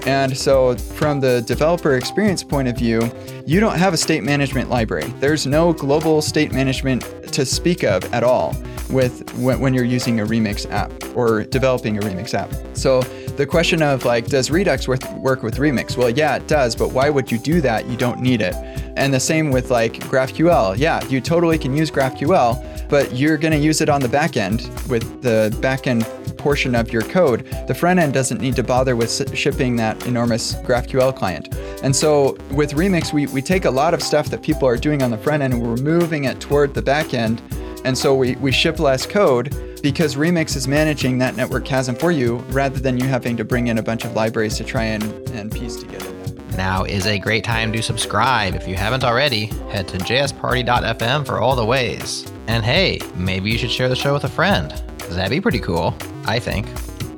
And 0.05 0.37
so, 0.37 0.75
from 0.75 1.21
the 1.21 1.41
developer 1.43 1.95
experience 1.95 2.43
point 2.43 2.67
of 2.67 2.77
view, 2.77 3.09
you 3.45 3.61
don't 3.61 3.77
have 3.77 3.93
a 3.93 3.97
state 3.97 4.23
management 4.23 4.69
library. 4.69 5.07
There's 5.19 5.47
no 5.47 5.71
global 5.71 6.21
state 6.21 6.51
management 6.51 7.03
to 7.31 7.45
speak 7.45 7.83
of 7.83 8.03
at 8.13 8.23
all 8.23 8.53
with 8.89 9.33
when, 9.35 9.61
when 9.61 9.73
you're 9.73 9.85
using 9.85 10.19
a 10.19 10.25
Remix 10.25 10.69
app 10.69 10.91
or 11.15 11.43
developing 11.45 11.97
a 11.97 12.01
Remix 12.01 12.33
app. 12.33 12.51
So 12.75 13.01
the 13.37 13.45
question 13.45 13.81
of 13.81 14.05
like, 14.05 14.27
does 14.27 14.51
Redux 14.51 14.87
work, 14.87 15.43
with 15.43 15.57
Remix? 15.57 15.97
Well, 15.97 16.09
yeah, 16.09 16.35
it 16.35 16.47
does, 16.47 16.75
but 16.75 16.91
why 16.91 17.09
would 17.09 17.31
you 17.31 17.37
do 17.37 17.61
that? 17.61 17.87
You 17.87 17.97
don't 17.97 18.19
need 18.19 18.41
it. 18.41 18.53
And 18.95 19.13
the 19.13 19.19
same 19.19 19.49
with 19.49 19.71
like 19.71 19.93
GraphQL. 19.93 20.77
Yeah, 20.77 21.03
you 21.05 21.19
totally 21.19 21.57
can 21.57 21.75
use 21.75 21.89
GraphQL, 21.89 22.89
but 22.89 23.15
you're 23.15 23.37
going 23.37 23.53
to 23.53 23.57
use 23.57 23.81
it 23.81 23.89
on 23.89 24.01
the 24.01 24.07
back 24.07 24.37
end 24.37 24.69
with 24.87 25.21
the 25.21 25.55
back 25.61 25.87
end 25.87 26.05
portion 26.37 26.75
of 26.75 26.91
your 26.91 27.01
code. 27.03 27.45
The 27.67 27.73
front 27.73 27.99
end 27.99 28.13
doesn't 28.13 28.41
need 28.41 28.55
to 28.57 28.63
bother 28.63 28.95
with 28.95 29.35
shipping 29.35 29.77
that 29.77 30.05
enormous 30.05 30.55
GraphQL 30.55 31.15
client. 31.15 31.55
And 31.81 31.95
so 31.95 32.37
with 32.51 32.73
Remix, 32.73 33.13
we, 33.13 33.27
we 33.27 33.41
take 33.41 33.65
a 33.65 33.71
lot 33.71 33.93
of 33.93 34.03
stuff 34.03 34.29
that 34.29 34.43
people 34.43 34.67
are 34.67 34.77
doing 34.77 35.01
on 35.01 35.09
the 35.09 35.17
front 35.17 35.41
end 35.41 35.53
and 35.53 35.63
we're 35.63 35.77
moving 35.77 36.25
it 36.25 36.39
toward 36.39 36.73
the 36.73 36.81
back 36.81 37.13
end. 37.13 37.41
And 37.85 37.97
so 37.97 38.13
we, 38.13 38.35
we 38.35 38.51
ship 38.51 38.79
less 38.79 39.05
code 39.05 39.72
because 39.83 40.15
Remix 40.15 40.55
is 40.55 40.65
managing 40.65 41.17
that 41.19 41.35
network 41.35 41.65
chasm 41.65 41.93
for 41.93 42.11
you 42.11 42.37
rather 42.49 42.79
than 42.79 42.97
you 42.97 43.05
having 43.05 43.35
to 43.37 43.43
bring 43.43 43.67
in 43.67 43.77
a 43.77 43.83
bunch 43.83 44.05
of 44.05 44.13
libraries 44.13 44.55
to 44.57 44.63
try 44.63 44.85
and, 44.85 45.03
and 45.31 45.51
piece 45.51 45.75
together. 45.75 46.09
Now 46.55 46.85
is 46.85 47.05
a 47.05 47.19
great 47.19 47.43
time 47.43 47.73
to 47.73 47.83
subscribe. 47.83 48.55
If 48.55 48.65
you 48.65 48.75
haven't 48.75 49.03
already, 49.03 49.47
head 49.69 49.89
to 49.89 49.97
jsparty.fm 49.97 51.25
for 51.25 51.39
all 51.39 51.55
the 51.55 51.65
ways. 51.65 52.25
And 52.47 52.63
hey, 52.63 52.99
maybe 53.15 53.51
you 53.51 53.57
should 53.57 53.71
share 53.71 53.89
the 53.89 53.95
show 53.95 54.13
with 54.13 54.23
a 54.23 54.29
friend. 54.29 54.71
That'd 55.09 55.31
be 55.31 55.41
pretty 55.41 55.59
cool, 55.59 55.93
I 56.25 56.39
think. 56.39 56.67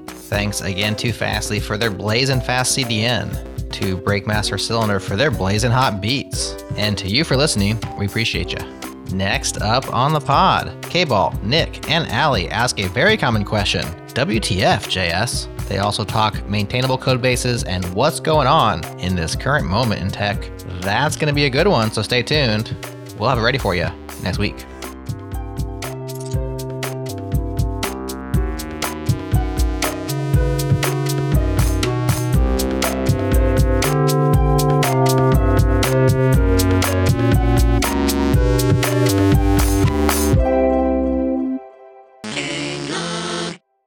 Thanks 0.07 0.61
again 0.61 0.95
to 0.97 1.11
Fastly 1.11 1.59
for 1.59 1.77
their 1.77 1.91
blazing 1.91 2.41
fast 2.41 2.75
CDN, 2.75 3.69
to 3.73 3.95
Breakmaster 3.95 4.59
Cylinder 4.59 4.99
for 4.99 5.15
their 5.15 5.29
blazing 5.29 5.71
hot 5.71 6.01
beats, 6.01 6.53
and 6.77 6.97
to 6.97 7.07
you 7.07 7.23
for 7.23 7.37
listening. 7.37 7.79
We 7.99 8.07
appreciate 8.07 8.51
you. 8.51 8.94
Next 9.11 9.61
up 9.61 9.93
on 9.93 10.13
the 10.13 10.19
pod, 10.19 10.75
K-Ball, 10.83 11.33
Nick, 11.43 11.89
and 11.89 12.11
Ali 12.11 12.49
ask 12.49 12.79
a 12.79 12.87
very 12.89 13.17
common 13.17 13.45
question 13.45 13.85
WTF, 14.13 14.87
JS? 14.87 15.67
They 15.67 15.79
also 15.79 16.03
talk 16.03 16.47
maintainable 16.47 16.97
code 16.97 17.21
bases 17.21 17.63
and 17.63 17.85
what's 17.93 18.19
going 18.19 18.47
on 18.47 18.83
in 18.99 19.15
this 19.15 19.35
current 19.35 19.67
moment 19.67 20.01
in 20.01 20.09
tech. 20.09 20.49
That's 20.81 21.15
going 21.15 21.27
to 21.27 21.33
be 21.33 21.45
a 21.45 21.49
good 21.49 21.67
one, 21.67 21.91
so 21.91 22.01
stay 22.01 22.23
tuned. 22.23 22.75
We'll 23.19 23.29
have 23.29 23.37
it 23.37 23.41
ready 23.41 23.57
for 23.57 23.75
you 23.75 23.87
next 24.23 24.37
week. 24.37 24.65